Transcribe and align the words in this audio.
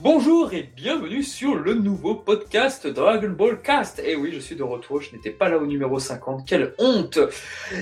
Bonjour 0.00 0.52
et 0.52 0.68
bienvenue 0.76 1.22
sur 1.22 1.54
le 1.54 1.72
nouveau 1.72 2.14
podcast 2.14 2.86
Dragon 2.86 3.30
Ball 3.30 3.62
Cast. 3.62 3.98
Et 4.04 4.14
oui, 4.14 4.30
je 4.30 4.38
suis 4.40 4.54
de 4.54 4.62
retour, 4.62 5.00
je 5.00 5.16
n'étais 5.16 5.30
pas 5.30 5.48
là 5.48 5.56
au 5.56 5.64
numéro 5.64 5.98
50, 5.98 6.46
quelle 6.46 6.74
honte 6.78 7.18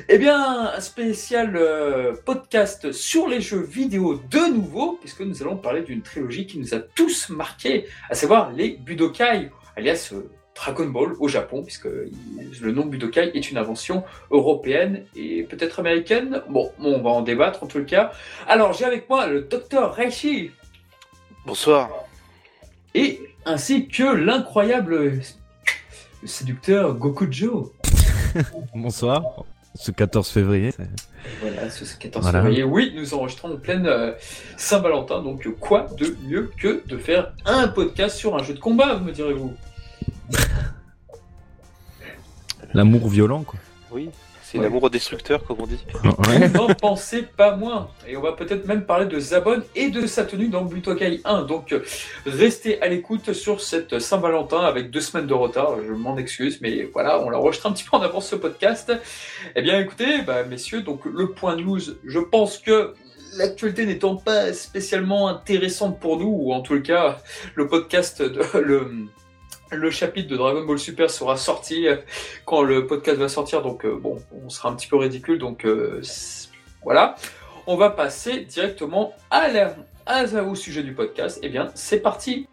Eh 0.09 0.19
bien, 0.19 0.71
un 0.77 0.81
spécial 0.81 1.57
euh, 1.57 2.15
podcast 2.25 2.93
sur 2.93 3.27
les 3.27 3.41
jeux 3.41 3.63
vidéo 3.63 4.21
de 4.31 4.53
nouveau, 4.55 4.97
puisque 5.01 5.23
nous 5.23 5.43
allons 5.43 5.57
parler 5.57 5.83
d'une 5.83 6.03
trilogie 6.03 6.47
qui 6.47 6.61
nous 6.61 6.73
a 6.73 6.79
tous 6.79 7.31
marqués, 7.31 7.87
à 8.09 8.15
savoir 8.15 8.53
les 8.53 8.77
Budokai, 8.77 9.51
alias 9.77 10.11
euh, 10.13 10.31
Dragon 10.55 10.87
Ball 10.87 11.15
au 11.19 11.27
Japon, 11.27 11.65
puisque 11.65 11.87
le 11.87 12.73
nom 12.73 12.87
Budokai 12.87 13.33
est 13.35 13.51
une 13.51 13.59
invention 13.59 14.05
européenne 14.31 15.05
et 15.17 15.43
peut-être 15.43 15.81
américaine. 15.81 16.43
Bon, 16.49 16.71
on 16.79 17.03
va 17.03 17.11
en 17.11 17.23
débattre 17.23 17.65
en 17.65 17.67
tout 17.67 17.85
cas. 17.85 18.13
Alors, 18.47 18.73
j'ai 18.73 18.85
avec 18.85 19.09
moi 19.09 19.27
le 19.27 19.41
docteur 19.41 19.95
Reishi. 19.95 20.53
Bonsoir. 21.45 21.91
Et 22.95 23.21
ainsi 23.45 23.89
que 23.89 24.05
l'incroyable 24.05 25.21
séducteur 26.25 26.95
Gokujo. 26.95 27.73
Bonsoir. 28.75 29.45
Ce 29.75 29.91
14 29.91 30.29
février. 30.29 30.73
Voilà, 31.41 31.69
ce 31.69 31.97
14 31.97 32.31
février. 32.31 32.63
Oui, 32.63 32.93
nous 32.95 33.13
enregistrons 33.13 33.53
en 33.53 33.57
pleine 33.57 33.87
euh, 33.87 34.13
Saint-Valentin, 34.57 35.21
donc 35.21 35.49
quoi 35.59 35.89
de 35.99 36.17
mieux 36.29 36.53
que 36.57 36.87
de 36.87 36.97
faire 36.97 37.35
un 37.45 37.67
podcast 37.67 38.17
sur 38.17 38.37
un 38.37 38.45
jeu 38.45 38.55
de 38.55 38.61
combat, 38.61 39.01
me 39.01 39.11
direz-vous? 39.11 39.53
L'amour 42.73 43.09
violent, 43.09 43.43
quoi. 43.43 43.59
Oui, 43.91 44.11
c'est 44.55 44.63
l'amour 44.63 44.89
destructeur, 44.89 45.45
comme 45.45 45.61
on 45.61 45.67
dit. 45.67 45.85
N'en 46.55 46.69
pensez 46.69 47.23
pas 47.23 47.57
moins. 47.57 47.89
Et 48.07 48.17
on 48.17 48.21
va 48.21 48.33
peut-être 48.33 48.67
même 48.67 48.85
parler 48.85 49.07
de 49.07 49.19
Zabon 49.19 49.63
et 49.75 49.91
de 49.91 50.07
sa 50.07 50.25
tenue 50.25 50.49
dans 50.49 50.63
Butokai 50.63 51.21
1. 51.25 51.43
Donc, 51.43 51.75
restez 52.25 52.81
à 52.81 52.89
l'écoute 52.89 53.33
sur 53.33 53.61
cette 53.61 53.99
Saint-Valentin 53.99 54.61
avec 54.61 54.91
deux 54.91 55.01
semaines 55.01 55.27
de 55.27 55.35
retard. 55.35 55.77
Je 55.87 55.93
m'en 55.93 56.17
excuse, 56.17 56.61
mais 56.61 56.89
voilà, 56.93 57.21
on 57.21 57.31
l'a 57.31 57.39
enregistré 57.39 57.69
un 57.69 57.73
petit 57.73 57.85
peu 57.85 57.97
en 57.97 58.03
avance 58.03 58.29
ce 58.29 58.37
podcast. 58.37 58.93
Eh 59.57 59.63
bien, 59.63 59.81
écoutez, 59.81 60.23
bah, 60.23 60.45
messieurs, 60.45 60.83
donc 60.83 61.05
le 61.05 61.31
point 61.31 61.57
news, 61.57 61.81
je 62.05 62.19
pense 62.21 62.59
que 62.59 62.95
l'actualité 63.37 63.87
n'étant 63.87 64.17
pas 64.17 64.53
spécialement 64.53 65.29
intéressante 65.29 65.99
pour 65.99 66.19
nous, 66.19 66.31
ou 66.31 66.53
en 66.53 66.61
tout 66.61 66.81
cas, 66.81 67.19
le 67.57 67.67
podcast, 67.67 68.23
de, 68.23 68.41
le, 68.61 69.09
le 69.75 69.91
chapitre 69.91 70.29
de 70.29 70.37
Dragon 70.37 70.65
Ball 70.65 70.79
Super 70.79 71.11
sera 71.11 71.37
sorti 71.37 71.89
euh, 71.89 71.97
quand 72.45 72.63
le 72.63 72.87
podcast 72.87 73.19
va 73.19 73.29
sortir, 73.29 73.63
donc 73.63 73.85
euh, 73.85 73.97
bon, 73.97 74.19
on 74.45 74.49
sera 74.49 74.71
un 74.71 74.75
petit 74.75 74.87
peu 74.87 74.97
ridicule, 74.97 75.39
donc 75.39 75.65
euh, 75.65 76.01
voilà. 76.83 77.17
On 77.67 77.77
va 77.77 77.91
passer 77.91 78.41
directement 78.41 79.15
à 79.31 79.49
la, 79.49 79.75
à, 80.07 80.25
au 80.43 80.55
sujet 80.55 80.83
du 80.83 80.93
podcast. 80.93 81.39
Eh 81.43 81.49
bien, 81.49 81.71
c'est 81.75 82.01
parti 82.01 82.47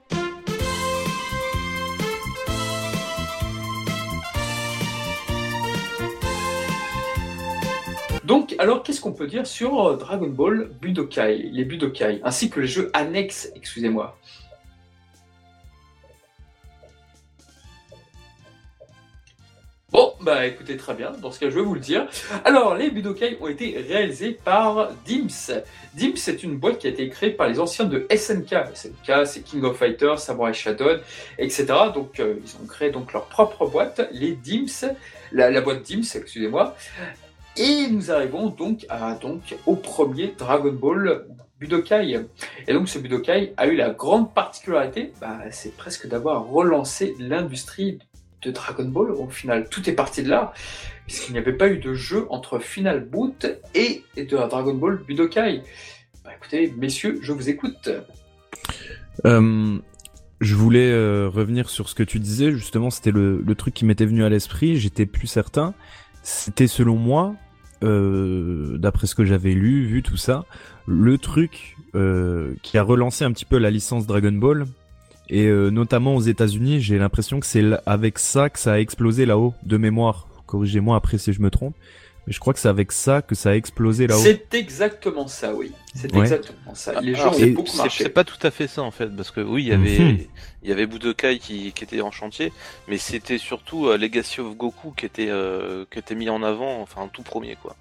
Donc, 8.24 8.56
alors, 8.60 8.84
qu'est-ce 8.84 9.02
qu'on 9.02 9.12
peut 9.12 9.28
dire 9.28 9.46
sur 9.46 9.98
Dragon 9.98 10.28
Ball 10.28 10.70
Budokai, 10.80 11.50
les 11.52 11.66
Budokai, 11.66 12.22
ainsi 12.24 12.50
que 12.50 12.62
les 12.62 12.68
jeux 12.68 12.90
annexes, 12.94 13.52
excusez-moi 13.56 14.18
bah 20.24 20.46
écoutez 20.46 20.78
très 20.78 20.94
bien, 20.94 21.12
dans 21.12 21.32
ce 21.32 21.40
cas 21.40 21.50
je 21.50 21.56
vais 21.56 21.62
vous 21.62 21.74
le 21.74 21.80
dire. 21.80 22.08
Alors, 22.46 22.76
les 22.76 22.92
Budokai 22.92 23.38
ont 23.42 23.48
été 23.48 23.84
réalisés 23.88 24.32
par 24.32 24.92
Dims. 25.06 25.52
Dims 25.96 26.16
c'est 26.16 26.44
une 26.44 26.58
boîte 26.58 26.78
qui 26.78 26.88
a 26.88 26.92
été 26.92 27.10
créée 27.10 27.32
par 27.32 27.48
les 27.48 27.60
anciens 27.60 27.86
de 27.86 28.06
SNK. 28.16 28.76
SNK 28.76 29.26
c'est 29.26 29.42
King 29.44 29.64
of 29.64 29.78
Fighters, 29.78 30.20
Samurai 30.20 30.54
Shadow, 30.54 30.98
etc. 31.40 31.66
Donc 31.94 32.20
euh, 32.20 32.36
ils 32.44 32.64
ont 32.64 32.68
créé 32.68 32.92
donc 32.92 33.14
leur 33.14 33.26
propre 33.26 33.66
boîte, 33.66 34.08
les 34.12 34.34
Dims, 34.34 34.94
la, 35.32 35.62
boîte 35.62 35.82
Dims, 35.82 36.04
excusez-moi. 36.16 36.76
Et 37.58 37.88
nous 37.90 38.12
arrivons 38.12 38.50
donc, 38.50 38.86
à, 38.90 39.16
donc 39.16 39.56
au 39.66 39.76
premier 39.76 40.36
Dragon 40.38 40.72
Ball 40.72 41.26
Budokai. 41.60 42.26
Et 42.68 42.74
donc 42.74 42.90
ce 42.90 43.00
Budokai 43.00 43.54
a 43.58 43.68
eu 43.68 43.76
la 43.76 43.90
grande 43.90 44.34
particularité, 44.34 45.14
bah, 45.20 45.40
c'est 45.50 45.76
presque 45.76 46.08
d'avoir 46.08 46.48
relancé 46.48 47.16
l'industrie 47.20 48.00
de 48.42 48.52
Dragon 48.52 48.86
Ball. 48.86 49.12
Au 49.12 49.30
final, 49.30 49.70
tout 49.70 49.90
est 49.90 49.94
parti 49.94 50.24
de 50.24 50.30
là, 50.30 50.54
puisqu'il 51.06 51.34
n'y 51.34 51.40
avait 51.40 51.54
pas 51.54 51.70
eu 51.70 51.78
de 51.78 51.94
jeu 51.94 52.26
entre 52.30 52.60
Final 52.60 53.06
Boot 53.06 53.46
et, 53.76 54.04
de 54.18 54.24
Dragon 54.24 54.74
Ball 54.74 55.02
Budokai. 55.08 55.62
Bah, 56.24 56.32
écoutez, 56.38 56.74
messieurs, 56.78 57.20
je 57.22 57.32
vous 57.32 57.50
écoute. 57.50 57.90
Euh, 59.26 59.78
je 60.40 60.56
voulais 60.56 60.92
euh, 60.92 61.30
revenir 61.30 61.70
sur 61.70 61.90
ce 61.90 61.96
que 61.96 62.04
tu 62.04 62.20
disais, 62.20 62.52
justement, 62.52 62.90
c'était 62.90 63.12
le, 63.12 63.44
truc 63.56 63.74
qui 63.74 63.86
m'était 63.86 64.06
venu 64.06 64.24
à 64.24 64.30
l'esprit, 64.30 64.78
j'étais 64.78 65.06
plus 65.06 65.28
certain. 65.28 65.74
C'était 66.24 66.68
selon 66.68 66.96
moi, 66.96 67.36
euh, 67.84 68.78
d'après 68.78 69.08
ce 69.08 69.16
que 69.16 69.26
j'avais 69.26 69.54
lu, 69.54 69.86
vu 69.86 70.04
tout 70.04 70.18
ça, 70.18 70.46
le 70.88 71.18
truc 71.18 71.76
qui 72.62 72.78
a 72.78 72.84
relancé 72.84 73.26
un 73.26 73.34
petit 73.34 73.44
peu 73.44 73.58
la 73.58 73.70
licence 73.70 74.08
Dragon 74.08 74.32
Ball, 74.32 74.66
et 75.32 75.46
euh, 75.46 75.70
notamment 75.70 76.16
aux 76.16 76.22
États-Unis, 76.22 76.82
j'ai 76.82 76.98
l'impression 76.98 77.40
que 77.40 77.46
c'est 77.46 77.64
avec 77.86 78.20
ça 78.20 78.50
que 78.50 78.60
ça 78.60 78.74
a 78.74 78.80
explosé 78.80 79.26
là-haut, 79.26 79.54
de 79.64 79.78
mémoire. 79.78 80.28
Corrigez-moi 80.46 80.98
après 80.98 81.18
si 81.18 81.32
je 81.32 81.42
me 81.42 81.50
trompe. 81.50 81.74
Mais 82.28 82.34
je 82.34 82.40
crois 82.40 82.54
que 82.54 82.60
c'est 82.60 82.68
avec 82.68 82.92
ça 82.92 83.22
que 83.22 83.34
ça 83.34 83.52
a 83.52 83.56
explosé 83.56 84.06
là-haut. 84.08 84.20
C'est 84.22 84.54
exactement 84.54 85.28
ça, 85.28 85.56
oui. 85.56 85.72
C'est 85.96 86.14
exactement 86.14 86.76
ça. 86.76 87.00
Les 87.02 87.16
gens 87.16 87.34
ont 87.34 87.48
beaucoup 87.48 87.72
C'est 87.90 88.10
pas 88.10 88.26
tout 88.26 88.46
à 88.46 88.52
fait 88.52 88.68
ça 88.68 88.84
en 88.84 88.92
fait, 88.92 89.08
parce 89.08 89.32
que 89.32 89.42
oui, 89.42 89.64
il 89.64 89.70
y 89.70 89.74
avait, 89.74 90.28
il 90.64 90.70
y 90.70 90.72
avait 90.72 90.86
Budokai 90.86 91.40
qui, 91.40 91.72
qui 91.72 91.84
était 91.84 92.02
en 92.02 92.12
chantier, 92.12 92.52
mais 92.88 92.98
c'était 92.98 93.38
surtout 93.38 93.88
euh, 93.88 93.98
Legacy 93.98 94.42
of 94.42 94.56
Goku 94.56 94.92
qui 94.92 95.06
était, 95.06 95.30
euh, 95.30 95.86
qui 95.90 95.98
était 95.98 96.16
mis 96.16 96.30
en 96.30 96.44
avant, 96.44 96.82
enfin 96.82 97.10
tout 97.12 97.24
premier 97.24 97.56
quoi. 97.62 97.76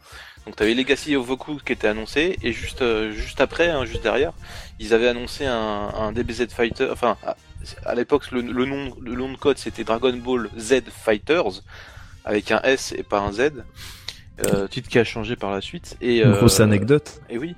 Donc 0.46 0.56
tu 0.56 0.62
avais 0.62 0.74
Legacy 0.74 1.16
of 1.16 1.26
Goku 1.26 1.58
qui 1.64 1.72
était 1.72 1.88
annoncé 1.88 2.38
et 2.42 2.52
juste 2.52 2.82
euh, 2.82 3.12
juste 3.12 3.40
après, 3.40 3.68
hein, 3.68 3.84
juste 3.84 4.02
derrière, 4.02 4.32
ils 4.78 4.94
avaient 4.94 5.08
annoncé 5.08 5.46
un, 5.46 5.54
un 5.94 6.12
DBZ 6.12 6.48
Fighter. 6.48 6.88
Enfin, 6.90 7.16
à, 7.84 7.94
l'époque 7.94 8.30
le, 8.30 8.42
nom 8.42 8.94
le 9.00 9.14
nom 9.14 9.30
de 9.30 9.36
code 9.36 9.58
c'était 9.58 9.84
Dragon 9.84 10.16
Ball 10.16 10.48
Z 10.58 10.82
Fighters 10.88 11.62
avec 12.24 12.50
un 12.50 12.60
S 12.62 12.94
et 12.96 13.02
pas 13.02 13.20
un 13.20 13.32
Z. 13.32 13.52
Euh, 14.46 14.66
titre 14.68 14.88
qui 14.88 14.98
a 14.98 15.04
changé 15.04 15.36
par 15.36 15.50
la 15.50 15.60
suite. 15.60 15.98
Et, 16.00 16.22
Une 16.22 16.32
grosse 16.32 16.60
euh, 16.60 16.64
anecdote. 16.64 17.20
Et 17.28 17.36
oui. 17.36 17.54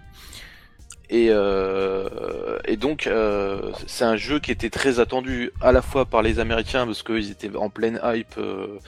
Et, 1.13 1.27
euh, 1.29 2.59
et 2.65 2.79
donc 2.79 3.07
euh, 3.07 3.71
c'est 3.87 4.05
un 4.05 4.17
jeu 4.17 4.41
qui 4.41 4.51
était 4.51 4.71
très 4.71 4.99
attendu 4.99 5.51
à 5.61 5.71
la 5.71 5.83
fois 5.83 6.07
par 6.07 6.23
les 6.23 6.39
Américains 6.39 6.87
parce 6.87 7.03
qu'ils 7.03 7.31
étaient 7.31 7.55
en 7.55 7.69
pleine 7.69 8.01
hype 8.03 8.39
euh, 8.39 8.79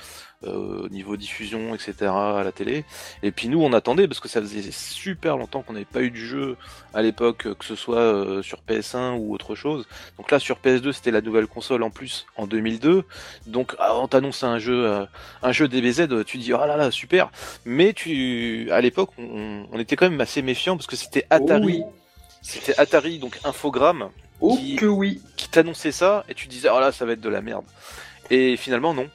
au 0.47 0.89
niveau 0.89 1.17
diffusion, 1.17 1.75
etc. 1.75 2.11
à 2.11 2.43
la 2.45 2.53
télé. 2.53 2.85
Et 3.23 3.31
puis 3.31 3.49
nous, 3.49 3.63
on 3.63 3.73
attendait 3.73 4.07
parce 4.09 4.21
que 4.21 4.29
ça 4.29 4.41
faisait 4.41 4.71
super 4.71 5.37
longtemps 5.37 5.63
qu'on 5.63 5.73
n'avait 5.73 5.85
pas 5.85 6.03
eu 6.03 6.11
du 6.11 6.27
jeu 6.27 6.57
à 6.93 7.03
l'époque, 7.03 7.49
que 7.59 7.65
ce 7.65 7.75
soit 7.75 7.99
euh, 7.99 8.43
sur 8.43 8.59
PS1 8.69 9.17
ou 9.19 9.35
autre 9.35 9.55
chose. 9.55 9.87
Donc 10.19 10.31
là, 10.31 10.39
sur 10.39 10.59
PS2, 10.59 10.93
c'était 10.93 11.11
la 11.11 11.21
nouvelle 11.21 11.47
console 11.47 11.83
en 11.83 11.91
plus 11.91 12.27
en 12.37 12.47
2002. 12.47 13.05
Donc 13.47 13.75
ah, 13.79 13.97
on 13.97 14.09
t'annonce 14.09 14.43
un 14.45 14.59
jeu, 14.59 14.87
euh, 14.87 15.07
un 15.43 15.53
jeu 15.53 15.69
DBZ, 15.69 16.09
tu 16.27 16.39
dis 16.39 16.53
oh 16.53 16.59
là 16.59 16.77
là 16.77 16.91
super. 16.91 17.31
Mais 17.65 17.93
tu, 17.93 18.69
à 18.71 18.81
l'époque, 18.81 19.11
on, 19.19 19.79
était 19.79 19.97
quand 19.97 20.09
même 20.09 20.21
assez 20.21 20.43
méfiant 20.43 20.77
parce 20.77 20.87
que 20.87 20.97
c'était 20.97 21.27
Atari. 21.31 21.83
Oh 21.85 21.93
c'était 22.43 22.79
Atari, 22.79 23.19
donc 23.19 23.39
Infogrames. 23.45 24.11
Oh 24.41 24.59
que 24.79 24.87
oui. 24.87 25.21
Qui 25.37 25.49
t'annonçait 25.49 25.93
ça 25.93 26.25
et 26.29 26.35
tu 26.35 26.49
disais 26.49 26.69
oh 26.73 26.81
là 26.81 26.93
ça 26.93 27.05
va 27.05 27.13
être 27.13 27.21
de 27.21 27.29
la 27.29 27.41
merde. 27.41 27.65
Et 28.31 28.57
finalement, 28.57 28.95
non. 28.95 29.09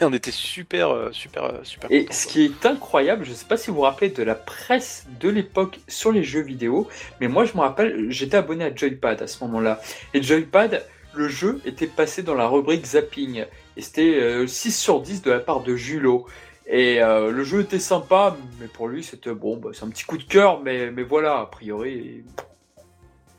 on 0.06 0.12
était 0.12 0.30
super, 0.30 0.90
euh, 0.90 1.12
super, 1.12 1.44
euh, 1.44 1.60
super. 1.62 1.90
Et 1.90 2.06
ce 2.10 2.26
qui 2.26 2.44
est 2.44 2.66
incroyable, 2.66 3.24
je 3.24 3.30
ne 3.30 3.34
sais 3.34 3.46
pas 3.46 3.56
si 3.56 3.70
vous 3.70 3.76
vous 3.76 3.82
rappelez 3.82 4.08
de 4.08 4.22
la 4.22 4.34
presse 4.34 5.06
de 5.20 5.28
l'époque 5.28 5.80
sur 5.88 6.12
les 6.12 6.24
jeux 6.24 6.42
vidéo, 6.42 6.88
mais 7.20 7.28
moi 7.28 7.44
je 7.44 7.54
me 7.54 7.60
rappelle, 7.60 8.10
j'étais 8.10 8.36
abonné 8.36 8.64
à 8.64 8.74
Joypad 8.74 9.22
à 9.22 9.26
ce 9.26 9.44
moment-là. 9.44 9.80
Et 10.14 10.22
Joypad, 10.22 10.84
le 11.14 11.28
jeu 11.28 11.60
était 11.64 11.86
passé 11.86 12.22
dans 12.22 12.34
la 12.34 12.46
rubrique 12.46 12.86
zapping. 12.86 13.44
Et 13.76 13.82
c'était 13.82 14.46
6 14.46 14.68
euh, 14.68 14.70
sur 14.70 15.00
10 15.00 15.22
de 15.22 15.30
la 15.30 15.40
part 15.40 15.60
de 15.60 15.76
Julo. 15.76 16.26
Et 16.66 17.00
le 17.00 17.42
jeu 17.42 17.62
était 17.62 17.80
sympa, 17.80 18.36
mais 18.60 18.68
pour 18.68 18.86
lui 18.86 19.02
c'était 19.02 19.34
bon, 19.34 19.56
bah, 19.56 19.70
c'est 19.72 19.84
un 19.84 19.88
petit 19.88 20.04
coup 20.04 20.18
de 20.18 20.22
cœur, 20.22 20.62
mais, 20.62 20.92
mais 20.92 21.02
voilà, 21.02 21.40
a 21.40 21.46
priori, 21.46 22.22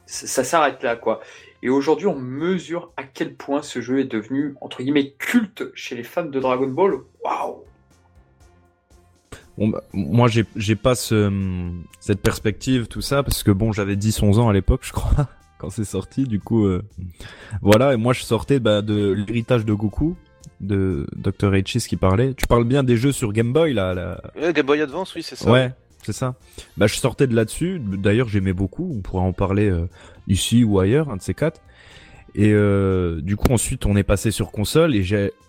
ça 0.05 0.43
s'arrête 0.43 0.83
là 0.83 0.97
quoi. 0.97 1.21
Et 1.63 1.69
aujourd'hui, 1.69 2.07
on 2.07 2.17
mesure 2.17 2.91
à 2.97 3.03
quel 3.03 3.35
point 3.35 3.61
ce 3.61 3.81
jeu 3.81 3.99
est 3.99 4.05
devenu, 4.05 4.55
entre 4.61 4.81
guillemets, 4.81 5.13
culte 5.19 5.65
chez 5.75 5.95
les 5.95 6.03
fans 6.03 6.25
de 6.25 6.39
Dragon 6.39 6.67
Ball. 6.67 6.95
Waouh 7.23 7.63
Bon, 9.57 9.67
bah, 9.67 9.83
moi, 9.93 10.27
j'ai 10.27 10.75
pas 10.75 10.95
ce, 10.95 11.31
cette 11.99 12.21
perspective, 12.21 12.87
tout 12.87 13.01
ça, 13.01 13.21
parce 13.21 13.43
que 13.43 13.51
bon, 13.51 13.71
j'avais 13.71 13.95
10-11 13.95 14.39
ans 14.39 14.49
à 14.49 14.53
l'époque, 14.53 14.81
je 14.85 14.91
crois, 14.91 15.27
quand 15.59 15.69
c'est 15.69 15.85
sorti. 15.85 16.23
Du 16.23 16.39
coup, 16.39 16.65
euh, 16.65 16.81
voilà. 17.61 17.93
Et 17.93 17.97
moi, 17.97 18.13
je 18.13 18.23
sortais 18.23 18.59
bah, 18.59 18.81
de 18.81 19.11
l'héritage 19.11 19.65
de 19.65 19.73
Goku, 19.73 20.15
de 20.61 21.05
Dr. 21.15 21.53
H's 21.53 21.85
qui 21.87 21.97
parlait. 21.97 22.33
Tu 22.33 22.47
parles 22.47 22.63
bien 22.63 22.83
des 22.83 22.97
jeux 22.97 23.11
sur 23.11 23.33
Game 23.33 23.53
Boy, 23.53 23.73
là. 23.73 23.93
La... 23.93 24.51
Game 24.51 24.65
Boy 24.65 24.81
Advance, 24.81 25.13
oui, 25.15 25.21
c'est 25.21 25.35
ça. 25.35 25.51
Ouais, 25.51 25.73
c'est 26.03 26.13
ça. 26.13 26.35
Bah, 26.77 26.87
je 26.87 26.95
sortais 26.95 27.27
de 27.27 27.35
là-dessus. 27.35 27.79
D'ailleurs, 27.79 28.27
j'aimais 28.27 28.53
beaucoup. 28.53 28.93
On 28.95 29.01
pourrait 29.01 29.23
en 29.23 29.33
parler 29.33 29.69
euh, 29.69 29.87
ici 30.27 30.63
ou 30.63 30.79
ailleurs, 30.79 31.09
un 31.09 31.17
de 31.17 31.21
ces 31.21 31.33
quatre. 31.33 31.61
Et 32.33 32.51
euh, 32.53 33.19
du 33.21 33.35
coup, 33.35 33.51
ensuite, 33.51 33.85
on 33.85 33.95
est 33.95 34.03
passé 34.03 34.31
sur 34.31 34.51
console 34.51 34.95
et 34.95 35.03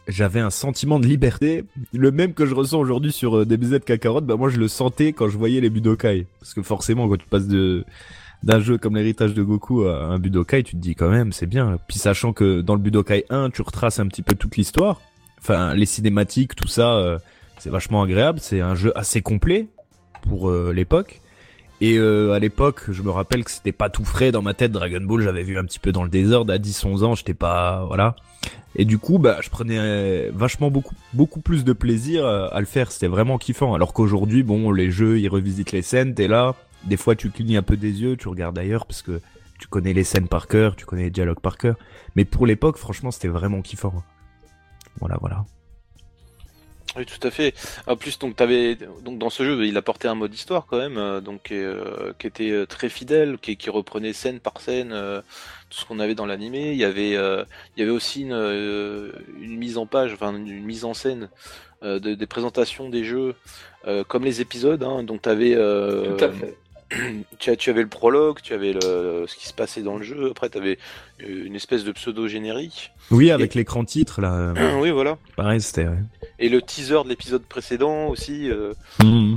j'avais 0.09 0.41
un 0.41 0.51
sentiment 0.51 0.99
de 0.99 1.07
liberté, 1.07 1.65
le 1.93 2.11
même 2.11 2.35
que 2.35 2.45
je 2.45 2.55
ressens 2.55 2.81
aujourd'hui 2.81 3.13
sur 3.13 3.39
euh, 3.39 3.47
DBZ 3.47 3.81
Kakarot. 3.85 4.23
Bah 4.23 4.37
moi, 4.37 4.49
je 4.49 4.59
le 4.59 4.69
sentais 4.69 5.13
quand 5.13 5.29
je 5.29 5.39
voyais 5.39 5.61
les 5.61 5.71
Budokai, 5.71 6.27
parce 6.41 6.55
que 6.55 6.63
forcément, 6.63 7.09
quand 7.09 7.19
tu 7.19 7.27
passes 7.29 7.49
de 7.49 7.85
d'un 8.43 8.59
jeu 8.59 8.77
comme 8.77 8.97
l'héritage 8.97 9.35
de 9.35 9.43
Goku 9.45 9.85
à 9.85 10.07
un 10.07 10.19
Budokai, 10.19 10.65
tu 10.65 10.73
te 10.73 10.81
dis 10.81 10.97
quand 10.97 11.09
même, 11.09 11.31
c'est 11.31 11.47
bien. 11.47 11.79
Puis 11.87 11.99
sachant 11.99 12.33
que 12.33 12.61
dans 12.61 12.75
le 12.75 12.81
Budokai 12.81 13.25
1, 13.31 13.51
tu 13.51 13.63
retraces 13.63 14.01
un 14.01 14.09
petit 14.09 14.23
peu 14.23 14.35
toute 14.35 14.57
l'histoire, 14.57 15.01
enfin 15.39 15.75
les 15.75 15.87
cinématiques, 15.87 16.57
tout 16.57 16.67
ça, 16.67 16.97
euh, 16.97 17.19
c'est 17.59 17.71
vachement 17.71 18.03
agréable. 18.03 18.41
C'est 18.41 18.61
un 18.61 18.75
jeu 18.75 18.93
assez 18.99 19.23
complet 19.23 19.69
pour 20.29 20.51
euh, 20.51 20.73
l'époque. 20.73 21.21
Et 21.81 21.99
euh, 21.99 22.33
à 22.33 22.39
l'époque, 22.39 22.85
je 22.91 23.03
me 23.03 23.11
rappelle 23.11 23.45
que 23.45 23.51
c'était 23.51 23.73
pas 23.73 23.91
tout 23.91 24.05
frais 24.05 24.31
dans 24.31 24.43
ma 24.43 24.55
tête. 24.55 24.71
Dragon 24.71 25.01
Ball, 25.01 25.23
j'avais 25.23 25.43
vu 25.43 25.59
un 25.59 25.65
petit 25.65 25.81
peu 25.81 25.91
dans 25.91 26.05
le 26.05 26.09
désordre 26.09 26.53
à 26.53 26.59
10-11 26.59 27.05
ans, 27.05 27.15
j'étais 27.15 27.35
pas 27.35 27.85
voilà. 27.87 28.15
Et 28.77 28.85
du 28.85 28.99
coup, 28.99 29.19
bah, 29.19 29.39
je 29.43 29.51
prenais 29.51 30.31
vachement 30.31 30.71
beaucoup 30.71 30.95
beaucoup 31.13 31.41
plus 31.41 31.65
de 31.65 31.73
plaisir 31.73 32.25
euh, 32.25 32.49
à 32.53 32.61
le 32.61 32.67
faire. 32.67 32.93
C'était 32.93 33.09
vraiment 33.09 33.37
kiffant. 33.37 33.75
Alors 33.75 33.93
qu'aujourd'hui, 33.93 34.43
bon, 34.43 34.71
les 34.71 34.91
jeux, 34.91 35.21
ils 35.21 35.29
revisitent 35.29 35.73
les 35.73 35.83
scènes. 35.83 36.15
T'es 36.15 36.29
là, 36.29 36.55
des 36.85 36.97
fois, 36.97 37.15
tu 37.17 37.31
clignes 37.31 37.57
un 37.57 37.63
peu 37.63 37.77
des 37.77 38.01
yeux, 38.01 38.17
tu 38.17 38.29
regardes 38.29 38.59
ailleurs 38.59 38.87
parce 38.87 39.03
que 39.03 39.21
tu 39.59 39.69
connais 39.69 39.93
les 39.93 40.05
scènes 40.05 40.29
par 40.29 40.49
cœur, 40.49 40.77
tu 40.77 40.87
connais 40.87 41.05
les 41.05 41.11
dialogues 41.11 41.41
par 41.41 41.59
cœur. 41.59 41.77
Mais 42.17 42.25
pour 42.25 42.47
l'époque, 42.47 42.79
franchement, 42.79 43.11
c'était 43.11 43.29
vraiment 43.29 43.61
kiffant. 43.61 43.93
Voilà, 45.01 45.19
voilà. 45.21 45.45
Oui, 46.97 47.07
tout 47.07 47.27
à 47.27 47.31
fait. 47.31 47.55
En 47.87 47.97
plus, 47.97 48.19
donc, 48.19 48.39
avais, 48.41 48.77
donc 49.03 49.19
dans 49.19 49.31
ce 49.31 49.45
jeu, 49.45 49.65
il 49.65 49.77
apportait 49.79 50.09
un 50.09 50.15
mode 50.15 50.35
histoire 50.35 50.67
quand 50.67 50.77
même, 50.77 50.99
euh, 50.99 51.21
donc 51.21 51.51
euh, 51.51 52.13
qui 52.19 52.27
était 52.27 52.51
euh, 52.51 52.67
très 52.67 52.91
fidèle, 52.91 53.39
qui, 53.39 53.71
reprenait 53.71 54.13
scène 54.13 54.41
par 54.41 54.61
scène 54.61 54.91
tout 55.71 55.79
ce 55.79 55.87
qu'on 55.87 56.01
avait 56.01 56.15
dans 56.15 56.27
l'animé. 56.27 56.73
Il 56.73 56.79
y 56.79 56.85
avait, 56.85 57.13
il 57.13 57.79
y 57.79 57.83
avait 57.83 57.91
aussi 57.91 58.23
une, 58.23 59.13
mise 59.39 59.79
en 59.79 59.87
page, 59.87 60.13
enfin 60.13 60.35
une 60.35 60.65
mise 60.65 60.85
en 60.85 60.93
scène 60.93 61.31
de, 61.83 61.99
des 61.99 62.27
présentations 62.27 62.91
des 62.91 63.05
jeux, 63.05 63.35
comme 64.09 64.25
les 64.25 64.43
épisodes. 64.43 64.83
Hein, 64.83 65.03
donc, 65.03 65.23
tu 65.23 65.29
avais. 65.31 65.55
tout 65.55 66.25
à 66.25 66.31
fait 66.31 66.57
tu, 67.39 67.57
tu, 67.57 67.71
avais 67.71 67.83
le 67.83 67.89
prologue, 67.89 68.41
tu 68.43 68.55
avais 68.55 68.73
le, 68.73 69.25
ce 69.27 69.37
qui 69.37 69.47
se 69.47 69.55
passait 69.55 69.83
dans 69.83 69.97
le 69.97 70.03
jeu, 70.03 70.31
après 70.31 70.51
tu 70.51 70.59
avais 70.59 70.79
une 71.21 71.55
espèce 71.55 71.85
de 71.85 71.93
pseudo-générique. 71.93 72.93
Oui, 73.11 73.31
avec 73.31 73.55
l'écran 73.55 73.85
titre 73.85 74.21
là. 74.21 74.55
oui, 74.81 74.91
voilà. 74.91 75.19
Pareil, 75.37 75.61
c'était. 75.61 75.87
Et 76.39 76.49
le 76.49 76.63
teaser 76.63 77.05
de 77.05 77.09
l'épisode 77.09 77.43
précédent 77.43 78.09
aussi. 78.09 78.51
Euh... 78.51 78.73
Mmh. 79.03 79.37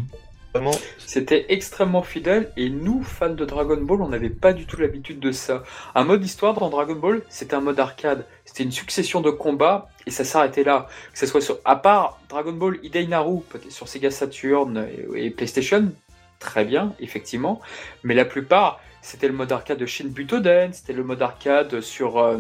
C'était 1.00 1.46
extrêmement 1.50 2.02
fidèle 2.02 2.52
et 2.56 2.70
nous, 2.70 3.04
fans 3.04 3.34
de 3.34 3.46
Dragon 3.46 3.78
Ball, 3.82 4.02
on 4.02 4.10
n'avait 4.10 4.30
pas 4.30 4.54
du 4.54 4.66
tout 4.66 4.78
l'habitude 4.78 5.20
de 5.20 5.32
ça. 5.32 5.64
Un 5.96 6.04
mode 6.04 6.24
histoire 6.24 6.54
dans 6.54 6.70
Dragon 6.70 6.96
Ball, 6.96 7.22
c'était 7.30 7.56
un 7.56 7.62
mode 7.62 7.80
arcade. 7.80 8.26
C'était 8.46 8.64
une 8.64 8.72
succession 8.72 9.22
de 9.22 9.30
combats 9.32 9.90
et 10.06 10.12
ça 10.12 10.24
s'arrêtait 10.24 10.64
là. 10.64 10.88
Que 11.12 11.20
ce 11.20 11.26
soit 11.26 11.42
sur, 11.42 11.60
à 11.66 11.76
part 11.76 12.20
Dragon 12.30 12.54
Ball 12.54 12.80
Idei 12.84 13.08
Naru, 13.08 13.40
sur 13.70 13.88
Sega 13.88 14.12
Saturn 14.12 14.88
et 15.16 15.30
PlayStation, 15.30 15.92
très 16.40 16.66
bien, 16.66 16.94
effectivement. 17.00 17.62
Mais 18.04 18.14
la 18.14 18.26
plupart, 18.26 18.80
c'était 19.02 19.28
le 19.28 19.34
mode 19.34 19.52
arcade 19.52 19.78
de 19.78 19.86
Shin 19.86 20.08
Butoden, 20.08 20.74
c'était 20.74 20.94
le 20.94 21.04
mode 21.04 21.22
arcade 21.22 21.82
sur 21.82 22.18
euh, 22.18 22.38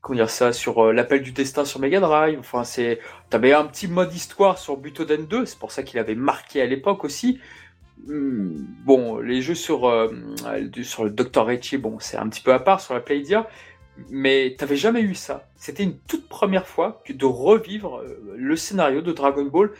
comment 0.00 0.16
dire 0.16 0.30
ça, 0.30 0.52
sur 0.52 0.86
euh, 0.86 0.92
l'appel 0.92 1.22
du 1.22 1.32
destin 1.32 1.64
sur 1.64 1.78
Mega 1.78 2.00
Drive. 2.00 2.38
Enfin, 2.38 2.64
c'est, 2.64 3.00
t'avais 3.28 3.52
un 3.52 3.64
petit 3.64 3.86
mode 3.86 4.14
histoire 4.14 4.58
sur 4.58 4.76
Butoden 4.76 5.26
2, 5.26 5.44
c'est 5.44 5.58
pour 5.58 5.70
ça 5.70 5.82
qu'il 5.82 5.98
avait 5.98 6.14
marqué 6.14 6.62
à 6.62 6.66
l'époque 6.66 7.04
aussi. 7.04 7.38
Hmm, 8.06 8.64
bon, 8.84 9.18
les 9.18 9.42
jeux 9.42 9.54
sur 9.54 9.86
euh, 9.88 10.08
sur 10.82 11.04
le 11.04 11.10
Dr 11.10 11.44
Rechi, 11.44 11.76
bon, 11.76 11.98
c'est 12.00 12.16
un 12.16 12.28
petit 12.28 12.40
peu 12.40 12.52
à 12.52 12.58
part 12.58 12.80
sur 12.80 12.94
la 12.94 13.00
Playdia, 13.00 13.46
mais 14.10 14.56
t'avais 14.58 14.76
jamais 14.76 15.02
eu 15.02 15.14
ça. 15.14 15.48
C'était 15.56 15.84
une 15.84 15.98
toute 16.08 16.28
première 16.28 16.66
fois 16.66 17.02
de 17.08 17.26
revivre 17.26 18.02
le 18.34 18.56
scénario 18.56 19.02
de 19.02 19.12
Dragon 19.12 19.44
Ball 19.44 19.70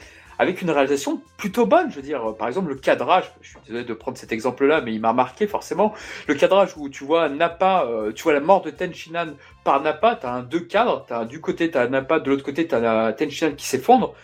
avec 0.42 0.62
une 0.62 0.70
réalisation 0.70 1.22
plutôt 1.36 1.66
bonne. 1.66 1.90
Je 1.90 1.96
veux 1.96 2.02
dire, 2.02 2.34
par 2.36 2.48
exemple, 2.48 2.68
le 2.68 2.74
cadrage, 2.74 3.32
je 3.40 3.50
suis 3.50 3.58
désolé 3.66 3.84
de 3.84 3.94
prendre 3.94 4.18
cet 4.18 4.32
exemple-là, 4.32 4.80
mais 4.80 4.92
il 4.92 5.00
m'a 5.00 5.12
marqué 5.12 5.46
forcément. 5.46 5.94
Le 6.26 6.34
cadrage 6.34 6.76
où 6.76 6.88
tu 6.88 7.04
vois 7.04 7.28
Nappa, 7.28 7.84
euh, 7.86 8.12
tu 8.12 8.22
vois 8.24 8.32
la 8.32 8.40
mort 8.40 8.62
de 8.62 8.70
Tenshinhan 8.70 9.34
par 9.64 9.80
Nappa, 9.80 10.16
tu 10.16 10.26
as 10.26 10.32
un 10.32 10.42
deux 10.42 10.60
cadres, 10.60 11.06
as, 11.10 11.24
du 11.24 11.40
côté 11.40 11.70
tu 11.70 11.78
as 11.78 11.88
Nappa, 11.88 12.20
de 12.20 12.30
l'autre 12.30 12.44
côté 12.44 12.66
tu 12.66 12.74
as 12.74 13.12
Tenshinhan 13.12 13.52
qui 13.52 13.66
s'effondre. 13.66 14.14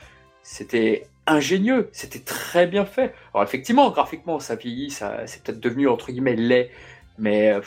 C'était 0.42 1.06
ingénieux, 1.26 1.88
c'était 1.92 2.20
très 2.20 2.66
bien 2.66 2.84
fait. 2.84 3.14
Alors 3.34 3.44
effectivement, 3.44 3.90
graphiquement, 3.90 4.40
ça 4.40 4.56
vieillit, 4.56 4.90
ça, 4.90 5.26
c'est 5.26 5.42
peut-être 5.42 5.60
devenu 5.60 5.88
entre 5.88 6.10
guillemets 6.10 6.36
laid, 6.36 6.70
mais 7.18 7.60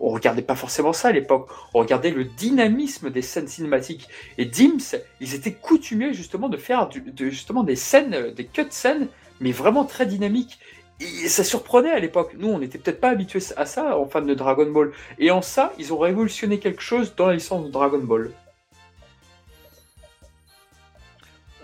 on 0.00 0.10
regardait 0.10 0.42
pas 0.42 0.56
forcément 0.56 0.92
ça 0.92 1.08
à 1.08 1.12
l'époque. 1.12 1.48
On 1.74 1.80
regardait 1.80 2.10
le 2.10 2.24
dynamisme 2.24 3.10
des 3.10 3.22
scènes 3.22 3.48
cinématiques. 3.48 4.08
Et 4.38 4.44
Dims, 4.44 4.96
ils 5.20 5.34
étaient 5.34 5.52
coutumiers 5.52 6.12
justement 6.12 6.48
de 6.48 6.56
faire 6.56 6.88
justement 7.18 7.62
des 7.62 7.76
scènes, 7.76 8.32
des 8.34 8.46
cut 8.46 8.66
scènes, 8.70 9.08
mais 9.40 9.52
vraiment 9.52 9.84
très 9.84 10.06
dynamiques. 10.06 10.58
Et 11.00 11.28
ça 11.28 11.44
surprenait 11.44 11.90
à 11.90 11.98
l'époque. 11.98 12.34
Nous, 12.38 12.48
on 12.48 12.58
n'était 12.58 12.78
peut-être 12.78 13.00
pas 13.00 13.10
habitués 13.10 13.40
à 13.56 13.66
ça 13.66 13.98
en 13.98 14.06
fans 14.06 14.22
de 14.22 14.34
Dragon 14.34 14.70
Ball. 14.70 14.92
Et 15.18 15.30
en 15.30 15.42
ça, 15.42 15.72
ils 15.78 15.92
ont 15.92 15.98
révolutionné 15.98 16.58
quelque 16.60 16.82
chose 16.82 17.14
dans 17.16 17.26
la 17.26 17.34
licence 17.34 17.66
de 17.66 17.70
Dragon 17.70 17.98
Ball. 17.98 18.30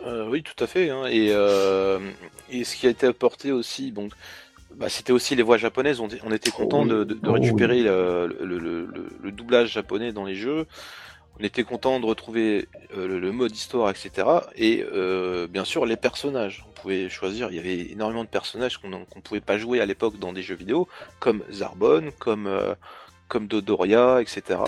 Euh, 0.04 0.28
oui, 0.28 0.42
tout 0.42 0.62
à 0.62 0.66
fait. 0.66 0.90
Hein. 0.90 1.06
Et, 1.06 1.28
euh, 1.30 2.00
et, 2.50 2.64
ce 2.64 2.74
qui 2.74 2.86
a 2.86 2.90
été 2.90 3.06
apporté 3.06 3.52
aussi, 3.52 3.92
donc, 3.92 4.12
bah, 4.76 4.88
c'était 4.88 5.12
aussi 5.12 5.34
les 5.36 5.42
voix 5.42 5.56
japonaises. 5.56 6.00
On, 6.00 6.32
était 6.32 6.50
content 6.50 6.86
de, 6.86 7.18
oh 7.26 7.32
récupérer 7.32 7.82
le, 7.82 9.30
doublage 9.30 9.72
japonais 9.72 10.12
dans 10.12 10.24
les 10.24 10.34
jeux. 10.34 10.66
On 11.38 11.44
était 11.44 11.64
content 11.64 12.00
de 12.00 12.06
retrouver 12.06 12.68
euh, 12.96 13.18
le, 13.18 13.32
mode 13.32 13.54
histoire, 13.54 13.90
etc. 13.90 14.26
Et 14.56 14.84
euh, 14.92 15.46
bien 15.46 15.64
sûr 15.64 15.86
les 15.86 15.96
personnages. 15.96 16.64
On 16.68 16.72
pouvait 16.72 17.08
choisir. 17.08 17.48
Il 17.50 17.56
y 17.56 17.58
avait 17.58 17.90
énormément 17.90 18.24
de 18.24 18.28
personnages 18.28 18.78
qu'on 18.78 18.88
ne 18.88 19.20
pouvait 19.22 19.40
pas 19.40 19.58
jouer 19.58 19.80
à 19.80 19.86
l'époque 19.86 20.18
dans 20.18 20.32
des 20.32 20.42
jeux 20.42 20.54
vidéo, 20.54 20.88
comme 21.18 21.42
Zarbon, 21.50 22.10
comme 22.18 22.46
euh, 22.46 22.74
comme 23.30 23.46
Dodoria, 23.46 24.20
etc. 24.20 24.58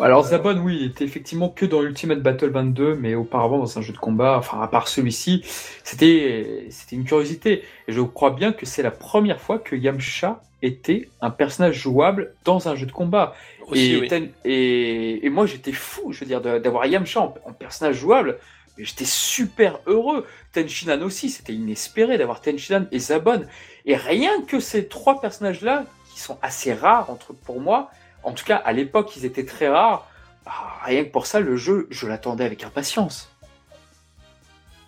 Alors 0.00 0.24
Zabon, 0.24 0.58
oui, 0.58 0.78
il 0.80 0.86
était 0.86 1.04
effectivement 1.04 1.50
que 1.50 1.66
dans 1.66 1.82
Ultimate 1.82 2.22
Battle 2.22 2.50
22, 2.50 2.94
mais 2.94 3.14
auparavant 3.14 3.58
dans 3.58 3.78
un 3.78 3.82
jeu 3.82 3.92
de 3.92 3.98
combat, 3.98 4.38
enfin 4.38 4.62
à 4.62 4.68
part 4.68 4.88
celui-ci, 4.88 5.42
c'était 5.82 6.66
c'était 6.70 6.96
une 6.96 7.04
curiosité. 7.04 7.64
Et 7.88 7.92
je 7.92 8.00
crois 8.00 8.30
bien 8.30 8.52
que 8.52 8.64
c'est 8.64 8.82
la 8.82 8.92
première 8.92 9.40
fois 9.40 9.58
que 9.58 9.76
Yamcha 9.76 10.40
était 10.62 11.08
un 11.20 11.30
personnage 11.30 11.74
jouable 11.74 12.34
dans 12.44 12.68
un 12.68 12.76
jeu 12.76 12.86
de 12.86 12.92
combat. 12.92 13.34
et, 13.74 14.08
et, 14.44 15.30
moi 15.30 15.46
j'étais 15.46 15.72
fou, 15.72 16.12
je 16.12 16.20
veux 16.20 16.26
dire, 16.26 16.40
d'avoir 16.40 16.86
Yamcha 16.86 17.20
en, 17.20 17.52
personnage 17.52 17.96
jouable. 17.96 18.38
J'étais 18.78 19.04
super 19.04 19.78
heureux. 19.86 20.26
Tenshinhan 20.52 21.02
aussi, 21.02 21.30
c'était 21.30 21.52
inespéré 21.52 22.18
d'avoir 22.18 22.40
Tenshinhan 22.40 22.86
et 22.90 22.98
Zabon. 22.98 23.42
Et 23.86 23.94
rien 23.94 24.42
que 24.42 24.58
ces 24.58 24.88
trois 24.88 25.20
personnages-là, 25.20 25.84
qui 26.12 26.20
sont 26.20 26.38
assez 26.42 26.72
rares 26.72 27.10
entre 27.10 27.32
pour 27.32 27.60
moi, 27.60 27.90
en 28.24 28.32
tout 28.32 28.44
cas, 28.44 28.56
à 28.56 28.72
l'époque, 28.72 29.16
ils 29.16 29.24
étaient 29.24 29.44
très 29.44 29.68
rares. 29.68 30.08
Ah, 30.46 30.80
rien 30.84 31.04
que 31.04 31.10
pour 31.10 31.26
ça, 31.26 31.40
le 31.40 31.56
jeu, 31.56 31.86
je 31.90 32.06
l'attendais 32.06 32.44
avec 32.44 32.64
impatience. 32.64 33.30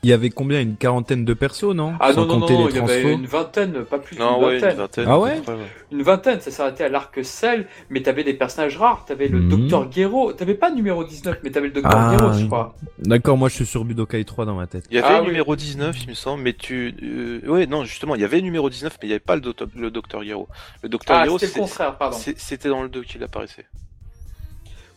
Il 0.06 0.10
y 0.10 0.12
avait 0.12 0.30
combien 0.30 0.60
Une 0.60 0.76
quarantaine 0.76 1.24
de 1.24 1.34
persos, 1.34 1.74
non? 1.74 1.94
Ah 1.98 2.12
non, 2.12 2.26
non, 2.26 2.38
non, 2.38 2.68
il 2.68 2.76
y 2.76 2.78
avait 2.78 3.12
une 3.12 3.26
vingtaine, 3.26 3.82
pas 3.82 3.98
plus 3.98 4.14
d'une 4.14 4.24
vingtaine. 4.24 5.04
Ah 5.08 5.18
ouais 5.18 5.42
Une 5.90 6.02
vingtaine, 6.02 6.40
ça 6.40 6.52
s'arrêtait 6.52 6.84
à 6.84 6.88
l'arc 6.88 7.18
Cell, 7.24 7.66
mais 7.90 8.02
t'avais 8.02 8.22
des 8.22 8.34
personnages 8.34 8.76
rares, 8.76 9.04
t'avais 9.04 9.26
le 9.26 9.40
mmh. 9.40 9.48
Docteur 9.48 9.90
Gero, 9.90 10.32
t'avais 10.32 10.54
pas 10.54 10.68
le 10.68 10.76
numéro 10.76 11.02
19, 11.02 11.38
mais 11.42 11.50
t'avais 11.50 11.66
le 11.66 11.72
Docteur 11.72 11.92
ah, 11.96 12.32
je 12.38 12.46
crois. 12.46 12.76
D'accord, 13.00 13.36
moi 13.36 13.48
je 13.48 13.56
suis 13.56 13.66
sur 13.66 13.84
Budokai 13.84 14.24
3 14.24 14.44
dans 14.44 14.54
ma 14.54 14.68
tête. 14.68 14.84
Il 14.92 14.96
y 14.96 15.00
avait 15.00 15.14
ah 15.14 15.20
le 15.22 15.26
numéro 15.26 15.56
19, 15.56 16.00
il 16.00 16.10
me 16.10 16.14
semble, 16.14 16.44
mais 16.44 16.52
tu... 16.52 16.94
Euh... 17.02 17.40
Ouais, 17.48 17.66
non, 17.66 17.82
justement, 17.82 18.14
il 18.14 18.20
y 18.20 18.24
avait 18.24 18.36
le 18.36 18.44
numéro 18.44 18.70
19, 18.70 18.98
mais 19.02 19.06
il 19.06 19.08
n'y 19.08 19.14
avait 19.14 19.18
pas 19.18 19.34
le, 19.34 19.42
le 19.74 19.90
Docteur 19.90 20.22
Gero. 20.22 20.46
Le 20.84 20.88
Docteur 20.88 21.16
ah, 21.16 21.26
c'était 21.40 21.46
le 21.46 21.62
contraire, 21.62 21.98
pardon. 21.98 22.16
C'était 22.16 22.68
dans 22.68 22.84
le 22.84 22.88
2 22.88 23.02
qu'il 23.02 23.24
apparaissait. 23.24 23.66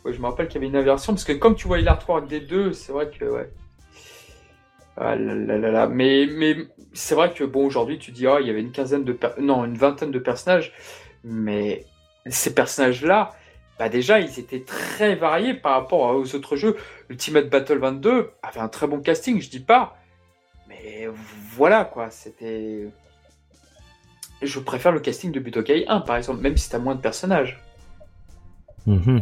Ouais, 0.05 0.13
je 0.13 0.19
me 0.19 0.27
rappelle 0.27 0.47
qu'il 0.47 0.57
y 0.57 0.57
avait 0.59 0.67
une 0.67 0.79
inversion, 0.79 1.13
parce 1.13 1.23
que 1.23 1.33
comme 1.33 1.55
tu 1.55 1.67
voyais 1.67 1.83
l'artwork 1.83 2.27
des 2.27 2.41
deux, 2.41 2.73
c'est 2.73 2.91
vrai 2.91 3.09
que, 3.09 3.25
ouais... 3.25 3.49
Ah 5.01 5.15
mais, 5.87 6.27
mais 6.29 6.57
c'est 6.93 7.15
vrai 7.15 7.31
que 7.33 7.45
bon 7.45 7.65
aujourd'hui 7.65 7.99
tu 7.99 8.11
dis 8.11 8.27
oh, 8.27 8.37
il 8.41 8.47
y 8.47 8.49
avait 8.49 8.59
une 8.59 8.71
quinzaine 8.71 9.05
de 9.05 9.17
non 9.39 9.63
une 9.63 9.77
vingtaine 9.77 10.11
de 10.11 10.19
personnages, 10.19 10.73
mais 11.23 11.85
ces 12.25 12.53
personnages 12.53 13.05
là, 13.05 13.31
bah 13.77 13.87
déjà 13.87 14.19
ils 14.19 14.39
étaient 14.39 14.63
très 14.65 15.15
variés 15.15 15.53
par 15.53 15.73
rapport 15.73 16.13
aux 16.13 16.35
autres 16.35 16.57
jeux. 16.57 16.75
Ultimate 17.09 17.49
Battle 17.49 17.77
22 17.77 18.31
avait 18.43 18.59
un 18.59 18.67
très 18.67 18.87
bon 18.87 18.99
casting, 18.99 19.41
je 19.41 19.49
dis 19.49 19.61
pas, 19.61 19.97
mais 20.67 21.07
voilà 21.55 21.85
quoi, 21.85 22.09
c'était. 22.09 22.89
Je 24.41 24.59
préfère 24.59 24.91
le 24.91 24.99
casting 24.99 25.31
de 25.31 25.39
Budokai 25.39 25.85
1 25.87 26.01
par 26.01 26.17
exemple, 26.17 26.41
même 26.41 26.57
si 26.57 26.69
t'as 26.69 26.79
moins 26.79 26.95
de 26.95 27.01
personnages. 27.01 27.61
Mhm. 28.85 29.21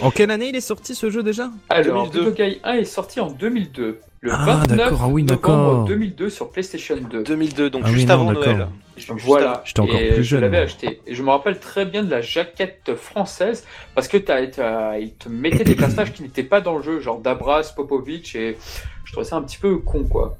En 0.00 0.10
quelle 0.10 0.30
année 0.30 0.48
il 0.48 0.56
est 0.56 0.62
sorti 0.62 0.94
ce 0.94 1.10
jeu 1.10 1.22
déjà? 1.22 1.50
Alors, 1.68 2.08
Budokai 2.10 2.60
1 2.64 2.72
est 2.74 2.84
sorti 2.84 3.20
en 3.20 3.30
2002. 3.30 4.00
Le 4.20 4.32
Ah, 4.32 4.44
29 4.44 4.76
d'accord, 4.76 5.00
ah 5.04 5.08
oui, 5.08 5.22
novembre 5.22 5.40
d'accord. 5.40 5.84
2002 5.86 6.28
sur 6.30 6.50
PlayStation 6.50 6.96
2. 6.96 7.22
2002, 7.24 7.70
donc 7.70 7.82
Ah 7.84 7.88
oui, 7.88 7.94
juste 7.94 8.08
non, 8.08 8.14
avant. 8.14 8.32
Noël. 8.32 8.68
Juste 8.96 9.10
Voilà, 9.24 9.62
J'étais 9.64 9.80
encore 9.80 9.96
et 9.98 10.08
plus 10.08 10.16
je 10.16 10.22
jeune, 10.22 10.40
l'avais 10.42 10.58
moi. 10.58 10.64
acheté. 10.66 11.00
Et 11.06 11.14
je 11.14 11.22
me 11.22 11.30
rappelle 11.30 11.58
très 11.58 11.86
bien 11.86 12.02
de 12.02 12.10
la 12.10 12.20
jaquette 12.20 12.94
française 12.96 13.64
parce 13.94 14.08
que 14.08 14.18
t'as, 14.18 14.46
t'as- 14.48 14.98
ils 14.98 15.14
te 15.14 15.30
mettaient 15.30 15.64
des 15.64 15.74
personnages 15.74 16.12
qui 16.12 16.22
n'étaient 16.22 16.42
pas 16.42 16.60
dans 16.60 16.76
le 16.76 16.82
jeu, 16.82 17.00
genre 17.00 17.18
Dabras, 17.18 17.72
Popovic, 17.74 18.34
et 18.36 18.58
je 19.04 19.12
trouvais 19.12 19.26
ça 19.26 19.36
un 19.36 19.42
petit 19.42 19.56
peu 19.56 19.78
con, 19.78 20.04
quoi. 20.04 20.36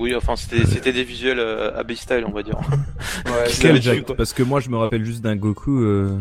Oui, 0.00 0.16
enfin, 0.16 0.34
c'était 0.34 0.66
c'était 0.66 0.92
des 0.92 1.04
visuels 1.04 1.38
euh, 1.38 1.78
Abbey 1.78 1.94
Style, 1.94 2.24
on 2.26 2.32
va 2.32 2.42
dire. 2.42 2.58
Ouais, 3.26 3.44
Quel 3.60 4.04
quoi. 4.04 4.16
Parce 4.16 4.32
que 4.32 4.42
moi, 4.42 4.58
je 4.58 4.68
me 4.68 4.76
rappelle 4.78 5.04
juste 5.04 5.20
d'un 5.22 5.36
Goku. 5.36 5.82
euh, 5.82 6.18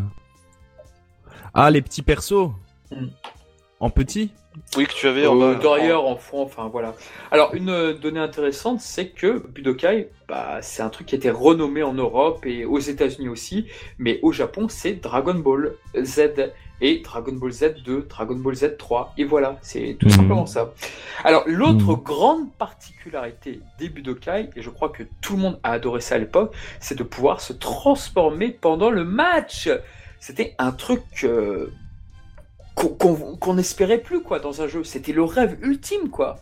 Ah, 1.54 1.72
les 1.72 1.82
petits 1.82 2.04
persos 2.04 2.52
Hmm. 2.92 3.08
En 3.80 3.90
petit? 3.90 4.32
Oui, 4.78 4.86
que 4.86 4.94
tu 4.94 5.08
avais 5.08 5.26
en 5.28 5.40
Euh, 5.42 5.96
en 5.96 6.16
fond, 6.18 6.42
enfin 6.44 6.68
voilà. 6.68 6.94
Alors, 7.32 7.54
une 7.54 7.70
euh, 7.70 7.94
donnée 7.94 8.20
intéressante, 8.20 8.80
c'est 8.82 9.08
que 9.08 9.46
Budokai, 9.48 10.10
bah, 10.28 10.60
c'est 10.62 10.82
un 10.82 10.90
truc 10.90 11.08
qui 11.08 11.16
a 11.16 11.18
été 11.18 11.30
renommé 11.30 11.84
en 11.84 11.94
Europe 11.94 12.46
et 12.46 12.66
aux 12.66 12.80
États-Unis 12.80 13.30
aussi, 13.30 13.68
mais 13.98 14.20
au 14.24 14.32
Japon, 14.32 14.68
c'est 14.70 14.94
Dragon 14.94 15.36
Ball 15.36 15.74
Z 16.02 16.52
et 16.84 17.00
Dragon 17.00 17.34
Ball 17.34 17.52
Z2, 17.52 18.08
Dragon 18.08 18.36
Ball 18.36 18.56
Z3, 18.56 19.10
et 19.18 19.24
voilà, 19.24 19.58
c'est 19.62 19.98
tout 20.00 20.08
Mhm. 20.08 20.14
simplement 20.16 20.46
ça. 20.48 20.74
Alors, 21.24 21.44
l'autre 21.46 21.92
Mhm. 21.94 22.02
grande 22.04 22.54
particularité 22.58 23.60
des 23.78 23.88
Budokai, 23.90 24.50
et 24.56 24.62
je 24.62 24.70
crois 24.70 24.90
que 24.90 25.04
tout 25.22 25.36
le 25.36 25.42
monde 25.44 25.60
a 25.64 25.74
adoré 25.74 26.02
ça 26.02 26.16
à 26.16 26.18
l'époque, 26.18 26.54
c'est 26.80 26.98
de 26.98 27.04
pouvoir 27.04 27.40
se 27.40 27.54
transformer 27.54 28.50
pendant 28.50 28.90
le 28.90 29.04
match. 29.06 29.70
C'était 30.20 30.56
un 30.60 30.72
truc 30.72 31.04
euh, 31.24 31.72
qu'on 32.90 33.16
qu'on 33.38 33.54
n'espérait 33.54 34.00
plus 34.00 34.22
quoi 34.22 34.40
dans 34.40 34.62
un 34.62 34.68
jeu. 34.68 34.84
C'était 34.84 35.14
le 35.14 35.24
rêve 35.24 35.58
ultime 35.62 36.10
quoi. 36.10 36.38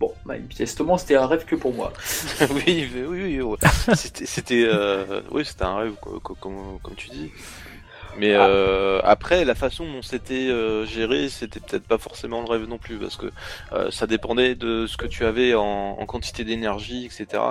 Bon, 0.00 0.12
manifestement 0.24 0.98
c'était 0.98 1.14
un 1.14 1.26
rêve 1.26 1.44
que 1.44 1.54
pour 1.54 1.72
moi. 1.72 1.92
oui, 2.40 2.90
oui, 2.92 3.04
oui, 3.06 3.40
ouais. 3.40 3.56
c'était, 3.94 4.64
euh, 4.66 5.20
oui, 5.30 5.44
c'était 5.44 5.62
un 5.62 5.76
rêve, 5.76 5.94
quoi, 6.00 6.18
co- 6.22 6.34
comme, 6.40 6.78
comme 6.82 6.94
tu 6.96 7.08
dis. 7.10 7.30
Mais 8.18 8.34
Ah. 8.34 8.46
euh, 8.46 9.00
après, 9.04 9.44
la 9.44 9.54
façon 9.54 9.90
dont 9.90 10.02
c'était 10.02 10.48
euh, 10.48 10.84
géré, 10.84 11.28
c'était 11.28 11.60
peut-être 11.60 11.86
pas 11.86 11.98
forcément 11.98 12.42
le 12.42 12.48
rêve 12.48 12.66
non 12.68 12.78
plus, 12.78 12.96
parce 12.98 13.16
que 13.16 13.26
euh, 13.72 13.90
ça 13.90 14.06
dépendait 14.06 14.54
de 14.54 14.86
ce 14.86 14.96
que 14.96 15.06
tu 15.06 15.24
avais 15.24 15.54
en, 15.54 15.62
en 15.98 16.06
quantité 16.06 16.44
d'énergie, 16.44 17.06
etc. 17.06 17.42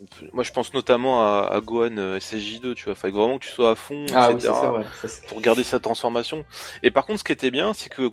Donc, 0.00 0.08
moi, 0.32 0.42
je 0.44 0.52
pense 0.52 0.74
notamment 0.74 1.22
à, 1.22 1.48
à 1.52 1.60
Gohan 1.60 1.96
euh, 1.98 2.18
SSJ2, 2.18 2.74
tu 2.74 2.84
vois. 2.86 2.94
Fallait 2.94 3.14
vraiment 3.14 3.38
que 3.38 3.44
tu 3.44 3.50
sois 3.52 3.70
à 3.70 3.74
fond, 3.74 4.06
Ah 4.14 4.30
etc. 4.32 4.52
ça, 4.52 4.72
ouais. 4.72 4.84
Ça, 5.02 5.08
pour 5.28 5.40
garder 5.40 5.62
sa 5.64 5.78
transformation. 5.78 6.44
Et 6.82 6.90
par 6.90 7.06
contre, 7.06 7.20
ce 7.20 7.24
qui 7.24 7.32
était 7.32 7.50
bien, 7.50 7.72
c'est 7.72 7.88
que 7.88 8.10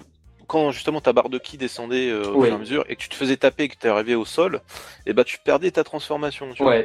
quand 0.48 0.70
justement 0.72 1.02
ta 1.02 1.12
barre 1.12 1.30
de 1.30 1.40
ki 1.40 1.58
descendait 1.58 2.12
euh, 2.12 2.30
au 2.30 2.36
Oui. 2.42 2.50
fur 2.50 2.54
et 2.54 2.56
à 2.56 2.60
mesure 2.60 2.86
et 2.88 2.96
que 2.96 3.02
tu 3.02 3.10
te 3.10 3.16
faisais 3.16 3.36
taper 3.36 3.64
et 3.64 3.68
que 3.68 3.78
tu 3.82 3.88
arrivé 3.88 4.14
au 4.14 4.26
sol, 4.26 4.62
et 5.08 5.14
bah 5.14 5.24
tu 5.24 5.40
perdais 5.40 5.72
ta 5.72 5.84
transformation. 5.84 6.54
Tu 6.54 6.62
vois. 6.62 6.76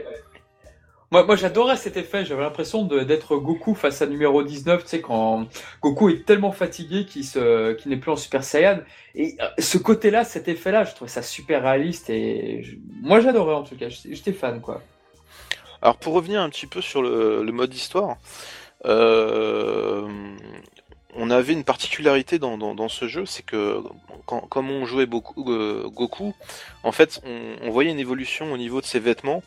Moi, 1.12 1.24
moi 1.24 1.34
j'adorais 1.34 1.76
cet 1.76 1.96
effet, 1.96 2.24
j'avais 2.24 2.42
l'impression 2.42 2.84
d'être 2.84 3.36
Goku 3.36 3.74
face 3.74 4.00
à 4.00 4.06
numéro 4.06 4.44
19, 4.44 4.82
tu 4.84 4.88
sais, 4.88 5.00
quand 5.00 5.46
Goku 5.82 6.08
est 6.08 6.24
tellement 6.24 6.52
fatigué 6.52 7.04
qu'il 7.04 7.24
n'est 7.86 7.96
plus 7.96 8.12
en 8.12 8.16
Super 8.16 8.44
Saiyan. 8.44 8.78
Et 9.16 9.36
euh, 9.40 9.48
ce 9.58 9.76
côté-là, 9.78 10.22
cet 10.24 10.46
effet-là, 10.46 10.84
je 10.84 10.94
trouvais 10.94 11.10
ça 11.10 11.22
super 11.22 11.62
réaliste 11.64 12.10
et 12.10 12.62
je- 12.62 12.76
moi 13.02 13.20
j'adorais 13.20 13.54
en 13.54 13.64
tout 13.64 13.76
cas, 13.76 13.88
j'étais 13.88 14.14
j'étais 14.14 14.32
fan 14.32 14.60
quoi. 14.60 14.82
Alors 15.82 15.96
pour 15.96 16.12
revenir 16.14 16.40
un 16.42 16.48
petit 16.48 16.66
peu 16.68 16.80
sur 16.80 17.02
le, 17.02 17.42
le 17.42 17.52
mode 17.52 17.74
histoire, 17.74 18.16
euh, 18.84 20.06
on 21.16 21.30
avait 21.30 21.54
une 21.54 21.64
particularité 21.64 22.38
dans, 22.38 22.56
dans, 22.56 22.74
dans 22.76 22.88
ce 22.88 23.08
jeu, 23.08 23.26
c'est 23.26 23.42
que 23.44 23.82
quand, 24.26 24.42
comme 24.42 24.70
on 24.70 24.84
jouait 24.86 25.06
beaucoup 25.06 25.50
euh, 25.52 25.88
Goku, 25.88 26.34
en 26.84 26.92
fait 26.92 27.20
on, 27.24 27.56
on 27.62 27.70
voyait 27.70 27.90
une 27.90 27.98
évolution 27.98 28.52
au 28.52 28.56
niveau 28.56 28.80
de 28.80 28.86
ses 28.86 29.00
vêtements. 29.00 29.42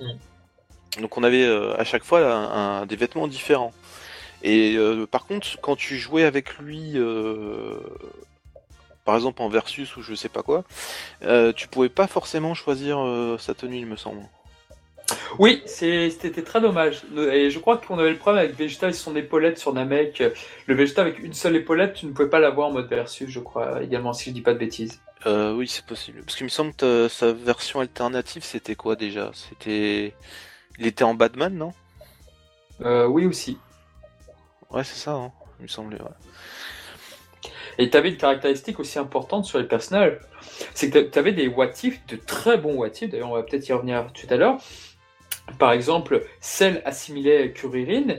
Mm. 0.00 0.06
Donc 1.00 1.16
on 1.16 1.22
avait 1.22 1.44
euh, 1.44 1.74
à 1.78 1.84
chaque 1.84 2.04
fois 2.04 2.20
un- 2.32 2.86
des 2.86 2.96
vêtements 2.96 3.28
différents. 3.28 3.72
Et 4.42 4.74
euh, 4.76 5.06
par 5.06 5.26
contre, 5.26 5.46
quand 5.60 5.76
tu 5.76 5.96
jouais 5.96 6.24
avec 6.24 6.58
lui, 6.58 6.92
euh, 6.96 7.78
par 9.04 9.14
exemple 9.14 9.40
en 9.42 9.48
versus 9.48 9.96
ou 9.96 10.02
je 10.02 10.14
sais 10.14 10.28
pas 10.28 10.42
quoi, 10.42 10.64
euh, 11.22 11.52
tu 11.52 11.68
pouvais 11.68 11.88
pas 11.88 12.06
forcément 12.06 12.54
choisir 12.54 12.98
euh, 12.98 13.38
sa 13.38 13.54
tenue, 13.54 13.78
il 13.78 13.86
me 13.86 13.96
semble. 13.96 14.22
Oui, 15.38 15.62
c'était 15.66 16.42
très 16.42 16.60
dommage. 16.60 17.02
Et 17.16 17.50
je 17.50 17.58
crois 17.58 17.78
qu'on 17.78 17.98
avait 17.98 18.10
le 18.10 18.16
problème 18.18 18.44
avec 18.44 18.56
Vegeta 18.56 18.88
et 18.88 18.92
son 18.92 19.16
épaulette 19.16 19.58
sur 19.58 19.72
Namek. 19.72 20.22
Le 20.66 20.74
Vegeta 20.74 21.02
avec 21.02 21.18
une 21.18 21.32
seule 21.32 21.56
épaulette, 21.56 21.94
tu 21.94 22.06
ne 22.06 22.12
pouvais 22.12 22.28
pas 22.28 22.38
l'avoir 22.38 22.68
en 22.68 22.72
mode 22.72 22.88
versus, 22.88 23.28
je 23.28 23.40
crois, 23.40 23.82
également, 23.82 24.12
si 24.12 24.30
je 24.30 24.34
dis 24.34 24.40
pas 24.42 24.54
de 24.54 24.58
bêtises. 24.58 25.00
Euh, 25.26 25.52
oui, 25.54 25.68
c'est 25.68 25.84
possible. 25.84 26.20
Parce 26.24 26.36
qu'il 26.36 26.44
me 26.44 26.50
semble 26.50 26.72
que 26.74 27.08
sa 27.08 27.32
version 27.32 27.80
alternative, 27.80 28.42
c'était 28.44 28.74
quoi 28.74 28.96
déjà? 28.96 29.30
C'était. 29.34 30.14
Il 30.78 30.86
était 30.86 31.04
en 31.04 31.14
Batman, 31.14 31.54
non? 31.54 31.72
Euh, 32.80 33.06
oui 33.06 33.26
aussi. 33.26 33.58
Ouais, 34.70 34.84
c'est 34.84 34.98
ça, 34.98 35.12
hein 35.12 35.32
il 35.62 35.64
me 35.64 35.68
semblait. 35.68 36.00
Ouais. 36.00 37.50
Et 37.78 37.88
tu 37.88 37.96
avais 37.96 38.10
une 38.10 38.16
caractéristique 38.16 38.80
aussi 38.80 38.98
importante 38.98 39.44
sur 39.44 39.58
les 39.58 39.66
personnages, 39.66 40.18
c'est 40.74 40.90
que 40.90 40.98
tu 40.98 41.18
avais 41.18 41.32
des 41.32 41.48
what 41.48 41.70
if, 41.82 42.04
de 42.06 42.16
très 42.16 42.58
bons 42.58 42.74
what 42.74 42.88
if, 43.00 43.10
d'ailleurs 43.10 43.30
on 43.30 43.34
va 43.34 43.42
peut-être 43.42 43.68
y 43.68 43.72
revenir 43.72 44.12
tout 44.12 44.26
à 44.28 44.36
l'heure. 44.36 44.58
Par 45.58 45.72
exemple, 45.72 46.24
Cell 46.40 46.82
assimilait 46.84 47.52
Kuririn, 47.52 48.16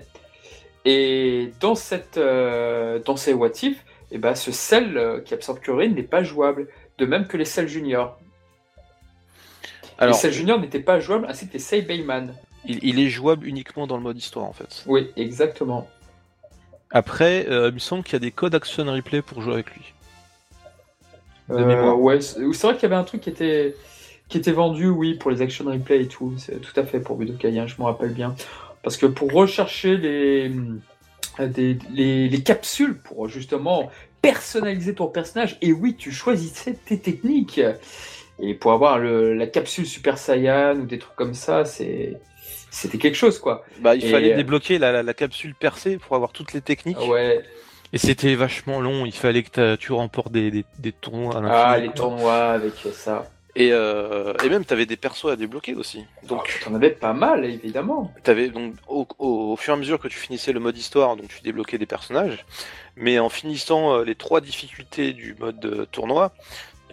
et 0.86 1.51
dans, 1.60 1.75
cette, 1.75 2.17
euh, 2.17 3.00
dans 3.00 3.15
ces 3.15 3.33
what 3.33 3.51
if, 3.62 3.83
eh 4.12 4.17
ben, 4.17 4.36
ce 4.36 4.51
Cell 4.51 4.98
euh, 4.98 5.22
qui 5.22 5.33
absorbe 5.33 5.60
Kuririn 5.60 5.89
n'est 5.89 6.03
pas 6.03 6.24
jouable, 6.24 6.67
de 6.98 7.05
même 7.05 7.27
que 7.27 7.38
les 7.38 7.45
Cell 7.45 7.67
Junior. 7.67 8.19
Alors, 10.03 10.31
Junior 10.31 10.60
n'étaient 10.60 10.79
pas 10.79 11.00
jouables, 11.00 11.25
ainsi 11.29 11.48
que 11.48 11.57
Sei 11.60 11.81
Bayman. 11.81 12.33
il, 12.65 12.79
il 12.83 13.00
est 13.00 13.10
jouable 13.10 13.48
uniquement 13.48 13.88
dans 13.88 13.98
le 13.98 14.03
mode 14.03 14.17
histoire, 14.17 14.45
en 14.45 14.53
fait. 14.53 14.83
Oui, 14.86 15.10
exactement. 15.15 15.88
Après, 16.91 17.48
euh, 17.50 17.69
il 17.69 17.74
me 17.74 17.79
semble 17.79 18.03
qu'il 18.03 18.13
y 18.13 18.15
a 18.17 18.19
des 18.19 18.31
codes 18.31 18.53
action 18.55 18.86
replay 18.86 19.22
pour 19.22 19.41
jouer 19.41 19.53
avec 19.55 19.72
lui. 19.75 19.93
De 21.50 21.55
Euh, 21.55 21.65
mémoire. 21.65 22.00
ouais, 22.00 22.22
c'est 22.22 22.39
vrai 22.39 22.74
qu'il 22.75 22.83
y 22.83 22.86
avait 22.86 22.95
un 22.95 23.03
truc 23.03 23.22
qui 23.22 23.29
était, 23.29 23.75
qui 24.29 24.38
était 24.38 24.51
vendu, 24.51 24.88
oui, 24.88 25.15
pour 25.15 25.31
les 25.31 25.41
action 25.41 25.65
replay 25.65 26.03
et 26.03 26.07
tout. 26.07 26.33
C'est 26.38 26.62
tout 26.62 26.79
à 26.79 26.86
fait 26.86 27.00
pour 27.00 27.17
Budokai, 27.17 27.57
hein, 27.57 27.67
je 27.67 27.75
me 27.79 27.83
rappelle 27.86 28.13
bien. 28.13 28.36
Parce 28.83 28.98
que 28.98 29.05
pour 29.07 29.31
rechercher 29.31 29.98
les, 29.98 30.51
des- 31.39 31.77
les, 31.91 32.29
les 32.29 32.43
capsules, 32.43 32.98
pour 33.00 33.27
justement 33.27 33.89
personnaliser 34.22 34.93
ton 34.95 35.07
personnage, 35.07 35.57
et 35.62 35.74
oui, 35.74 35.95
tu 35.95 36.12
choisissais 36.12 36.74
tes 36.74 37.00
techniques. 37.00 37.60
Et 38.40 38.54
pour 38.56 38.72
avoir 38.74 39.00
le, 39.00 39.34
la 39.36 39.48
capsule 39.48 39.86
Super 39.86 40.18
Saiyan 40.18 40.75
ou 40.80 40.86
des 40.86 41.00
trucs 41.00 41.16
comme 41.16 41.34
ça, 41.34 41.66
c'est 41.66 42.20
c'était 42.72 42.98
quelque 42.98 43.16
chose, 43.16 43.40
quoi. 43.40 43.63
Bah, 43.78 43.96
il 43.96 44.04
Et, 44.04 44.12
fallait 44.12 44.34
euh, 44.34 44.38
débloquer 44.38 44.80
la, 44.80 44.92
la- 44.92 45.04
la 45.04 45.13
capsule 45.13 45.54
percée 45.56 45.98
pour 45.98 46.16
avoir 46.16 46.32
toutes 46.32 46.54
les 46.54 46.62
techniques. 46.62 46.98
Ah 47.00 47.06
Ouais, 47.06 47.44
Et 47.94 47.98
c'était 47.98 48.34
vachement 48.36 48.82
long. 48.82 49.06
Il 49.06 49.13
fallait 49.13 49.44
que 49.44 49.75
tu 49.75 49.92
remportes 49.94 50.32
des, 50.32 50.50
des, 50.52 50.66
des 50.80 50.92
tournois 50.92 51.38
à 51.38 51.42
l'infini. 51.42 51.54
ah, 51.54 51.78
les 51.78 51.92
tournois 51.94 52.46
avec 52.52 52.74
ça. 52.94 53.30
Et, 53.56 53.70
euh, 53.72 54.34
et 54.44 54.50
même, 54.50 54.66
t'avais 54.66 54.88
des 54.88 54.98
persos 54.98 55.25
à 55.32 55.36
débloquer 55.36 55.75
aussi. 55.75 56.08
Donc, 56.24 56.40
Donc, 56.40 56.60
t'en 56.63 56.74
avais 56.74 56.90
pas 56.90 57.13
mal, 57.13 57.46
évidemment. 57.46 58.12
T'avais 58.24 58.50
donc 58.50 58.74
au, 58.88 59.08
au, 59.20 59.52
au 59.54 59.56
fur 59.58 59.74
et 59.74 59.78
à 59.78 59.80
mesure 59.80 60.00
que 60.00 60.08
tu 60.08 60.18
finissais 60.18 60.54
le 60.54 60.60
mode 60.60 60.75
histoire, 60.78 61.16
donc 61.16 61.28
tu 61.28 61.42
débloquais 61.44 61.78
des 61.78 61.86
personnages, 61.86 62.46
mais 62.96 63.20
en 63.20 63.30
finissant 63.30 63.94
euh, 64.00 64.04
les 64.06 64.16
trois 64.16 64.42
difficultés 64.42 65.13
du 65.13 65.36
mode 65.36 65.63
euh, 65.66 65.86
tournoi, 65.86 66.34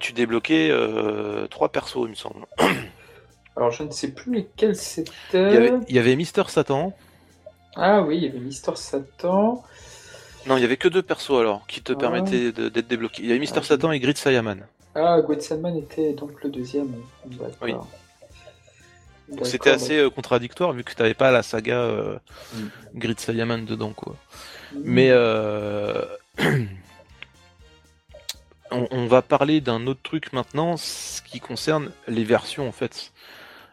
tu 0.00 0.12
débloquais 0.12 0.68
euh, 0.70 1.46
trois 1.46 1.70
persos, 1.70 2.02
il 2.04 2.10
me 2.10 2.14
semble. 2.14 2.46
Alors, 3.56 3.70
je 3.70 3.82
ne 3.82 3.90
sais 3.90 4.08
plus 4.12 4.32
lesquels 4.34 4.76
c'était. 4.76 5.48
Il 5.48 5.54
y 5.54 5.56
avait, 5.56 5.72
il 5.88 5.94
y 5.94 5.98
avait 5.98 6.16
Mister 6.16 6.42
Satan. 6.48 6.92
Ah 7.76 8.02
oui, 8.02 8.16
il 8.16 8.24
y 8.24 8.28
avait 8.28 8.38
Mister 8.40 8.72
Satan. 8.74 9.62
Non, 10.46 10.56
il 10.56 10.62
y 10.62 10.64
avait 10.64 10.76
que 10.78 10.88
deux 10.88 11.02
persos 11.02 11.38
alors 11.38 11.66
qui 11.66 11.82
te 11.82 11.92
Ah. 11.92 11.96
permettaient 11.96 12.52
d'être 12.52 12.88
débloqués. 12.88 13.22
Il 13.22 13.28
y 13.28 13.30
avait 13.30 13.38
Mister 13.40 13.60
Ah, 13.62 13.66
Satan 13.66 13.92
et 13.92 14.00
Grid 14.00 14.16
Sayaman. 14.16 14.66
Ah, 14.94 15.20
Goetzelman 15.20 15.76
était 15.76 16.14
donc 16.14 16.42
le 16.42 16.50
deuxième. 16.50 16.92
Oui. 17.62 17.74
C'était 19.44 19.70
assez 19.70 19.98
euh, 19.98 20.10
contradictoire 20.10 20.72
vu 20.72 20.82
que 20.82 20.92
t'avais 20.92 21.14
pas 21.14 21.30
la 21.30 21.42
saga 21.44 21.76
euh, 21.78 22.18
Mm. 22.54 22.66
Grid 22.96 23.20
Sayaman 23.20 23.64
dedans 23.64 23.92
quoi. 23.92 24.16
d'accord. 24.72 24.82
Mais 24.86 25.10
euh... 25.10 26.04
on, 28.70 28.88
on 28.90 29.06
va 29.06 29.22
parler 29.22 29.60
d'un 29.60 29.86
autre 29.86 30.00
truc 30.02 30.32
maintenant, 30.32 30.76
ce 30.76 31.22
qui 31.22 31.40
concerne 31.40 31.90
les 32.08 32.24
versions 32.24 32.68
en 32.68 32.72
fait. 32.72 33.12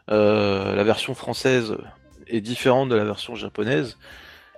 Euh, 0.09 0.75
la 0.75 0.83
version 0.83 1.15
française 1.15 1.77
est 2.27 2.41
différente 2.41 2.89
de 2.89 2.95
la 2.95 3.03
version 3.03 3.35
japonaise. 3.35 3.97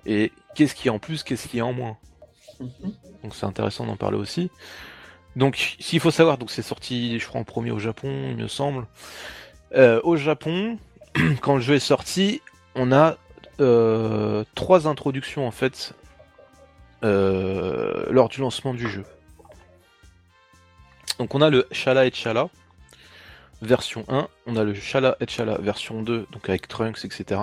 Et 0.06 0.32
qu'est-ce 0.56 0.76
qui 0.76 0.88
est 0.88 0.92
en 0.92 1.00
plus, 1.00 1.24
qu'est-ce 1.24 1.48
qui 1.48 1.58
est 1.58 1.62
en 1.62 1.74
moins 1.74 1.98
Mhm. 2.60 2.94
Donc 3.24 3.36
c'est 3.36 3.46
intéressant 3.46 3.86
d'en 3.86 3.96
parler 3.96 4.18
aussi. 4.18 4.52
Donc 5.36 5.76
s'il 5.80 6.00
faut 6.00 6.12
savoir, 6.12 6.38
donc 6.38 6.52
c'est 6.52 6.62
sorti, 6.62 7.20
je 7.20 7.28
crois 7.28 7.40
en 7.40 7.46
premier 7.46 7.72
au 7.72 7.80
Japon, 7.80 8.10
il 8.30 8.38
me 8.38 8.48
semble. 8.48 8.86
Euh, 9.76 10.02
au 10.04 10.18
Japon, 10.18 10.78
quand 11.42 11.56
le 11.56 11.62
jeu 11.62 11.76
est 11.76 11.80
sorti, 11.80 12.42
on 12.76 12.92
a 12.92 13.18
euh, 13.62 14.44
trois 14.56 14.88
introductions 14.88 15.48
en 15.48 15.52
fait 15.52 15.94
lors 17.02 18.28
du 18.28 18.42
lancement 18.42 18.74
du 18.74 18.90
jeu. 18.90 19.06
Donc 21.20 21.36
on 21.36 21.42
a 21.42 21.50
le 21.50 21.68
Shala 21.72 22.06
et 22.06 22.12
Chala 22.12 22.50
version 23.62 24.06
1, 24.08 24.28
on 24.48 24.56
a 24.56 24.64
le 24.64 24.74
Shala 24.74 25.18
et 25.20 25.28
Chala 25.28 25.58
version 25.60 26.02
2, 26.02 26.28
donc 26.32 26.48
avec 26.50 26.68
Trunks, 26.70 27.04
etc. 27.04 27.42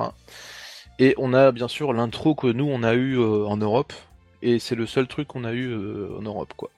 Et 0.99 1.15
on 1.19 1.35
a 1.35 1.53
bien 1.53 1.69
sûr 1.69 1.93
l'intro 1.93 2.35
que 2.35 2.47
nous 2.47 2.65
on 2.67 2.83
a 2.83 2.95
eu 2.95 3.19
euh, 3.19 3.45
en 3.45 3.59
Europe, 3.59 3.93
et 4.41 4.59
c'est 4.59 4.75
le 4.77 4.87
seul 4.87 5.07
truc 5.09 5.29
qu'on 5.29 5.45
a 5.45 5.53
eu 5.53 5.69
euh, 5.71 6.09
en 6.19 6.23
Europe, 6.23 6.55
quoi. 6.57 6.71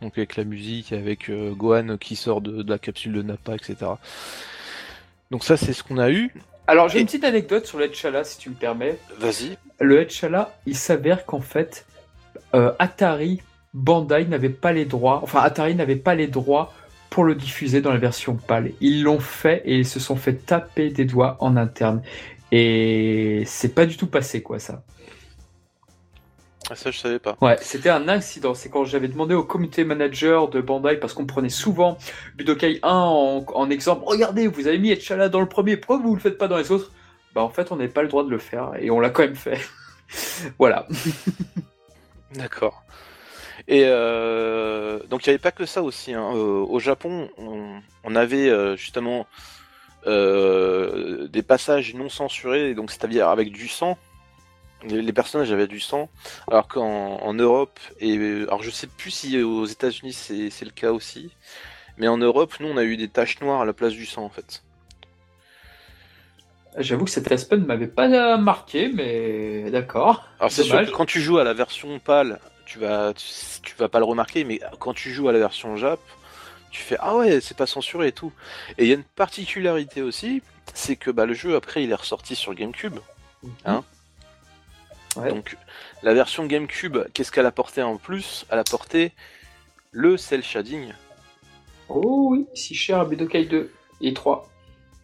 Donc 0.00 0.16
avec 0.16 0.36
la 0.36 0.44
musique, 0.44 0.92
avec 0.92 1.28
euh, 1.28 1.50
Gohan 1.54 1.96
qui 1.98 2.14
sort 2.14 2.40
de, 2.40 2.62
de 2.62 2.70
la 2.70 2.78
capsule 2.78 3.12
de 3.14 3.22
Nappa, 3.22 3.56
etc. 3.56 3.76
Donc 5.32 5.42
ça 5.42 5.56
c'est 5.56 5.72
ce 5.72 5.82
qu'on 5.82 5.98
a 5.98 6.10
eu. 6.10 6.32
Alors 6.68 6.88
j'ai 6.88 6.98
Et- 6.98 7.00
une 7.00 7.06
petite 7.06 7.24
anecdote 7.24 7.66
sur 7.66 7.78
le 7.78 7.86
Hedgehog, 7.86 8.22
si 8.22 8.38
tu 8.38 8.48
me 8.50 8.54
permets. 8.54 8.96
Vas-y. 9.18 9.58
Le 9.80 10.02
Hedgehog, 10.02 10.46
il 10.66 10.76
s'avère 10.76 11.26
qu'en 11.26 11.40
fait, 11.40 11.84
euh, 12.54 12.72
Atari, 12.78 13.42
Bandai 13.74 14.26
n'avait 14.26 14.48
pas 14.48 14.72
les 14.72 14.84
droits, 14.84 15.20
enfin 15.22 15.40
Atari 15.40 15.74
n'avait 15.74 15.96
pas 15.96 16.14
les 16.14 16.28
droits 16.28 16.72
pour 17.10 17.24
le 17.24 17.34
diffuser 17.34 17.80
dans 17.80 17.92
la 17.92 17.98
version 17.98 18.36
PAL. 18.36 18.72
Ils 18.80 19.02
l'ont 19.02 19.20
fait 19.20 19.62
et 19.64 19.78
ils 19.78 19.86
se 19.86 20.00
sont 20.00 20.16
fait 20.16 20.46
taper 20.46 20.90
des 20.90 21.04
doigts 21.04 21.36
en 21.40 21.56
interne. 21.56 22.02
Et 22.50 23.42
c'est 23.46 23.74
pas 23.74 23.86
du 23.86 23.96
tout 23.96 24.06
passé 24.06 24.42
quoi 24.42 24.58
ça. 24.58 24.84
Ah, 26.70 26.76
ça 26.76 26.90
je 26.90 26.98
savais 26.98 27.18
pas. 27.18 27.36
Ouais, 27.42 27.58
c'était 27.60 27.90
un 27.90 28.08
incident. 28.08 28.54
C'est 28.54 28.70
quand 28.70 28.84
j'avais 28.84 29.08
demandé 29.08 29.34
au 29.34 29.44
comité 29.44 29.84
manager 29.84 30.48
de 30.48 30.60
Bandai, 30.60 30.96
parce 30.96 31.12
qu'on 31.12 31.26
prenait 31.26 31.50
souvent 31.50 31.98
Budokai 32.36 32.80
1 32.82 32.88
en, 32.88 33.44
en 33.46 33.70
exemple. 33.70 34.04
Regardez, 34.06 34.46
vous 34.46 34.66
avez 34.66 34.78
mis 34.78 34.90
Etchala 34.90 35.28
dans 35.28 35.40
le 35.40 35.48
premier, 35.48 35.76
pourquoi 35.76 35.98
vous 35.98 36.14
le 36.14 36.20
faites 36.20 36.38
pas 36.38 36.48
dans 36.48 36.56
les 36.56 36.72
autres? 36.72 36.90
Bah 37.34 37.42
en 37.42 37.50
fait, 37.50 37.70
on 37.72 37.76
n'avait 37.76 37.88
pas 37.88 38.02
le 38.02 38.08
droit 38.08 38.24
de 38.24 38.30
le 38.30 38.38
faire 38.38 38.72
et 38.78 38.90
on 38.90 39.00
l'a 39.00 39.10
quand 39.10 39.22
même 39.22 39.34
fait. 39.34 39.60
voilà. 40.58 40.86
D'accord. 42.34 42.83
Et 43.66 43.84
euh, 43.86 44.98
donc 45.08 45.24
il 45.24 45.30
n'y 45.30 45.34
avait 45.34 45.38
pas 45.42 45.52
que 45.52 45.64
ça 45.66 45.82
aussi. 45.82 46.12
hein. 46.12 46.30
Euh, 46.34 46.64
au 46.68 46.78
Japon, 46.80 47.30
on, 47.38 47.80
on 48.04 48.14
avait 48.16 48.48
euh, 48.50 48.76
justement 48.76 49.26
euh, 50.06 51.28
des 51.28 51.42
passages 51.42 51.94
non 51.94 52.08
censurés, 52.10 52.74
donc 52.74 52.90
c'est-à-dire 52.90 53.28
avec 53.28 53.52
du 53.52 53.68
sang. 53.68 53.96
Les, 54.86 55.00
les 55.00 55.12
personnages 55.14 55.50
avaient 55.50 55.66
du 55.66 55.80
sang, 55.80 56.10
alors 56.46 56.68
qu'en 56.68 57.16
en 57.22 57.32
Europe 57.32 57.80
et 58.00 58.16
alors 58.42 58.62
je 58.62 58.68
sais 58.68 58.86
plus 58.86 59.10
si 59.10 59.40
aux 59.42 59.64
États-Unis 59.64 60.12
c'est 60.12 60.64
le 60.64 60.70
cas 60.72 60.92
aussi, 60.92 61.30
mais 61.96 62.06
en 62.06 62.18
Europe, 62.18 62.52
nous 62.60 62.68
on 62.68 62.76
a 62.76 62.84
eu 62.84 62.98
des 62.98 63.08
taches 63.08 63.40
noires 63.40 63.62
à 63.62 63.64
la 63.64 63.72
place 63.72 63.94
du 63.94 64.04
sang 64.04 64.24
en 64.24 64.28
fait. 64.28 64.62
J'avoue 66.76 67.04
que 67.06 67.10
cet 67.10 67.32
aspect 67.32 67.56
ne 67.56 67.64
m'avait 67.64 67.86
pas 67.86 68.36
marqué, 68.36 68.90
mais 68.92 69.70
d'accord. 69.70 70.28
Alors 70.38 70.50
c'est 70.50 70.64
sûr 70.64 70.84
que 70.84 70.90
quand 70.90 71.06
tu 71.06 71.20
joues 71.20 71.38
à 71.38 71.44
la 71.44 71.54
version 71.54 71.98
PAL, 72.00 72.40
tu 72.66 72.78
vas, 72.78 73.12
tu, 73.14 73.24
tu 73.62 73.74
vas 73.76 73.88
pas 73.88 73.98
le 73.98 74.04
remarquer, 74.04 74.44
mais 74.44 74.60
quand 74.78 74.94
tu 74.94 75.12
joues 75.12 75.28
à 75.28 75.32
la 75.32 75.38
version 75.38 75.76
Jap, 75.76 76.00
tu 76.70 76.82
fais 76.82 76.96
ah 77.00 77.16
ouais, 77.16 77.40
c'est 77.40 77.56
pas 77.56 77.66
censuré 77.66 78.08
et 78.08 78.12
tout. 78.12 78.32
Et 78.78 78.84
il 78.84 78.88
y 78.88 78.92
a 78.92 78.94
une 78.96 79.04
particularité 79.04 80.02
aussi, 80.02 80.42
c'est 80.74 80.96
que 80.96 81.10
bah, 81.10 81.26
le 81.26 81.34
jeu 81.34 81.54
après 81.56 81.84
il 81.84 81.90
est 81.90 81.94
ressorti 81.94 82.34
sur 82.36 82.54
GameCube. 82.54 82.98
Hein 83.64 83.84
Ouais. 85.16 85.28
Donc 85.28 85.56
la 86.02 86.12
version 86.12 86.44
GameCube, 86.46 86.98
qu'est-ce 87.12 87.30
qu'elle 87.30 87.46
apportait 87.46 87.82
en 87.82 87.98
plus? 87.98 88.46
Elle 88.50 88.58
apportait 88.58 89.12
le 89.92 90.16
cel 90.16 90.42
shading, 90.42 90.92
Oh 91.88 92.28
oui, 92.30 92.46
si 92.54 92.74
cher 92.74 92.98
à 92.98 93.04
Budokai 93.04 93.44
2 93.44 93.70
et 94.00 94.12
3. 94.12 94.50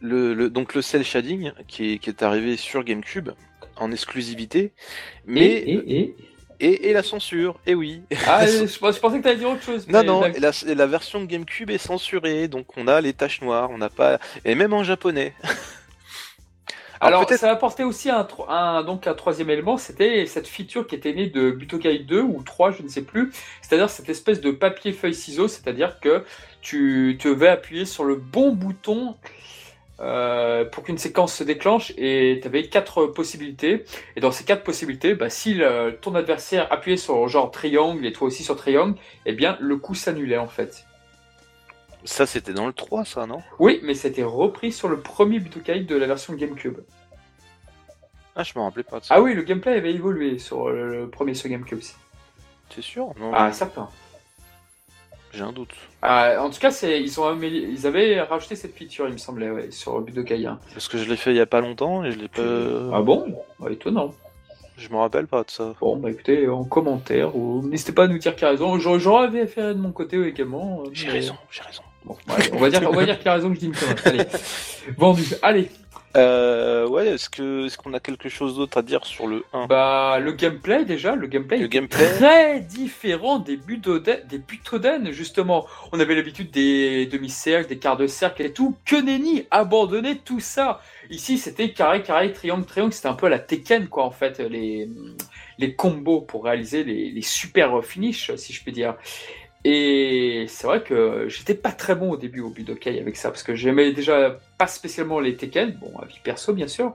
le, 0.01 0.35
le- 0.35 0.51
donc 0.51 0.75
le 0.75 0.83
cel 0.83 1.05
shading 1.05 1.53
qui 1.69 1.93
est, 1.93 1.99
qui 1.99 2.11
est 2.11 2.23
arrivé 2.25 2.57
sur 2.57 2.83
GameCube 2.83 3.31
en 3.77 3.93
exclusivité, 3.93 4.73
mais 5.27 5.47
Et, 5.47 5.71
et, 5.75 6.01
et... 6.01 6.17
et, 6.61 6.89
et 6.89 6.93
la 6.93 7.03
censure, 7.03 7.59
et 7.67 7.75
oui. 7.75 8.03
Ah, 8.27 8.47
je, 8.47 8.67
je 8.67 8.79
pensais 8.79 9.19
que 9.19 9.23
t'allais 9.23 9.37
dire 9.37 9.51
autre 9.51 9.63
chose. 9.63 9.89
Non, 9.89 10.03
non, 10.03 10.23
la, 10.39 10.53
la 10.75 10.87
version 10.87 11.21
de 11.21 11.27
GameCube 11.27 11.71
est 11.71 11.79
censurée, 11.79 12.49
donc 12.49 12.77
on 12.77 12.87
a 12.89 13.01
les 13.01 13.13
taches 13.13 13.41
noires, 13.43 13.71
on 13.71 13.79
n'a 13.79 13.91
pas. 13.91 14.19
Et 14.45 14.55
même 14.55 14.73
en 14.73 14.85
japonais. 14.85 15.35
Alors, 17.03 17.27
ça 17.31 17.49
a 17.49 17.53
apporté 17.53 17.83
aussi 17.83 18.11
un, 18.11 18.27
donc 18.83 19.07
un 19.07 19.15
troisième 19.15 19.49
élément, 19.49 19.79
c'était 19.79 20.27
cette 20.27 20.47
feature 20.47 20.87
qui 20.87 20.95
était 20.95 21.15
née 21.15 21.29
de 21.29 21.51
Butokai 21.51 22.01
2 22.01 22.21
ou 22.21 22.43
3, 22.43 22.73
je 22.73 22.83
ne 22.83 22.89
sais 22.89 23.01
plus. 23.03 23.33
C'est-à-dire 23.63 23.89
cette 23.89 24.11
espèce 24.11 24.43
de 24.43 24.51
papier 24.51 24.93
feuille 24.93 25.15
ciseau, 25.15 25.49
c'est-à-dire 25.49 25.99
que 26.01 26.25
tu 26.61 27.17
te 27.19 27.29
vais 27.29 27.49
appuyer 27.49 27.87
sur 27.87 28.05
le 28.05 28.17
bon 28.17 28.53
bouton 28.53 29.17
euh, 30.01 30.65
pour 30.65 30.85
qu'une 30.85 30.99
séquence 30.99 31.35
se 31.35 31.45
déclenche 31.45 31.93
et 31.99 32.39
tu 32.41 32.49
avais 32.49 32.69
quatre 32.69 33.07
possibilités. 33.07 33.85
Et 34.17 34.21
dans 34.21 34.33
ces 34.33 34.45
quatre 34.45 34.63
possibilités, 34.65 35.15
bah, 35.15 35.31
si 35.31 35.55
le- 35.55 35.99
ton 36.01 36.15
adversaire 36.15 36.73
appuyait 36.73 36.97
sur 36.97 37.29
genre 37.29 37.51
triangle 37.51 38.05
et 38.07 38.13
toi 38.13 38.29
aussi 38.29 38.43
sur 38.43 38.57
triangle, 38.57 38.95
eh 39.27 39.33
bien 39.33 39.57
le 39.61 39.77
coup 39.77 39.95
s'annulait 39.95 40.39
en 40.39 40.49
fait. 40.49 40.85
Ça, 42.05 42.25
c'était 42.25 42.55
dans 42.55 42.67
le 42.67 42.73
3, 42.73 43.05
ça, 43.05 43.27
non? 43.27 43.43
Oui, 43.59 43.81
mais 43.83 43.93
c'était 43.95 44.23
repris 44.23 44.73
sur 44.73 44.89
le 44.89 45.01
premier 45.01 45.39
Butokai 45.39 45.81
de 45.81 45.97
la 45.97 46.07
version 46.07 46.33
GameCube. 46.33 46.79
Ah, 48.35 48.43
je 48.43 48.53
me 48.57 48.63
rappelais 48.63 48.85
pas 48.85 49.01
de 49.01 49.05
ça. 49.05 49.15
Ah 49.17 49.21
oui, 49.21 49.35
le 49.35 49.43
gameplay 49.43 49.73
avait 49.77 49.93
évolué 49.93 50.39
sur 50.39 50.71
le, 50.71 51.11
premier 51.11 51.35
sur 51.35 51.51
GameCube. 51.51 51.81
T'es 52.75 52.81
sûr? 52.81 53.13
Non, 53.19 53.33
Ah, 53.35 53.53
certain. 53.53 53.89
J'ai 55.33 55.43
un 55.43 55.53
doute. 55.53 55.71
Ah, 56.03 56.37
en 56.41 56.51
tout 56.51 56.59
cas, 56.59 56.71
c'est, 56.71 57.01
ils, 57.01 57.21
ont 57.21 57.41
ils 57.41 57.87
avaient 57.87 58.21
rajouté 58.21 58.57
cette 58.57 58.75
feature, 58.77 59.07
il 59.07 59.13
me 59.13 59.19
semblait, 59.19 59.51
ouais, 59.51 59.71
sur 59.71 60.01
Budokai 60.01 60.45
1. 60.47 60.59
Parce 60.73 60.89
que 60.89 60.99
je 60.99 61.09
l'ai 61.09 61.17
fait 61.17 61.31
il 61.31 61.37
y 61.37 61.41
a 61.41 61.47
pas 61.47 61.61
longtemps 61.61 62.05
et 62.05 62.13
je 62.13 62.19
l'ai 62.19 62.29
pas. 62.29 62.43
Ah 62.93 63.03
bon? 63.03 63.35
Ouais, 63.59 63.73
Étonnant. 63.75 64.15
Je 64.77 64.89
me 64.89 64.97
rappelle 64.97 65.27
pas 65.27 65.43
de 65.45 65.51
ça. 65.51 65.75
Bon, 65.79 65.97
bah 65.99 66.11
écoutez, 66.11 66.49
en 66.49 66.65
commentaire, 66.65 67.37
ou 67.37 67.63
n'hésitez 67.63 67.93
pas 67.93 68.05
à 68.05 68.07
nous 68.09 68.17
dire 68.17 68.35
qui 68.35 68.47
a 68.47 68.49
raison. 68.49 68.79
J'aurais 68.79 68.99
j'aurais 68.99 69.47
fait 69.47 69.75
de 69.75 69.79
mon 69.79 69.93
côté 69.93 70.19
également. 70.27 70.85
J'ai 70.93 71.09
mais- 71.09 71.13
raison, 71.13 71.35
j'ai 71.51 71.61
raison. 71.63 71.83
Bon, 72.03 72.15
ouais, 72.29 72.51
on 72.55 72.59
va 72.59 72.71
dire, 72.71 72.89
on 72.89 72.95
va 72.95 73.05
dire 73.05 73.19
qu'il 73.19 73.29
a 73.29 73.35
raison 73.35 73.51
que 73.51 73.57
je 73.57 73.61
dis 73.61 73.67
une 73.67 73.75
connerie. 73.75 74.01
Allez, 74.07 74.25
vendu. 74.97 75.25
Allez, 75.43 75.71
Euh, 76.17 76.89
ouais, 76.89 77.07
est-ce 77.09 77.31
que 77.31 77.67
est-ce 77.67 77.79
qu'on 77.79 77.95
a 77.95 78.01
quelque 78.01 78.29
chose 78.29 78.57
d'autre 78.57 78.79
à 78.79 78.83
dire 78.83 79.07
sur 79.07 79.29
le 79.29 79.45
1 79.53 79.67
bah 79.67 80.19
le 80.19 80.33
gameplay 80.33 80.85
déjà, 80.85 81.15
le 81.15 81.29
gameplay 81.29 81.59
Le 81.59 81.69
gameplay 81.69 82.05
très 82.15 82.61
différent 82.61 83.39
des 83.39 83.57
Butoden, 83.57 84.21
des 84.29 84.39
Butoden 84.39 85.13
justement. 85.13 85.67
On 85.93 86.01
avait 86.01 86.17
l'habitude 86.17 86.51
des 86.51 87.07
demi-cercles, 87.07 87.69
des 87.69 87.79
quarts 87.79 87.97
de 87.97 88.09
cercle 88.09 88.43
et 88.43 88.53
tout. 88.53 88.77
Que 88.85 89.01
nenni, 89.01 89.47
abandonner 89.53 90.19
tout 90.19 90.41
ça. 90.41 90.81
Ici, 91.11 91.39
c'était 91.39 91.71
carré, 91.71 92.03
carré, 92.03 92.33
triangle, 92.33 92.65
triangle. 92.65 92.93
C'était 92.93 93.09
un 93.09 93.15
peu 93.15 93.27
à 93.27 93.31
la 93.31 93.39
Tekken 93.39 93.87
quoi 93.89 94.05
en 94.05 94.11
fait, 94.11 94.41
les 94.41 94.89
les 95.59 95.75
combos 95.75 96.23
pour 96.23 96.45
réaliser 96.45 96.85
les, 96.85 97.11
les 97.11 97.23
super 97.23 97.85
finishes, 97.85 98.35
si 98.37 98.53
je 98.53 98.63
puis 98.63 98.73
dire. 98.73 98.97
Et 99.65 100.47
c'est 100.49 100.67
vrai 100.67 100.83
que 100.83 101.29
j'étais 101.29 101.55
pas 101.55 101.73
très 101.73 101.95
bon 101.95 102.13
au 102.13 102.17
début 102.17 102.41
au 102.41 102.49
Budokai 102.49 102.99
avec 102.99 103.17
ça, 103.17 103.31
parce 103.31 103.43
que 103.43 103.55
j'aimais 103.55 103.93
déjà 103.93 104.39
pas 104.57 104.67
spécialement 104.67 105.21
les 105.21 105.37
Tekken, 105.37 105.73
bon, 105.73 105.99
à 105.99 106.07
vie 106.07 106.19
perso 106.23 106.55
bien 106.55 106.69
sûr. 106.69 106.95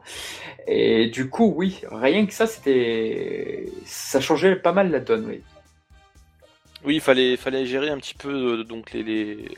Et 0.68 1.08
du 1.08 1.30
coup, 1.30 1.54
oui, 1.56 1.82
rien 1.92 2.26
que 2.26 2.34
ça, 2.34 2.48
c'était. 2.48 3.68
Ça 3.86 4.20
changeait 4.20 4.56
pas 4.56 4.72
mal 4.72 4.90
la 4.90 5.00
donne, 5.00 5.28
oui. 5.28 5.42
Oui, 6.86 6.96
il 6.96 7.02
fallait, 7.02 7.38
fallait 7.38 7.66
gérer 7.66 7.90
un 7.90 7.98
petit 7.98 8.14
peu 8.14 8.60
euh, 8.60 8.64
donc 8.64 8.94
les, 8.94 9.50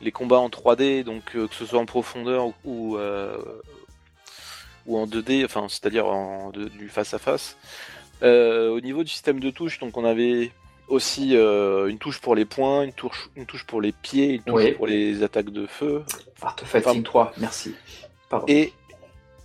les, 0.00 0.12
combats 0.12 0.38
en 0.38 0.48
3D, 0.48 1.02
donc 1.02 1.22
euh, 1.34 1.48
que 1.48 1.54
ce 1.54 1.66
soit 1.66 1.80
en 1.80 1.86
profondeur 1.86 2.46
ou, 2.46 2.54
ou, 2.64 2.96
euh, 2.96 3.36
en 4.88 5.06
2D, 5.06 5.44
enfin 5.44 5.66
c'est-à-dire 5.68 6.06
en 6.06 6.50
du 6.52 6.88
face 6.88 7.14
à 7.14 7.18
face. 7.18 7.56
Au 8.22 8.80
niveau 8.80 9.04
du 9.04 9.10
système 9.10 9.40
de 9.40 9.50
touches, 9.50 9.78
donc 9.80 9.96
on 9.96 10.04
avait 10.04 10.52
aussi 10.88 11.36
euh, 11.36 11.86
une 11.88 11.98
touche 11.98 12.20
pour 12.20 12.34
les 12.34 12.44
poings, 12.44 12.82
une 12.84 12.92
touche, 12.92 13.30
une 13.36 13.46
touche 13.46 13.64
pour 13.64 13.80
les 13.80 13.92
pieds, 13.92 14.30
une 14.34 14.42
touche 14.42 14.62
Oui. 14.64 14.72
pour 14.72 14.86
les 14.86 15.22
attaques 15.22 15.50
de 15.50 15.66
feu, 15.66 16.04
Artefact 16.42 16.86
Enfin, 16.86 17.02
3, 17.02 17.32
merci. 17.38 17.74
Pardon. 18.28 18.46
et 18.48 18.72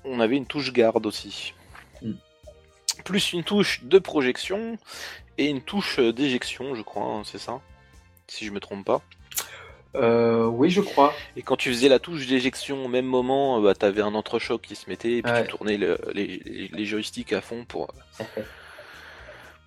on 0.04 0.20
avait 0.20 0.38
une 0.38 0.46
touche 0.46 0.72
garde 0.74 1.06
aussi. 1.06 1.54
Hmm. 2.02 2.14
Plus 3.06 3.34
une 3.34 3.44
touche 3.44 3.82
de 3.84 4.00
projection 4.00 4.78
et 5.38 5.46
une 5.46 5.62
touche 5.62 6.00
d'éjection, 6.00 6.76
je 6.76 6.82
crois, 6.82 7.04
hein, 7.06 7.22
c'est 7.26 7.38
ça 7.40 7.60
Si 8.28 8.46
je 8.46 8.52
me 8.52 8.60
trompe 8.60 8.86
pas. 8.86 9.02
Euh, 9.96 10.46
oui, 10.46 10.70
je 10.70 10.82
crois. 10.82 11.14
Et 11.36 11.42
quand 11.42 11.56
tu 11.56 11.70
faisais 11.70 11.90
la 11.90 11.98
touche 11.98 12.28
d'éjection 12.28 12.86
au 12.86 12.88
même 12.88 13.06
moment, 13.08 13.58
euh, 13.60 13.64
bah, 13.64 13.74
t'avais 13.74 14.02
un 14.04 14.14
entrechoc 14.14 14.62
qui 14.62 14.76
se 14.76 14.88
mettait, 14.90 15.14
et 15.18 15.22
puis 15.24 15.32
Ouais. 15.32 15.44
tu 15.46 15.50
tournais 15.50 15.78
le- 15.78 15.98
les, 16.14 16.28
les, 16.46 16.68
les 16.68 16.86
joysticks 16.86 17.34
à 17.34 17.42
fond 17.42 17.66
pour, 17.66 17.88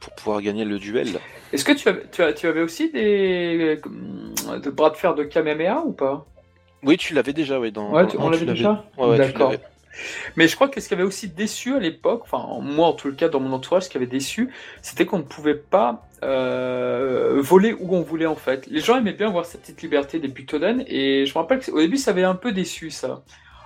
pour 0.03 0.13
pouvoir 0.15 0.43
gagner 0.43 0.65
le 0.65 0.79
duel. 0.79 1.21
Est-ce 1.53 1.65
que 1.65 1.73
tu 1.73 1.89
avais, 1.89 2.03
tu, 2.11 2.23
as- 2.23 2.33
tu 2.33 2.47
avais 2.47 2.61
aussi 2.61 2.91
des 2.91 3.81
de 4.63 4.71
bras 4.71 4.91
de 4.91 4.97
fer 4.97 5.15
de 5.15 5.23
Kamehameha 5.25 5.83
ou 5.87 5.93
pas? 5.93 6.27
Oui, 6.83 6.97
tu 6.97 7.15
l'avais 7.15 7.33
déjà, 7.33 7.61
oui. 7.61 7.71
Dans, 7.71 7.93
Ouais, 7.93 8.07
tu- 8.09 8.17
on 8.19 8.29
l'avait 8.29 8.45
déjà? 8.45 8.85
Ouais, 8.99 9.17
D'accord. 9.17 9.53
Mais 10.37 10.49
je 10.49 10.55
crois 10.55 10.69
que 10.69 10.81
ce 10.81 10.89
qui 10.89 10.95
avait 10.95 11.03
aussi 11.03 11.29
déçu 11.29 11.75
à 11.75 11.79
l'époque, 11.79 12.23
enfin 12.25 12.61
moi 12.63 12.87
en 12.89 12.95
tout 12.95 13.09
le 13.09 13.15
cas 13.15 13.29
dans 13.29 13.41
mon 13.41 13.53
entourage, 13.53 13.85
ce 13.85 13.89
qui 13.91 13.99
avait 13.99 14.07
déçu, 14.07 14.49
c'était 14.81 15.05
qu'on 15.05 15.19
ne 15.19 15.23
pouvait 15.23 15.55
pas 15.55 16.09
euh, 16.23 17.37
voler 17.41 17.75
où 17.79 17.95
on 17.95 18.01
voulait 18.01 18.25
en 18.27 18.35
fait. 18.35 18.67
Les 18.69 18.81
gens 18.81 18.97
aimaient 18.97 19.13
bien 19.13 19.29
avoir 19.29 19.45
cette 19.45 19.61
petite 19.61 19.83
liberté 19.83 20.19
des 20.19 20.29
Butoden 20.29 20.83
et 20.87 21.27
je 21.27 21.33
me 21.35 21.39
rappelle 21.39 21.61
qu'au 21.61 21.79
début 21.79 21.99
ça 21.99 22.13
avait 22.13 22.25
un 22.25 22.35
peu 22.35 22.53
déçu 22.53 22.91
ça. 22.91 23.23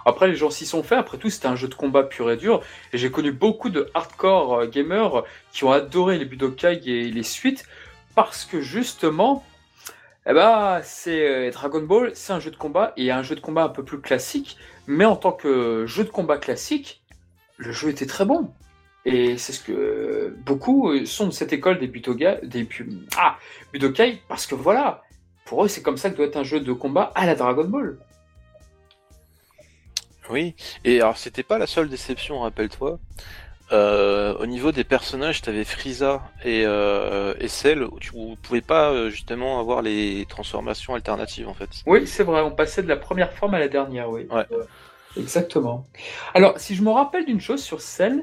Après 0.06 0.28
les 0.28 0.36
gens 0.36 0.50
s'y 0.50 0.66
sont 0.66 0.84
fait, 0.84 0.94
après 0.94 1.18
tout 1.18 1.28
c'était 1.28 1.48
un 1.48 1.56
jeu 1.56 1.66
de 1.66 1.74
combat 1.74 2.04
pur 2.04 2.30
et 2.30 2.36
dur 2.36 2.62
et 2.92 2.98
j'ai 2.98 3.10
connu 3.10 3.32
beaucoup 3.32 3.70
de 3.70 3.90
hardcore 3.92 4.60
euh, 4.60 4.66
gamers 4.68 5.24
qui 5.52 5.64
ont 5.64 5.72
adoré 5.72 6.16
les 6.16 6.24
Budokai 6.24 6.80
et 6.86 7.10
les 7.10 7.22
suites 7.24 7.66
parce 8.14 8.44
que 8.44 8.60
justement 8.60 9.44
Eh 10.28 10.32
ben, 10.32 10.80
c'est 10.84 11.28
euh, 11.28 11.50
Dragon 11.50 11.82
Ball, 11.82 12.12
c'est 12.14 12.32
un 12.32 12.38
jeu 12.38 12.52
de 12.52 12.56
combat 12.56 12.92
et 12.96 13.10
un 13.10 13.22
jeu 13.22 13.34
de 13.34 13.40
combat 13.40 13.64
un 13.64 13.68
peu 13.68 13.84
plus 13.84 14.00
classique, 14.00 14.56
mais 14.86 15.04
en 15.04 15.16
tant 15.16 15.32
que 15.32 15.86
jeu 15.86 16.04
de 16.04 16.10
combat 16.10 16.38
classique, 16.38 17.02
le 17.56 17.72
jeu 17.72 17.88
était 17.88 18.06
très 18.06 18.24
bon. 18.24 18.50
Et 19.04 19.38
c'est 19.38 19.52
ce 19.52 19.60
que 19.60 20.36
beaucoup 20.44 21.04
sont 21.04 21.26
de 21.26 21.30
cette 21.32 21.52
école 21.52 21.78
des 21.78 21.86
Butoga, 21.86 22.40
des 22.42 22.68
ah, 23.16 23.38
Budokai, 23.72 24.20
parce 24.28 24.46
que 24.46 24.56
voilà, 24.56 25.02
pour 25.46 25.64
eux, 25.64 25.68
c'est 25.68 25.82
comme 25.82 25.96
ça 25.96 26.10
que 26.10 26.16
doit 26.16 26.26
être 26.26 26.36
un 26.36 26.42
jeu 26.42 26.60
de 26.60 26.72
combat 26.72 27.12
à 27.14 27.24
la 27.26 27.36
Dragon 27.36 27.64
Ball. 27.64 27.96
Oui, 30.30 30.54
et 30.84 31.00
alors 31.00 31.16
c'était 31.16 31.42
pas 31.42 31.58
la 31.58 31.66
seule 31.66 31.88
déception, 31.88 32.40
rappelle-toi. 32.40 32.98
Euh, 33.72 34.34
au 34.38 34.46
niveau 34.46 34.70
des 34.70 34.84
personnages, 34.84 35.42
t'avais 35.42 35.64
Frieza 35.64 36.22
et, 36.44 36.62
euh, 36.64 37.34
et 37.40 37.48
Cell, 37.48 37.82
où 37.82 37.98
tu 37.98 38.12
pouvais 38.40 38.60
pas 38.60 38.90
euh, 38.90 39.10
justement 39.10 39.58
avoir 39.58 39.82
les 39.82 40.24
transformations 40.28 40.94
alternatives 40.94 41.48
en 41.48 41.54
fait. 41.54 41.68
Oui, 41.86 42.06
c'est 42.06 42.22
vrai, 42.22 42.42
on 42.42 42.52
passait 42.52 42.82
de 42.82 42.88
la 42.88 42.96
première 42.96 43.32
forme 43.32 43.54
à 43.54 43.58
la 43.58 43.68
dernière, 43.68 44.08
oui. 44.10 44.28
Ouais. 44.30 44.46
Exactement. 45.16 45.86
Alors, 46.34 46.58
si 46.58 46.74
je 46.74 46.82
me 46.82 46.90
rappelle 46.90 47.24
d'une 47.24 47.40
chose 47.40 47.62
sur 47.62 47.80
Cell, 47.80 48.22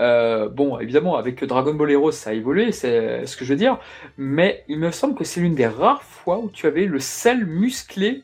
euh, 0.00 0.48
bon, 0.48 0.78
évidemment, 0.78 1.16
avec 1.16 1.42
Dragon 1.42 1.74
Ball 1.74 1.90
Heroes, 1.90 2.12
ça 2.12 2.30
a 2.30 2.32
évolué, 2.34 2.70
c'est 2.70 3.26
ce 3.26 3.36
que 3.36 3.44
je 3.44 3.54
veux 3.54 3.58
dire, 3.58 3.78
mais 4.16 4.64
il 4.68 4.78
me 4.78 4.92
semble 4.92 5.14
que 5.14 5.24
c'est 5.24 5.40
l'une 5.40 5.54
des 5.54 5.66
rares 5.66 6.02
fois 6.02 6.38
où 6.38 6.50
tu 6.50 6.66
avais 6.66 6.84
le 6.84 7.00
Cell 7.00 7.46
musclé 7.46 8.22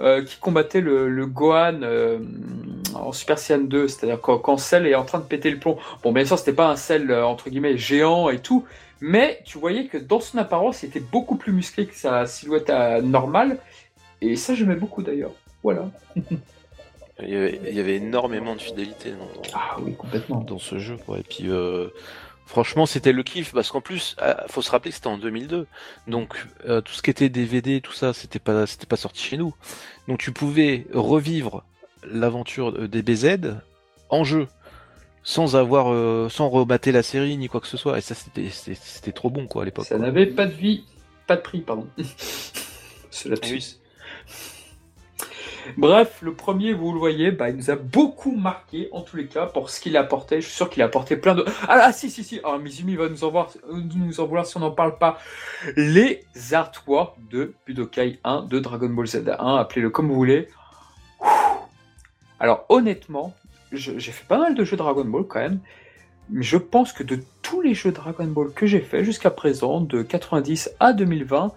euh, 0.00 0.22
qui 0.24 0.38
combattait 0.38 0.80
le, 0.80 1.08
le 1.08 1.26
Gohan 1.26 1.80
euh, 1.82 2.18
en 2.94 3.12
Super 3.12 3.38
Saiyan 3.38 3.62
2, 3.64 3.88
c'est-à-dire 3.88 4.20
quand, 4.20 4.38
quand 4.38 4.56
Cell 4.56 4.86
est 4.86 4.94
en 4.94 5.04
train 5.04 5.18
de 5.18 5.24
péter 5.24 5.50
le 5.50 5.58
plomb. 5.58 5.76
Bon, 6.02 6.12
bien 6.12 6.24
sûr, 6.24 6.38
c'était 6.38 6.52
pas 6.52 6.68
un 6.68 6.76
Cell 6.76 7.10
euh, 7.10 7.24
entre 7.26 7.50
guillemets 7.50 7.76
géant 7.76 8.28
et 8.30 8.38
tout, 8.38 8.64
mais 9.00 9.40
tu 9.44 9.58
voyais 9.58 9.86
que 9.86 9.98
dans 9.98 10.20
son 10.20 10.38
apparence, 10.38 10.82
il 10.82 10.86
était 10.86 11.00
beaucoup 11.00 11.36
plus 11.36 11.52
musclé 11.52 11.86
que 11.86 11.94
sa 11.94 12.26
silhouette 12.26 12.70
normale, 13.02 13.58
et 14.20 14.36
ça, 14.36 14.54
j'aimais 14.54 14.76
beaucoup 14.76 15.02
d'ailleurs. 15.02 15.32
Voilà. 15.62 15.90
Il 17.20 17.30
y, 17.30 17.36
avait, 17.36 17.60
il 17.68 17.74
y 17.74 17.80
avait 17.80 17.96
énormément 17.96 18.54
de 18.54 18.60
fidélité 18.60 19.10
dans, 19.10 19.42
Ah 19.52 19.76
oui, 19.80 19.94
complètement. 19.96 20.40
dans 20.40 20.58
ce 20.60 20.78
jeu, 20.78 20.96
quoi. 21.04 21.18
Et 21.18 21.22
puis, 21.24 21.48
franchement, 22.48 22.86
c'était 22.86 23.12
le 23.12 23.22
kiff 23.22 23.52
parce 23.52 23.70
qu'en 23.70 23.80
plus, 23.80 24.16
euh, 24.22 24.34
faut 24.48 24.62
se 24.62 24.70
rappeler 24.70 24.90
que 24.90 24.96
c'était 24.96 25.06
en 25.06 25.18
2002, 25.18 25.66
donc 26.08 26.44
euh, 26.66 26.80
tout 26.80 26.92
ce 26.92 27.02
qui 27.02 27.10
était 27.10 27.28
DVD, 27.28 27.80
tout 27.80 27.92
ça, 27.92 28.12
c'était 28.12 28.38
pas, 28.38 28.66
c'était 28.66 28.86
pas 28.86 28.96
sorti 28.96 29.22
chez 29.22 29.36
nous. 29.36 29.54
Donc, 30.08 30.18
tu 30.18 30.32
pouvais 30.32 30.86
revivre 30.92 31.64
l'aventure 32.02 32.72
de 32.72 32.86
DBZ 32.86 33.54
en 34.08 34.24
jeu. 34.24 34.48
Sans 35.24 35.56
avoir, 35.56 35.92
euh, 35.92 36.28
sans 36.30 36.48
rebattre 36.48 36.88
la 36.90 37.02
série 37.02 37.36
ni 37.36 37.48
quoi 37.48 37.60
que 37.60 37.66
ce 37.66 37.76
soit, 37.76 37.98
et 37.98 38.00
ça 38.00 38.14
c'était, 38.14 38.48
c'était 38.48 38.78
c'était 38.80 39.12
trop 39.12 39.28
bon 39.28 39.46
quoi 39.46 39.60
à 39.60 39.64
l'époque. 39.66 39.84
Ça 39.84 39.96
quoi. 39.96 40.06
n'avait 40.06 40.24
pas 40.24 40.46
de 40.46 40.52
vie, 40.52 40.84
pas 41.26 41.36
de 41.36 41.42
prix, 41.42 41.60
pardon. 41.60 41.86
C'est 43.10 43.28
lapsus. 43.28 43.52
Oui. 43.52 43.77
Bref, 45.76 46.18
le 46.22 46.34
premier, 46.34 46.72
vous 46.72 46.92
le 46.92 46.98
voyez, 46.98 47.30
bah, 47.30 47.50
il 47.50 47.56
nous 47.56 47.70
a 47.70 47.76
beaucoup 47.76 48.34
marqué, 48.34 48.88
en 48.92 49.02
tous 49.02 49.16
les 49.16 49.26
cas, 49.26 49.46
pour 49.46 49.70
ce 49.70 49.80
qu'il 49.80 49.96
a 49.96 50.00
apporté. 50.00 50.40
Je 50.40 50.46
suis 50.46 50.56
sûr 50.56 50.70
qu'il 50.70 50.82
a 50.82 50.86
apporté 50.86 51.16
plein 51.16 51.34
de... 51.34 51.44
Ah, 51.62 51.80
ah, 51.82 51.92
si, 51.92 52.10
si, 52.10 52.24
si, 52.24 52.38
alors 52.38 52.58
Mizumi 52.58 52.96
va 52.96 53.08
nous 53.08 53.24
en, 53.24 53.46
nous 53.72 54.20
en 54.20 54.26
vouloir 54.26 54.46
si 54.46 54.56
on 54.56 54.60
n'en 54.60 54.70
parle 54.70 54.98
pas. 54.98 55.18
Les 55.76 56.24
artworks 56.52 57.16
de 57.30 57.54
Budokai 57.66 58.18
1, 58.24 58.42
de 58.42 58.58
Dragon 58.58 58.88
Ball 58.88 59.06
Z 59.06 59.28
1, 59.38 59.56
appelez-le 59.56 59.90
comme 59.90 60.08
vous 60.08 60.14
voulez. 60.14 60.48
Alors, 62.40 62.64
honnêtement, 62.68 63.34
j'ai 63.72 64.00
fait 64.00 64.26
pas 64.26 64.38
mal 64.38 64.54
de 64.54 64.64
jeux 64.64 64.76
Dragon 64.76 65.04
Ball 65.04 65.24
quand 65.26 65.40
même, 65.40 65.60
mais 66.30 66.42
je 66.42 66.56
pense 66.56 66.92
que 66.92 67.02
de 67.02 67.20
tous 67.42 67.60
les 67.60 67.74
jeux 67.74 67.92
Dragon 67.92 68.26
Ball 68.26 68.52
que 68.52 68.66
j'ai 68.66 68.80
fait 68.80 69.04
jusqu'à 69.04 69.30
présent, 69.30 69.80
de 69.80 70.02
90 70.02 70.70
à 70.80 70.92
2020, 70.92 71.52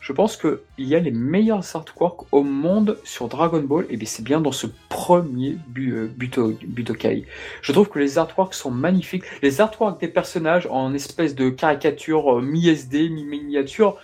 je 0.00 0.12
pense 0.12 0.36
qu'il 0.36 0.58
y 0.78 0.94
a 0.94 1.00
les 1.00 1.10
meilleurs 1.10 1.74
artworks 1.74 2.26
au 2.32 2.42
monde 2.42 2.98
sur 3.04 3.28
Dragon 3.28 3.60
Ball, 3.60 3.86
et 3.90 3.96
bien 3.96 4.06
c'est 4.06 4.22
bien 4.22 4.40
dans 4.40 4.52
ce 4.52 4.66
premier 4.88 5.58
euh, 5.78 6.08
Buto- 6.16 6.56
Budokai. 6.64 7.26
Je 7.62 7.72
trouve 7.72 7.88
que 7.88 7.98
les 7.98 8.18
artworks 8.18 8.54
sont 8.54 8.70
magnifiques. 8.70 9.24
Les 9.42 9.60
artworks 9.60 10.00
des 10.00 10.08
personnages 10.08 10.66
en 10.70 10.94
espèce 10.94 11.34
de 11.34 11.50
caricature 11.50 12.38
euh, 12.38 12.42
mi-SD, 12.42 13.08
mi-miniature, 13.08 13.96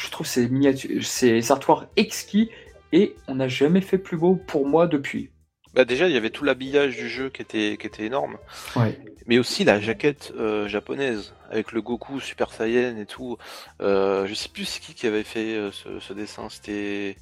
je 0.00 0.10
trouve 0.10 0.26
ces, 0.26 0.48
miniatures, 0.48 1.04
ces 1.04 1.52
artworks 1.52 1.88
exquis, 1.96 2.50
et 2.92 3.14
on 3.28 3.36
n'a 3.36 3.48
jamais 3.48 3.80
fait 3.80 3.98
plus 3.98 4.16
beau 4.16 4.38
pour 4.46 4.66
moi 4.66 4.86
depuis. 4.86 5.30
Bah 5.76 5.84
déjà, 5.84 6.08
il 6.08 6.14
y 6.14 6.16
avait 6.16 6.30
tout 6.30 6.42
l'habillage 6.42 6.96
du 6.96 7.08
jeu 7.08 7.28
qui 7.28 7.42
était, 7.42 7.76
qui 7.78 7.86
était 7.86 8.04
énorme, 8.06 8.38
Ouais. 8.74 8.98
mais 9.26 9.38
aussi 9.38 9.62
la 9.62 9.78
jaquette 9.78 10.32
euh, 10.38 10.66
japonaise 10.68 11.34
avec 11.50 11.72
le 11.72 11.82
Goku 11.82 12.18
Super 12.18 12.50
Saiyan 12.50 12.96
et 12.96 13.04
tout. 13.06 13.36
Euh, 13.82 14.26
je 14.26 14.32
sais 14.34 14.48
plus 14.48 14.64
c'est 14.64 14.80
qui 14.80 14.94
qui 14.94 15.06
avait 15.06 15.22
fait 15.22 15.54
euh, 15.54 15.70
ce, 15.72 16.00
ce 16.00 16.12
dessin. 16.14 16.48
C'était, 16.48 17.16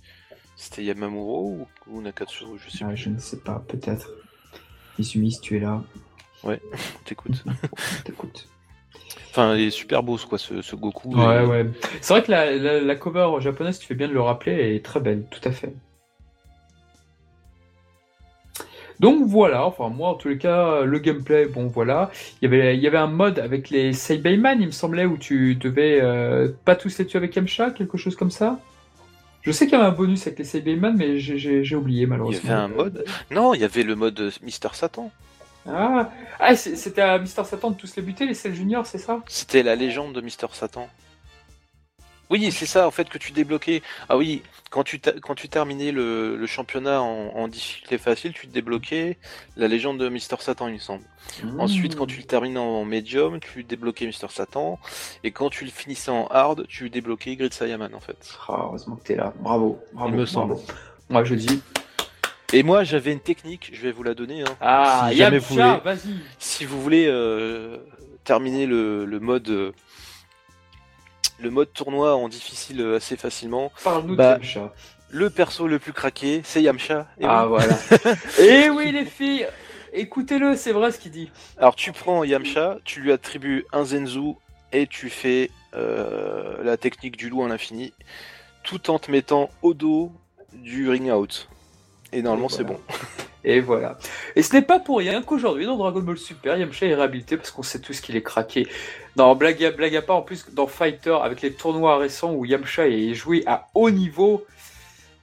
c'était 0.57 0.85
Yamamuro 0.85 1.49
ou, 1.49 1.67
ou 1.88 2.01
Nakatsu, 2.01 2.45
je 2.64 2.71
sais 2.71 2.85
Ouais, 2.85 2.95
plus. 2.95 3.03
je 3.03 3.09
ne 3.11 3.19
sais 3.19 3.40
pas, 3.40 3.62
peut-être. 3.67 4.09
Isumi, 5.01 5.33
si 5.33 5.40
tu 5.40 5.57
es 5.57 5.61
là, 5.61 5.83
T'écoutes. 7.05 7.43
t'écoutes. 8.05 8.49
Enfin, 9.31 9.57
il 9.57 9.62
est 9.67 9.71
super 9.71 10.05
beau 10.05 10.17
quoi, 10.19 10.38
ce, 10.38 10.62
ce 10.62 10.77
Goku. 10.77 11.12
Ouais, 11.17 11.43
Et- 11.43 11.47
ouais. 11.47 11.67
C'est 12.01 12.12
vrai 12.14 12.23
que 12.23 12.31
la, 12.31 12.55
la, 12.55 12.81
la 12.81 12.95
cover 12.95 13.31
japonaise, 13.40 13.81
tu 13.81 13.87
fais 13.88 13.97
bien 13.97 14.07
de 14.07 14.12
le 14.12 14.21
rappeler, 14.21 14.77
est 14.77 14.85
très 14.85 15.01
belle, 15.01 15.25
tout 15.31 15.40
à 15.43 15.51
fait. 15.51 15.73
Donc 19.00 19.26
voilà, 19.26 19.64
enfin 19.66 19.88
moi 19.88 20.11
en 20.11 20.14
tous 20.14 20.28
les 20.28 20.38
cas, 20.38 20.83
le 20.83 20.98
gameplay, 20.98 21.46
bon 21.46 21.66
voilà. 21.66 22.11
Il 22.40 22.44
y 22.44 22.54
avait, 22.54 22.76
il 22.76 22.83
y 22.83 22.87
avait 22.87 22.98
un 22.98 23.09
mode 23.09 23.38
avec 23.38 23.70
les 23.70 23.92
Seibeiman, 23.92 24.61
il 24.61 24.66
me 24.66 24.72
semblait, 24.72 25.04
où 25.04 25.16
tu 25.18 25.57
devais 25.57 25.98
euh, 26.00 26.48
pas 26.64 26.76
tous 26.76 26.96
les 26.98 27.07
tuer 27.07 27.18
avec 27.18 27.35
Yamcha, 27.35 27.70
quelque 27.70 27.98
chose 27.98 28.14
comme 28.16 28.30
ça. 28.30 28.59
Je 29.42 29.52
sais 29.52 29.66
qu'il 29.66 29.76
y 29.76 29.80
avait 29.80 29.88
un 29.88 29.92
bonus 29.92 30.26
avec 30.26 30.38
les 30.38 30.44
Seibeiman, 30.44 30.96
mais 30.96 31.18
j'ai- 31.18 31.76
oublié 31.76 32.02
Il 32.02 32.04
y 32.04 32.07
malheureusement. 32.07 32.50
avait 32.50 32.61
un 32.62 32.68
mode. 32.68 33.04
Non, 33.30 33.52
il 33.52 33.61
y 33.61 33.64
avait 33.64 33.83
le 33.83 33.94
mode 33.94 34.33
Mister 34.42 34.68
Satan. 34.72 35.11
Ah, 35.68 36.11
ah 36.40 36.54
c'était 36.57 37.02
à 37.02 37.18
Mister 37.18 37.42
Satan 37.44 37.70
de 37.70 37.76
tous 37.76 37.96
les 37.96 38.02
buter, 38.02 38.26
les 38.26 38.35
Cell 38.35 38.54
Junior, 38.54 38.87
c'est 38.87 38.98
ça? 38.98 39.20
C'était 39.26 39.62
la 39.62 39.74
légende 39.74 40.12
de 40.14 40.20
Mister 40.20 40.46
Satan. 40.52 40.88
Oui, 42.31 42.51
c'est 42.51 42.67
ça 42.67 42.87
en 42.87 42.91
fait 42.91 43.09
que 43.09 43.19
tu 43.19 43.33
débloquais. 43.33 43.83
Ah 44.09 44.17
oui, 44.17 44.43
quand 44.71 44.83
tu, 44.83 44.99
ta- 45.01 45.13
quand 45.13 45.35
tu 45.35 45.49
terminais 45.49 45.93
le, 45.93 46.37
le 46.37 46.47
championnat 46.47 47.03
en, 47.03 47.29
en 47.35 47.49
difficulté 47.49 47.99
facile, 47.99 48.33
tu 48.33 48.47
débloquais 48.47 49.19
la 49.57 49.69
légende 49.69 49.99
de 49.99 50.09
Mister 50.09 50.37
Satan, 50.41 50.69
il 50.69 50.75
me 50.75 50.79
semble. 50.79 51.05
Ensuite, 51.59 51.97
quand 51.97 52.07
tu 52.07 52.17
le 52.19 52.25
terminais 52.25 52.59
en 52.59 52.85
médium, 52.85 53.41
tu 53.41 53.63
débloquais 53.65 54.07
Mister 54.07 54.27
Satan. 54.31 54.79
Et 55.23 55.31
quand 55.33 55.51
tu 55.51 55.65
le 55.65 55.71
finissais 55.71 56.11
en 56.11 56.27
hard, 56.29 56.67
tu 56.67 56.91
débloquais 56.91 57.37
Grid 57.37 57.53
Saiyaman 57.53 57.95
en 57.95 58.01
fait. 58.01 58.17
Ah, 58.49 58.63
heureusement 58.65 58.97
que 58.97 59.05
t'es 59.05 59.17
là. 59.17 59.33
Bravo. 59.41 59.81
bravo 59.93 60.11
Il 60.11 60.17
me 60.17 60.27
semble. 60.27 60.55
bravo. 60.55 60.67
Moi 61.11 61.25
je 61.25 61.35
dis. 61.35 61.63
Et 62.53 62.63
moi, 62.63 62.85
j'avais 62.85 63.11
une 63.13 63.21
technique, 63.21 63.71
je 63.73 63.81
vais 63.83 63.91
vous 63.91 64.03
la 64.05 64.15
donner. 64.15 64.43
hein. 64.43 64.57
Ah, 64.61 65.09
Si 65.11 65.17
jamais 65.17 65.39
vous 65.39 65.55
voulez. 65.57 65.77
vas-y. 65.85 66.15
Si 66.39 66.65
vous 66.65 66.81
voulez 66.81 67.07
euh, 67.09 67.79
terminer 68.23 68.67
le, 68.67 69.05
le 69.07 69.19
mode 69.21 69.49
euh, 69.49 69.73
le 71.44 71.50
mode 71.50 71.72
tournoi 71.72 72.16
en 72.16 72.28
difficile 72.28 72.80
euh, 72.80 72.96
assez 72.96 73.16
facilement, 73.16 73.70
Parle-nous 73.85 74.16
Bah, 74.16 74.35
de 74.38 74.42
Yamcha. 74.42 74.72
le 75.11 75.30
perso 75.30 75.68
le 75.68 75.78
plus 75.78 75.92
craqué, 75.92 76.40
c'est 76.44 76.62
Yamcha. 76.62 77.07
Et 77.20 77.24
Ah 77.26 77.46
oui. 77.46 77.50
voilà. 77.59 77.76
Et 78.40 78.70
oui 78.70 78.90
les 78.90 79.04
filles, 79.04 79.46
écoutez-le, 79.92 80.57
c'est 80.57 80.72
vrai 80.72 80.90
ce 80.90 80.98
qu'il 80.98 81.12
dit. 81.12 81.30
Alors 81.59 81.76
tu 81.76 81.92
prends 81.92 82.24
Yamcha, 82.24 82.78
tu 82.85 83.00
lui 83.00 83.12
attribues 83.12 83.64
un 83.72 83.85
Zenzu 83.85 84.35
et 84.72 84.87
tu 84.88 85.09
fais 85.11 85.50
euh, 85.76 86.62
la 86.64 86.76
technique 86.76 87.16
du 87.16 87.28
loup 87.28 87.44
à 87.44 87.48
l'infini, 87.48 87.92
tout 88.64 88.90
en 88.90 88.98
te 88.98 89.11
mettant 89.11 89.50
au 89.62 89.74
dos 89.74 90.11
du 90.52 90.88
ring 90.88 91.11
out. 91.12 91.48
Et 92.14 92.22
normalement 92.22 92.48
c'est 92.48 92.64
bon. 92.64 92.79
Et 93.46 93.61
voilà. 93.61 93.98
Et 94.37 94.42
ce 94.42 94.55
n'est 94.55 94.62
pas 94.62 94.81
pour 94.81 94.98
rien 94.98 95.20
qu'aujourd'hui 95.20 95.66
dans 95.66 95.77
Dragon 95.77 96.00
Ball 96.00 96.16
Super, 96.16 96.57
Yamcha 96.57 96.87
est 96.87 96.94
réhabilité 96.94 97.37
parce 97.37 97.50
qu'on 97.50 97.62
sait 97.62 97.79
tous 97.79 98.00
qu'il 98.00 98.16
est 98.16 98.22
craqué. 98.22 98.66
Non, 99.16 99.35
blague 99.35 99.62
à, 99.62 99.70
blague 99.70 99.94
à 99.96 100.00
part, 100.00 100.16
en 100.16 100.22
plus 100.22 100.46
dans 100.55 100.66
Fighter, 100.66 101.18
avec 101.22 101.42
les 101.42 101.53
tournois 101.53 101.98
récents 101.98 102.33
où 102.33 102.46
Yamcha 102.46 102.88
est 102.88 103.12
joué 103.12 103.42
à 103.46 103.66
haut 103.74 103.90
niveau, 103.90 104.46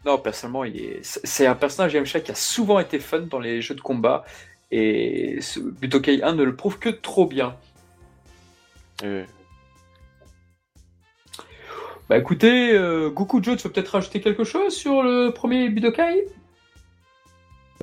non, 0.05 0.17
personnellement, 0.17 0.63
il 0.63 0.77
est... 0.77 0.99
c'est 1.01 1.45
un 1.45 1.55
personnage 1.55 1.93
Yamcha 1.93 2.19
qui 2.19 2.31
a 2.31 2.35
souvent 2.35 2.79
été 2.79 2.99
fun 2.99 3.21
dans 3.21 3.39
les 3.39 3.61
jeux 3.61 3.75
de 3.75 3.81
combat. 3.81 4.23
Et 4.71 5.39
ce 5.41 5.59
Budokai 5.59 6.23
1 6.23 6.33
ne 6.33 6.43
le 6.43 6.55
prouve 6.55 6.79
que 6.79 6.89
trop 6.89 7.25
bien. 7.25 7.55
Euh, 9.03 9.25
Bah 12.09 12.17
écoutez, 12.17 12.73
euh, 12.73 13.09
Goku 13.09 13.43
Joe, 13.43 13.57
tu 13.57 13.63
veux 13.63 13.73
peut-être 13.73 13.89
rajouter 13.89 14.21
quelque 14.21 14.43
chose 14.43 14.75
sur 14.75 15.03
le 15.03 15.29
premier 15.31 15.69
Budokai? 15.69 16.25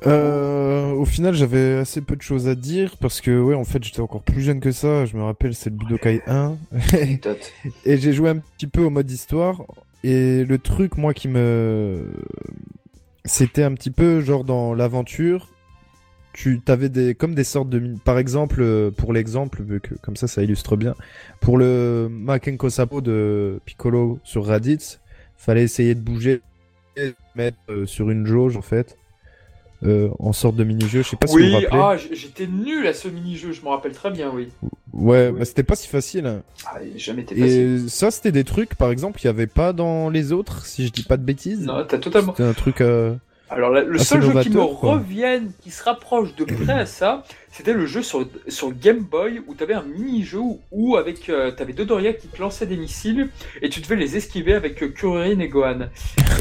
Euh, 0.05 0.91
au 0.91 1.05
final, 1.05 1.33
j'avais 1.33 1.77
assez 1.77 2.01
peu 2.01 2.15
de 2.15 2.21
choses 2.21 2.47
à 2.47 2.55
dire 2.55 2.97
parce 2.97 3.21
que, 3.21 3.39
ouais, 3.39 3.55
en 3.55 3.63
fait, 3.63 3.83
j'étais 3.83 4.01
encore 4.01 4.21
plus 4.21 4.41
jeune 4.41 4.59
que 4.59 4.71
ça. 4.71 5.05
Je 5.05 5.17
me 5.17 5.23
rappelle, 5.23 5.53
c'est 5.53 5.69
le 5.69 5.75
Budokai 5.75 6.21
1. 6.27 6.57
Peut-être. 6.71 7.51
Et 7.85 7.97
j'ai 7.97 8.13
joué 8.13 8.29
un 8.29 8.37
petit 8.37 8.67
peu 8.67 8.81
au 8.83 8.89
mode 8.89 9.09
histoire. 9.09 9.63
Et 10.03 10.43
le 10.45 10.57
truc, 10.57 10.97
moi, 10.97 11.13
qui 11.13 11.27
me. 11.27 12.05
C'était 13.25 13.63
un 13.63 13.73
petit 13.73 13.91
peu 13.91 14.21
genre 14.21 14.43
dans 14.43 14.73
l'aventure. 14.73 15.49
Tu 16.31 16.61
t'avais 16.61 16.89
des 16.89 17.15
comme 17.15 17.35
des 17.35 17.43
sortes 17.43 17.69
de 17.69 17.95
par 18.05 18.17
exemple 18.17 18.61
euh, 18.61 18.91
pour 18.91 19.13
l'exemple 19.13 19.63
vu 19.63 19.81
que 19.81 19.95
comme 19.95 20.15
ça 20.15 20.27
ça 20.27 20.43
illustre 20.43 20.77
bien 20.77 20.95
pour 21.41 21.57
le 21.57 22.07
Makenko 22.09 22.69
Sapo 22.69 23.01
de 23.01 23.59
Piccolo 23.65 24.19
sur 24.23 24.45
Raditz 24.45 24.99
Fallait 25.39 25.63
essayer 25.63 25.95
de 25.95 26.01
bouger, 26.01 26.41
mettre 27.33 27.57
euh, 27.69 27.85
sur 27.85 28.09
une 28.09 28.25
jauge 28.25 28.57
en 28.57 28.61
fait. 28.61 28.97
Euh, 29.85 30.09
en 30.19 30.33
sorte 30.33 30.57
de 30.57 30.65
mini-jeu, 30.65 31.03
je 31.03 31.09
sais 31.09 31.15
pas 31.15 31.25
si 31.27 31.37
vous 31.37 31.39
vous 31.39 31.45
Oui, 31.55 31.65
rappelez. 31.65 31.81
ah, 31.81 31.95
j'étais 32.13 32.47
nul 32.47 32.85
à 32.85 32.93
ce 32.93 33.07
mini-jeu, 33.07 33.53
je 33.53 33.61
me 33.61 33.69
rappelle 33.69 33.93
très 33.93 34.11
bien, 34.11 34.29
oui. 34.33 34.49
ouais, 34.91 35.29
oui. 35.29 35.39
bah, 35.39 35.45
c'était 35.45 35.63
pas 35.63 35.77
si 35.77 35.87
facile. 35.87 36.25
hein. 36.25 36.41
Ah, 36.65 36.79
jamais 36.97 37.21
été 37.21 37.33
facile. 37.33 37.85
Et 37.85 37.87
ça, 37.87 38.11
c'était 38.11 38.33
des 38.33 38.43
trucs, 38.43 38.75
par 38.75 38.91
exemple, 38.91 39.19
qu'il 39.19 39.27
y 39.27 39.29
avait 39.29 39.47
pas 39.47 39.71
dans 39.71 40.09
les 40.09 40.33
autres, 40.33 40.65
si 40.65 40.85
je 40.85 40.91
dis 40.91 41.03
pas 41.03 41.15
de 41.15 41.23
bêtises. 41.23 41.61
Non, 41.65 41.85
t'as 41.87 41.97
totalement. 41.97 42.33
C'était 42.33 42.49
un 42.49 42.53
truc. 42.53 42.81
euh, 42.81 43.15
Alors, 43.51 43.71
le 43.71 43.97
seul 43.97 44.21
jeu 44.21 44.39
qui 44.41 44.49
me 44.51 44.63
quoi. 44.65 44.93
revienne, 44.93 45.51
qui 45.61 45.71
se 45.71 45.83
rapproche 45.83 46.35
de 46.35 46.45
près 46.45 46.73
à 46.73 46.85
ça, 46.85 47.23
c'était 47.51 47.73
le 47.73 47.87
jeu 47.87 48.03
sur, 48.03 48.27
sur 48.47 48.71
Game 48.71 48.99
Boy 48.99 49.41
où 49.47 49.55
t'avais 49.55 49.73
un 49.73 49.81
mini-jeu 49.81 50.37
où, 50.37 50.59
où 50.71 50.97
avec, 50.97 51.29
euh, 51.29 51.49
t'avais 51.49 51.73
Dodoria 51.73 52.13
qui 52.13 52.27
te 52.27 52.39
lançait 52.39 52.67
des 52.67 52.77
missiles 52.77 53.29
et 53.63 53.69
tu 53.69 53.81
devais 53.81 53.95
les 53.95 54.15
esquiver 54.15 54.53
avec 54.53 54.83
euh, 54.83 54.89
Kuririn 54.89 55.39
et 55.39 55.47
Gohan. 55.47 55.89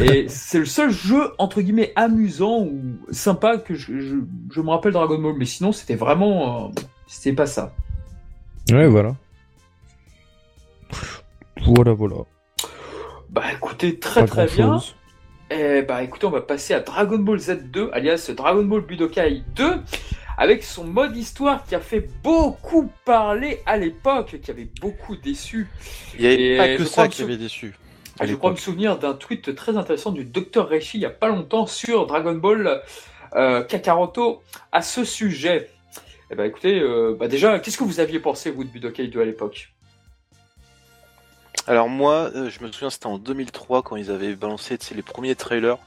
Et 0.03 0.27
c'est 0.29 0.59
le 0.59 0.67
seul 0.67 0.91
jeu, 0.91 1.33
entre 1.39 1.63
guillemets, 1.63 1.93
amusant 1.97 2.61
ou 2.61 2.83
sympa 3.11 3.57
que 3.57 3.75
je, 3.75 4.01
je, 4.01 4.17
je 4.51 4.61
me 4.61 4.69
rappelle 4.69 4.93
Dragon 4.93 5.19
Ball. 5.19 5.35
Mais 5.39 5.47
sinon, 5.47 5.73
c'était 5.73 5.97
vraiment. 5.97 6.67
euh, 6.67 6.81
c'était 7.07 7.33
pas 7.35 7.47
ça. 7.47 7.73
Ouais, 8.71 8.87
voilà. 8.87 9.17
Voilà, 11.63 11.93
voilà. 11.95 12.17
Bah 13.31 13.45
écoutez, 13.53 13.99
très 13.99 14.23
Pas 14.23 14.27
très 14.27 14.47
bien. 14.47 14.79
Eh 15.51 15.81
bah 15.83 16.03
écoutez, 16.03 16.27
on 16.27 16.31
va 16.31 16.43
passer 16.43 16.75
à 16.75 16.81
Dragon 16.81 17.19
Ball 17.19 17.39
Z2, 17.39 17.91
alias 17.93 18.31
Dragon 18.37 18.65
Ball 18.65 18.83
Budokai 18.83 19.43
2, 19.57 19.77
avec 20.37 20.63
son 20.63 20.85
mode 20.85 21.17
histoire 21.17 21.65
qui 21.65 21.75
a 21.75 21.81
fait 21.81 22.07
beaucoup 22.23 22.91
parler 23.07 23.61
à 23.65 23.79
l'époque, 23.79 24.37
qui 24.43 24.51
avait 24.51 24.69
beaucoup 24.81 25.17
déçu. 25.17 25.67
Il 26.19 26.21
n'y 26.21 26.27
avait 26.27 26.43
Et 26.43 26.57
pas 26.59 26.77
que 26.77 26.85
ça 26.85 27.09
qui 27.09 27.23
avait 27.23 27.39
déçu. 27.39 27.75
Je 28.21 28.35
crois 28.35 28.51
me 28.51 28.57
souvenir 28.57 28.99
d'un 28.99 29.15
tweet 29.15 29.55
très 29.55 29.79
intéressant 29.79 30.11
du 30.11 30.25
Dr 30.25 30.69
Reishi 30.69 30.99
il 30.99 31.03
y 31.03 31.07
a 31.07 31.11
pas 31.11 31.29
longtemps 31.29 31.67
sur 31.67 32.07
Dragon 32.07 32.35
Ball 32.35 32.83
euh, 33.35 33.63
Kakaroto 33.63 34.43
à 34.71 34.83
ce 34.83 35.05
sujet. 35.05 35.71
Eh 36.31 36.35
bah 36.35 36.47
écoutez, 36.47 36.79
euh, 36.79 37.17
bah 37.19 37.27
déjà, 37.27 37.59
qu'est-ce 37.59 37.79
que 37.79 37.85
vous 37.85 38.01
aviez 38.01 38.19
pensé 38.19 38.51
vous 38.51 38.65
de 38.65 38.69
Budokai 38.69 39.07
2 39.07 39.23
à 39.23 39.25
l'époque? 39.25 39.73
Alors 41.69 41.89
moi, 41.89 42.31
euh, 42.35 42.51
je 42.51 42.65
me 42.65 42.73
souviens, 42.73 42.91
c'était 42.91 43.07
en 43.07 43.19
2003 43.19 43.83
quand 43.83 43.97
ils 43.97 44.11
avaient 44.11 44.35
balancé 44.35 44.79
les 44.95 45.03
premiers 45.03 45.35
trailers. 45.35 45.79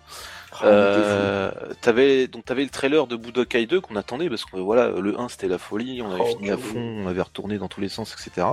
Ah. 0.59 0.65
Euh, 0.65 1.51
t'avais 1.79 2.27
donc 2.27 2.43
t'avais 2.43 2.63
le 2.63 2.69
trailer 2.69 3.07
de 3.07 3.15
Budokai 3.15 3.65
2 3.67 3.79
qu'on 3.79 3.95
attendait 3.95 4.27
parce 4.27 4.43
que 4.43 4.57
voilà 4.57 4.89
le 4.89 5.17
1 5.17 5.29
c'était 5.29 5.47
la 5.47 5.57
folie, 5.57 6.01
on 6.01 6.11
avait 6.11 6.21
Oh, 6.21 6.35
fini 6.37 6.51
à 6.51 6.57
fond, 6.57 6.77
on 6.77 7.07
avait 7.07 7.21
retourné 7.21 7.57
dans 7.57 7.69
tous 7.69 7.79
les 7.79 7.87
sens 7.87 8.13
etc. 8.13 8.45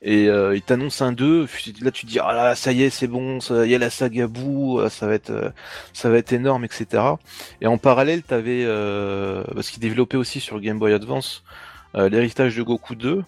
Et 0.00 0.28
euh, 0.28 0.54
il 0.54 0.62
t'annonce 0.62 1.02
un 1.02 1.10
2, 1.12 1.46
puis 1.46 1.74
là 1.80 1.90
tu 1.90 2.06
te 2.06 2.10
dis 2.12 2.20
ah 2.20 2.32
là 2.32 2.54
ça 2.54 2.70
y 2.70 2.84
est 2.84 2.90
c'est 2.90 3.08
bon, 3.08 3.40
ça, 3.40 3.66
il 3.66 3.70
y 3.72 3.74
a 3.74 3.78
la 3.78 3.90
saga 3.90 4.28
bout, 4.28 4.78
euh, 4.78 4.88
ça 4.88 5.08
va 5.08 5.14
être 5.14 5.30
euh, 5.30 5.50
ça 5.92 6.08
va 6.08 6.18
être 6.18 6.32
énorme 6.32 6.64
etc. 6.64 7.02
Et 7.60 7.66
en 7.66 7.78
parallèle 7.78 8.22
t'avais 8.22 8.62
euh, 8.64 9.42
parce 9.54 9.70
qu'il 9.70 9.80
développait 9.82 10.16
aussi 10.16 10.38
sur 10.38 10.60
Game 10.60 10.78
Boy 10.78 10.92
Advance 10.92 11.42
l'héritage 11.96 12.56
de 12.56 12.62
Goku 12.62 12.94
2 12.94 13.22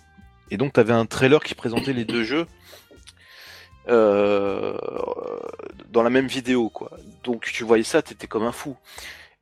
et 0.51 0.57
donc 0.57 0.73
t'avais 0.73 0.93
un 0.93 1.07
trailer 1.07 1.43
qui 1.43 1.55
présentait 1.55 1.93
les 1.93 2.05
deux 2.05 2.23
jeux. 2.25 2.47
Euh, 3.89 4.77
dans 5.91 6.03
la 6.03 6.11
même 6.11 6.27
vidéo 6.27 6.69
quoi. 6.69 6.91
Donc 7.25 7.45
tu 7.53 7.65
voyais 7.65 7.85
ça, 7.85 8.03
t'étais 8.03 8.27
comme 8.27 8.45
un 8.45 8.53
fou. 8.53 8.77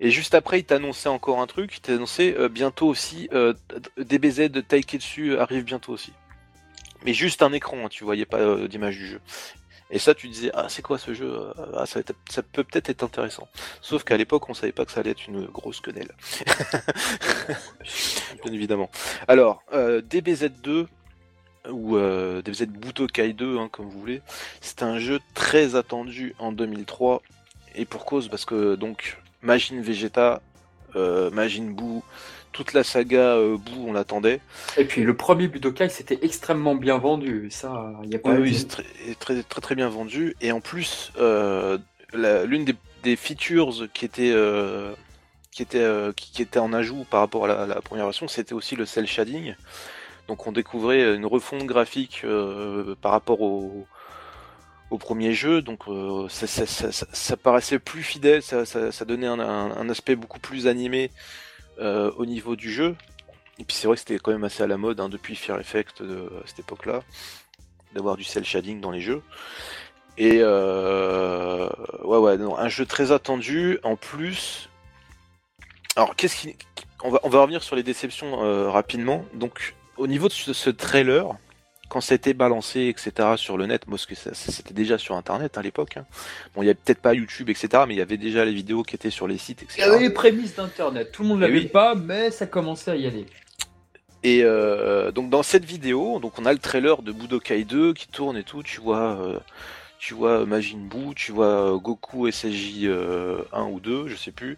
Et 0.01 0.11
juste 0.11 0.35
après, 0.35 0.61
il 0.61 0.65
t'annonçait 0.65 1.09
encore 1.09 1.41
un 1.41 1.47
truc, 1.47 1.77
il 1.77 1.81
t'annonçait 1.81 2.37
euh, 2.37 2.49
bientôt 2.49 2.89
aussi 2.89 3.29
euh, 3.33 3.55
DBZ 3.97 4.51
de 4.51 4.61
Taiketsu 4.61 5.39
arrive 5.39 5.65
bientôt 5.65 5.93
aussi. 5.93 6.13
Mais 7.05 7.13
juste 7.13 7.43
un 7.43 7.53
écran, 7.53 7.85
hein, 7.85 7.89
tu 7.89 8.05
voyais 8.05 8.25
pas 8.25 8.39
euh, 8.39 8.67
d'image 8.67 8.97
du 8.97 9.07
jeu. 9.07 9.21
Et 9.91 9.99
ça, 9.99 10.15
tu 10.15 10.29
disais, 10.29 10.51
ah, 10.55 10.67
c'est 10.69 10.83
quoi 10.83 10.99
ce 10.99 11.15
jeu? 11.15 11.53
Ah, 11.75 11.87
ça, 11.87 12.01
ça 12.31 12.43
peut 12.43 12.65
peut-être 12.65 12.89
être 12.89 13.03
intéressant. 13.03 13.47
Sauf 13.83 14.03
qu'à 14.03 14.17
l'époque, 14.17 14.49
on 14.49 14.55
savait 14.55 14.73
pas 14.73 14.85
que 14.85 14.91
ça 14.91 15.01
allait 15.01 15.11
être 15.11 15.29
une 15.29 15.45
grosse 15.45 15.81
quenelle. 15.81 16.11
Bien 18.43 18.53
évidemment. 18.53 18.91
Alors, 19.29 19.63
euh, 19.75 20.01
DBZ2, 20.01 20.87
ou 21.71 21.97
euh, 21.97 22.43
DBZ 22.43 22.67
Budokai 22.67 23.33
2, 23.33 23.59
hein, 23.59 23.69
comme 23.71 23.87
vous 23.87 23.99
voulez, 23.99 24.23
c'est 24.61 24.83
un 24.83 24.99
jeu 24.99 25.21
très 25.35 25.77
attendu 25.77 26.35
en 26.39 26.53
2003. 26.53 27.23
Et 27.77 27.85
pour 27.85 28.05
cause, 28.05 28.29
parce 28.29 28.45
que 28.45 28.75
donc, 28.77 29.19
Majin 29.43 29.81
Vegeta, 29.81 30.43
euh, 30.97 31.31
Majin 31.31 31.71
Buu, 31.71 32.03
toute 32.53 32.73
la 32.73 32.85
saga 32.85 33.37
euh, 33.37 33.57
Buu, 33.57 33.73
on 33.87 33.93
l'attendait. 33.93 34.41
Et 34.77 34.85
puis 34.85 35.03
le 35.03 35.17
premier 35.17 35.49
Budokai, 35.49 35.89
c'était 35.89 36.19
extrêmement 36.23 36.75
bien 36.75 36.99
vendu. 36.99 37.49
Ça, 37.51 37.93
il 38.05 38.11
y 38.11 38.15
a 38.15 38.19
pas 38.19 38.31
Oui, 38.31 38.37
à 38.37 38.41
oui, 38.41 38.55
c'est 38.55 38.69
très, 38.69 38.85
très, 39.19 39.43
très 39.43 39.61
très 39.61 39.75
bien 39.75 39.89
vendu. 39.89 40.37
Et 40.41 40.53
en 40.53 40.61
plus, 40.61 41.13
euh, 41.19 41.79
l'une 42.13 42.65
des, 42.65 42.77
des 43.03 43.17
features 43.17 43.89
qui 43.93 44.05
était, 44.05 44.33
euh, 44.33 44.93
qui, 45.51 45.63
était, 45.63 45.83
euh, 45.83 46.13
qui, 46.13 46.31
qui 46.31 46.43
était 46.43 46.61
en 46.61 46.73
ajout 46.73 47.05
par 47.11 47.21
rapport 47.21 47.47
à 47.47 47.49
la, 47.49 47.67
la 47.67 47.81
première 47.83 48.05
version, 48.05 48.29
c'était 48.29 48.55
aussi 48.55 48.77
le 48.77 48.87
cel 48.87 49.07
shading. 49.07 49.55
Donc 50.29 50.47
on 50.47 50.53
découvrait 50.53 51.15
une 51.15 51.27
refonte 51.27 51.65
graphique 51.65 52.23
euh, 52.25 52.95
par 53.01 53.13
rapport 53.13 53.41
au, 53.41 53.87
premier 55.01 55.33
jeu. 55.33 55.61
Donc 55.61 55.89
euh, 55.89 56.29
ça, 56.29 57.37
paraissait 57.37 57.81
plus 57.81 58.05
fidèle, 58.05 58.43
ça, 58.43 59.05
donnait 59.05 59.27
un, 59.27 59.89
aspect 59.89 60.15
beaucoup 60.15 60.39
plus 60.39 60.69
animé 60.69 61.11
euh, 61.81 62.13
au 62.17 62.27
niveau 62.27 62.55
du 62.55 62.71
jeu. 62.71 62.95
Et 63.59 63.65
puis 63.65 63.77
c'est 63.77 63.89
vrai 63.89 63.97
que 63.97 64.01
c'était 64.01 64.19
quand 64.21 64.31
même 64.31 64.45
assez 64.45 64.63
à 64.63 64.69
la 64.69 64.77
mode 64.77 65.01
hein, 65.01 65.09
depuis 65.09 65.35
Fear 65.35 65.59
Effect 65.59 66.01
de 66.01 66.31
à 66.43 66.47
cette 66.47 66.61
époque-là 66.61 67.03
d'avoir 67.93 68.17
du 68.17 68.23
cel 68.23 68.45
shading 68.45 68.81
dans 68.81 68.93
les 68.93 69.01
jeux. 69.01 69.21
Et 70.17 70.45
ouais, 70.45 72.19
ouais, 72.19 72.39
un 72.57 72.69
jeu 72.69 72.87
très 72.87 73.11
attendu. 73.11 73.81
En 73.83 73.97
plus, 73.97 74.69
alors 75.97 76.15
qu'est-ce 76.15 76.37
qui, 76.37 76.57
on 77.03 77.11
va, 77.11 77.19
on 77.25 77.29
va 77.29 77.41
revenir 77.41 77.65
sur 77.65 77.75
les 77.75 77.83
déceptions 77.83 78.71
rapidement. 78.71 79.25
Donc, 79.35 79.75
au 79.97 80.07
niveau 80.07 80.29
de 80.29 80.33
ce, 80.33 80.53
ce 80.53 80.71
trailer, 80.71 81.27
quand 81.89 82.01
ça 82.01 82.15
a 82.15 82.17
été 82.17 82.35
balancé, 82.35 82.87
etc., 82.89 83.13
sur 83.37 83.57
le 83.57 83.67
net, 83.67 83.87
moi, 83.87 83.97
parce 83.99 84.07
que 84.07 84.15
c'était 84.35 84.75
déjà 84.75 84.99
sur 84.99 85.15
Internet 85.17 85.59
à 85.59 85.63
l'époque. 85.63 85.97
hein. 85.99 86.07
Bon, 86.55 86.63
il 86.63 86.67
y 86.67 86.69
avait 86.69 86.79
peut-être 86.83 87.01
pas 87.01 87.15
YouTube, 87.15 87.51
etc., 87.51 87.69
mais 87.87 87.95
il 87.95 87.99
y 87.99 88.03
avait 88.03 88.17
déjà 88.17 88.45
les 88.45 88.53
vidéos 88.55 88.83
qui 88.83 88.95
étaient 88.97 89.11
sur 89.11 89.29
les 89.29 89.39
sites, 89.39 89.63
etc. 89.63 89.79
Il 89.79 89.81
y 89.83 89.91
avait 89.91 90.01
les 90.01 90.11
prémices 90.11 90.57
d'Internet. 90.57 91.13
Tout 91.13 91.23
le 91.23 91.29
monde 91.29 91.39
Eh 91.39 91.47
l'avait 91.47 91.59
oui. 91.61 91.67
pas, 91.67 91.95
mais 91.95 92.31
ça 92.31 92.47
commençait 92.47 92.91
à 92.91 92.97
y 92.97 93.07
aller. 93.07 93.27
Et 94.23 94.41
euh, 94.43 95.13
donc 95.13 95.29
dans 95.29 95.43
cette 95.43 95.67
vidéo, 95.67 96.19
donc 96.19 96.39
on 96.39 96.47
a 96.47 96.53
le 96.55 96.59
trailer 96.59 97.03
de 97.03 97.13
Budokai 97.13 97.65
2 97.65 97.93
qui 97.93 98.09
tourne 98.09 98.39
et 98.39 98.43
tout. 98.43 98.63
Tu 98.63 98.81
vois, 98.81 99.21
euh, 99.21 99.39
tu 99.99 100.15
vois 100.15 100.47
Majin 100.47 100.79
Buu, 100.79 101.15
tu 101.15 101.31
vois 101.33 101.75
euh, 101.75 101.77
Goku 101.77 102.31
SSJ 102.31 102.85
euh, 102.85 103.43
1 103.53 103.65
ou 103.65 103.81
2, 103.81 104.09
je 104.09 104.17
sais 104.17 104.31
plus. 104.33 104.57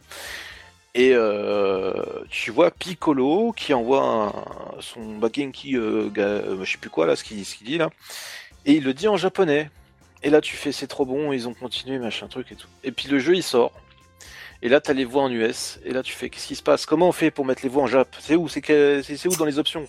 Et 0.99 1.11
euh, 1.13 1.93
tu 2.31 2.51
vois 2.51 2.71
Piccolo 2.71 3.53
qui 3.53 3.75
envoie 3.75 4.33
son 4.81 5.19
Bakenki, 5.19 5.77
euh, 5.77 6.11
euh, 6.17 6.65
je 6.65 6.73
sais 6.73 6.79
plus 6.79 6.89
quoi 6.89 7.05
là, 7.05 7.17
ce 7.17 7.23
qu'il 7.23 7.43
dit 7.43 7.77
là, 7.77 7.91
et 8.65 8.73
il 8.73 8.83
le 8.83 8.95
dit 8.95 9.07
en 9.07 9.19
japonais. 9.19 9.69
Et 10.23 10.31
là 10.31 10.41
tu 10.41 10.57
fais 10.57 10.73
c'est 10.73 10.87
trop 10.87 11.05
bon, 11.05 11.33
ils 11.33 11.49
ont 11.49 11.53
continué 11.53 11.99
machin 11.99 12.29
truc 12.29 12.51
et 12.51 12.57
tout. 12.57 12.69
Et 12.83 12.93
puis 12.93 13.09
le 13.09 13.19
jeu 13.19 13.37
il 13.37 13.43
sort. 13.43 13.73
Et 14.63 14.71
là, 14.71 14.81
t'as 14.81 14.95
les 14.95 15.05
voix 15.05 15.25
en 15.25 15.31
US. 15.31 15.79
Et 15.85 15.93
là, 15.93 16.03
tu 16.03 16.15
fais, 16.15 16.31
qu'est-ce 16.31 16.47
qui 16.47 16.57
se 16.57 16.63
passe? 16.63 16.87
Comment 16.87 17.09
on 17.09 17.13
fait 17.13 17.31
pour 17.31 17.45
mettre 17.45 17.63
les 17.63 17.69
voix 17.69 17.83
en 17.83 17.87
Jap? 17.87 18.09
C'est 18.19 18.37
où? 18.37 18.49
C'est 18.49 19.27
où 19.27 19.37
dans 19.37 19.45
les 19.45 19.59
options? 19.59 19.87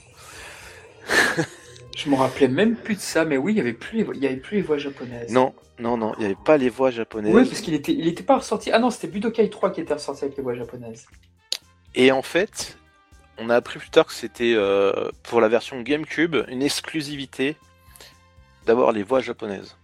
Je 1.98 2.10
me 2.12 2.16
rappelais 2.16 2.48
même 2.48 2.76
plus 2.76 2.94
de 2.96 3.00
ça, 3.00 3.26
mais 3.26 3.38
oui, 3.38 3.54
il 3.54 3.58
y 3.58 3.60
avait 3.60 3.74
plus 3.74 3.98
les, 3.98 4.04
voix- 4.04 4.14
il 4.16 4.22
y 4.22 4.28
avait 4.28 4.36
plus 4.38 4.58
les 4.58 4.62
voix 4.62 4.78
japonaises. 4.78 5.32
Non, 5.32 5.56
non, 5.80 5.98
non, 5.98 6.14
il 6.18 6.20
n'y 6.20 6.26
avait 6.26 6.38
pas 6.46 6.56
les 6.58 6.70
voix 6.70 6.92
japonaises. 6.92 7.34
Oui, 7.34 7.44
parce 7.44 7.60
qu'il 7.62 7.74
était, 7.74 7.92
il 7.92 8.08
était 8.08 8.22
pas 8.24 8.38
ressorti. 8.38 8.70
Ah 8.72 8.78
non, 8.78 8.92
c'était 8.92 9.08
Budokai 9.08 9.50
3 9.50 9.72
qui 9.72 9.82
était 9.82 9.96
ressorti 9.96 10.24
avec 10.26 10.38
les 10.38 10.44
voix 10.44 10.54
japonaises. 10.54 11.08
Et 11.96 12.12
en 12.12 12.22
fait, 12.22 12.78
on 13.40 13.50
a 13.50 13.56
appris 13.56 13.80
plus 13.80 13.90
tard 13.90 14.06
que 14.06 14.14
c'était 14.14 14.54
euh, 14.56 15.10
pour 15.24 15.42
la 15.42 15.48
version 15.48 15.82
GameCube 15.82 16.36
une 16.50 16.62
exclusivité 16.62 17.56
d'avoir 18.68 18.92
les 18.92 19.02
voix 19.02 19.20
japonaises. 19.22 19.76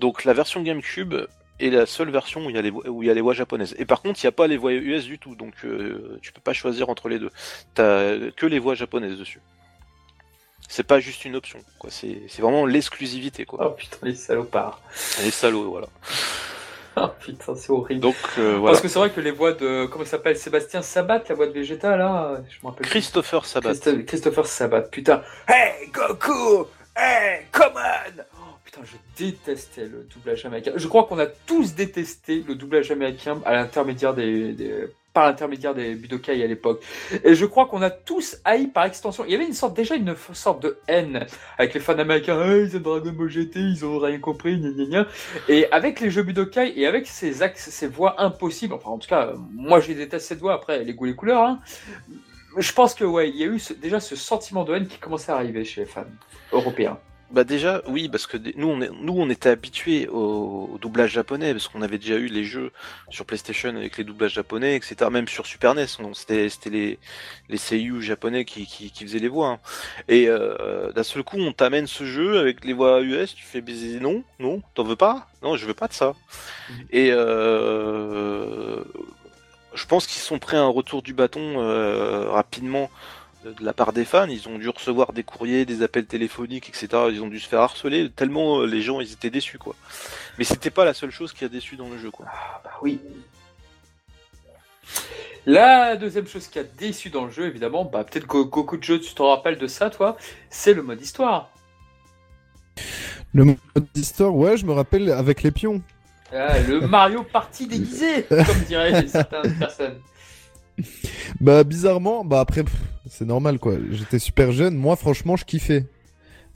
Donc 0.00 0.24
la 0.24 0.32
version 0.32 0.62
GameCube 0.62 1.14
est 1.60 1.70
la 1.70 1.86
seule 1.86 2.10
version 2.10 2.44
où 2.44 2.50
il 2.50 2.56
y 2.56 2.58
a 2.58 2.62
les, 2.62 2.70
voix- 2.70 2.88
où 2.88 3.04
il 3.04 3.06
y 3.06 3.10
a 3.10 3.14
les 3.14 3.20
voix 3.20 3.34
japonaises. 3.34 3.76
Et 3.78 3.84
par 3.84 4.02
contre, 4.02 4.18
il 4.20 4.26
n'y 4.26 4.30
a 4.30 4.32
pas 4.32 4.48
les 4.48 4.56
voix 4.56 4.72
US 4.72 5.04
du 5.04 5.20
tout, 5.20 5.36
donc 5.36 5.54
euh, 5.64 6.18
tu 6.22 6.32
peux 6.32 6.40
pas 6.40 6.52
choisir 6.54 6.88
entre 6.88 7.08
les 7.08 7.20
deux. 7.20 7.30
T'as 7.74 8.30
que 8.36 8.46
les 8.46 8.58
voix 8.58 8.74
japonaises 8.74 9.16
dessus. 9.16 9.40
C'est 10.68 10.82
pas 10.84 10.98
juste 11.00 11.24
une 11.24 11.36
option, 11.36 11.58
quoi. 11.78 11.90
C'est 11.90 12.22
c'est 12.28 12.42
vraiment 12.42 12.66
l'exclusivité, 12.66 13.44
quoi. 13.44 13.66
Oh 13.66 13.70
putain, 13.70 13.98
les 14.02 14.14
salopards. 14.14 14.80
Les 15.22 15.30
salauds, 15.30 15.70
voilà. 15.70 15.88
Oh 16.96 17.08
putain, 17.18 17.56
c'est 17.56 17.70
horrible. 17.70 18.00
Donc 18.00 18.14
euh, 18.38 18.56
voilà. 18.56 18.70
Parce 18.70 18.80
que 18.80 18.86
c'est 18.86 19.00
vrai 19.00 19.10
que 19.10 19.20
les 19.20 19.32
voix 19.32 19.52
de. 19.52 19.86
Comment 19.86 20.04
il 20.04 20.06
s'appelle 20.06 20.36
Sébastien 20.38 20.80
Sabat, 20.80 21.24
la 21.28 21.34
voix 21.34 21.48
de 21.48 21.52
Vegeta, 21.52 21.96
là 21.96 22.40
Je 22.48 22.58
me 22.62 22.68
rappelle. 22.68 22.82
plus. 22.82 22.90
Christopher 22.90 23.44
Sabat. 23.46 23.70
Christo- 23.72 24.04
Christopher 24.06 24.46
Sabat, 24.46 24.82
putain. 24.82 25.20
Hey 25.48 25.88
Goku 25.92 26.66
Hey 26.96 27.46
Come 27.50 27.72
on 27.74 28.22
Oh, 28.36 28.54
Putain, 28.64 28.82
je 28.84 28.96
détestais 29.24 29.86
le 29.86 30.06
doublage 30.14 30.46
américain. 30.46 30.70
Je 30.76 30.86
crois 30.86 31.02
qu'on 31.02 31.18
a 31.18 31.26
tous 31.26 31.74
détesté 31.74 32.44
le 32.46 32.54
doublage 32.54 32.92
américain 32.92 33.40
à 33.44 33.54
l'intermédiaire 33.54 34.14
des, 34.14 34.52
des, 34.52 34.84
par 35.14 35.26
l'intermédiaire 35.26 35.74
des 35.74 35.94
Budokai 35.94 36.42
à 36.42 36.46
l'époque. 36.46 36.82
Et 37.22 37.34
je 37.34 37.46
crois 37.46 37.66
qu'on 37.66 37.80
a 37.80 37.90
tous 37.90 38.36
haï 38.44 38.66
par 38.66 38.84
extension. 38.84 39.24
Il 39.24 39.30
y 39.30 39.34
avait 39.34 39.46
une 39.46 39.54
sorte, 39.54 39.74
déjà 39.74 39.94
une 39.94 40.14
sorte 40.32 40.62
de 40.62 40.78
haine 40.88 41.26
avec 41.56 41.72
les 41.72 41.80
fans 41.80 41.98
américains. 41.98 42.44
Ils 42.44 42.74
aiment 42.74 42.82
Dragon 42.82 43.12
Ball 43.12 43.30
ils 43.32 43.84
ont 43.84 43.98
rien 43.98 44.18
compris, 44.18 44.58
gna. 44.58 45.06
Et 45.48 45.70
avec 45.70 46.00
les 46.00 46.10
jeux 46.10 46.24
Budokai 46.24 46.74
et 46.76 46.86
avec 46.86 47.06
ces 47.06 47.42
axes, 47.42 47.70
ces 47.70 47.86
voix 47.86 48.20
impossibles. 48.20 48.74
Enfin, 48.74 48.90
en 48.90 48.98
tout 48.98 49.08
cas, 49.08 49.32
moi, 49.52 49.80
je 49.80 49.92
déteste 49.92 50.26
cette 50.26 50.40
voix. 50.40 50.54
Après, 50.54 50.82
les 50.82 50.92
goûts, 50.92 51.04
les 51.04 51.14
couleurs. 51.14 51.42
Hein. 51.42 51.60
Je 52.56 52.72
pense 52.72 52.94
que 52.94 53.04
ouais, 53.04 53.30
il 53.30 53.36
y 53.36 53.44
a 53.44 53.46
eu 53.46 53.60
déjà 53.80 54.00
ce 54.00 54.16
sentiment 54.16 54.64
de 54.64 54.74
haine 54.74 54.88
qui 54.88 54.98
commençait 54.98 55.32
à 55.32 55.36
arriver 55.36 55.64
chez 55.64 55.82
les 55.82 55.86
fans 55.86 56.04
européens. 56.52 56.98
Bah 57.30 57.42
déjà, 57.42 57.82
oui, 57.88 58.08
parce 58.08 58.26
que 58.26 58.36
nous, 58.56 58.68
on, 58.68 58.80
est, 58.80 58.90
nous, 59.00 59.14
on 59.16 59.28
était 59.30 59.48
habitués 59.48 60.08
au, 60.08 60.78
doublage 60.80 61.12
japonais, 61.12 61.52
parce 61.52 61.68
qu'on 61.68 61.82
avait 61.82 61.98
déjà 61.98 62.14
eu 62.14 62.26
les 62.26 62.44
jeux 62.44 62.70
sur 63.10 63.24
PlayStation 63.24 63.70
avec 63.70 63.96
les 63.96 64.04
doublages 64.04 64.34
japonais, 64.34 64.76
etc. 64.76 65.10
Même 65.10 65.26
sur 65.26 65.46
Super 65.46 65.74
NES, 65.74 65.86
c'était 66.12 66.48
les, 66.70 66.98
les 67.48 67.56
seiyuu 67.56 68.02
japonais 68.02 68.44
qui, 68.44 68.66
qui, 68.66 68.90
qui, 68.90 69.04
faisaient 69.04 69.18
les 69.18 69.28
voix. 69.28 69.48
Hein. 69.48 69.58
Et 70.08 70.28
euh, 70.28 70.92
d'un 70.92 71.02
seul 71.02 71.24
coup, 71.24 71.38
on 71.38 71.52
t'amène 71.52 71.86
ce 71.86 72.04
jeu 72.04 72.38
avec 72.38 72.64
les 72.64 72.72
voix 72.72 73.00
US, 73.00 73.34
tu 73.34 73.44
fais 73.44 73.60
baiser, 73.60 74.00
non, 74.00 74.22
non, 74.38 74.62
t'en 74.74 74.84
veux 74.84 74.96
pas? 74.96 75.28
Non, 75.42 75.56
je 75.56 75.66
veux 75.66 75.74
pas 75.74 75.88
de 75.88 75.94
ça. 75.94 76.14
Mhm. 76.70 76.86
Et 76.90 77.08
euh, 77.10 78.82
je 79.74 79.86
pense 79.86 80.06
qu'ils 80.06 80.22
sont 80.22 80.38
prêts 80.38 80.56
à 80.56 80.62
un 80.62 80.68
retour 80.68 81.02
du 81.02 81.14
bâton 81.14 81.60
euh, 81.60 82.30
rapidement 82.30 82.90
de 83.44 83.64
la 83.64 83.72
part 83.72 83.92
des 83.92 84.04
fans, 84.04 84.26
ils 84.26 84.48
ont 84.48 84.58
dû 84.58 84.68
recevoir 84.68 85.12
des 85.12 85.22
courriers, 85.22 85.64
des 85.64 85.82
appels 85.82 86.06
téléphoniques, 86.06 86.68
etc. 86.68 86.88
Ils 87.10 87.22
ont 87.22 87.28
dû 87.28 87.38
se 87.38 87.48
faire 87.48 87.60
harceler 87.60 88.10
tellement 88.10 88.60
euh, 88.60 88.66
les 88.66 88.82
gens 88.82 89.00
ils 89.00 89.12
étaient 89.12 89.30
déçus 89.30 89.58
quoi. 89.58 89.74
Mais 90.38 90.44
c'était 90.44 90.70
pas 90.70 90.84
la 90.84 90.94
seule 90.94 91.10
chose 91.10 91.32
qui 91.32 91.44
a 91.44 91.48
déçu 91.48 91.76
dans 91.76 91.88
le 91.88 91.98
jeu 91.98 92.10
quoi. 92.10 92.26
Ah 92.28 92.60
bah 92.64 92.72
oui. 92.82 93.00
La 95.46 95.96
deuxième 95.96 96.26
chose 96.26 96.48
qui 96.48 96.58
a 96.58 96.64
déçu 96.64 97.10
dans 97.10 97.26
le 97.26 97.30
jeu, 97.30 97.46
évidemment, 97.46 97.84
bah 97.84 98.02
peut-être 98.04 98.26
que 98.26 98.42
beaucoup 98.42 98.78
de 98.78 98.82
jeux, 98.82 98.98
tu 98.98 99.12
te 99.12 99.22
rappelles 99.22 99.58
de 99.58 99.66
ça, 99.66 99.90
toi, 99.90 100.16
c'est 100.48 100.72
le 100.72 100.82
mode 100.82 101.02
histoire. 101.02 101.50
Le 103.34 103.44
mode 103.44 103.58
histoire, 103.94 104.34
ouais, 104.34 104.56
je 104.56 104.64
me 104.64 104.72
rappelle 104.72 105.10
avec 105.10 105.42
les 105.42 105.50
pions. 105.50 105.82
Ah, 106.32 106.58
le 106.60 106.80
Mario 106.88 107.24
Party 107.24 107.66
déguisé, 107.66 108.24
comme 108.24 108.60
diraient 108.66 109.06
certaines 109.06 109.54
personnes. 109.58 109.98
Bah 111.40 111.62
bizarrement, 111.62 112.24
bah 112.24 112.40
après 112.40 112.64
c'est 113.16 113.24
normal 113.24 113.58
quoi. 113.58 113.74
J'étais 113.90 114.18
super 114.18 114.50
jeune, 114.50 114.76
moi 114.76 114.96
franchement 114.96 115.36
je 115.36 115.44
kiffais. 115.44 115.86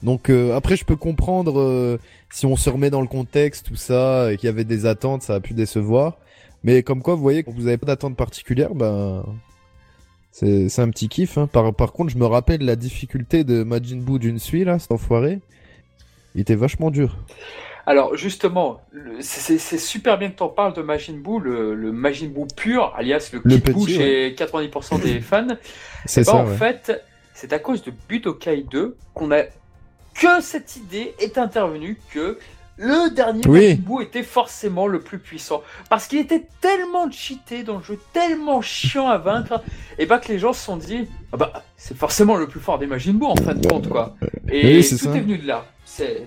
Donc 0.03 0.29
euh, 0.29 0.57
après 0.57 0.77
je 0.77 0.85
peux 0.85 0.97
comprendre 0.97 1.61
euh, 1.61 1.99
si 2.31 2.47
on 2.47 2.57
se 2.57 2.69
remet 2.69 2.91
dans 2.91 3.01
le 3.01 3.07
contexte 3.07 3.67
tout 3.67 3.77
ça 3.77 4.33
et 4.33 4.37
qu'il 4.37 4.47
y 4.47 4.51
avait 4.51 4.65
des 4.65 4.85
attentes, 4.85 5.23
ça 5.23 5.37
a 5.37 5.41
pu 5.41 5.55
décevoir. 5.55 6.19
Mais 6.65 6.83
comme 6.83 7.01
quoi 7.03 7.15
vous 7.15 7.23
voyez 7.23 7.45
quand 7.45 7.53
vous 7.53 7.69
avez 7.69 7.79
pas 7.79 7.87
d'attente 7.87 8.17
particulière, 8.17 8.75
bah 8.75 9.25
c'est 10.33 10.79
un 10.79 10.91
petit 10.91 11.09
kiff. 11.09 11.39
Hein. 11.39 11.47
Par, 11.47 11.73
par 11.75 11.93
contre 11.93 12.13
je 12.13 12.19
me 12.19 12.27
rappelle 12.27 12.63
la 12.63 12.77
difficulté 12.77 13.45
de 13.45 13.63
Majin 13.63 13.99
Buu 13.99 14.19
d'une 14.19 14.41
suite 14.41 14.67
là, 14.67 14.79
cet 14.81 14.91
enfoiré. 14.91 15.41
Il 16.35 16.41
était 16.41 16.57
vachement 16.57 16.91
dur. 16.91 17.17
Alors 17.89 18.15
justement, 18.19 18.83
c'est 19.21 19.79
super 19.79 20.19
bien 20.19 20.29
que 20.29 20.37
tu 20.37 20.43
en 20.43 20.51
parles 20.51 20.75
de 20.75 20.83
Majin 20.83 21.15
Buu, 21.15 21.41
le, 21.41 21.75
le 21.75 21.91
Majin 21.91 22.27
Buu 22.27 22.47
pur, 22.55 22.93
alias 22.95 23.31
le, 23.33 23.41
Kid 23.41 23.73
Buu 23.73 23.89
chez 23.89 24.35
90% 24.37 25.01
des 25.01 25.21
fans. 25.23 25.47
C'est 26.05 26.23
ça. 26.23 26.35
en 26.35 26.47
fait, 26.47 27.03
c'est 27.33 27.51
à 27.55 27.59
cause 27.59 27.83
de 27.83 27.91
Budokai 28.07 28.67
2 28.71 28.95
qu'on 29.15 29.31
a 29.31 29.45
que 30.13 30.43
cette 30.43 30.77
idée 30.77 31.15
est 31.19 31.39
intervenue 31.39 31.99
que 32.13 32.39
le 32.77 33.09
dernier 33.15 33.41
Majin 33.49 33.77
Buu 33.77 34.03
était 34.03 34.23
forcément 34.23 34.87
le 34.87 35.01
plus 35.01 35.19
puissant. 35.19 35.63
Parce 35.89 36.09
qu'il 36.09 36.19
était 36.19 36.47
tellement 36.61 37.11
cheaté 37.11 37.63
dans 37.63 37.79
le 37.79 37.83
jeu, 37.83 37.99
tellement 38.13 38.61
chiant 38.61 39.09
à 39.09 39.17
vaincre, 39.17 39.63
et 39.99 40.05
bah 40.05 40.19
que 40.19 40.29
les 40.29 40.39
gens 40.39 40.53
se 40.53 40.63
sont 40.63 40.77
dit, 40.77 41.09
ah 41.33 41.39
bah 41.39 41.65
c'est 41.79 41.97
forcément 41.97 42.37
le 42.37 42.49
plus 42.49 42.61
fort 42.61 42.79
des 42.79 42.87
Majin 42.87 43.15
Buu 43.15 43.25
en 43.25 43.37
fin 43.37 43.55
de 43.55 43.67
compte 43.67 43.89
quoi. 43.89 44.15
Et 44.53 44.83
tout 44.83 45.09
est 45.09 45.21
venu 45.21 45.39
de 45.39 45.47
là. 45.47 45.65
C'est 45.87 46.27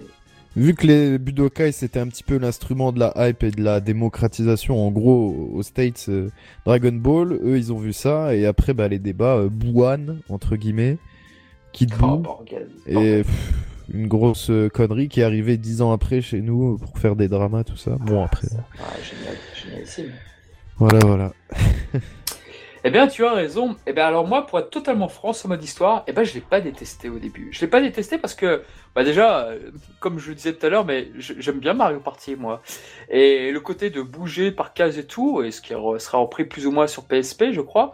Vu 0.56 0.76
que 0.76 0.86
les 0.86 1.18
Budokai 1.18 1.72
c'était 1.72 2.00
un 2.00 2.08
petit 2.08 2.24
peu 2.24 2.38
l'instrument 2.38 2.92
de 2.92 3.00
la 3.00 3.14
hype 3.16 3.44
et 3.44 3.52
de 3.52 3.64
la 3.64 3.80
démocratisation, 3.80 4.86
en 4.86 4.92
gros 4.92 5.50
aux 5.54 5.64
States, 5.64 6.08
euh, 6.10 6.30
Dragon 6.66 6.92
Ball, 6.92 7.34
eux 7.34 7.58
ils 7.58 7.72
ont 7.72 7.78
vu 7.78 7.94
ça 7.94 8.36
et 8.36 8.46
après 8.46 8.74
bah 8.74 8.90
les 8.90 9.00
débats 9.00 9.38
euh, 9.38 9.50
Buan 9.50 10.20
entre 10.28 10.58
guillemets, 10.58 10.98
Kid 11.72 11.94
oh, 12.04 12.18
Buu 12.18 12.28
et 12.88 13.24
une 13.94 14.08
grosse 14.08 14.50
euh, 14.50 14.68
connerie 14.68 15.08
qui 15.08 15.22
est 15.22 15.24
arrivée 15.24 15.58
dix 15.58 15.82
ans 15.82 15.94
après 15.94 16.22
chez 16.22 16.42
nous 16.42 16.78
pour 16.78 16.98
faire 17.00 17.16
des 17.16 17.30
dramas 17.30 17.64
tout 17.64 17.78
ça. 17.78 17.92
Bon 17.92 18.24
après. 18.24 18.48
Ah, 18.78 18.84
génial, 19.02 19.86
génial. 19.96 20.14
Voilà 20.78 21.00
voilà. 21.06 21.34
Eh 22.84 22.90
bien, 22.90 23.08
tu 23.08 23.24
as 23.26 23.34
raison. 23.34 23.76
Eh 23.86 23.94
bien, 23.94 24.08
alors 24.08 24.26
moi, 24.28 24.48
pour 24.48 24.58
être 24.58 24.72
totalement 24.72 25.08
franc 25.08 25.34
sur 25.34 25.50
mode 25.50 25.64
histoire, 25.64 26.04
eh 26.08 26.14
ben, 26.14 26.24
je 26.24 26.34
l'ai 26.34 26.42
pas 26.42 26.62
détesté 26.62 27.10
au 27.10 27.20
début. 27.20 27.50
Je 27.52 27.62
l'ai 27.62 27.68
pas 27.68 27.80
détesté 27.80 28.18
parce 28.18 28.34
que, 28.34 28.64
bah 28.96 29.04
déjà, 29.04 29.42
euh, 29.50 29.72
comme 30.00 30.18
je 30.18 30.30
le 30.30 30.36
disais 30.36 30.54
tout 30.54 30.66
à 30.66 30.70
l'heure, 30.70 30.86
mais 30.86 31.10
j'aime 31.16 31.60
bien 31.60 31.74
Mario 31.74 32.00
Party, 32.00 32.36
moi. 32.36 32.64
Et 33.10 33.52
le 33.52 33.60
côté 33.60 33.92
de 33.92 34.02
bouger 34.02 34.52
par 34.52 34.74
case 34.74 34.98
et 34.98 35.06
tout, 35.06 35.44
et 35.44 35.52
ce 35.52 35.62
qui 35.62 35.74
sera 35.74 36.18
repris 36.18 36.46
plus 36.46 36.66
ou 36.66 36.72
moins 36.72 36.88
sur 36.88 37.04
PSP, 37.06 37.52
je 37.52 37.62
crois, 37.62 37.94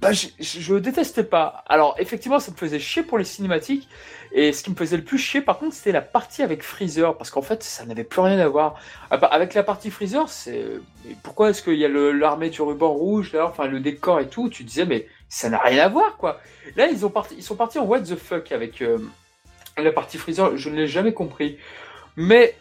bah, 0.00 0.12
je, 0.12 0.28
je, 0.38 0.74
détestais 0.76 1.24
pas. 1.24 1.62
Alors, 1.68 1.94
effectivement, 1.98 2.40
ça 2.40 2.50
me 2.52 2.56
faisait 2.56 2.78
chier 2.78 3.02
pour 3.02 3.18
les 3.18 3.24
cinématiques. 3.24 3.86
Et 4.32 4.52
ce 4.52 4.62
qui 4.62 4.70
me 4.70 4.76
faisait 4.76 4.96
le 4.96 5.04
plus 5.04 5.18
chier, 5.18 5.42
par 5.42 5.58
contre, 5.58 5.74
c'était 5.74 5.92
la 5.92 6.00
partie 6.00 6.42
avec 6.42 6.62
Freezer. 6.62 7.18
Parce 7.18 7.30
qu'en 7.30 7.42
fait, 7.42 7.62
ça 7.62 7.84
n'avait 7.84 8.04
plus 8.04 8.22
rien 8.22 8.38
à 8.38 8.48
voir. 8.48 8.80
Ah, 9.10 9.18
bah, 9.18 9.26
avec 9.26 9.52
la 9.52 9.62
partie 9.62 9.90
Freezer, 9.90 10.28
c'est. 10.30 10.64
Pourquoi 11.22 11.50
est-ce 11.50 11.62
qu'il 11.62 11.74
y 11.74 11.84
a 11.84 11.88
l'armée 11.88 12.48
du 12.48 12.62
ruban 12.62 12.92
rouge, 12.92 13.32
là, 13.34 13.46
enfin, 13.46 13.66
le 13.66 13.80
décor 13.80 14.20
et 14.20 14.28
tout 14.28 14.48
Tu 14.48 14.64
disais, 14.64 14.86
mais 14.86 15.06
ça 15.28 15.50
n'a 15.50 15.58
rien 15.58 15.84
à 15.84 15.88
voir, 15.88 16.16
quoi. 16.16 16.40
Là, 16.76 16.86
ils, 16.86 17.04
ont 17.04 17.10
parti... 17.10 17.34
ils 17.36 17.42
sont 17.42 17.56
partis 17.56 17.78
en 17.78 17.84
what 17.84 18.00
the 18.00 18.16
fuck 18.16 18.52
avec 18.52 18.80
euh, 18.80 18.98
la 19.76 19.92
partie 19.92 20.16
Freezer. 20.16 20.56
Je 20.56 20.70
ne 20.70 20.76
l'ai 20.76 20.88
jamais 20.88 21.12
compris. 21.12 21.58
Mais, 22.16 22.56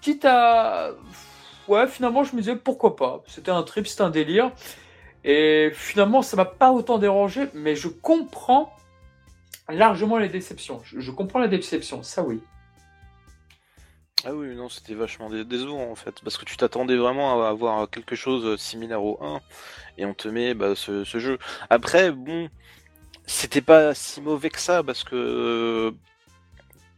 quitte 0.00 0.24
à. 0.24 0.92
Ouais, 1.68 1.86
finalement, 1.86 2.24
je 2.24 2.34
me 2.34 2.40
disais, 2.40 2.56
pourquoi 2.56 2.96
pas 2.96 3.22
C'était 3.26 3.50
un 3.50 3.62
trip, 3.62 3.86
c'était 3.86 4.02
un 4.02 4.10
délire. 4.10 4.50
Et 5.24 5.70
finalement, 5.72 6.22
ça 6.22 6.36
m'a 6.36 6.44
pas 6.44 6.72
autant 6.72 6.98
dérangé, 6.98 7.48
mais 7.54 7.76
je 7.76 7.88
comprends 7.88 8.74
largement 9.68 10.18
les 10.18 10.28
déceptions. 10.28 10.80
Je, 10.84 11.10
comprends 11.10 11.38
la 11.38 11.48
déception, 11.48 12.02
ça 12.02 12.22
oui. 12.22 12.40
Ah 14.24 14.34
oui, 14.34 14.54
non, 14.54 14.68
c'était 14.68 14.94
vachement 14.94 15.30
décevant 15.30 15.90
en 15.90 15.96
fait, 15.96 16.20
parce 16.22 16.38
que 16.38 16.44
tu 16.44 16.56
t'attendais 16.56 16.96
vraiment 16.96 17.42
à 17.42 17.48
avoir 17.48 17.90
quelque 17.90 18.14
chose 18.14 18.56
similaire 18.60 19.02
au 19.02 19.18
1, 19.20 19.40
et 19.98 20.06
on 20.06 20.14
te 20.14 20.28
met 20.28 20.54
bah, 20.54 20.74
ce, 20.76 21.02
ce, 21.02 21.18
jeu. 21.18 21.38
Après, 21.70 22.12
bon, 22.12 22.48
c'était 23.26 23.60
pas 23.60 23.94
si 23.94 24.20
mauvais 24.20 24.50
que 24.50 24.60
ça, 24.60 24.84
parce 24.84 25.02
que 25.02 25.92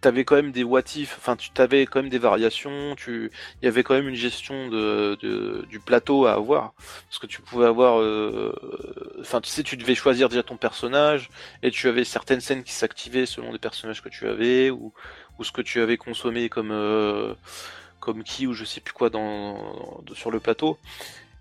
t'avais 0.04 0.24
quand 0.26 0.36
même 0.36 0.52
des 0.52 0.64
what 0.64 0.82
enfin 1.16 1.34
tu 1.34 1.48
t'avais 1.48 1.86
quand 1.86 2.02
même 2.02 2.10
des 2.10 2.18
variations, 2.18 2.94
tu 2.94 3.30
il 3.62 3.64
y 3.64 3.68
avait 3.68 3.82
quand 3.82 3.94
même 3.94 4.06
une 4.06 4.14
gestion 4.14 4.68
de, 4.68 5.16
du 5.70 5.80
plateau 5.80 6.26
à 6.26 6.34
avoir 6.34 6.74
parce 7.08 7.18
que 7.18 7.26
tu 7.26 7.40
pouvais 7.40 7.64
avoir 7.64 8.00
euh, 8.00 8.52
enfin 9.22 9.40
tu 9.40 9.48
sais 9.48 9.62
tu 9.62 9.78
devais 9.78 9.94
choisir 9.94 10.28
déjà 10.28 10.42
ton 10.42 10.58
personnage 10.58 11.30
et 11.62 11.70
tu 11.70 11.88
avais 11.88 12.04
certaines 12.04 12.42
scènes 12.42 12.64
qui 12.64 12.72
s'activaient 12.72 13.24
selon 13.24 13.50
les 13.50 13.58
personnages 13.58 14.02
que 14.02 14.10
tu 14.10 14.28
avais 14.28 14.68
ou, 14.68 14.92
ou 15.38 15.44
ce 15.44 15.52
que 15.52 15.62
tu 15.62 15.80
avais 15.80 15.96
consommé 15.96 16.50
comme 16.50 16.70
euh, 16.70 17.34
comme 17.98 18.24
qui 18.24 18.46
ou 18.46 18.52
je 18.52 18.66
sais 18.66 18.82
plus 18.82 18.92
quoi 18.92 19.08
dans, 19.08 20.04
sur 20.14 20.30
le 20.30 20.38
plateau 20.38 20.78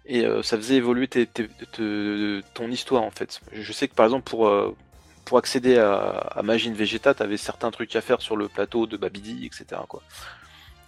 et 0.05 0.25
euh, 0.25 0.41
ça 0.41 0.55
faisait 0.55 0.75
évoluer 0.75 1.09
ton 1.09 2.71
histoire 2.71 3.03
en 3.03 3.11
fait. 3.11 3.41
Je 3.51 3.73
sais 3.73 3.89
que 3.89 3.95
par 3.95 4.05
exemple 4.05 4.29
pour 4.29 4.49
pour 5.25 5.37
accéder 5.37 5.77
à, 5.77 5.95
à 5.95 6.41
Magine 6.43 6.73
Vegeta, 6.73 7.13
tu 7.13 7.23
avais 7.23 7.37
certains 7.37 7.71
trucs 7.71 7.95
à 7.95 8.01
faire 8.01 8.21
sur 8.21 8.35
le 8.35 8.47
plateau 8.47 8.87
de 8.87 8.97
Babidi, 8.97 9.45
etc. 9.45 9.81
Quoi. 9.87 10.01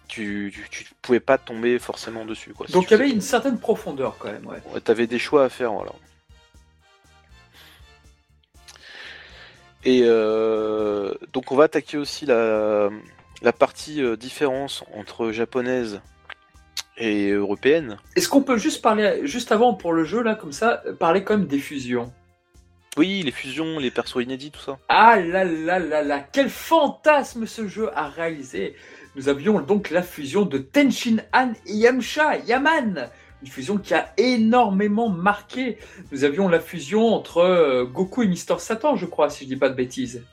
Tu, 0.07 0.53
tu, 0.69 0.85
pouvais 1.01 1.19
pas 1.19 1.37
tomber 1.37 1.79
forcément 1.79 2.25
dessus. 2.25 2.53
Quoi, 2.53 2.67
Donc 2.67 2.85
il 2.85 2.91
y 2.91 2.93
avait 2.93 3.09
une 3.09 3.21
certaine 3.21 3.57
profondeur 3.57 4.17
quand 4.19 4.31
même. 4.31 4.45
Ouais. 4.45 4.61
ouais 4.73 4.81
tu 4.81 4.91
avais 4.91 5.07
des 5.07 5.19
choix 5.19 5.45
à 5.45 5.49
faire. 5.49 5.73
Voilà. 5.73 5.91
Et 9.83 10.01
euh, 10.03 11.13
donc 11.33 11.51
on 11.51 11.55
va 11.55 11.65
attaquer 11.65 11.97
aussi 11.97 12.25
la, 12.25 12.89
la 13.41 13.53
partie 13.53 14.01
euh, 14.01 14.15
différence 14.15 14.83
entre 14.93 15.31
japonaise 15.31 16.01
et 16.97 17.31
européenne. 17.31 17.97
Est-ce 18.15 18.29
qu'on 18.29 18.41
peut 18.41 18.57
juste 18.57 18.81
parler, 18.81 19.21
juste 19.27 19.51
avant 19.51 19.73
pour 19.73 19.93
le 19.93 20.05
jeu, 20.05 20.21
là, 20.21 20.36
comme 20.36 20.51
ça, 20.51 20.81
parler 20.99 21.23
quand 21.23 21.38
même 21.38 21.47
des 21.47 21.59
fusions? 21.59 22.11
Oui, 22.97 23.23
les 23.23 23.31
fusions, 23.31 23.79
les 23.79 23.91
persos 23.91 24.21
inédits, 24.21 24.51
tout 24.51 24.61
ça. 24.61 24.77
Ah 24.87 25.19
là 25.19 25.43
là 25.43 25.79
là 25.79 26.01
là, 26.01 26.19
quel 26.31 26.49
fantasme 26.49 27.45
ce 27.45 27.67
jeu 27.67 27.89
a 27.93 28.07
réalisé 28.07 28.75
Nous 29.15 29.29
avions 29.29 29.59
donc 29.59 29.89
la 29.89 30.01
fusion 30.01 30.43
de 30.43 30.57
Tenshin 30.57 31.17
Han 31.33 31.53
et 31.65 31.73
Yamcha, 31.73 32.37
Yaman 32.37 33.09
une 33.41 33.51
fusion 33.51 33.77
qui 33.77 33.93
a 33.93 34.11
énormément 34.17 35.09
marqué. 35.09 35.77
Nous 36.11 36.23
avions 36.23 36.47
la 36.47 36.59
fusion 36.59 37.13
entre 37.13 37.37
euh, 37.37 37.85
Goku 37.85 38.23
et 38.23 38.27
Mister 38.27 38.55
Satan, 38.57 38.95
je 38.95 39.05
crois, 39.05 39.29
si 39.29 39.43
je 39.43 39.49
dis 39.49 39.55
pas 39.55 39.69
de 39.69 39.75
bêtises. 39.75 40.23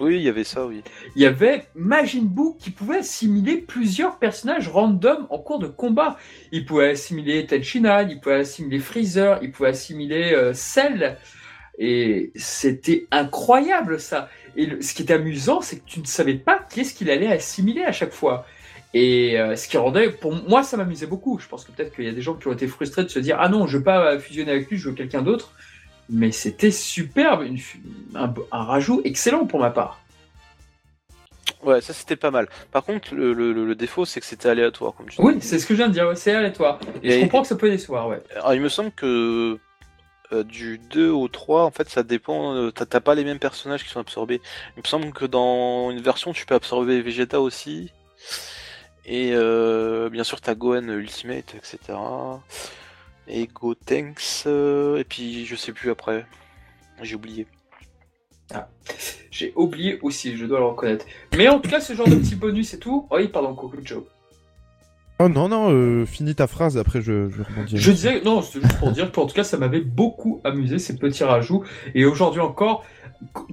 Oui, 0.00 0.16
il 0.16 0.22
y 0.22 0.28
avait 0.28 0.44
ça, 0.44 0.64
oui. 0.64 0.82
Il 1.14 1.22
y 1.22 1.26
avait 1.26 1.66
Majin 1.74 2.22
Buu 2.22 2.56
qui 2.58 2.70
pouvait 2.70 2.98
assimiler 2.98 3.58
plusieurs 3.58 4.18
personnages 4.18 4.68
random 4.68 5.26
en 5.28 5.38
cours 5.38 5.58
de 5.58 5.66
combat. 5.66 6.16
Il 6.52 6.64
pouvait 6.64 6.90
assimiler 6.90 7.44
Tenshinhan, 7.44 8.08
il 8.08 8.20
pouvait 8.20 8.36
assimiler 8.36 8.78
Freezer, 8.78 9.40
il 9.42 9.50
pouvait 9.50 9.70
assimiler 9.70 10.32
euh, 10.32 10.54
Cell. 10.54 11.18
Et 11.82 12.30
c'était 12.36 13.06
incroyable 13.10 13.98
ça. 13.98 14.28
Et 14.54 14.66
le- 14.66 14.82
ce 14.82 14.92
qui 14.92 15.02
était 15.02 15.14
amusant, 15.14 15.62
c'est 15.62 15.76
que 15.78 15.86
tu 15.86 15.98
ne 16.00 16.04
savais 16.04 16.34
pas 16.34 16.60
qui 16.70 16.80
est-ce 16.80 16.92
qu'il 16.92 17.10
allait 17.10 17.32
assimiler 17.32 17.84
à 17.84 17.92
chaque 17.92 18.12
fois. 18.12 18.44
Et 18.92 19.40
euh, 19.40 19.56
ce 19.56 19.66
qui 19.66 19.78
rendait, 19.78 20.10
pour 20.10 20.34
moi, 20.46 20.62
ça 20.62 20.76
m'amusait 20.76 21.06
beaucoup. 21.06 21.38
Je 21.38 21.48
pense 21.48 21.64
que 21.64 21.72
peut-être 21.72 21.94
qu'il 21.94 22.04
y 22.04 22.08
a 22.08 22.12
des 22.12 22.20
gens 22.20 22.34
qui 22.34 22.48
ont 22.48 22.52
été 22.52 22.66
frustrés 22.66 23.02
de 23.04 23.08
se 23.08 23.18
dire 23.18 23.38
ah 23.40 23.48
non, 23.48 23.66
je 23.66 23.78
veux 23.78 23.82
pas 23.84 24.18
fusionner 24.18 24.50
avec 24.50 24.68
lui, 24.68 24.76
je 24.76 24.90
veux 24.90 24.94
quelqu'un 24.94 25.22
d'autre. 25.22 25.52
Mais 26.10 26.32
c'était 26.32 26.72
superbe, 26.72 27.42
une 27.44 27.58
un, 28.14 28.34
un 28.52 28.64
rajout 28.64 29.00
excellent 29.04 29.46
pour 29.46 29.60
ma 29.60 29.70
part. 29.70 30.00
Ouais, 31.62 31.80
ça 31.80 31.92
c'était 31.92 32.16
pas 32.16 32.30
mal. 32.30 32.48
Par 32.72 32.84
contre, 32.84 33.14
le, 33.14 33.32
le- 33.32 33.52
le- 33.52 33.64
le 33.64 33.74
défaut, 33.74 34.04
c'est 34.04 34.20
que 34.20 34.26
c'était 34.26 34.48
aléatoire, 34.48 34.92
comme 34.94 35.06
tu. 35.08 35.20
Oui, 35.20 35.36
c'est 35.40 35.58
ce 35.58 35.66
que 35.66 35.74
je 35.74 35.78
viens 35.78 35.88
de 35.88 35.92
dire, 35.92 36.08
ouais, 36.08 36.16
c'est 36.16 36.34
aléatoire. 36.34 36.80
Et, 37.02 37.10
je 37.12 37.20
comprends 37.20 37.42
que 37.42 37.48
ça 37.48 37.56
peut 37.56 37.70
décevoir, 37.70 38.08
ouais. 38.08 38.20
Alors, 38.34 38.54
il 38.54 38.60
me 38.60 38.68
semble 38.68 38.90
que 38.92 39.58
euh, 40.32 40.44
du 40.44 40.78
2 40.78 41.10
au 41.10 41.28
3, 41.28 41.64
en 41.64 41.70
fait, 41.70 41.88
ça 41.88 42.02
dépend. 42.02 42.54
euh, 42.54 42.70
T'as 42.70 43.00
pas 43.00 43.14
les 43.14 43.24
mêmes 43.24 43.38
personnages 43.38 43.84
qui 43.84 43.90
sont 43.90 44.00
absorbés. 44.00 44.40
Il 44.76 44.82
me 44.82 44.88
semble 44.88 45.12
que 45.12 45.24
dans 45.24 45.90
une 45.90 46.00
version, 46.00 46.32
tu 46.32 46.46
peux 46.46 46.54
absorber 46.54 47.00
Vegeta 47.02 47.40
aussi. 47.40 47.92
Et 49.06 49.32
euh, 49.34 50.08
bien 50.10 50.24
sûr, 50.24 50.40
t'as 50.40 50.54
Gohan 50.54 50.88
Ultimate, 50.88 51.54
etc. 51.54 51.78
Et 53.28 53.46
Gotenks. 53.46 54.46
et 54.46 55.04
puis, 55.08 55.46
je 55.46 55.56
sais 55.56 55.72
plus 55.72 55.90
après. 55.90 56.26
J'ai 57.02 57.14
oublié. 57.14 57.46
J'ai 59.30 59.52
oublié 59.56 59.98
aussi, 60.02 60.36
je 60.36 60.44
dois 60.44 60.58
le 60.58 60.66
reconnaître. 60.66 61.06
Mais 61.36 61.48
en 61.48 61.60
tout 61.60 61.70
cas, 61.70 61.80
ce 61.80 61.94
genre 61.94 62.08
de 62.08 62.16
petit 62.16 62.34
bonus 62.34 62.74
et 62.74 62.78
tout. 62.78 63.06
Oui, 63.10 63.28
pardon, 63.28 63.56
Joe. 63.82 64.04
Oh 65.22 65.28
non, 65.28 65.50
non, 65.50 65.70
euh, 65.70 66.06
finis 66.06 66.34
ta 66.34 66.46
phrase, 66.46 66.78
après 66.78 67.02
je, 67.02 67.28
je 67.28 67.42
rebondis. 67.42 67.76
Je 67.76 67.90
disais, 67.90 68.22
non, 68.24 68.40
c'était 68.40 68.66
juste 68.66 68.78
pour 68.78 68.90
dire 68.90 69.12
qu'en 69.12 69.26
tout 69.26 69.34
cas, 69.34 69.44
ça 69.44 69.58
m'avait 69.58 69.82
beaucoup 69.82 70.40
amusé 70.44 70.78
ces 70.78 70.96
petits 70.96 71.24
rajouts. 71.24 71.62
Et 71.94 72.06
aujourd'hui 72.06 72.40
encore, 72.40 72.86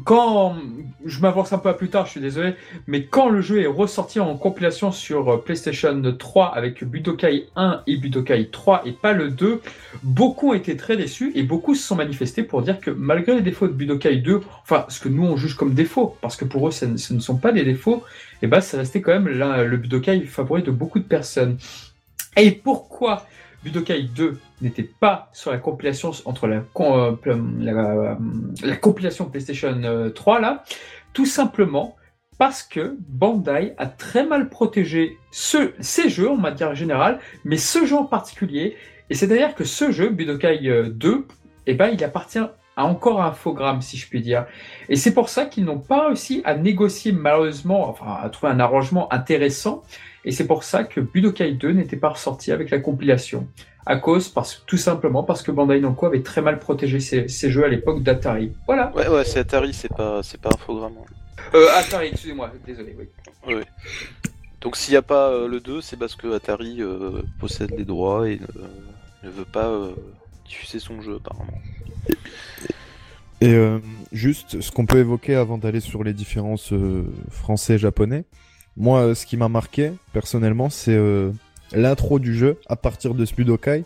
quand 0.06 0.56
je 1.06 1.20
m'avance 1.20 1.52
un 1.52 1.58
peu 1.58 1.70
à 1.70 1.74
plus 1.74 1.90
tard, 1.90 2.06
je 2.06 2.12
suis 2.12 2.22
désolé, 2.22 2.54
mais 2.88 3.06
quand 3.06 3.30
le 3.30 3.42
jeu 3.42 3.62
est 3.62 3.68
ressorti 3.68 4.20
en 4.20 4.38
compilation 4.38 4.92
sur 4.92 5.30
euh, 5.30 5.38
PlayStation 5.38 6.02
3 6.18 6.56
avec 6.56 6.84
Budokai 6.84 7.50
1 7.56 7.84
et 7.86 7.98
Budokai 7.98 8.50
3 8.50 8.84
et 8.86 8.94
pas 8.94 9.12
le 9.12 9.30
2, 9.30 9.62
beaucoup 10.04 10.52
ont 10.52 10.54
été 10.54 10.78
très 10.78 10.96
déçus 10.96 11.32
et 11.36 11.44
beaucoup 11.44 11.76
se 11.76 11.86
sont 11.86 11.96
manifestés 11.96 12.44
pour 12.44 12.62
dire 12.62 12.80
que 12.80 12.92
malgré 12.92 13.36
les 13.36 13.42
défauts 13.42 13.68
de 13.68 13.74
Budokai 13.74 14.18
2, 14.18 14.42
enfin, 14.64 14.86
ce 14.88 15.02
que 15.02 15.10
nous 15.10 15.26
on 15.26 15.36
juge 15.36 15.56
comme 15.56 15.74
défauts, 15.74 16.16
parce 16.22 16.38
que 16.38 16.46
pour 16.46 16.68
eux, 16.68 16.72
ce 16.72 16.86
ne, 16.86 17.20
sont 17.20 17.38
pas 17.38 17.52
des 17.52 17.64
défauts, 17.64 18.04
et 18.42 18.48
ben, 18.48 18.62
ça 18.62 18.78
restait 18.78 19.02
quand 19.02 19.12
même 19.12 19.28
le 19.28 19.78
Budokai 19.78 20.22
favori 20.22 20.64
de 20.64 20.72
beaucoup 20.72 21.00
de 21.00 21.04
personnes. 21.04 21.58
Et 22.38 22.52
pourquoi 22.52 23.26
Budokai 23.64 24.04
2 24.16 24.38
n'était 24.62 24.90
pas 25.00 25.30
sur 25.34 25.52
la 25.52 25.58
compilation 25.58 26.12
entre 26.26 26.48
la, 26.48 26.64
euh, 26.80 27.16
la, 27.60 28.18
la 28.64 28.76
compilation 28.76 29.26
PlayStation 29.26 29.82
euh, 29.84 30.10
3 30.10 30.40
là 30.40 30.64
Tout 31.14 31.26
simplement 31.26 31.96
parce 32.38 32.64
que 32.64 32.98
Bandai 33.08 33.74
a 33.78 33.88
très 33.88 34.26
mal 34.26 34.50
protégé 34.50 35.18
ce, 35.32 35.74
ces 35.80 36.10
jeux 36.10 36.30
en 36.30 36.38
matière 36.38 36.76
générale, 36.76 37.20
mais 37.44 37.58
ce 37.58 37.86
jeu 37.86 37.96
en 37.96 38.06
particulier. 38.06 38.76
Et 39.10 39.16
c'est-à-dire 39.16 39.56
que 39.56 39.64
ce 39.64 39.92
jeu, 39.92 40.10
Budokai 40.10 40.60
euh, 40.68 40.90
2, 40.90 41.26
eh 41.66 41.74
ben, 41.74 41.88
il 41.88 42.04
appartient 42.04 42.40
à 42.40 42.86
encore 42.86 43.22
un 43.22 43.30
infogramme, 43.30 43.82
si 43.82 43.98
je 43.98 44.08
puis 44.08 44.22
dire. 44.22 44.46
Et 44.88 44.96
c'est 44.96 45.14
pour 45.14 45.30
ça 45.30 45.46
qu'ils 45.46 45.66
n'ont 45.66 45.80
pas 45.80 46.08
réussi 46.08 46.42
à 46.46 46.56
négocier 46.56 47.12
malheureusement, 47.12 47.90
enfin 47.90 48.18
à 48.22 48.30
trouver 48.30 48.52
un 48.52 48.60
arrangement 48.60 49.12
intéressant. 49.12 49.84
Et 50.26 50.32
c'est 50.32 50.46
pour 50.46 50.64
ça 50.64 50.84
que 50.84 51.00
Budokai 51.00 51.54
2 51.54 51.72
n'était 51.72 51.98
pas 51.98 52.10
ressorti 52.10 52.52
avec 52.52 52.70
la 52.70 52.80
compilation. 52.80 53.48
À 53.90 53.96
cause, 53.96 54.28
parce, 54.28 54.64
tout 54.68 54.78
simplement 54.78 55.24
parce 55.24 55.42
que 55.42 55.50
Bandai 55.50 55.80
Namco 55.80 56.06
avait 56.08 56.22
très 56.22 56.42
mal 56.42 56.60
protégé 56.60 57.00
ses, 57.00 57.30
ses 57.30 57.50
jeux 57.50 57.64
à 57.64 57.70
l'époque 57.70 58.04
d'Atari. 58.04 58.52
Voilà. 58.66 58.92
Ouais, 58.94 59.08
ouais, 59.08 59.24
c'est 59.24 59.40
Atari, 59.40 59.74
c'est 59.74 59.94
pas, 59.94 60.22
c'est 60.24 60.42
pas 60.42 60.50
Infogrames. 60.54 60.98
Euh, 61.56 61.68
Atari, 61.74 62.08
excusez-moi, 62.08 62.52
désolé, 62.66 62.98
oui. 63.48 63.56
Donc 64.60 64.76
s'il 64.76 64.92
n'y 64.92 64.98
a 64.98 65.02
pas 65.02 65.30
euh, 65.30 65.48
le 65.48 65.62
2, 65.62 65.80
c'est 65.80 65.98
parce 65.98 66.16
que 66.16 66.36
Atari 66.36 66.82
euh, 66.82 67.22
possède 67.40 67.72
les 67.78 67.86
droits 67.86 68.28
et 68.28 68.40
ne, 68.40 69.28
ne 69.28 69.32
veut 69.32 69.46
pas 69.46 69.68
euh, 69.68 69.94
diffuser 70.46 70.80
son 70.80 71.02
jeu 71.02 71.16
apparemment. 71.16 71.62
Et 73.40 73.54
euh, 73.54 73.80
juste, 74.12 74.62
ce 74.62 74.72
qu'on 74.72 74.86
peut 74.86 74.98
évoquer 74.98 75.36
avant 75.36 75.58
d'aller 75.58 75.80
sur 75.80 76.04
les 76.04 76.14
différences 76.14 76.74
euh, 76.74 77.06
français-japonais, 77.30 78.26
moi, 78.76 79.02
euh, 79.02 79.16
ce 79.16 79.26
qui 79.26 79.38
m'a 79.38 79.50
marqué, 79.50 79.92
personnellement, 80.14 80.70
c'est 80.70 80.96
euh, 80.96 81.32
l'intro 81.74 82.20
du 82.20 82.36
jeu 82.36 82.60
à 82.68 82.76
partir 82.76 83.14
de 83.14 83.26
ce 83.26 83.34
Budokai. 83.36 83.84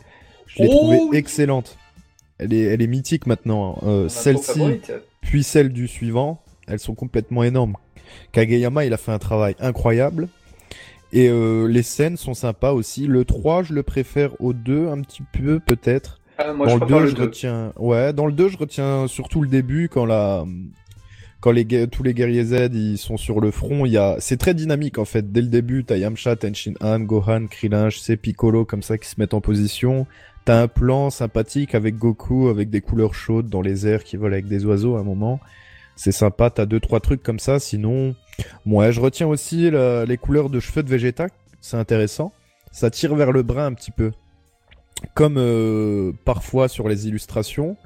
Je 0.48 0.62
l'ai 0.64 0.70
Oh 0.72 0.76
trouvée 0.78 1.18
excellente. 1.18 1.78
Elle 2.38 2.54
est, 2.54 2.62
elle 2.62 2.82
est 2.82 2.88
mythique 2.88 3.26
maintenant. 3.28 3.78
hein. 3.82 3.88
Euh, 3.88 4.10
Celle-ci, 4.10 4.82
puis 5.22 5.44
celle 5.44 5.70
du 5.72 5.88
suivant, 5.88 6.42
elles 6.68 6.80
sont 6.80 6.96
complètement 6.96 7.44
énormes. 7.44 7.76
Kageyama, 8.32 8.86
il 8.86 8.94
a 8.94 8.98
fait 8.98 9.12
un 9.12 9.20
travail 9.20 9.56
incroyable. 9.60 10.28
Et 11.14 11.28
euh, 11.30 11.68
les 11.68 11.84
scènes 11.84 12.18
sont 12.18 12.34
sympas 12.34 12.72
aussi. 12.72 13.06
Le 13.06 13.26
3, 13.26 13.64
je 13.64 13.74
le 13.74 13.84
préfère 13.84 14.32
au 14.42 14.54
2 14.54 14.88
un 14.88 15.02
petit 15.02 15.24
peu, 15.34 15.60
peut-être. 15.60 16.20
Ah, 16.38 16.54
moi, 16.54 16.68
dans 16.68 16.74
je 16.76 16.80
le 16.80 16.86
préfère 16.86 16.98
2, 17.00 17.04
le 17.04 17.10
je 17.10 17.16
2. 17.16 17.22
retiens. 17.24 17.74
Ouais, 17.78 18.14
dans 18.14 18.26
le 18.26 18.32
2, 18.32 18.48
je 18.48 18.58
retiens 18.58 19.08
surtout 19.08 19.42
le 19.42 19.48
début 19.50 19.90
quand 19.90 20.06
la 20.06 20.46
quand 21.42 21.52
les 21.52 21.88
tous 21.88 22.04
les 22.04 22.14
guerriers 22.14 22.46
Z 22.46 22.70
ils 22.74 22.98
sont 22.98 23.18
sur 23.18 23.42
le 23.42 23.52
front, 23.52 23.86
il 23.86 23.92
y 23.92 23.98
a 23.98 24.16
c'est 24.20 24.38
très 24.38 24.54
dynamique 24.54 24.98
en 24.98 25.06
fait. 25.06 25.32
Dès 25.32 25.42
le 25.42 25.48
début, 25.48 25.84
t'as 25.84 25.98
Yamcha, 25.98 26.36
Tenshinhan, 26.36 27.00
Gohan, 27.02 27.48
Krillin, 27.48 27.90
sais 27.90 28.16
Piccolo 28.16 28.64
comme 28.64 28.84
ça 28.84 28.98
qui 28.98 29.10
se 29.10 29.20
mettent 29.20 29.34
en 29.34 29.42
position. 29.42 30.08
T'as 30.46 30.62
un 30.62 30.68
plan 30.68 31.10
sympathique 31.10 31.76
avec 31.76 31.98
Goku 31.98 32.48
avec 32.48 32.70
des 32.70 32.82
couleurs 32.82 33.14
chaudes 33.14 33.50
dans 33.50 33.62
les 33.62 33.88
airs 33.88 34.04
qui 34.04 34.18
volent 34.18 34.34
avec 34.34 34.48
des 34.48 34.66
oiseaux 34.66 34.96
à 34.96 35.02
un 35.02 35.04
moment. 35.04 35.40
C'est 35.96 36.12
sympa, 36.12 36.50
t'as 36.50 36.66
deux 36.66 36.80
trois 36.80 37.00
trucs 37.00 37.22
comme 37.22 37.40
ça. 37.40 37.60
Sinon, 37.60 38.16
ouais, 38.66 38.92
je 38.92 39.02
retiens 39.02 39.28
aussi 39.28 39.70
les 39.72 40.18
couleurs 40.18 40.50
de 40.50 40.60
cheveux 40.60 40.84
de 40.84 40.90
Vegeta, 40.90 41.28
c'est 41.60 41.78
intéressant. 41.78 42.32
Ça 42.72 42.90
tire 42.90 43.16
vers 43.16 43.32
le 43.32 43.44
brun 43.44 43.66
un 43.66 43.74
petit 43.74 43.92
peu 43.92 44.12
comme 45.14 45.38
euh, 45.38 46.12
parfois 46.26 46.68
sur 46.68 46.88
les 46.88 47.08
illustrations. 47.08 47.78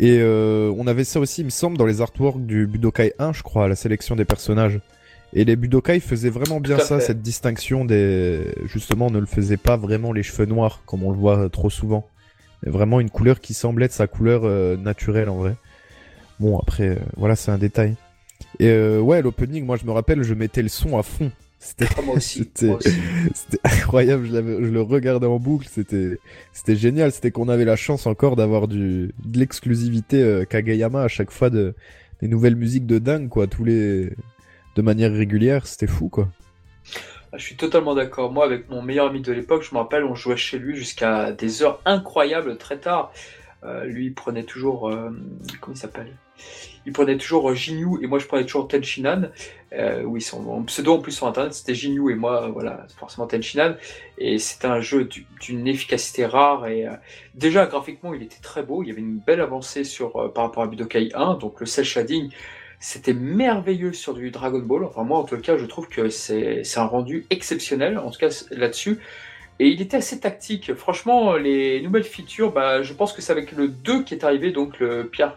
Et 0.00 0.18
euh, 0.20 0.72
on 0.78 0.86
avait 0.86 1.04
ça 1.04 1.20
aussi, 1.20 1.42
il 1.42 1.44
me 1.44 1.50
semble, 1.50 1.76
dans 1.76 1.84
les 1.84 2.00
artworks 2.00 2.44
du 2.44 2.66
Budokai 2.66 3.12
1, 3.18 3.34
je 3.34 3.42
crois, 3.42 3.68
la 3.68 3.76
sélection 3.76 4.16
des 4.16 4.24
personnages. 4.24 4.80
Et 5.34 5.44
les 5.44 5.56
Budokai 5.56 6.00
faisaient 6.00 6.30
vraiment 6.30 6.58
bien 6.58 6.76
à 6.76 6.80
ça, 6.80 6.98
fait. 6.98 7.04
cette 7.04 7.22
distinction 7.22 7.84
des... 7.84 8.46
Justement, 8.64 9.08
on 9.08 9.10
ne 9.10 9.20
le 9.20 9.26
faisait 9.26 9.58
pas 9.58 9.76
vraiment 9.76 10.12
les 10.12 10.22
cheveux 10.22 10.46
noirs, 10.46 10.80
comme 10.86 11.04
on 11.04 11.10
le 11.10 11.18
voit 11.18 11.38
euh, 11.38 11.48
trop 11.50 11.68
souvent. 11.68 12.08
Mais 12.62 12.72
vraiment 12.72 12.98
une 12.98 13.10
couleur 13.10 13.40
qui 13.40 13.52
semblait 13.52 13.86
être 13.86 13.92
sa 13.92 14.06
couleur 14.06 14.42
euh, 14.44 14.78
naturelle, 14.78 15.28
en 15.28 15.36
vrai. 15.36 15.54
Bon, 16.40 16.58
après, 16.58 16.88
euh, 16.88 16.96
voilà, 17.18 17.36
c'est 17.36 17.50
un 17.50 17.58
détail. 17.58 17.96
Et 18.58 18.68
euh, 18.68 19.00
ouais, 19.00 19.20
l'opening, 19.20 19.66
moi, 19.66 19.76
je 19.76 19.84
me 19.84 19.92
rappelle, 19.92 20.22
je 20.22 20.32
mettais 20.32 20.62
le 20.62 20.68
son 20.68 20.98
à 20.98 21.02
fond. 21.02 21.30
C'était 21.62 21.86
Ah, 21.96 22.02
moi 22.02 22.16
aussi. 22.16 22.50
C'était- 22.54 23.58
incroyable, 23.64 24.26
je, 24.26 24.36
le 24.38 24.80
regardais 24.80 25.26
en 25.26 25.38
boucle, 25.38 25.68
c'était 25.70 26.18
c'était 26.52 26.74
génial, 26.74 27.12
c'était 27.12 27.30
qu'on 27.30 27.48
avait 27.50 27.66
la 27.66 27.76
chance 27.76 28.06
encore 28.06 28.34
d'avoir 28.34 28.66
du 28.66 29.12
de 29.24 29.38
l'exclusivité 29.38 30.22
euh, 30.22 30.44
Kageyama 30.44 31.02
à 31.02 31.08
chaque 31.08 31.30
fois 31.30 31.50
de 31.50 31.74
des 32.22 32.28
nouvelles 32.28 32.56
musiques 32.56 32.86
de 32.86 32.98
dingue 32.98 33.28
quoi, 33.28 33.46
tous 33.46 33.64
les 33.64 34.10
de 34.74 34.82
manière 34.82 35.12
régulière, 35.12 35.66
c'était 35.66 35.86
fou 35.86 36.08
quoi. 36.08 36.28
Ah, 37.32 37.36
Je 37.38 37.44
suis 37.44 37.56
totalement 37.56 37.94
d'accord. 37.94 38.32
Moi, 38.32 38.44
avec 38.46 38.70
mon 38.70 38.82
meilleur 38.82 39.06
ami 39.08 39.20
de 39.20 39.30
l'époque, 39.32 39.62
je 39.62 39.74
me 39.74 39.78
rappelle, 39.80 40.04
on 40.04 40.14
jouait 40.14 40.36
chez 40.36 40.58
lui 40.58 40.74
jusqu'à 40.76 41.30
des 41.32 41.62
heures 41.62 41.80
incroyables, 41.84 42.56
très 42.56 42.78
tard. 42.78 43.12
Euh, 43.64 43.84
lui, 43.84 44.06
il 44.06 44.14
prenait 44.14 44.44
toujours. 44.44 44.88
euh, 44.88 45.10
comment 45.60 45.74
il 45.76 45.78
s'appelle? 45.78 46.16
Il 46.86 46.92
prenait 46.92 47.16
toujours 47.18 47.50
euh, 47.50 47.54
Jinyu 47.54 48.02
et 48.02 48.06
moi, 48.06 48.18
je 48.18 48.26
prenais 48.26 48.44
toujours 48.44 48.66
Tenshinhan. 48.68 49.24
Euh, 49.72 50.02
oui, 50.02 50.20
son 50.22 50.62
pseudo 50.64 50.94
en 50.94 50.98
plus 51.00 51.12
sur 51.12 51.26
internet, 51.26 51.52
c'était 51.54 51.74
Jinyu 51.74 52.10
et 52.10 52.14
moi, 52.14 52.44
euh, 52.44 52.48
voilà, 52.48 52.86
forcément 52.98 53.26
Tenshinhan. 53.26 53.74
Et 54.18 54.38
c'était 54.38 54.66
un 54.66 54.80
jeu 54.80 55.04
du- 55.04 55.26
d'une 55.40 55.66
efficacité 55.68 56.24
rare. 56.26 56.66
Et 56.68 56.86
euh, 56.86 56.92
déjà, 57.34 57.66
graphiquement, 57.66 58.14
il 58.14 58.22
était 58.22 58.40
très 58.40 58.62
beau. 58.62 58.82
Il 58.82 58.88
y 58.88 58.92
avait 58.92 59.00
une 59.00 59.18
belle 59.18 59.40
avancée 59.40 59.84
sur, 59.84 60.32
par 60.32 60.44
rapport 60.44 60.62
à 60.62 60.66
Budokai 60.66 61.10
1, 61.14 61.34
donc 61.34 61.60
le 61.60 61.66
cel 61.66 61.84
shading. 61.84 62.30
C'était 62.82 63.12
merveilleux 63.12 63.92
sur 63.92 64.14
du 64.14 64.30
Dragon 64.30 64.60
Ball. 64.60 64.84
Enfin, 64.84 65.02
moi, 65.04 65.18
en 65.18 65.24
tout 65.24 65.36
cas, 65.36 65.58
je 65.58 65.66
trouve 65.66 65.86
que 65.88 66.08
c'est 66.08 66.62
un 66.76 66.84
rendu 66.86 67.26
exceptionnel, 67.28 67.98
en 67.98 68.10
tout 68.10 68.18
cas 68.18 68.30
là-dessus. 68.50 68.98
Et 69.58 69.68
il 69.68 69.82
était 69.82 69.98
assez 69.98 70.18
tactique. 70.18 70.72
Franchement, 70.72 71.34
les 71.34 71.82
nouvelles 71.82 72.04
features, 72.04 72.50
bah, 72.52 72.80
je 72.82 72.94
pense 72.94 73.12
que 73.12 73.20
c'est 73.20 73.32
avec 73.32 73.52
le 73.52 73.68
2 73.68 74.02
qui 74.04 74.14
est 74.14 74.24
arrivé, 74.24 74.50
donc 74.50 74.80
le 74.80 75.06
pierre, 75.06 75.36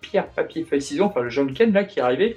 pierre, 0.00 0.28
papier, 0.28 0.64
feuille, 0.64 0.82
ciseaux, 0.82 1.04
enfin 1.04 1.20
le 1.20 1.30
jeune 1.30 1.52
Ken 1.54 1.72
là 1.72 1.84
qui 1.84 2.00
arrivé. 2.00 2.36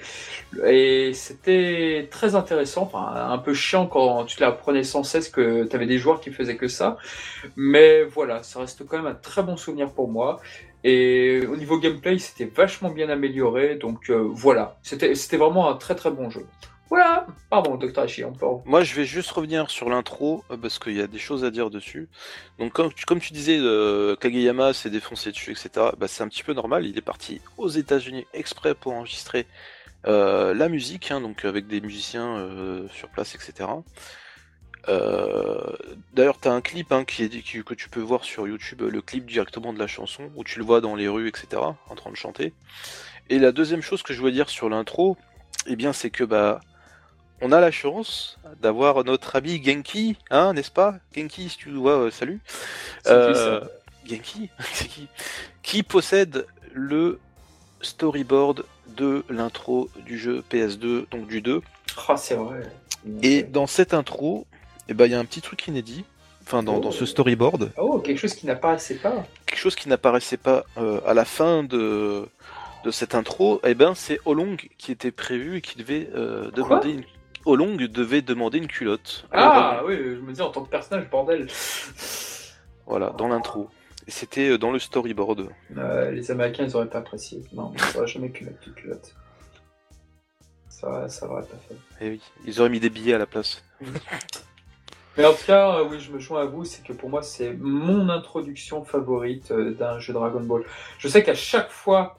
Et 0.65 1.11
c'était 1.13 2.07
très 2.11 2.35
intéressant, 2.35 2.91
un 2.95 3.37
peu 3.37 3.53
chiant 3.53 3.87
quand 3.87 4.25
tu 4.25 4.39
l'apprenais 4.39 4.83
sans 4.83 5.03
cesse 5.03 5.29
que 5.29 5.65
tu 5.65 5.75
avais 5.75 5.85
des 5.85 5.97
joueurs 5.97 6.19
qui 6.21 6.31
faisaient 6.31 6.57
que 6.57 6.67
ça. 6.67 6.97
Mais 7.55 8.03
voilà, 8.03 8.43
ça 8.43 8.59
reste 8.59 8.85
quand 8.85 8.97
même 8.97 9.07
un 9.07 9.15
très 9.15 9.43
bon 9.43 9.57
souvenir 9.57 9.91
pour 9.91 10.09
moi. 10.09 10.39
Et 10.83 11.41
au 11.47 11.57
niveau 11.57 11.79
gameplay, 11.79 12.19
c'était 12.19 12.45
vachement 12.45 12.91
bien 12.91 13.09
amélioré. 13.09 13.75
Donc 13.75 14.09
euh, 14.09 14.27
voilà, 14.31 14.77
c'était 14.83 15.37
vraiment 15.37 15.69
un 15.69 15.75
très 15.75 15.95
très 15.95 16.11
bon 16.11 16.29
jeu. 16.29 16.45
Voilà, 16.89 17.25
pardon, 17.49 17.75
Dr. 17.77 17.99
Hachi, 17.99 18.23
on 18.23 18.33
peut. 18.33 18.45
Moi, 18.65 18.83
je 18.83 18.93
vais 18.93 19.05
juste 19.05 19.31
revenir 19.31 19.69
sur 19.71 19.89
l'intro 19.89 20.43
euh, 20.51 20.57
parce 20.57 20.77
qu'il 20.77 20.93
y 20.93 21.01
a 21.01 21.07
des 21.07 21.17
choses 21.17 21.43
à 21.43 21.49
dire 21.49 21.69
dessus. 21.71 22.07
Donc, 22.59 22.73
comme 22.73 23.19
tu, 23.19 23.33
disais, 23.33 23.57
euh, 23.59 24.15
Kageyama 24.15 24.73
s'est 24.73 24.91
défoncé 24.91 25.31
dessus, 25.31 25.51
etc. 25.51 25.69
Bah, 25.97 26.07
c'est 26.07 26.23
un 26.23 26.27
petit 26.27 26.43
peu 26.43 26.53
normal. 26.53 26.85
Il 26.85 26.97
est 26.97 27.01
parti 27.01 27.41
aux 27.57 27.69
États-Unis 27.69 28.27
exprès 28.33 28.75
pour 28.75 28.93
enregistrer 28.93 29.47
euh, 30.05 30.53
la 30.53 30.69
musique, 30.69 31.09
hein, 31.09 31.21
donc 31.21 31.43
avec 31.45 31.65
des 31.67 31.81
musiciens 31.81 32.47
sur 32.93 33.09
place, 33.09 33.33
etc. 33.33 33.67
D'ailleurs, 36.13 36.39
tu 36.39 36.47
as 36.47 36.51
un 36.53 36.61
clip 36.61 36.91
hein, 36.91 37.03
qui- 37.05 37.63
que 37.63 37.73
tu 37.73 37.89
peux 37.89 38.01
voir 38.01 38.23
sur 38.23 38.47
YouTube, 38.47 38.83
le 38.83 39.01
clip 39.01 39.25
directement 39.25 39.73
de 39.73 39.79
la 39.79 39.87
chanson, 39.87 40.29
où 40.35 40.43
tu 40.43 40.59
le 40.59 40.65
vois 40.65 40.79
dans 40.81 40.95
les 40.95 41.07
rues, 41.07 41.27
etc., 41.27 41.47
en 41.89 41.95
train 41.95 42.11
de 42.11 42.15
chanter. 42.15 42.53
Et 43.29 43.39
la 43.39 43.51
deuxième 43.51 43.81
chose 43.81 44.03
que 44.03 44.13
je 44.13 44.19
voulais 44.19 44.31
dire 44.31 44.49
sur 44.49 44.69
l'intro, 44.69 45.17
eh 45.65 45.75
bien, 45.75 45.93
c'est 45.93 46.11
que 46.11 46.23
bah, 46.23 46.59
on 47.41 47.51
a 47.51 47.59
la 47.59 47.71
chance 47.71 48.37
d'avoir 48.61 49.03
notre 49.03 49.35
ami 49.35 49.61
Genki, 49.63 50.17
hein, 50.29 50.53
n'est-ce 50.53 50.71
pas? 50.71 50.95
Genki, 51.15 51.49
si 51.49 51.57
tu 51.57 51.71
vois, 51.71 51.93
euh, 52.05 52.11
salut. 52.11 52.39
Qui, 53.03 53.09
Euh, 53.11 53.61
ça? 53.61 53.67
Genki, 54.07 54.49
c'est 54.73 54.87
qui? 54.87 55.07
Qui 55.63 55.83
possède 55.83 56.45
le 56.73 57.19
storyboard 57.81 58.65
de 58.97 59.23
l'intro 59.29 59.89
du 60.05 60.17
jeu 60.17 60.43
PS2, 60.49 61.05
donc 61.11 61.27
du 61.27 61.41
2. 61.41 61.61
Ah, 62.07 62.17
c'est 62.17 62.35
vrai. 62.35 62.61
Et 63.21 63.43
dans 63.43 63.67
cette 63.67 63.93
intro, 63.93 64.47
eh 64.87 64.93
ben, 64.93 65.05
il 65.05 65.11
y 65.11 65.15
a 65.15 65.19
un 65.19 65.25
petit 65.25 65.41
truc 65.41 65.67
inédit, 65.67 66.05
enfin 66.43 66.63
dans, 66.63 66.79
dans 66.79 66.91
ce 66.91 67.05
storyboard, 67.05 67.71
Oh, 67.77 67.99
quelque 67.99 68.17
chose 68.19 68.33
qui 68.33 68.45
n'apparaissait 68.47 68.95
pas. 68.95 69.23
quelque 69.45 69.59
chose 69.59 69.75
qui 69.75 69.89
n'apparaissait 69.89 70.37
pas 70.37 70.63
euh, 70.77 71.01
à 71.05 71.13
la 71.13 71.25
fin 71.25 71.63
de, 71.63 72.27
de 72.83 72.91
cette 72.91 73.13
intro, 73.15 73.59
eh 73.63 73.73
ben, 73.75 73.93
c'est 73.95 74.19
Olong 74.25 74.57
qui 74.77 74.91
était 74.91 75.11
prévu 75.11 75.57
et 75.57 75.61
qui 75.61 75.77
devait 75.77 76.09
euh, 76.15 76.49
demander 76.51 76.91
une... 76.91 77.03
Olong 77.45 77.77
devait 77.77 78.21
demander 78.21 78.57
une 78.57 78.67
culotte. 78.67 79.27
Ah 79.31 79.81
oui, 79.85 79.95
je 79.97 80.19
me 80.19 80.33
dis 80.33 80.41
en 80.41 80.49
tant 80.49 80.63
que 80.63 80.69
personnage, 80.69 81.09
bordel. 81.09 81.47
Voilà, 82.87 83.11
dans 83.11 83.27
l'intro. 83.27 83.69
Et 84.07 84.11
c'était 84.11 84.49
euh, 84.49 84.57
dans 84.57 84.71
le 84.71 84.79
storyboard. 84.79 85.49
Euh, 85.77 86.11
les 86.11 86.29
Américains, 86.31 86.65
ils 86.65 86.75
auraient 86.75 86.89
pas 86.89 86.99
apprécié. 86.99 87.41
Non, 87.53 87.73
ça 87.77 87.99
aurait 87.99 88.07
jamais 88.07 88.29
pu 88.29 88.45
mettre 88.45 88.63
de 88.67 88.71
culotte. 88.73 89.15
Ça, 90.69 91.07
ça 91.09 91.27
aurait 91.27 91.43
pas 91.43 91.57
fait. 91.67 91.75
Eh 92.01 92.09
oui, 92.09 92.21
ils 92.45 92.59
auraient 92.59 92.69
mis 92.69 92.79
des 92.79 92.89
billets 92.89 93.13
à 93.13 93.17
la 93.17 93.25
place. 93.25 93.63
Mais 95.17 95.25
en 95.25 95.33
tout 95.33 95.45
cas, 95.45 95.77
euh, 95.77 95.87
oui, 95.89 95.99
je 95.99 96.11
me 96.11 96.19
joins 96.19 96.41
à 96.41 96.45
vous, 96.45 96.65
c'est 96.65 96.83
que 96.83 96.91
pour 96.91 97.09
moi, 97.09 97.23
c'est 97.23 97.53
mon 97.53 98.09
introduction 98.09 98.83
favorite 98.83 99.51
euh, 99.51 99.73
d'un 99.73 99.97
jeu 99.99 100.11
Dragon 100.11 100.41
Ball. 100.41 100.63
Je 100.99 101.07
sais 101.07 101.23
qu'à 101.23 101.35
chaque 101.35 101.69
fois, 101.69 102.17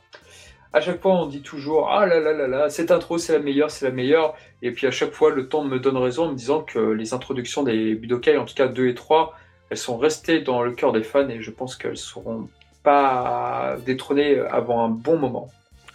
à 0.77 0.83
chaque 0.83 1.01
fois, 1.01 1.13
on 1.13 1.25
dit 1.27 1.41
toujours 1.41 1.89
ah 1.91 2.05
là 2.05 2.21
là 2.21 2.35
là 2.35 2.47
là, 2.47 2.69
cette 2.69 2.91
intro 2.91 3.17
c'est 3.17 3.33
la 3.33 3.39
meilleure, 3.39 3.71
c'est 3.71 3.87
la 3.87 3.93
meilleure. 3.93 4.35
Et 4.61 4.73
puis 4.73 4.87
à 4.87 4.91
chaque 4.91 5.13
fois, 5.13 5.31
le 5.31 5.49
temps 5.49 5.65
me 5.65 5.79
donne 5.79 5.97
raison 5.97 6.25
en 6.25 6.33
me 6.33 6.37
disant 6.37 6.61
que 6.61 6.79
les 6.79 7.15
introductions 7.15 7.63
des 7.63 7.95
Budokai, 7.95 8.37
en 8.37 8.45
tout 8.45 8.55
cas 8.55 8.69
2 8.69 8.89
et 8.89 8.95
3, 8.95 9.35
elles 9.71 9.79
sont 9.79 9.97
restées 9.97 10.41
dans 10.41 10.63
le 10.63 10.73
cœur 10.73 10.93
des 10.93 11.03
fans 11.03 11.31
et 11.31 11.41
je 11.41 11.51
pense 11.51 11.77
qu'elles 11.77 11.97
seront 11.97 12.51
pas 12.83 13.79
détrônées 13.87 14.39
avant 14.39 14.85
un 14.85 14.91
bon 14.91 15.19
moment. 15.19 15.49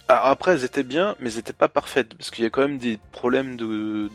Alors 0.08 0.26
après, 0.26 0.50
elles 0.50 0.64
étaient 0.64 0.82
bien, 0.82 1.14
mais 1.20 1.30
elles 1.30 1.38
étaient 1.38 1.52
pas 1.52 1.68
parfaites, 1.68 2.14
parce 2.14 2.32
qu'il 2.32 2.42
y 2.42 2.46
a 2.48 2.50
quand 2.50 2.62
même 2.62 2.78
des 2.78 2.98
problèmes 3.12 3.54
de, 3.54 4.10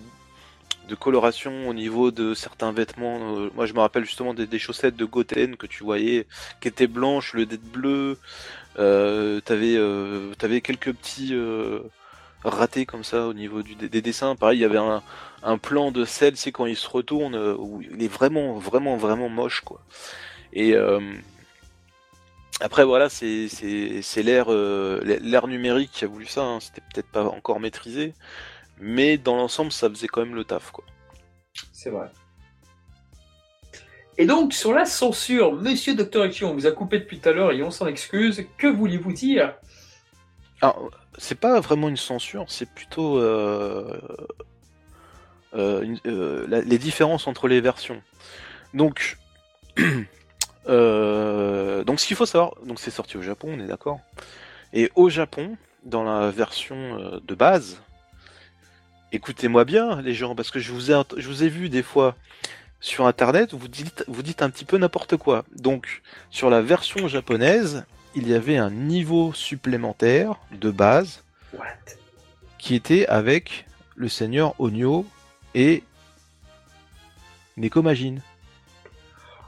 de 0.87 0.95
coloration 0.95 1.67
au 1.67 1.73
niveau 1.73 2.11
de 2.11 2.33
certains 2.33 2.71
vêtements. 2.71 3.37
Euh, 3.37 3.49
Moi, 3.55 3.65
je 3.65 3.73
me 3.73 3.79
rappelle 3.79 4.05
justement 4.05 4.33
des, 4.33 4.59
chaussettes 4.59 4.95
de 4.95 5.05
Goten 5.05 5.57
que 5.57 5.67
tu 5.67 5.83
voyais, 5.83 6.27
qui 6.61 6.67
étaient 6.67 6.87
blanches, 6.87 7.33
le 7.33 7.45
dé 7.45 7.57
bleu. 7.57 8.17
Euh, 8.79 9.39
T'avais 9.41 9.75
euh, 9.75 10.33
t'avais 10.35 10.61
quelques 10.61 10.93
petits 10.93 11.33
euh, 11.33 11.79
ratés 12.43 12.85
comme 12.85 13.03
ça 13.03 13.27
au 13.27 13.33
niveau 13.33 13.63
des, 13.63 13.89
des 13.89 14.01
dessins. 14.01 14.35
Pareil, 14.35 14.59
il 14.59 14.61
y 14.61 14.65
avait 14.65 14.77
un, 14.77 15.57
plan 15.57 15.91
de 15.91 16.05
Cell, 16.05 16.37
c'est 16.37 16.51
quand 16.51 16.65
il 16.65 16.75
se 16.75 16.87
retourne, 16.87 17.35
où 17.35 17.81
il 17.81 18.03
est 18.03 18.07
vraiment, 18.07 18.57
vraiment, 18.57 18.97
vraiment 18.97 19.29
moche, 19.29 19.61
quoi. 19.61 19.81
Et 20.53 20.75
après 22.59 22.85
voilà, 22.85 23.09
c'est 23.09 23.47
l'ère 24.23 25.47
numérique 25.47 25.91
qui 25.91 26.05
a 26.05 26.07
voulu 26.07 26.25
ça. 26.25 26.41
hein. 26.43 26.59
C'était 26.59 26.81
peut-être 26.93 27.11
pas 27.11 27.23
encore 27.23 27.59
maîtrisé, 27.59 28.13
mais 28.79 29.17
dans 29.17 29.35
l'ensemble, 29.37 29.71
ça 29.71 29.89
faisait 29.89 30.07
quand 30.07 30.21
même 30.21 30.35
le 30.35 30.43
taf, 30.43 30.71
quoi. 30.71 30.83
C'est 31.71 31.89
vrai. 31.89 32.07
Et 34.19 34.25
donc, 34.25 34.53
sur 34.53 34.73
la 34.73 34.85
censure, 34.85 35.53
monsieur 35.53 35.93
Dr. 35.93 36.25
Ichi, 36.25 36.43
on 36.43 36.53
vous 36.53 36.65
a 36.65 36.71
coupé 36.71 36.99
depuis 36.99 37.19
tout 37.19 37.29
à 37.29 37.33
l'heure 37.33 37.51
et 37.51 37.61
on 37.61 37.69
s'en 37.69 37.85
excuse. 37.85 38.45
Que 38.57 38.67
voulez-vous 38.67 39.13
dire? 39.13 39.53
Alors, 40.61 40.89
c'est 41.19 41.39
pas 41.39 41.59
vraiment 41.59 41.87
une 41.87 41.97
censure, 41.97 42.45
c'est 42.47 42.69
plutôt 42.69 43.19
euh, 43.19 43.99
euh, 45.53 45.95
euh, 46.07 46.63
les 46.65 46.77
différences 46.79 47.27
entre 47.27 47.47
les 47.47 47.61
versions. 47.61 48.01
Donc, 48.73 49.17
donc 49.77 49.85
ce 50.65 52.07
qu'il 52.07 52.15
faut 52.15 52.25
savoir, 52.25 52.55
donc 52.65 52.79
c'est 52.79 52.91
sorti 52.91 53.17
au 53.17 53.21
Japon, 53.21 53.49
on 53.55 53.59
est 53.59 53.67
d'accord. 53.67 53.99
Et 54.73 54.91
au 54.95 55.09
Japon, 55.09 55.57
dans 55.85 56.03
la 56.03 56.31
version 56.31 57.19
de 57.23 57.35
base, 57.35 57.81
écoutez-moi 59.11 59.63
bien, 59.63 60.01
les 60.01 60.15
gens, 60.15 60.33
parce 60.33 60.49
que 60.49 60.59
je 60.59 60.71
vous 60.71 60.91
ai, 60.91 60.99
je 61.17 61.27
vous 61.27 61.43
ai 61.43 61.49
vu 61.49 61.69
des 61.69 61.83
fois 61.83 62.15
sur 62.79 63.07
internet, 63.07 63.53
vous 63.53 63.67
dites, 63.67 64.03
vous 64.07 64.21
dites 64.21 64.41
un 64.41 64.49
petit 64.49 64.65
peu 64.65 64.77
n'importe 64.77 65.17
quoi. 65.17 65.45
Donc, 65.55 66.01
sur 66.29 66.49
la 66.49 66.61
version 66.61 67.07
japonaise, 67.07 67.85
il 68.15 68.27
y 68.27 68.33
avait 68.33 68.57
un 68.57 68.69
niveau 68.69 69.33
supplémentaire 69.33 70.35
de 70.51 70.71
base 70.71 71.23
What? 71.53 71.65
qui 72.57 72.75
était 72.75 73.07
avec 73.07 73.65
le 73.95 74.09
seigneur 74.09 74.53
Onyo 74.59 75.05
et 75.55 75.83
Nekomajin. 77.57 78.17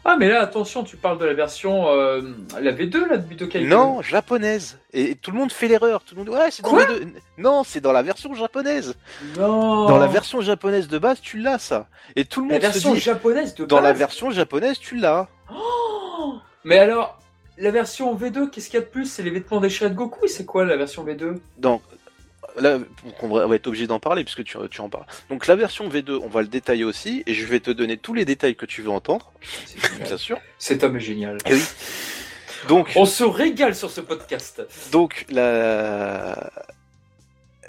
Ah, 0.06 0.16
mais 0.18 0.30
là, 0.30 0.42
attention, 0.42 0.84
tu 0.84 0.98
parles 0.98 1.18
de 1.20 1.26
la 1.26 1.34
version, 1.34 1.90
euh, 1.90 2.22
la 2.60 2.72
V2, 2.72 3.08
là, 3.08 3.18
de 3.18 3.24
Budokai 3.24 3.66
Non, 3.66 4.02
japonaise. 4.02 4.80
Et 4.94 5.16
tout 5.16 5.32
le 5.32 5.38
monde 5.38 5.52
fait 5.52 5.68
l'erreur. 5.68 6.04
Tout 6.04 6.16
le 6.16 6.24
monde 6.24 6.30
ouais, 6.30 6.50
c'est 6.52 6.64
dans 6.64 6.70
Quoi 6.70 6.88
les 6.88 7.00
deux. 7.06 7.12
Non, 7.38 7.64
c'est 7.66 7.82
dans 7.82 7.92
la 7.92 8.02
version 8.02 8.34
japonaise. 8.34 8.96
Non 9.38 9.86
Dans 9.88 9.98
la 9.98 10.08
version 10.08 10.42
japonaise 10.42 10.88
de 10.88 10.98
base, 10.98 11.20
tu 11.22 11.38
l'as 11.38 11.60
ça. 11.60 11.88
Et 12.16 12.26
tout 12.26 12.42
le 12.42 12.48
La 12.48 12.54
monde 12.54 12.62
se 12.64 12.68
version 12.68 12.94
dit 12.94 13.00
japonaise 13.00 13.56
de 13.56 13.66
dans 13.66 13.82
la 13.82 13.90
base 13.92 14.00
version 14.00 14.32
japonaise, 14.32 14.80
tu 14.80 14.96
l'as. 14.96 15.28
Oh 15.54 16.36
Mais 16.64 16.80
alors, 16.80 17.20
la 17.58 17.72
version 17.72 18.16
V2, 18.16 18.50
qu'est-ce 18.50 18.70
qu'il 18.70 18.80
y 18.80 18.82
a 18.82 18.86
de 18.86 18.90
plus? 18.90 19.06
C'est 19.06 19.22
les 19.24 19.32
vêtements 19.32 19.60
déchirés 19.60 19.90
de 19.90 19.96
Goku 19.96 20.28
C'est 20.28 20.46
quoi 20.46 20.64
la 20.66 20.78
version 20.78 21.06
V2 21.06 21.40
Donc 21.58 21.82
là, 22.60 22.80
on 23.22 23.28
va 23.28 23.56
être 23.56 23.68
obligé 23.68 23.88
d'en 23.88 24.00
parler 24.00 24.24
puisque 24.24 24.44
tu, 24.44 24.58
tu 24.70 24.82
en 24.82 24.90
parles. 24.90 25.06
Donc 25.30 25.48
la 25.48 25.56
version 25.56 25.90
V2, 25.90 26.20
on 26.22 26.28
va 26.28 26.42
le 26.42 26.48
détailler 26.48 26.84
aussi 26.84 27.24
et 27.26 27.34
je 27.34 27.46
vais 27.46 27.60
te 27.60 27.72
donner 27.72 27.98
tous 27.98 28.14
les 28.14 28.26
détails 28.26 28.56
que 28.56 28.66
tu 28.66 28.82
veux 28.82 28.92
entendre, 28.92 29.32
bien 30.04 30.18
sûr. 30.18 30.40
Cet 30.58 30.84
homme 30.84 30.98
est 30.98 31.02
génial. 31.02 31.38
Eh 31.46 31.54
oui. 31.54 31.64
Donc 32.68 32.92
On 32.96 33.06
se 33.06 33.24
régale 33.24 33.76
sur 33.76 33.90
ce 33.90 34.02
podcast. 34.02 34.62
Donc 34.92 35.26
la 35.30 36.52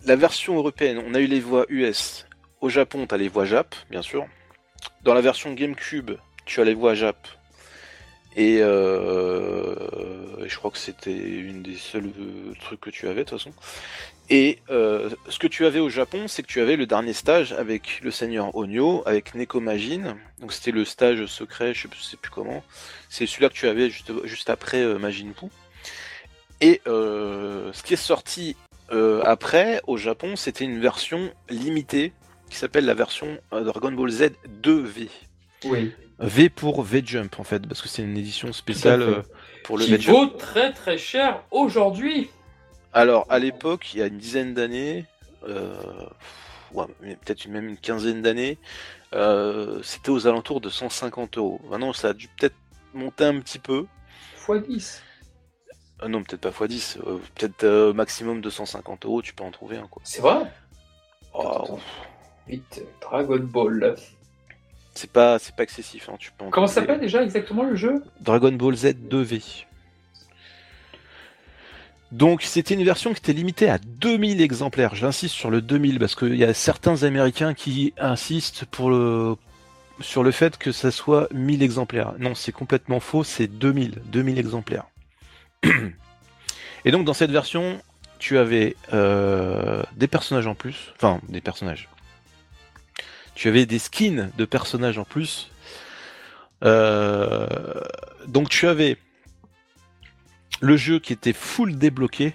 la 0.04 0.16
version 0.16 0.56
européenne, 0.56 1.02
on 1.06 1.14
a 1.14 1.20
eu 1.20 1.26
les 1.26 1.40
voix 1.40 1.66
US. 1.68 2.26
Au 2.60 2.68
Japon, 2.68 3.06
tu 3.06 3.14
as 3.14 3.18
les 3.18 3.28
voix 3.28 3.44
Jap, 3.44 3.74
bien 3.90 4.02
sûr. 4.02 4.26
Dans 5.02 5.14
la 5.14 5.20
version 5.20 5.52
GameCube, 5.52 6.12
tu 6.46 6.60
as 6.60 6.64
les 6.64 6.74
voix 6.74 6.94
Jap. 6.94 7.28
Et 8.36 8.58
euh, 8.60 10.46
je 10.46 10.56
crois 10.56 10.70
que 10.70 10.78
c'était 10.78 11.16
une 11.16 11.62
des 11.62 11.76
seuls 11.76 12.12
euh, 12.18 12.52
trucs 12.60 12.80
que 12.80 12.90
tu 12.90 13.08
avais 13.08 13.24
de 13.24 13.28
toute 13.28 13.38
façon. 13.38 13.52
Et 14.32 14.58
euh, 14.70 15.10
ce 15.28 15.40
que 15.40 15.48
tu 15.48 15.66
avais 15.66 15.80
au 15.80 15.88
Japon, 15.88 16.28
c'est 16.28 16.42
que 16.42 16.46
tu 16.46 16.60
avais 16.60 16.76
le 16.76 16.86
dernier 16.86 17.12
stage 17.12 17.52
avec 17.52 18.00
le 18.04 18.12
seigneur 18.12 18.54
Onyo, 18.54 19.02
avec 19.04 19.34
Nekomajin. 19.34 20.16
Donc 20.40 20.52
c'était 20.52 20.70
le 20.70 20.84
stage 20.84 21.26
secret, 21.26 21.74
je 21.74 21.82
sais, 21.82 21.88
plus- 21.88 21.98
je 22.00 22.04
sais 22.04 22.16
plus 22.16 22.30
comment. 22.30 22.62
C'est 23.08 23.26
celui-là 23.26 23.48
que 23.48 23.54
tu 23.54 23.66
avais 23.66 23.90
juste, 23.90 24.12
juste 24.24 24.48
après 24.48 24.82
euh, 24.82 24.98
Majin 24.98 25.32
Buu. 25.36 25.48
Et 26.60 26.80
euh, 26.86 27.72
ce 27.72 27.82
qui 27.82 27.94
est 27.94 27.96
sorti 27.96 28.54
euh, 28.92 29.20
après, 29.24 29.80
au 29.88 29.96
Japon, 29.96 30.36
c'était 30.36 30.64
une 30.64 30.78
version 30.80 31.32
limitée 31.48 32.12
qui 32.50 32.56
s'appelle 32.56 32.84
la 32.84 32.94
version 32.94 33.38
euh, 33.52 33.64
Dragon 33.64 33.90
Ball 33.92 34.10
Z 34.10 34.30
2V. 34.62 35.08
Oui. 35.64 35.92
V 36.20 36.50
pour 36.50 36.82
V-Jump 36.82 37.40
en 37.40 37.44
fait, 37.44 37.66
parce 37.66 37.80
que 37.82 37.88
c'est 37.88 38.02
une 38.02 38.16
édition 38.16 38.52
spéciale 38.52 39.02
euh, 39.02 39.22
pour 39.64 39.78
le 39.78 39.86
Qui 39.86 39.92
V-Jump. 39.92 40.16
vaut 40.16 40.26
très 40.26 40.72
très 40.72 40.98
cher 40.98 41.42
aujourd'hui. 41.50 42.28
Alors, 42.92 43.26
à 43.28 43.38
l'époque, 43.38 43.94
il 43.94 44.00
y 44.00 44.02
a 44.02 44.06
une 44.06 44.18
dizaine 44.18 44.54
d'années, 44.54 45.06
euh, 45.48 45.74
ouais, 46.72 46.86
peut-être 47.00 47.46
même 47.46 47.68
une 47.68 47.76
quinzaine 47.76 48.20
d'années, 48.22 48.58
euh, 49.12 49.80
c'était 49.82 50.10
aux 50.10 50.26
alentours 50.26 50.60
de 50.60 50.68
150 50.68 51.38
euros. 51.38 51.60
Maintenant, 51.70 51.92
ça 51.92 52.08
a 52.08 52.12
dû 52.12 52.28
peut-être 52.28 52.56
monter 52.94 53.24
un 53.24 53.38
petit 53.40 53.58
peu. 53.58 53.86
x 54.48 54.68
10. 54.68 55.02
Euh, 56.02 56.08
non, 56.08 56.22
peut-être 56.22 56.50
pas 56.50 56.66
x10, 56.66 56.98
euh, 57.06 57.18
peut-être 57.36 57.64
euh, 57.64 57.92
maximum 57.92 58.40
de 58.40 58.50
150 58.50 59.04
euros, 59.04 59.22
tu 59.22 59.34
peux 59.34 59.44
en 59.44 59.50
trouver 59.50 59.76
un 59.76 59.86
quoi. 59.86 60.02
C'est 60.04 60.22
vrai? 60.22 60.50
Oh, 61.32 61.78
Vite, 62.48 62.82
Dragon 63.00 63.38
Ball. 63.38 63.94
c'est 64.94 65.12
pas, 65.12 65.38
c'est 65.38 65.54
pas 65.54 65.62
excessif, 65.62 66.08
hein, 66.08 66.16
tu 66.18 66.32
peux 66.32 66.44
en 66.44 66.50
Comment 66.50 66.66
s'appelle 66.66 66.98
déjà 66.98 67.22
exactement 67.22 67.62
le 67.62 67.76
jeu? 67.76 68.02
Dragon 68.20 68.50
Ball 68.52 68.74
Z 68.74 68.94
2V. 69.08 69.66
Donc 72.12 72.42
c'était 72.42 72.74
une 72.74 72.84
version 72.84 73.12
qui 73.12 73.18
était 73.18 73.32
limitée 73.32 73.70
à 73.70 73.78
2000 73.78 74.40
exemplaires. 74.40 74.94
J'insiste 74.94 75.34
sur 75.34 75.50
le 75.50 75.62
2000 75.62 75.98
parce 75.98 76.16
qu'il 76.16 76.36
y 76.36 76.44
a 76.44 76.52
certains 76.54 77.04
Américains 77.04 77.54
qui 77.54 77.94
insistent 77.98 78.64
pour 78.64 78.90
le, 78.90 79.36
sur 80.00 80.24
le 80.24 80.32
fait 80.32 80.58
que 80.58 80.72
ça 80.72 80.90
soit 80.90 81.28
1000 81.32 81.62
exemplaires. 81.62 82.14
Non, 82.18 82.34
c'est 82.34 82.52
complètement 82.52 82.98
faux, 82.98 83.22
c'est 83.22 83.46
2000, 83.46 84.02
2000 84.06 84.38
exemplaires. 84.38 84.86
Et 86.84 86.90
donc 86.90 87.04
dans 87.04 87.14
cette 87.14 87.30
version, 87.30 87.80
tu 88.18 88.38
avais 88.38 88.76
euh, 88.92 89.82
des 89.96 90.08
personnages 90.08 90.46
en 90.46 90.54
plus, 90.54 90.92
enfin 90.96 91.20
des 91.28 91.40
personnages. 91.40 91.88
Tu 93.34 93.48
avais 93.48 93.66
des 93.66 93.78
skins 93.78 94.30
de 94.36 94.44
personnages 94.44 94.98
en 94.98 95.04
plus. 95.04 95.50
Euh, 96.64 97.46
donc 98.26 98.48
tu 98.48 98.66
avais 98.66 98.98
le 100.60 100.76
jeu 100.76 100.98
qui 100.98 101.12
était 101.12 101.32
full 101.32 101.76
débloqué. 101.76 102.34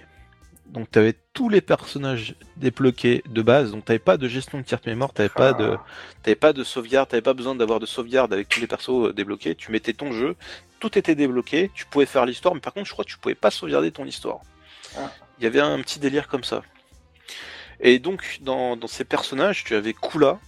Donc 0.66 0.90
tu 0.90 0.98
avais 0.98 1.14
tous 1.32 1.48
les 1.48 1.60
personnages 1.60 2.34
débloqués 2.56 3.22
de 3.28 3.40
base. 3.40 3.70
Donc 3.70 3.84
tu 3.84 3.92
n'avais 3.92 4.00
pas 4.00 4.16
de 4.16 4.28
gestion 4.28 4.58
de 4.58 4.64
carte 4.64 4.86
mémoire, 4.86 5.14
tu 5.14 5.22
n'avais 5.22 5.32
pas 5.32 5.52
de, 5.52 5.76
t'avais 6.22 6.34
pas 6.34 6.52
de 6.52 6.64
sauvegarde, 6.64 7.08
tu 7.08 7.14
n'avais 7.14 7.22
pas 7.22 7.34
besoin 7.34 7.54
d'avoir 7.54 7.80
de 7.80 7.86
sauvegarde 7.86 8.32
avec 8.32 8.48
tous 8.48 8.60
les 8.60 8.66
persos 8.66 8.90
euh, 8.90 9.12
débloqués. 9.12 9.54
Tu 9.54 9.70
mettais 9.70 9.92
ton 9.92 10.12
jeu, 10.12 10.36
tout 10.80 10.98
était 10.98 11.14
débloqué, 11.14 11.70
tu 11.72 11.86
pouvais 11.86 12.06
faire 12.06 12.26
l'histoire, 12.26 12.54
mais 12.54 12.60
par 12.60 12.74
contre 12.74 12.86
je 12.86 12.92
crois 12.92 13.04
que 13.04 13.10
tu 13.10 13.18
pouvais 13.18 13.36
pas 13.36 13.50
sauvegarder 13.50 13.92
ton 13.92 14.04
histoire. 14.04 14.40
Ah. 14.98 15.10
Il 15.38 15.44
y 15.44 15.46
avait 15.46 15.60
un 15.60 15.80
petit 15.80 16.00
délire 16.00 16.26
comme 16.26 16.44
ça. 16.44 16.62
Et 17.80 17.98
donc 17.98 18.38
dans, 18.42 18.76
dans 18.76 18.88
ces 18.88 19.04
personnages, 19.04 19.62
tu 19.62 19.76
avais 19.76 19.94
Kula, 19.94 20.40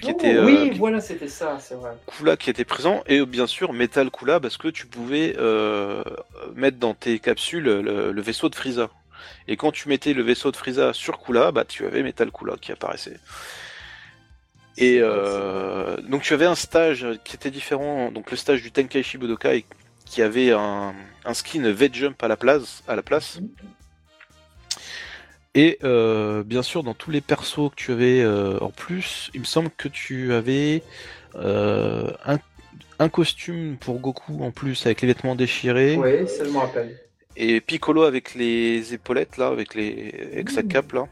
qui 0.00 0.08
Oh, 0.08 0.10
était 0.10 0.34
euh, 0.34 0.44
oui, 0.44 0.70
qui- 0.72 0.78
voilà, 0.78 1.00
c'était 1.00 1.28
ça, 1.28 1.58
c'est 1.60 1.74
vrai. 1.74 1.92
Kula 2.06 2.36
qui 2.36 2.50
était 2.50 2.64
présent 2.64 3.02
et 3.06 3.20
euh, 3.20 3.26
bien 3.26 3.46
sûr 3.46 3.72
Metal 3.72 4.10
Kula 4.10 4.40
parce 4.40 4.56
que 4.56 4.68
tu 4.68 4.86
pouvais 4.86 5.34
euh, 5.38 6.02
mettre 6.54 6.78
dans 6.78 6.94
tes 6.94 7.18
capsules 7.20 7.64
le, 7.64 8.12
le 8.12 8.22
vaisseau 8.22 8.48
de 8.48 8.54
Frieza. 8.54 8.90
Et 9.48 9.56
quand 9.56 9.72
tu 9.72 9.88
mettais 9.88 10.12
le 10.12 10.22
vaisseau 10.22 10.50
de 10.50 10.56
Frieza 10.56 10.92
sur 10.92 11.18
Kula, 11.20 11.52
bah 11.52 11.64
tu 11.64 11.86
avais 11.86 12.02
Metal 12.02 12.30
Kula 12.30 12.56
qui 12.60 12.72
apparaissait. 12.72 13.18
Et 14.76 14.98
euh, 15.00 15.96
donc 16.08 16.22
tu 16.22 16.34
avais 16.34 16.46
un 16.46 16.56
stage 16.56 17.06
qui 17.24 17.36
était 17.36 17.50
différent, 17.52 18.10
donc 18.10 18.30
le 18.32 18.36
stage 18.36 18.60
du 18.62 18.72
Tenkaichi 18.72 19.18
Budokai 19.18 19.64
qui 20.04 20.20
avait 20.20 20.50
un, 20.50 20.92
un 21.24 21.34
skin 21.34 21.70
V-Jump 21.70 22.20
à 22.22 22.28
la 22.28 22.36
place, 22.36 22.82
à 22.88 22.96
la 22.96 23.02
place. 23.02 23.38
Et 25.54 25.78
euh, 25.84 26.42
bien 26.42 26.62
sûr, 26.62 26.82
dans 26.82 26.94
tous 26.94 27.10
les 27.10 27.20
persos 27.20 27.70
que 27.70 27.76
tu 27.76 27.92
avais 27.92 28.20
euh, 28.22 28.58
en 28.60 28.70
plus, 28.70 29.30
il 29.34 29.40
me 29.40 29.44
semble 29.44 29.70
que 29.70 29.88
tu 29.88 30.32
avais 30.32 30.82
euh, 31.36 32.10
un, 32.24 32.38
un 32.98 33.08
costume 33.08 33.76
pour 33.78 34.00
Goku 34.00 34.42
en 34.42 34.50
plus 34.50 34.84
avec 34.86 35.00
les 35.02 35.08
vêtements 35.08 35.36
déchirés 35.36 35.96
Oui, 35.96 36.28
ça 36.28 36.44
je 36.44 36.50
me 36.50 36.58
rappelle. 36.58 36.98
et 37.36 37.60
Piccolo 37.60 38.02
avec 38.02 38.34
les 38.34 38.94
épaulettes 38.94 39.36
là, 39.36 39.46
avec 39.48 39.74
les 39.74 40.28
avec 40.32 40.50
sa 40.50 40.62
Mmh. 40.62 40.68
cape 40.68 40.92
là 40.92 41.06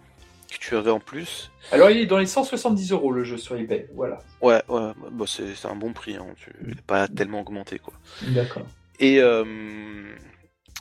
que 0.51 0.59
tu 0.59 0.76
avais 0.76 0.90
en 0.90 1.01
plus. 1.01 1.51
Alors, 1.70 1.88
il 1.90 1.97
est 1.99 2.07
dans 2.07 2.18
les 2.18 2.26
170 2.26 2.93
euros 2.93 3.11
le 3.12 3.24
jeu 3.24 3.38
sur 3.38 3.57
eBay, 3.57 3.88
voilà. 3.95 4.18
Ouais, 4.43 4.61
ouais, 4.68 4.90
bah, 5.12 5.24
c'est 5.26 5.66
un 5.66 5.76
bon 5.76 5.93
prix, 5.95 6.16
hein. 6.16 6.26
tu, 6.36 6.51
il 6.66 6.72
est 6.72 6.82
pas 6.82 7.09
tellement 7.09 7.40
augmenté 7.40 7.78
quoi. 7.78 7.95
D'accord. 8.22 8.66
Et 9.01 9.20
euh, 9.20 9.45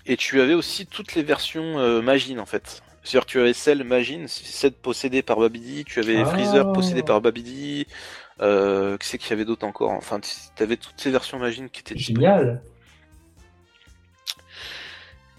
et 0.08 0.18
tu 0.18 0.42
avais 0.42 0.56
aussi 0.56 0.88
toutes 0.88 1.16
les 1.16 1.24
versions 1.24 1.80
euh, 1.80 2.02
Magine 2.02 2.40
en 2.40 2.46
fait. 2.46 2.82
C'est-à-dire 3.04 3.26
que 3.26 3.32
tu 3.32 3.40
avais 3.40 3.54
celle 3.54 3.84
Magine, 3.84 4.28
celle 4.28 4.74
possédée 4.74 5.22
par 5.24 5.40
Babidi, 5.40 5.86
tu 5.86 6.00
avais 6.00 6.22
Ah. 6.22 6.26
Freezer 6.26 6.72
possédé 6.74 7.02
par 7.04 7.20
Babidi, 7.22 7.88
euh, 8.42 8.98
qui 8.98 9.08
c'est 9.08 9.18
qu'il 9.18 9.32
y 9.32 9.34
avait 9.34 9.46
d'autres 9.46 9.66
encore? 9.66 9.92
Enfin, 9.92 10.20
tu 10.20 10.64
avais 10.64 10.78
toutes 10.78 11.00
ces 11.00 11.10
versions 11.12 11.40
Magine 11.40 11.70
qui 11.70 11.80
étaient. 11.82 11.98
Génial. 11.98 12.62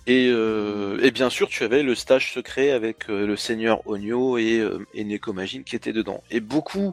Et, 0.09 0.29
euh, 0.33 0.99
et 1.03 1.13
bien 1.13 1.31
sûr, 1.31 1.49
tu 1.49 1.63
avais 1.63 1.85
le 1.85 1.95
stage 1.95 2.33
secret 2.33 2.73
avec 2.73 3.09
euh, 3.09 3.25
le 3.27 3.37
seigneur 3.37 3.87
Onyo 3.87 4.37
et, 4.37 4.59
euh, 4.59 4.85
et 4.95 5.05
Nekomagine 5.05 5.63
qui 5.63 5.77
étaient 5.77 5.93
dedans. 5.93 6.25
Et 6.31 6.41
beaucoup 6.41 6.93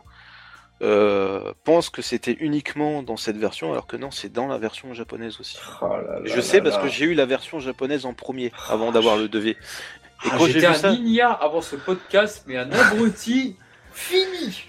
euh, 0.84 1.52
pensent 1.64 1.90
que 1.90 2.04
c'était 2.04 2.38
uniquement 2.40 3.02
dans 3.02 3.18
cette 3.18 3.36
version, 3.38 3.72
alors 3.72 3.88
que 3.88 3.98
non, 3.98 4.12
c'est 4.12 4.32
dans 4.32 4.48
la 4.48 4.60
version 4.60 4.94
japonaise 4.94 5.40
aussi. 5.40 5.58
Oh 5.82 5.88
là 5.88 6.02
là 6.04 6.22
Je 6.24 6.36
là 6.36 6.42
sais 6.42 6.62
parce 6.62 6.78
que 6.78 6.88
j'ai 6.88 7.06
eu 7.06 7.16
la 7.16 7.26
version 7.26 7.60
japonaise 7.60 8.06
en 8.06 8.14
premier 8.14 8.52
avant 8.70 8.92
d'avoir 8.92 9.18
le 9.18 9.28
2V. 9.28 9.56
Ah, 10.24 10.38
J'étais 10.48 10.66
un 10.66 10.74
ça, 10.74 10.92
ignare 10.92 11.42
avant 11.42 11.62
ce 11.62 11.76
podcast, 11.76 12.44
mais 12.48 12.58
un 12.58 12.70
abruti 12.72 13.56
fini. 13.94 14.64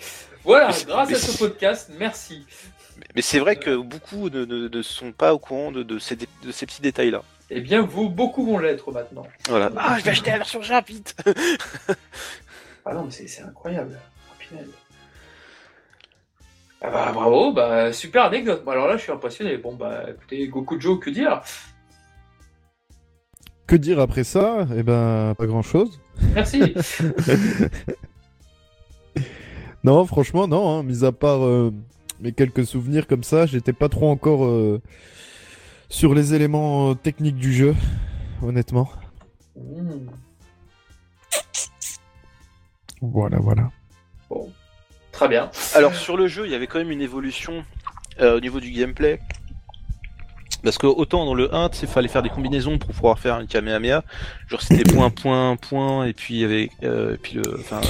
Voilà, 0.44 0.70
grâce 0.86 1.08
mais 1.10 1.16
à 1.16 1.18
ce 1.18 1.36
podcast, 1.38 1.90
merci. 1.98 2.46
mais 3.14 3.22
c'est 3.22 3.38
vrai 3.40 3.56
que 3.56 3.76
beaucoup 3.76 4.30
ne, 4.30 4.44
ne- 4.44 4.68
ne 4.68 4.82
sont 4.82 5.12
pas 5.12 5.34
au 5.34 5.38
courant 5.38 5.70
de, 5.72 5.82
de 5.82 5.98
ces, 5.98 6.16
dé- 6.16 6.28
de 6.44 6.52
ces 6.52 6.66
petits 6.66 6.80
détails-là. 6.82 7.22
Eh 7.50 7.60
bien, 7.60 7.82
vous, 7.82 8.08
beaucoup 8.08 8.46
vont 8.46 8.58
l'être 8.58 8.92
maintenant. 8.92 9.26
Voilà. 9.48 9.70
Ah, 9.76 9.98
je 9.98 10.04
vais 10.04 10.12
acheter 10.12 10.30
la 10.30 10.36
version 10.38 10.62
Jap, 10.62 10.86
vite 10.86 11.16
Ah 12.86 12.94
non, 12.94 13.04
mais 13.04 13.10
c'est 13.10 13.42
incroyable. 13.42 13.98
Oh. 14.52 14.56
Ah 16.82 16.90
bah 16.90 17.12
bravo, 17.12 17.52
bah 17.52 17.92
super 17.92 18.24
anecdote. 18.24 18.64
Bon, 18.64 18.70
alors 18.70 18.86
là, 18.88 18.96
je 18.96 19.02
suis 19.02 19.12
impressionné. 19.12 19.58
Bon 19.58 19.74
bah 19.74 20.04
écoutez, 20.08 20.48
Goku 20.48 20.80
Joe, 20.80 20.98
que 20.98 21.10
dire? 21.10 21.42
Que 23.70 23.76
dire 23.76 24.00
après 24.00 24.24
ça? 24.24 24.66
Eh 24.76 24.82
ben, 24.82 25.36
pas 25.38 25.46
grand 25.46 25.62
chose. 25.62 26.00
Merci. 26.34 26.74
Non, 29.84 30.04
franchement, 30.04 30.46
non. 30.46 30.78
Hein, 30.78 30.82
mis 30.82 31.04
à 31.06 31.12
part 31.12 31.42
euh, 31.42 31.72
mes 32.20 32.32
quelques 32.32 32.66
souvenirs 32.66 33.06
comme 33.06 33.22
ça, 33.22 33.46
j'étais 33.46 33.72
pas 33.72 33.88
trop 33.88 34.10
encore 34.10 34.44
euh, 34.44 34.82
sur 35.88 36.12
les 36.14 36.34
éléments 36.34 36.90
euh, 36.90 36.94
techniques 36.94 37.36
du 37.36 37.52
jeu, 37.52 37.74
honnêtement. 38.42 38.90
Mmh. 39.56 40.10
Voilà, 43.00 43.38
voilà. 43.38 43.70
Bon, 44.28 44.52
très 45.12 45.28
bien. 45.28 45.50
Alors 45.74 45.94
sur 45.94 46.18
le 46.18 46.26
jeu, 46.26 46.44
il 46.44 46.52
y 46.52 46.54
avait 46.54 46.66
quand 46.66 46.78
même 46.78 46.90
une 46.90 47.00
évolution 47.00 47.64
euh, 48.20 48.36
au 48.36 48.40
niveau 48.40 48.60
du 48.60 48.70
gameplay. 48.70 49.18
Parce 50.62 50.76
que 50.78 50.86
autant 50.86 51.24
dans 51.24 51.34
le 51.34 51.54
1, 51.54 51.70
il 51.82 51.88
fallait 51.88 52.08
faire 52.08 52.22
des 52.22 52.28
combinaisons 52.28 52.78
pour 52.78 52.90
pouvoir 52.90 53.18
faire 53.18 53.34
un 53.36 53.46
Kamehameha. 53.46 54.04
Genre 54.48 54.60
c'était 54.60 54.82
point, 54.92 55.08
point, 55.10 55.56
point, 55.56 56.04
et 56.04 56.12
puis 56.12 56.34
il 56.34 56.40
y 56.40 56.44
avait 56.44 56.70
euh, 56.82 57.14
et 57.14 57.16
puis 57.16 57.34
le, 57.34 57.42
enfin, 57.58 57.80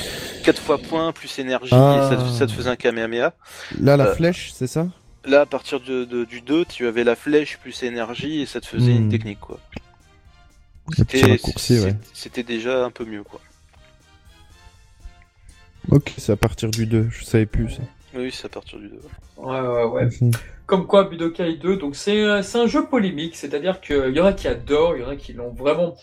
4 0.45 0.61
fois 0.61 0.79
point 0.79 1.13
plus 1.13 1.39
énergie, 1.39 1.71
Ah. 1.73 2.09
et 2.13 2.15
ça, 2.17 2.23
te- 2.23 2.29
ça 2.31 2.47
te 2.47 2.53
faisait 2.53 2.71
un 2.71 2.77
Kamehameha. 2.77 3.33
Là, 3.81 3.97
la 3.97 4.07
Euh, 4.09 4.15
flèche, 4.15 4.53
c'est 4.55 4.67
ça? 4.69 4.87
Là, 5.25 5.41
à 5.43 5.47
partir 5.47 5.81
de, 5.81 6.05
de- 6.05 6.25
du 6.25 6.41
2, 6.41 6.65
tu 6.65 6.87
avais 6.87 7.05
la 7.05 7.17
flèche 7.17 7.59
plus 7.59 7.83
énergie, 7.83 8.41
et 8.41 8.47
ça 8.47 8.61
te 8.61 8.67
faisait 8.67 8.93
une 8.93 9.07
Hmm. 9.07 9.11
technique, 9.11 9.41
quoi. 9.41 9.59
Ouais. 10.89 11.97
c'était 12.15 12.43
déjà 12.43 12.85
un 12.85 12.91
peu 12.91 13.05
mieux, 13.05 13.23
quoi. 13.23 13.41
Ok, 15.91 16.13
c'est 16.19 16.33
à 16.33 16.37
partir 16.37 16.71
du 16.71 16.87
2, 16.87 17.09
je 17.11 17.25
savais 17.25 17.47
plus 17.47 17.71
ça. 17.71 17.83
Oui, 18.15 18.31
c'est 18.33 18.47
à 18.47 18.49
partir 18.49 18.79
du 18.79 18.89
2. 18.89 19.01
Ouais, 19.39 19.61
ouais, 19.61 19.85
ouais. 19.85 20.09
Comme 20.67 20.87
quoi, 20.87 21.05
Budokai 21.05 21.57
2, 21.57 21.77
donc 21.77 21.97
c'est 21.97 22.23
un, 22.23 22.43
c'est 22.43 22.59
un 22.59 22.67
jeu 22.67 22.87
polémique, 22.87 23.37
c'est-à-dire 23.37 23.81
qu'il 23.81 24.15
y 24.15 24.21
en 24.21 24.27
a 24.27 24.33
qui 24.33 24.47
adorent, 24.47 24.97
il 24.97 25.03
y 25.03 25.05
en 25.05 25.09
a 25.09 25.17
qui 25.17 25.33
l'ont 25.33 25.51
vraiment 25.51 25.97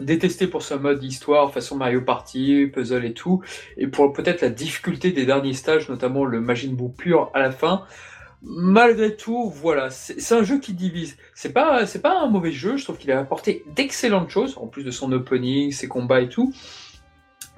détesté 0.00 0.46
pour 0.46 0.62
ce 0.62 0.74
mode 0.74 1.02
histoire, 1.02 1.52
façon 1.52 1.76
Mario 1.76 2.00
Party, 2.00 2.66
puzzle 2.72 3.04
et 3.04 3.12
tout, 3.12 3.42
et 3.76 3.86
pour 3.86 4.12
peut-être 4.12 4.40
la 4.42 4.48
difficulté 4.48 5.12
des 5.12 5.26
derniers 5.26 5.52
stages, 5.52 5.88
notamment 5.88 6.24
le 6.24 6.40
Majin 6.40 6.72
Buu 6.72 6.88
pur 6.88 7.30
à 7.34 7.40
la 7.40 7.50
fin. 7.50 7.84
Malgré 8.42 9.14
tout, 9.14 9.50
voilà, 9.50 9.90
c'est 9.90 10.20
c'est 10.20 10.34
un 10.34 10.42
jeu 10.42 10.58
qui 10.58 10.72
divise. 10.72 11.16
C'est 11.34 11.52
pas, 11.52 11.86
c'est 11.86 12.02
pas 12.02 12.18
un 12.18 12.28
mauvais 12.28 12.50
jeu, 12.50 12.76
je 12.76 12.84
trouve 12.84 12.98
qu'il 12.98 13.12
a 13.12 13.20
apporté 13.20 13.64
d'excellentes 13.76 14.30
choses, 14.30 14.58
en 14.58 14.66
plus 14.66 14.82
de 14.82 14.90
son 14.90 15.12
opening, 15.12 15.70
ses 15.70 15.86
combats 15.86 16.20
et 16.20 16.28
tout. 16.28 16.52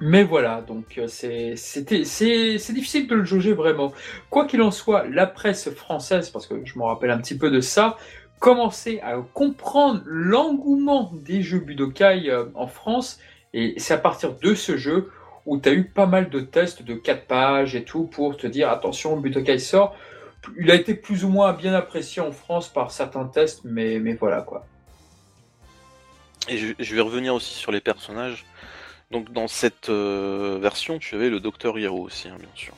Mais 0.01 0.23
voilà, 0.23 0.61
donc 0.61 0.97
euh, 0.97 1.07
c'est 1.07 1.53
difficile 1.85 3.07
de 3.07 3.15
le 3.15 3.23
jauger 3.23 3.53
vraiment. 3.53 3.93
Quoi 4.29 4.45
qu'il 4.45 4.61
en 4.61 4.71
soit, 4.71 5.07
la 5.07 5.25
presse 5.25 5.69
française, 5.69 6.29
parce 6.29 6.47
que 6.47 6.65
je 6.65 6.77
me 6.77 6.83
rappelle 6.83 7.11
un 7.11 7.17
petit 7.17 7.37
peu 7.37 7.49
de 7.49 7.61
ça, 7.61 7.97
commençait 8.39 8.99
à 9.01 9.15
comprendre 9.33 10.01
l'engouement 10.05 11.13
des 11.13 11.41
jeux 11.41 11.59
Budokai 11.59 12.29
euh, 12.29 12.45
en 12.55 12.67
France, 12.67 13.19
et 13.53 13.75
c'est 13.77 13.93
à 13.93 13.97
partir 13.97 14.33
de 14.33 14.53
ce 14.53 14.75
jeu 14.75 15.11
où 15.45 15.59
tu 15.59 15.69
as 15.69 15.73
eu 15.73 15.85
pas 15.85 16.07
mal 16.07 16.29
de 16.29 16.41
tests 16.41 16.83
de 16.83 16.95
4 16.95 17.25
pages 17.25 17.75
et 17.75 17.85
tout 17.85 18.03
pour 18.03 18.35
te 18.35 18.47
dire 18.47 18.69
attention, 18.69 19.17
Budokai 19.17 19.59
sort. 19.59 19.95
Il 20.59 20.69
a 20.71 20.75
été 20.75 20.93
plus 20.93 21.23
ou 21.23 21.29
moins 21.29 21.53
bien 21.53 21.73
apprécié 21.73 22.21
en 22.21 22.33
France 22.33 22.67
par 22.67 22.91
certains 22.91 23.25
tests, 23.25 23.61
mais, 23.63 23.99
mais 23.99 24.13
voilà 24.13 24.41
quoi. 24.41 24.65
Et 26.49 26.57
je 26.57 26.95
vais 26.95 27.01
revenir 27.01 27.33
aussi 27.33 27.53
sur 27.53 27.71
les 27.71 27.81
personnages. 27.81 28.45
Donc 29.11 29.31
dans 29.31 29.47
cette 29.47 29.89
euh, 29.89 30.57
version, 30.59 30.97
tu 30.99 31.15
avais 31.15 31.29
le 31.29 31.39
Docteur 31.39 31.77
Hero 31.77 32.01
aussi, 32.01 32.27
hein, 32.27 32.37
bien 32.39 32.49
sûr. 32.55 32.73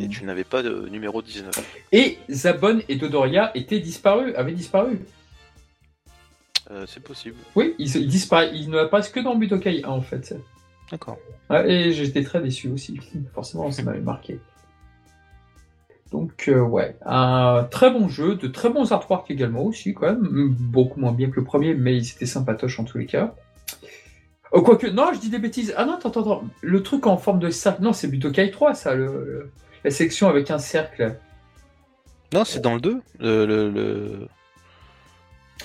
Et 0.00 0.08
tu 0.08 0.24
n'avais 0.24 0.44
pas 0.44 0.62
de 0.62 0.88
numéro 0.88 1.22
19. 1.22 1.50
Et 1.92 2.18
Zabon 2.28 2.80
et 2.88 2.96
Dodoria 2.96 3.50
étaient 3.54 3.80
disparus, 3.80 4.34
avaient 4.36 4.52
disparu. 4.52 5.00
Euh, 6.70 6.86
c'est 6.86 7.02
possible. 7.02 7.36
Oui, 7.54 7.74
ils, 7.78 7.96
ils 7.96 8.08
disparaissent, 8.08 8.52
ils 8.54 8.70
n'apparaissent 8.70 9.08
que 9.08 9.20
dans 9.20 9.36
Budokai 9.36 9.82
1 9.84 9.88
en 9.88 10.02
fait. 10.02 10.34
D'accord. 10.90 11.18
Ouais, 11.48 11.70
et 11.70 11.92
j'étais 11.92 12.22
très 12.22 12.40
déçu 12.40 12.68
aussi. 12.68 12.98
Forcément, 13.34 13.70
ça 13.70 13.82
m'avait 13.82 14.00
marqué. 14.00 14.40
Donc, 16.10 16.46
euh, 16.48 16.60
ouais, 16.60 16.96
un 17.06 17.66
très 17.70 17.90
bon 17.90 18.08
jeu, 18.08 18.34
de 18.34 18.48
très 18.48 18.68
bons 18.70 18.90
artworks 18.90 19.30
également 19.30 19.62
aussi, 19.62 19.94
quand 19.94 20.06
même. 20.06 20.48
Beaucoup 20.58 20.98
moins 20.98 21.12
bien 21.12 21.30
que 21.30 21.36
le 21.36 21.44
premier, 21.44 21.74
mais 21.74 21.96
ils 21.96 22.10
étaient 22.10 22.26
sympatoches 22.26 22.80
en 22.80 22.84
tous 22.84 22.98
les 22.98 23.06
cas. 23.06 23.34
Oh, 24.52 24.62
quoique, 24.62 24.86
non, 24.88 25.12
je 25.14 25.20
dis 25.20 25.30
des 25.30 25.38
bêtises. 25.38 25.72
Ah 25.76 25.84
non, 25.84 25.94
attends, 25.94 26.08
attends, 26.08 26.20
attends. 26.22 26.44
Le 26.60 26.82
truc 26.82 27.06
en 27.06 27.16
forme 27.16 27.38
de 27.38 27.50
cercle, 27.50 27.82
non, 27.82 27.92
c'est 27.92 28.08
Budokai 28.08 28.50
3, 28.50 28.74
ça, 28.74 28.94
le, 28.94 29.06
le- 29.06 29.50
la 29.84 29.90
section 29.90 30.28
avec 30.28 30.50
un 30.50 30.58
cercle. 30.58 31.16
Non, 32.32 32.44
c'est 32.44 32.60
dans 32.60 32.74
le 32.74 32.80
2. 32.80 33.00
Le, 33.18 33.46
le, 33.46 34.28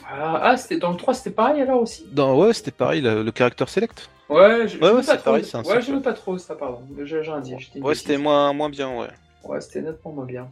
Ah, 0.08 0.40
ah, 0.44 0.58
c'était 0.58 0.78
dans 0.78 0.92
le 0.92 0.98
3, 0.98 1.14
c'était 1.14 1.32
pareil 1.32 1.62
alors 1.62 1.82
aussi? 1.82 2.06
Dans, 2.12 2.38
ouais, 2.38 2.54
c'était 2.54 2.72
pareil, 2.72 3.02
le, 3.02 3.32
character 3.36 3.66
select. 3.68 4.10
Ouais, 4.30 4.68
je, 4.68 4.78
Ouais, 4.78 4.90
ouais, 4.92 4.96
pas 4.96 5.02
c'est 5.04 5.18
trop. 5.18 5.24
pareil, 5.32 5.46
c'est 5.46 5.58
un 5.58 5.60
ouais, 5.62 5.66
cercle. 5.66 5.86
j'aimais 5.86 6.02
pas 6.02 6.14
trop 6.14 6.38
ça, 6.38 6.56
pardon. 6.56 6.82
J'ai 7.04 7.18
un 7.28 7.42
Ouais, 7.82 7.96
c'était 7.96 8.18
moins, 8.18 8.54
moins 8.54 8.70
bien, 8.70 8.96
ouais. 8.98 9.08
Ouais, 9.44 9.62
c'était 9.62 9.82
nettement 9.82 10.12
moins 10.12 10.26
bien. 10.26 10.48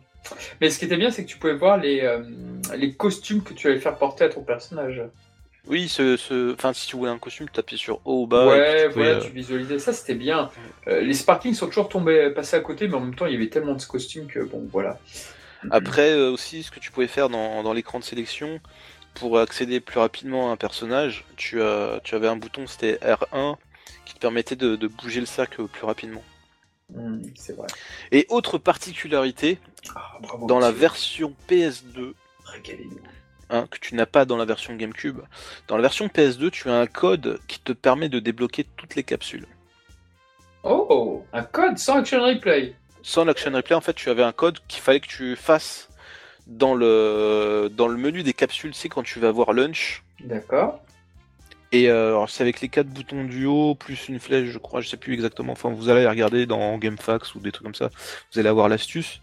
Mais 0.62 0.70
ce 0.70 0.80
qui 0.80 0.86
était 0.86 0.98
bien, 0.98 1.12
c'est 1.12 1.26
que 1.26 1.30
tu 1.30 1.38
pouvais 1.38 1.56
voir 1.56 1.78
les, 1.78 2.02
euh, 2.02 2.24
les 2.76 2.94
costumes 2.94 3.44
que 3.44 3.54
tu 3.54 3.68
allais 3.68 3.80
faire 3.80 3.98
porter 3.98 4.24
à 4.26 4.30
ton 4.30 4.42
personnage. 4.42 5.02
Oui, 5.68 5.88
ce, 5.88 6.18
ce... 6.18 6.54
Enfin, 6.54 6.74
si 6.74 6.88
tu 6.88 6.98
voulais 6.98 7.12
un 7.12 7.18
costume, 7.18 7.48
tu 7.48 7.54
tapais 7.54 7.78
sur 7.78 8.02
haut 8.06 8.24
ou 8.24 8.28
bas. 8.28 8.48
ouais, 8.48 8.88
tu 8.88 8.94
voilà, 8.96 9.10
euh, 9.12 9.22
tu 9.22 9.32
visualisais 9.32 9.80
ça, 9.80 9.94
c'était 9.94 10.16
bien. 10.16 10.50
Euh, 10.88 11.02
les 11.02 11.14
Sparkings 11.14 11.54
sont 11.54 11.68
toujours 11.68 11.88
tombés, 11.90 12.32
passés 12.32 12.58
à 12.58 12.60
côté, 12.60 12.88
mais 12.88 12.96
en 12.96 13.00
même 13.00 13.16
temps, 13.16 13.26
il 13.26 13.34
y 13.34 13.36
avait 13.36 13.50
tellement 13.50 13.76
de 13.76 13.84
costumes 13.84 14.28
que 14.28 14.40
bon, 14.42 14.68
voilà. 14.72 15.00
Après 15.72 16.12
euh, 16.12 16.32
aussi, 16.32 16.64
ce 16.64 16.72
que 16.72 16.80
tu 16.80 16.92
pouvais 16.92 17.08
faire 17.08 17.30
dans, 17.30 17.64
dans 17.64 17.72
l'écran 17.72 18.00
de 18.00 18.04
sélection, 18.04 18.60
pour 19.14 19.40
accéder 19.40 19.80
plus 19.80 20.00
rapidement 20.00 20.50
à 20.50 20.54
un 20.54 20.58
personnage, 20.58 21.24
tu, 21.38 21.62
as, 21.62 22.02
tu 22.04 22.16
avais 22.16 22.28
un 22.28 22.36
bouton, 22.36 22.68
c'était 22.68 22.96
R1, 22.96 23.56
qui 24.06 24.16
te 24.16 24.20
permettait 24.20 24.58
de, 24.58 24.76
de 24.76 24.88
bouger 24.88 25.22
le 25.22 25.26
cercle 25.26 25.68
plus 25.68 25.86
rapidement. 25.86 26.24
Hmm, 26.94 27.22
c'est 27.36 27.56
vrai. 27.56 27.68
Et 28.12 28.26
autre 28.30 28.58
particularité, 28.58 29.60
Ah, 29.96 30.18
bravo, 30.22 30.48
dans 30.48 30.60
la 30.60 30.72
version 30.72 31.34
PS2, 31.50 32.14
Régalez-nous. 32.44 33.00
Hein, 33.54 33.68
que 33.72 33.78
tu 33.80 33.96
n'as 33.96 34.06
pas 34.06 34.26
dans 34.26 34.38
la 34.38 34.46
version 34.46 34.76
GameCube, 34.76 35.20
dans 35.68 35.78
la 35.78 35.82
version 35.82 36.08
PS2, 36.08 36.50
tu 36.50 36.70
as 36.70 36.76
un 36.76 36.88
code 36.88 37.40
qui 37.48 37.60
te 37.60 37.72
permet 37.72 38.10
de 38.10 38.20
débloquer 38.20 38.66
toutes 38.76 38.96
les 38.96 39.04
capsules. 39.04 39.48
Oh, 40.64 41.24
un 41.32 41.44
code 41.44 41.78
sans 41.78 41.98
action 41.98 42.22
replay. 42.22 42.76
Sans 43.02 43.26
l'action 43.26 43.52
replay, 43.52 43.76
en 43.76 43.82
fait, 43.82 43.94
tu 43.94 44.10
avais 44.10 44.24
un 44.24 44.32
code 44.32 44.60
qu'il 44.68 44.82
fallait 44.82 45.00
que 45.00 45.08
tu 45.08 45.36
fasses 45.36 45.90
dans 46.48 46.74
le, 46.74 47.70
dans 47.72 47.88
le 47.88 47.98
menu 47.98 48.24
des 48.24 48.34
capsules, 48.34 48.74
c'est 48.74 48.90
quand 48.90 49.04
tu 49.04 49.20
vas 49.20 49.32
voir 49.32 49.54
lunch. 49.54 50.04
D'accord. 50.20 50.82
Et 51.72 51.90
euh, 51.90 52.24
c'est 52.28 52.44
avec 52.44 52.62
les 52.62 52.70
quatre 52.70 52.88
boutons 52.88 53.24
du 53.24 53.46
haut, 53.46 53.74
plus 53.74 54.08
une 54.08 54.20
flèche, 54.20 54.50
je 54.50 54.60
crois, 54.60 54.82
je 54.82 54.90
sais 54.90 54.98
plus 54.98 55.14
exactement. 55.14 55.54
Enfin, 55.54 55.70
vous 55.72 55.90
allez 55.90 56.06
regarder 56.06 56.46
dans 56.46 56.78
GameFAQs 56.78 57.36
ou 57.36 57.40
des 57.40 57.52
trucs 57.52 57.64
comme 57.64 57.74
ça. 57.74 57.90
Vous 58.32 58.40
allez 58.40 58.50
avoir 58.50 58.70
l'astuce. 58.70 59.22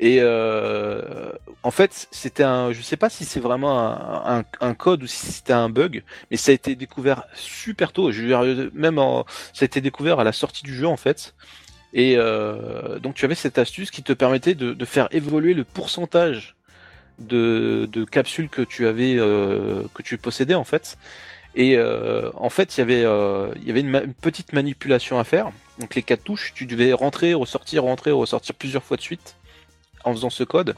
Et 0.00 0.18
euh, 0.20 1.32
en 1.64 1.70
fait, 1.72 2.06
c'était 2.12 2.44
un, 2.44 2.72
je 2.72 2.80
sais 2.82 2.96
pas 2.96 3.10
si 3.10 3.24
c'est 3.24 3.40
vraiment 3.40 3.78
un, 3.80 4.38
un- 4.40 4.44
un 4.60 4.74
code 4.74 5.02
ou 5.02 5.06
si 5.08 5.26
c'était 5.26 5.52
un 5.52 5.68
bug, 5.68 6.04
mais 6.30 6.36
ça 6.36 6.52
a 6.52 6.54
été 6.54 6.76
découvert 6.76 7.24
super 7.34 7.92
tôt. 7.92 8.12
Je 8.12 8.22
dire, 8.22 8.70
même 8.74 8.98
en, 8.98 9.24
ça 9.52 9.64
a 9.64 9.66
été 9.66 9.80
découvert 9.80 10.20
à 10.20 10.24
la 10.24 10.32
sortie 10.32 10.62
du 10.62 10.74
jeu 10.74 10.86
en 10.86 10.96
fait. 10.96 11.34
Et 11.94 12.14
euh, 12.16 12.98
donc 13.00 13.14
tu 13.14 13.24
avais 13.24 13.34
cette 13.34 13.58
astuce 13.58 13.90
qui 13.90 14.02
te 14.02 14.12
permettait 14.12 14.54
de, 14.54 14.72
de 14.74 14.84
faire 14.84 15.08
évoluer 15.10 15.54
le 15.54 15.64
pourcentage 15.64 16.54
de, 17.18 17.88
de 17.92 18.04
capsules 18.04 18.48
que 18.48 18.62
tu 18.62 18.86
avais, 18.86 19.16
euh, 19.18 19.82
que 19.94 20.02
tu 20.02 20.18
possédais 20.18 20.54
en 20.54 20.64
fait. 20.64 20.98
Et 21.56 21.76
euh, 21.76 22.30
en 22.34 22.50
fait, 22.50 22.76
il 22.76 22.80
y 22.80 22.82
avait, 22.82 23.04
euh, 23.04 23.48
y 23.64 23.70
avait 23.70 23.80
une, 23.80 23.94
une 23.96 24.14
petite 24.14 24.52
manipulation 24.52 25.18
à 25.18 25.24
faire. 25.24 25.50
Donc 25.80 25.94
les 25.96 26.02
quatre 26.02 26.22
touches, 26.24 26.52
tu 26.54 26.66
devais 26.66 26.92
rentrer, 26.92 27.34
ressortir, 27.34 27.82
rentrer, 27.84 28.10
ressortir 28.12 28.54
plusieurs 28.54 28.84
fois 28.84 28.96
de 28.96 29.02
suite 29.02 29.36
en 30.04 30.12
faisant 30.12 30.30
ce 30.30 30.44
code. 30.44 30.74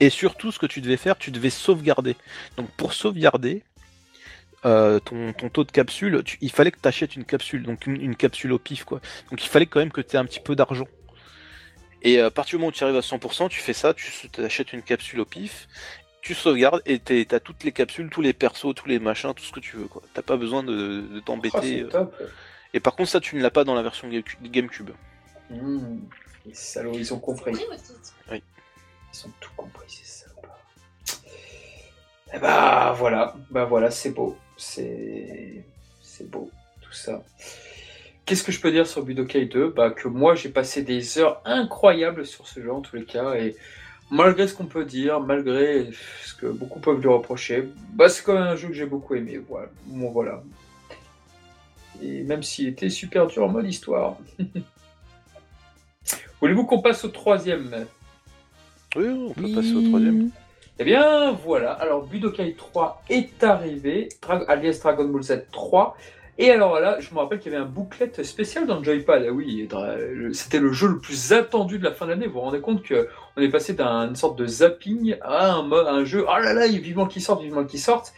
Et 0.00 0.10
surtout, 0.10 0.52
ce 0.52 0.58
que 0.58 0.66
tu 0.66 0.80
devais 0.80 0.96
faire, 0.96 1.16
tu 1.18 1.30
devais 1.30 1.50
sauvegarder. 1.50 2.16
Donc 2.56 2.70
pour 2.76 2.92
sauvegarder 2.92 3.62
euh, 4.64 4.98
ton, 5.00 5.32
ton 5.32 5.48
taux 5.48 5.64
de 5.64 5.70
capsule, 5.72 6.22
tu- 6.24 6.38
il 6.40 6.50
fallait 6.50 6.70
que 6.70 6.80
tu 6.80 6.88
achètes 6.88 7.14
une 7.16 7.24
capsule, 7.24 7.62
donc 7.62 7.86
une, 7.86 8.00
une 8.00 8.16
capsule 8.16 8.52
au 8.52 8.58
pif 8.58 8.84
quoi. 8.84 9.00
Donc 9.30 9.44
il 9.44 9.48
fallait 9.48 9.66
quand 9.66 9.80
même 9.80 9.92
que 9.92 10.00
tu 10.00 10.16
aies 10.16 10.18
un 10.18 10.24
petit 10.24 10.40
peu 10.40 10.56
d'argent. 10.56 10.86
Et 12.02 12.20
à 12.20 12.30
partir 12.30 12.52
du 12.52 12.60
moment 12.60 12.68
où 12.68 12.72
tu 12.72 12.84
arrives 12.84 12.96
à 12.96 13.00
100%, 13.00 13.48
tu 13.48 13.60
fais 13.60 13.72
ça, 13.72 13.92
tu 13.94 14.10
achètes 14.42 14.72
une 14.72 14.82
capsule 14.82 15.20
au 15.20 15.24
pif, 15.24 15.68
tu 16.22 16.34
sauvegardes 16.34 16.82
et 16.86 16.98
t'as 16.98 17.40
toutes 17.40 17.64
les 17.64 17.72
capsules, 17.72 18.08
tous 18.10 18.20
les 18.22 18.32
persos, 18.32 18.74
tous 18.74 18.88
les 18.88 18.98
machins, 18.98 19.32
tout 19.34 19.44
ce 19.44 19.52
que 19.52 19.60
tu 19.60 19.76
veux 19.76 19.86
quoi. 19.88 20.02
T'as 20.14 20.22
pas 20.22 20.36
besoin 20.36 20.62
de, 20.62 20.72
de 20.72 21.08
Oh, 21.16 21.20
t'embêter. 21.20 21.86
euh. 21.94 22.04
Et 22.74 22.80
par 22.80 22.94
contre 22.96 23.10
ça 23.10 23.20
tu 23.20 23.36
ne 23.36 23.42
l'as 23.42 23.50
pas 23.50 23.64
dans 23.64 23.74
la 23.74 23.82
version 23.82 24.08
Game- 24.08 24.22
GameCube. 24.42 24.90
Hmm, 25.50 25.98
Les 26.46 26.54
salauds, 26.54 26.94
ils 26.94 27.12
ont 27.12 27.18
compris. 27.18 27.52
Oui. 28.30 28.42
Ils 29.12 29.26
ont 29.26 29.32
tout 29.40 29.50
compris, 29.56 29.86
ces 29.88 30.04
salopards. 30.04 30.60
Eh 32.34 32.38
bah 32.38 32.94
voilà, 32.96 33.34
bah 33.50 33.64
voilà, 33.64 33.90
c'est 33.90 34.10
beau. 34.10 34.36
C'est. 34.56 35.64
C'est 36.02 36.30
beau, 36.30 36.50
tout 36.80 36.92
ça. 36.92 37.22
Qu'est-ce 38.24 38.42
que 38.42 38.52
je 38.52 38.60
peux 38.60 38.72
dire 38.72 38.86
sur 38.86 39.04
Budokai 39.04 39.46
2 39.46 39.68
Bah 39.68 39.90
que 39.90 40.08
moi 40.08 40.34
j'ai 40.34 40.48
passé 40.48 40.82
des 40.82 41.18
heures 41.18 41.42
incroyables 41.44 42.26
sur 42.26 42.48
ce 42.48 42.60
jeu 42.60 42.72
en 42.72 42.80
tous 42.80 42.96
les 42.96 43.04
cas 43.04 43.34
et 43.34 43.54
malgré 44.10 44.48
ce 44.48 44.54
qu'on 44.54 44.66
peut 44.66 44.84
dire, 44.84 45.20
malgré 45.20 45.90
ce 46.24 46.34
que 46.34 46.46
beaucoup 46.46 46.80
peuvent 46.80 47.00
lui 47.00 47.08
reprocher, 47.08 47.68
bah 47.92 48.08
c'est 48.08 48.24
quand 48.24 48.34
même 48.34 48.44
un 48.44 48.56
jeu 48.56 48.68
que 48.68 48.74
j'ai 48.74 48.86
beaucoup 48.86 49.14
aimé. 49.14 49.40
Voilà. 49.48 49.68
Bon, 49.86 50.10
voilà. 50.10 50.42
Et 52.02 52.22
même 52.22 52.42
s'il 52.42 52.68
était 52.68 52.90
super 52.90 53.26
dur 53.26 53.44
en 53.44 53.48
mode 53.48 53.66
histoire. 53.66 54.16
Voulez-vous 56.40 56.64
qu'on 56.64 56.80
passe 56.82 57.04
au 57.04 57.08
troisième? 57.08 57.86
Oui, 58.96 59.06
on 59.08 59.32
peut 59.32 59.52
passer 59.54 59.74
au 59.74 59.82
troisième. 59.88 60.30
eh 60.78 60.84
bien 60.84 61.32
voilà, 61.32 61.72
alors 61.72 62.04
Budokai 62.06 62.54
3 62.56 63.02
est 63.10 63.42
arrivé, 63.44 64.08
Dra- 64.22 64.44
alias 64.48 64.78
Dragon 64.82 65.04
Ball 65.08 65.22
Z 65.22 65.46
3. 65.52 65.96
Et 66.38 66.50
alors 66.50 66.78
là, 66.80 66.98
je 67.00 67.14
me 67.14 67.18
rappelle 67.18 67.38
qu'il 67.38 67.50
y 67.50 67.54
avait 67.54 67.64
un 67.64 67.68
booklet 67.68 68.12
spécial 68.22 68.66
dans 68.66 68.76
le 68.78 68.84
Joypad. 68.84 69.24
Ah 69.26 69.32
oui, 69.32 69.66
c'était 70.34 70.58
le 70.58 70.70
jeu 70.70 70.88
le 70.88 70.98
plus 70.98 71.32
attendu 71.32 71.78
de 71.78 71.84
la 71.84 71.92
fin 71.92 72.06
d'année. 72.06 72.26
Vous 72.26 72.34
vous 72.34 72.40
rendez 72.40 72.60
compte 72.60 72.86
qu'on 72.86 73.40
est 73.40 73.48
passé 73.48 73.72
d'une 73.72 74.14
sorte 74.16 74.38
de 74.38 74.46
zapping 74.46 75.16
à 75.22 75.54
un 75.56 76.04
jeu. 76.04 76.26
Oh 76.28 76.38
là 76.38 76.52
là, 76.52 76.66
vivement 76.68 77.06
qu'il 77.06 77.22
sorte, 77.22 77.42
vivement 77.42 77.64
qu'il 77.64 77.80
sorte. 77.80 78.12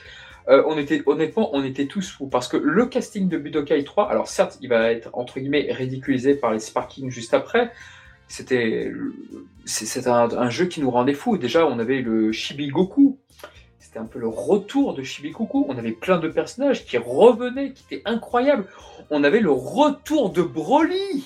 Euh, 0.49 0.65
on 0.67 0.77
était 0.79 1.03
honnêtement, 1.07 1.51
on 1.55 1.63
était 1.63 1.87
tous 1.87 2.11
fous 2.11 2.27
parce 2.27 2.49
que 2.49 2.57
le 2.57 2.87
casting 2.87 3.29
de 3.29 3.39
Budokai 3.39 3.85
3, 3.85 4.11
alors 4.11 4.27
certes, 4.27 4.59
il 4.63 4.69
va 4.69 4.91
être 4.91 5.11
entre 5.13 5.39
guillemets 5.39 5.69
ridiculisé 5.71 6.35
par 6.35 6.53
les 6.53 6.59
Sparking 6.59 7.11
juste 7.11 7.35
après. 7.35 7.71
C'était 8.29 8.93
un, 10.07 10.51
jeu 10.51 10.67
qui 10.67 10.81
nous 10.81 10.91
rendait 10.91 11.15
fous. 11.15 11.39
Déjà, 11.39 11.67
on 11.67 11.79
avait 11.79 12.03
le 12.03 12.31
Shibigoku. 12.33 13.19
C'était 13.81 13.99
un 13.99 14.05
peu 14.05 14.19
le 14.19 14.29
retour 14.29 14.95
de 14.95 15.03
Shibigoku. 15.03 15.67
On 15.69 15.79
avait 15.79 15.93
plein 15.93 16.19
de 16.19 16.29
personnages 16.29 16.85
qui 16.85 16.99
revenaient, 16.99 17.73
qui 17.73 17.85
étaient 17.91 18.03
incroyables. 18.05 18.67
On 19.11 19.25
avait 19.25 19.41
le 19.41 19.51
retour 19.51 20.31
de 20.31 20.43
Broly. 20.43 21.25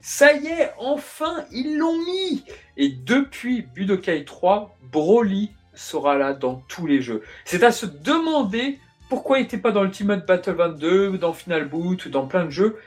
Ça 0.00 0.32
y 0.32 0.46
est, 0.46 0.70
enfin, 0.78 1.44
ils 1.52 1.76
l'ont 1.76 1.98
mis. 1.98 2.44
Et 2.76 2.88
depuis 2.88 3.62
Budokai 3.62 4.24
3, 4.24 4.76
Broly 4.90 5.50
sera 5.74 6.16
là 6.16 6.32
dans 6.32 6.62
tous 6.68 6.86
les 6.86 7.02
jeux. 7.02 7.22
C'est 7.44 7.62
à 7.62 7.72
se 7.72 7.84
demander 7.84 8.78
pourquoi 9.08 9.38
il 9.38 9.42
n'était 9.42 9.58
pas 9.58 9.70
dans 9.70 9.84
Ultimate 9.84 10.26
Battle 10.26 10.52
22, 10.52 11.18
dans 11.18 11.32
Final 11.32 11.68
Boot, 11.68 12.08
dans 12.08 12.26
plein 12.26 12.44
de 12.44 12.50
jeux. 12.50 12.78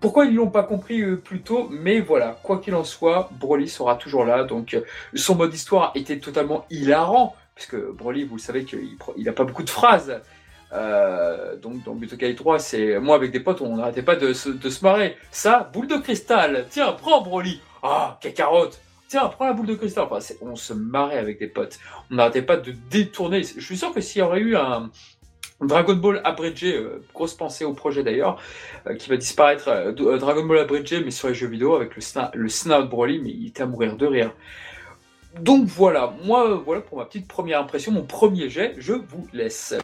Pourquoi 0.00 0.24
ils 0.24 0.34
l'ont 0.34 0.50
pas 0.50 0.62
compris 0.62 1.00
euh, 1.02 1.16
plus 1.16 1.42
tôt 1.42 1.68
Mais 1.70 2.00
voilà, 2.00 2.38
quoi 2.42 2.58
qu'il 2.58 2.74
en 2.74 2.84
soit, 2.84 3.28
Broly 3.38 3.68
sera 3.68 3.96
toujours 3.96 4.24
là. 4.24 4.44
Donc 4.44 4.74
euh, 4.74 4.80
son 5.14 5.34
mode 5.34 5.52
histoire 5.54 5.92
était 5.94 6.18
totalement 6.18 6.64
hilarant, 6.70 7.36
puisque 7.54 7.76
Broly, 7.76 8.24
vous 8.24 8.36
le 8.36 8.40
savez 8.40 8.64
qu'il 8.64 8.96
pro- 8.98 9.14
il 9.16 9.28
a 9.28 9.32
pas 9.32 9.44
beaucoup 9.44 9.62
de 9.62 9.70
phrases. 9.70 10.20
Euh, 10.72 11.56
donc 11.56 11.84
dans 11.84 11.94
Budokai 11.94 12.34
3, 12.34 12.58
c'est 12.58 12.98
moi 12.98 13.14
avec 13.14 13.30
des 13.30 13.40
potes, 13.40 13.60
on 13.60 13.76
n'arrêtait 13.76 14.02
pas 14.02 14.16
de 14.16 14.32
se, 14.32 14.50
marrer. 14.82 15.16
Ça, 15.30 15.70
boule 15.72 15.86
de 15.86 15.96
cristal. 15.96 16.66
Tiens, 16.70 16.92
prends 16.92 17.20
Broly. 17.22 17.60
Ah, 17.82 18.18
cacarotte. 18.20 18.80
Tiens, 19.08 19.28
prends 19.28 19.46
la 19.46 19.52
boule 19.52 19.66
de 19.66 19.74
cristal. 19.74 20.08
Enfin, 20.10 20.34
on 20.40 20.56
se 20.56 20.72
marrait 20.72 21.18
avec 21.18 21.38
des 21.38 21.46
potes. 21.46 21.78
On 22.10 22.16
n'arrêtait 22.16 22.42
pas 22.42 22.56
de 22.56 22.72
détourner. 22.90 23.42
Je 23.44 23.60
suis 23.64 23.76
sûr 23.76 23.92
que 23.94 24.00
s'il 24.00 24.18
y 24.20 24.22
aurait 24.22 24.40
eu 24.40 24.56
un 24.56 24.90
Dragon 25.60 25.94
Ball 25.94 26.20
abrégé, 26.24 26.76
euh, 26.76 27.02
grosse 27.14 27.34
pensée 27.34 27.64
au 27.64 27.72
projet 27.72 28.02
d'ailleurs, 28.02 28.40
euh, 28.86 28.94
qui 28.94 29.08
va 29.08 29.16
disparaître, 29.16 29.68
euh, 29.68 30.18
Dragon 30.18 30.44
Ball 30.44 30.58
abrégé, 30.58 31.02
mais 31.02 31.10
sur 31.10 31.28
les 31.28 31.34
jeux 31.34 31.46
vidéo 31.46 31.74
avec 31.74 31.96
le, 31.96 32.02
le 32.34 32.48
Snout 32.48 32.88
Broly, 32.88 33.20
mais 33.20 33.30
il 33.30 33.48
était 33.48 33.62
à 33.62 33.66
mourir 33.66 33.96
de 33.96 34.06
rire. 34.06 34.32
Donc 35.40 35.66
voilà, 35.66 36.14
moi, 36.24 36.54
voilà 36.56 36.82
pour 36.82 36.98
ma 36.98 37.06
petite 37.06 37.26
première 37.26 37.60
impression, 37.60 37.92
mon 37.92 38.04
premier 38.04 38.50
jet, 38.50 38.74
je 38.78 38.92
vous 38.92 39.26
laisse. 39.32 39.74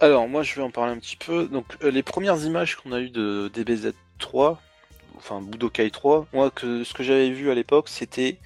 Alors 0.00 0.28
moi 0.28 0.42
je 0.42 0.54
vais 0.56 0.62
en 0.62 0.70
parler 0.70 0.92
un 0.92 0.98
petit 0.98 1.16
peu. 1.16 1.46
Donc 1.46 1.64
les 1.82 2.02
premières 2.02 2.42
images 2.44 2.76
qu'on 2.76 2.92
a 2.92 3.00
eues 3.00 3.10
de 3.10 3.50
DBZ 3.54 3.92
3, 4.18 4.60
enfin 5.16 5.40
Budokai 5.40 5.90
3, 5.90 6.26
moi 6.32 6.50
que 6.50 6.82
ce 6.82 6.92
que 6.92 7.02
j'avais 7.02 7.30
vu 7.30 7.50
à 7.50 7.54
l'époque 7.54 7.88
c'était 7.88 8.38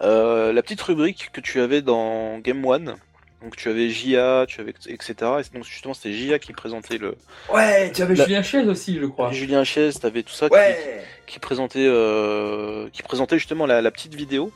la 0.00 0.60
petite 0.62 0.82
rubrique 0.82 1.30
que 1.32 1.40
tu 1.40 1.60
avais 1.60 1.82
dans 1.82 2.38
Game 2.38 2.64
One. 2.64 2.96
Donc 3.42 3.54
tu 3.56 3.68
avais 3.68 3.88
JA, 3.88 4.46
tu 4.48 4.60
avais 4.60 4.74
etc. 4.88 5.14
Et 5.20 5.54
donc 5.56 5.64
justement 5.64 5.94
c'était 5.94 6.12
JA 6.12 6.38
qui 6.38 6.52
présentait 6.52 6.98
le 6.98 7.16
Ouais, 7.52 7.92
tu 7.92 8.02
avais 8.02 8.14
La- 8.16 8.24
Julien 8.24 8.42
Chiez 8.42 8.64
aussi, 8.64 8.98
je 9.00 9.06
crois. 9.06 9.30
Julien 9.32 9.62
Chies, 9.64 9.94
t'avais 10.00 10.22
tout 10.24 10.32
ça 10.32 10.48
qui- 10.48 10.54
Ouais 10.54 11.04
qui, 11.26 11.38
présentait 11.38 11.86
euh, 11.86 12.88
qui 12.92 13.02
présentait 13.02 13.38
justement 13.38 13.66
la, 13.66 13.80
la 13.82 13.90
petite 13.90 14.14
vidéo. 14.14 14.50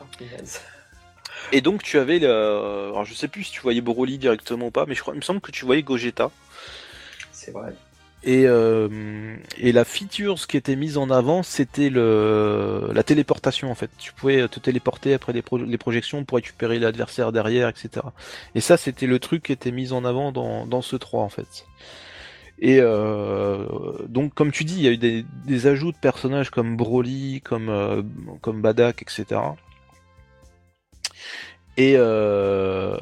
Oh, 0.00 0.04
punaise. 0.18 0.60
Et 1.52 1.60
donc 1.60 1.82
tu 1.82 1.98
avais 1.98 2.18
le... 2.18 2.28
Alors 2.28 3.04
je 3.04 3.14
sais 3.14 3.28
plus 3.28 3.44
si 3.44 3.52
tu 3.52 3.60
voyais 3.60 3.80
Broly 3.80 4.18
directement 4.18 4.66
ou 4.66 4.70
pas, 4.70 4.84
mais 4.86 4.94
je 4.94 5.00
crois, 5.00 5.14
il 5.14 5.18
me 5.18 5.22
semble 5.22 5.40
que 5.40 5.52
tu 5.52 5.64
voyais 5.64 5.82
Gogeta. 5.82 6.30
C'est 7.32 7.52
vrai. 7.52 7.72
Et, 8.24 8.44
euh, 8.46 9.36
et 9.58 9.70
la 9.70 9.84
feature 9.84 10.38
ce 10.38 10.48
qui 10.48 10.56
était 10.56 10.74
mise 10.74 10.98
en 10.98 11.10
avant, 11.10 11.44
c'était 11.44 11.90
le 11.90 12.90
la 12.92 13.02
téléportation 13.04 13.70
en 13.70 13.74
fait. 13.76 13.90
Tu 13.98 14.12
pouvais 14.12 14.48
te 14.48 14.58
téléporter 14.58 15.14
après 15.14 15.32
les, 15.32 15.42
pro- 15.42 15.58
les 15.58 15.78
projections 15.78 16.24
pour 16.24 16.36
récupérer 16.36 16.78
l'adversaire 16.80 17.30
derrière, 17.30 17.68
etc. 17.68 17.88
Et 18.56 18.60
ça, 18.60 18.76
c'était 18.76 19.06
le 19.06 19.18
truc 19.20 19.44
qui 19.44 19.52
était 19.52 19.70
mis 19.70 19.92
en 19.92 20.04
avant 20.04 20.32
dans, 20.32 20.82
ce 20.82 20.96
3 20.96 21.22
en 21.22 21.28
fait. 21.28 21.66
Et 22.58 22.78
euh, 22.80 23.66
donc, 24.08 24.34
comme 24.34 24.50
tu 24.50 24.64
dis, 24.64 24.76
il 24.76 24.82
y 24.82 24.88
a 24.88 24.92
eu 24.92 24.96
des, 24.98 25.66
ajouts 25.66 25.92
de 25.92 25.98
personnages 25.98 26.50
comme 26.50 26.76
Broly, 26.76 27.42
comme 27.44 27.68
euh, 27.68 28.02
comme 28.40 28.62
Badak, 28.62 29.02
etc. 29.02 29.40
Et 31.76 31.94
euh, 31.96 32.96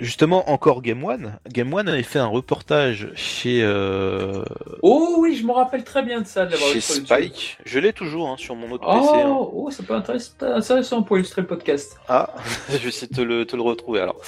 justement, 0.00 0.50
encore 0.50 0.82
Game 0.82 1.04
One. 1.04 1.38
Game 1.48 1.72
One 1.72 1.88
avait 1.88 2.02
fait 2.02 2.18
un 2.18 2.26
reportage 2.26 3.08
chez 3.14 3.60
euh, 3.62 4.42
Oh 4.82 5.16
oui, 5.18 5.36
je 5.36 5.44
me 5.46 5.52
rappelle 5.52 5.84
très 5.84 6.02
bien 6.02 6.20
de 6.20 6.26
ça, 6.26 6.46
de 6.46 6.52
l'avoir 6.52 6.70
chez. 6.72 6.80
Spike. 6.80 7.58
Je 7.64 7.78
l'ai 7.78 7.92
toujours 7.92 8.28
hein, 8.28 8.36
sur 8.38 8.54
mon 8.56 8.70
autre 8.70 8.84
Oh, 8.88 9.00
PC. 9.00 9.22
hein. 9.22 9.28
oh, 9.52 9.70
ça 9.70 9.82
peut 9.82 9.94
être 9.94 10.00
intéressant, 10.00 10.32
intéressant 10.42 11.02
pour 11.02 11.16
illustrer 11.18 11.42
le 11.42 11.48
podcast. 11.48 11.98
Ah, 12.08 12.30
je 12.70 12.76
vais 12.78 12.88
essayer 12.88 13.06
de 13.08 13.14
te 13.14 13.20
le, 13.20 13.44
te 13.46 13.56
le 13.56 13.62
retrouver 13.62 14.00
alors. 14.00 14.20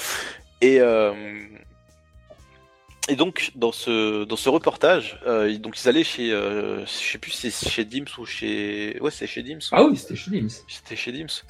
Et, 0.60 0.80
euh, 0.80 1.12
et 3.09 3.16
donc, 3.16 3.50
dans 3.57 3.72
ce, 3.72 4.24
dans 4.24 4.36
ce 4.36 4.48
reportage, 4.48 5.18
euh, 5.26 5.50
ils- 5.50 5.61
donc 5.61 5.80
ils 5.82 5.88
allaient 5.88 6.05
chez, 6.05 6.32
euh, 6.32 6.84
je 6.86 6.90
sais 6.90 7.18
plus 7.18 7.32
si 7.32 7.50
c'est 7.50 7.68
chez 7.68 7.84
Dims 7.84 8.05
ou 8.18 8.24
chez. 8.26 8.96
Ouais, 9.00 9.11
c'est 9.11 9.26
chez 9.26 9.42
Dims. 9.42 9.59
Ah 9.72 9.84
oui, 9.84 9.96
c'était 9.96 10.14
chez 10.16 10.30
Dims. 10.30 10.48
C'était 10.68 10.96
chez 10.96 11.11
Dims. 11.12 11.42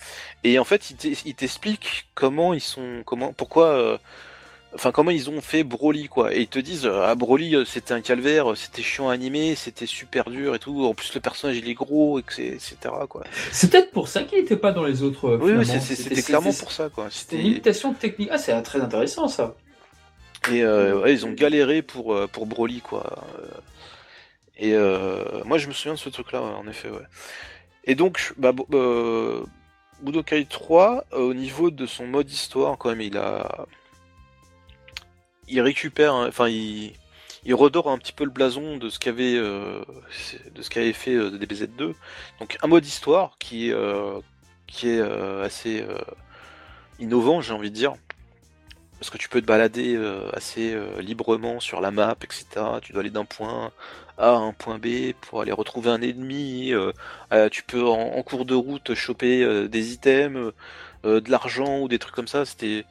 Et 0.45 0.59
en 0.59 0.65
fait, 0.65 0.91
ils 1.27 1.35
t'expliquent 1.35 2.07
comment 2.15 2.55
ils 2.55 2.61
sont, 2.61 3.03
comment, 3.05 3.33
pourquoi, 3.35 3.67
euh, 3.67 3.99
enfin 4.75 4.91
comment 4.93 5.11
ils 5.11 5.29
ont 5.29 5.43
fait 5.43 5.63
Broly 5.63 6.09
quoi. 6.09 6.35
Et 6.35 6.41
ils 6.41 6.49
te 6.49 6.59
disent, 6.59 6.87
euh, 6.87 7.05
ah 7.05 7.15
Broly, 7.15 7.55
c'était 7.67 7.93
un 7.93 8.01
calvaire, 8.01 8.57
c'était 8.57 8.81
chiant 8.83 9.11
à 9.11 9.13
animer, 9.13 9.55
c'était 9.55 9.85
super 9.85 10.31
dur 10.31 10.55
et 10.55 10.59
tout. 10.59 10.87
En 10.87 10.95
plus, 10.95 11.13
le 11.15 11.21
personnage 11.21 11.59
il 11.59 11.69
est 11.69 11.75
gros, 11.75 12.19
et 12.19 12.23
que 12.23 12.33
c'est- 12.33 12.47
etc. 12.47 12.77
quoi. 13.11 13.25
C'est 13.51 13.71
peut-être 13.71 13.91
pour 13.91 14.09
ça 14.09 14.23
qu'il 14.23 14.39
n'était 14.39 14.57
pas 14.57 14.73
dans 14.73 14.85
les 14.85 15.03
autres. 15.03 15.37
Oui, 15.37 15.53
oui, 15.53 15.67
c'était 15.67 16.23
clairement 16.23 16.55
pour 16.55 16.73
ça 16.73 16.89
quoi. 16.89 17.09
C'était 17.11 17.37
une 17.37 17.43
limitation 17.43 17.93
technique. 17.93 18.31
Ah, 18.33 18.39
c'est 18.39 18.61
très 18.63 18.81
intéressant 18.81 19.29
ça. 19.29 19.55
Et 20.51 20.63
euh, 20.65 21.01
ouais, 21.01 21.13
ils 21.13 21.27
ont 21.27 21.33
galéré 21.33 21.83
pour, 21.83 22.15
euh, 22.15 22.27
pour 22.27 22.47
Broly, 22.47 22.81
quoi. 22.81 23.25
Euh, 23.39 23.47
Et 24.57 24.75
euh, 24.75 25.43
moi, 25.45 25.59
je 25.59 25.69
me 25.69 25.73
souviens 25.73 25.95
de 25.95 25.99
ce 25.99 26.09
truc-là, 26.09 26.43
ouais, 26.43 26.55
en 26.55 26.67
effet, 26.67 26.91
ouais. 26.91 27.05
Et 27.85 27.95
donc, 27.95 28.35
bah, 28.39 28.53
euh, 28.73 29.45
Budokai 30.03 30.47
3, 30.47 31.05
euh, 31.13 31.19
au 31.19 31.35
niveau 31.35 31.71
de 31.71 31.87
son 31.87 32.07
mode 32.07 32.31
histoire, 32.31 32.77
quand 32.79 32.91
même, 32.91 33.01
il 33.01 33.17
a. 33.19 33.67
Il 35.49 35.61
récupère, 35.61 36.15
hein, 36.15 36.27
enfin, 36.29 36.49
il. 36.49 36.95
Il 37.45 37.55
redore 37.57 37.91
un 37.91 37.99
petit 37.99 38.13
peu 38.13 38.25
le 38.25 38.31
blason 38.31 38.77
de 38.77 38.89
ce 38.89 39.01
qu'avait 39.01 39.35
euh, 39.35 39.85
de 40.55 40.63
ce 40.63 40.71
qu'avait 40.71 40.93
fait 40.93 41.15
euh, 41.15 41.31
DBZ2. 41.31 41.95
Donc 42.39 42.57
un 42.63 42.67
mode 42.69 42.87
histoire 42.87 43.37
qui 43.41 43.69
est 43.69 43.73
euh, 43.73 44.21
qui 44.69 44.89
est 44.89 45.01
euh, 45.01 45.43
assez 45.45 45.83
euh, 45.83 45.99
innovant, 47.01 47.41
j'ai 47.41 47.53
envie 47.53 47.71
de 47.71 47.75
dire 47.75 47.95
parce 49.03 49.11
que 49.11 49.19
tu 49.19 49.29
peux 49.29 49.41
te 49.41 49.47
balader 49.47 49.97
euh, 49.97 50.31
assez 50.33 50.73
euh, 50.73 51.01
librement 51.01 51.59
sur 51.59 51.81
la 51.81 51.91
map, 51.91 52.15
etc. 52.23 52.45
Tu 52.83 52.93
dois 52.93 53.01
aller 53.01 53.11
d'un 53.11 53.25
point 53.25 53.73
A 54.17 54.29
à 54.29 54.37
un 54.37 54.53
point 54.53 54.79
B 54.79 55.13
pour 55.21 55.41
aller 55.41 55.51
retrouver 55.51 55.91
un 55.91 56.01
ennemi. 56.01 56.73
euh, 56.73 56.93
tu 57.51 57.65
peux 57.65 57.85
en, 57.85 58.23
cours 58.23 58.45
de 58.45 58.55
route 58.55 58.95
choper 58.95 59.67
des 59.69 59.93
items, 59.93 60.53
de 61.03 61.31
l'argent 61.33 61.81
ou 61.81 61.89
des 61.89 61.99
trucs 61.99 62.15
comme 62.15 62.29
ça. 62.29 62.45
C'était 62.45 62.85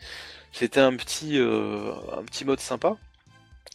c'était 0.51 0.81
un 0.81 0.97
petit 0.97 1.37
un 1.39 2.23
petit 2.25 2.43
mode 2.43 2.59
sympa. 2.59 2.97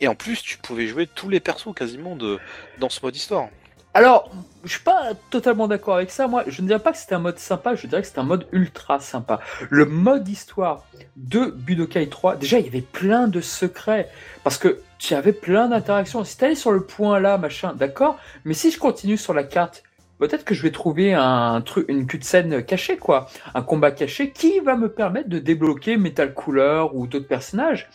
Et 0.00 0.08
en 0.08 0.14
plus, 0.14 0.42
tu 0.42 0.58
pouvais 0.58 0.86
jouer 0.88 1.06
tous 1.06 1.30
les 1.30 1.40
persos 1.40 1.74
quasiment 1.74 2.16
dans 2.16 2.90
ce 2.90 3.00
mode 3.02 3.16
histoire. 3.16 3.48
Alors, 3.96 4.28
je 4.62 4.72
suis 4.72 4.82
pas 4.82 5.12
totalement 5.30 5.68
d'accord 5.68 5.94
avec 5.94 6.10
ça. 6.10 6.28
Moi, 6.28 6.44
je 6.48 6.60
ne 6.60 6.66
dirais 6.66 6.80
pas 6.80 6.92
que 6.92 6.98
c'était 6.98 7.14
un 7.14 7.18
mode 7.18 7.38
sympa, 7.38 7.74
je 7.76 7.86
dirais 7.86 8.02
que 8.02 8.06
c'était 8.06 8.18
un 8.18 8.24
mode 8.24 8.46
ultra 8.52 9.00
sympa. 9.00 9.40
Le 9.70 9.86
mode 9.86 10.28
histoire 10.28 10.84
de 11.16 11.46
Budokai 11.46 12.06
3, 12.10 12.36
déjà, 12.36 12.58
il 12.58 12.66
y 12.66 12.68
avait 12.68 12.82
plein 12.82 13.26
de 13.26 13.40
secrets. 13.40 14.10
Parce 14.44 14.58
que 14.58 14.82
tu 14.98 15.14
avais 15.14 15.32
plein 15.32 15.68
d'interactions. 15.68 16.24
Si 16.24 16.36
t'allais 16.36 16.54
sur 16.54 16.72
le 16.72 16.84
point 16.84 17.20
là, 17.20 17.38
machin, 17.38 17.72
d'accord. 17.72 18.18
Mais 18.44 18.52
si 18.52 18.70
je 18.70 18.78
continue 18.78 19.16
sur 19.16 19.32
la 19.32 19.44
carte, 19.44 19.82
peut-être 20.18 20.44
que 20.44 20.54
je 20.54 20.60
vais 20.60 20.72
trouver 20.72 21.14
un 21.14 21.62
truc, 21.62 21.86
une 21.88 22.06
scène 22.20 22.62
cachée, 22.62 22.98
quoi. 22.98 23.28
Un 23.54 23.62
combat 23.62 23.92
caché 23.92 24.30
qui 24.30 24.60
va 24.60 24.76
me 24.76 24.90
permettre 24.90 25.30
de 25.30 25.38
débloquer 25.38 25.96
Metal 25.96 26.34
Cooler 26.34 26.84
ou 26.92 27.06
d'autres 27.06 27.28
personnages. 27.28 27.88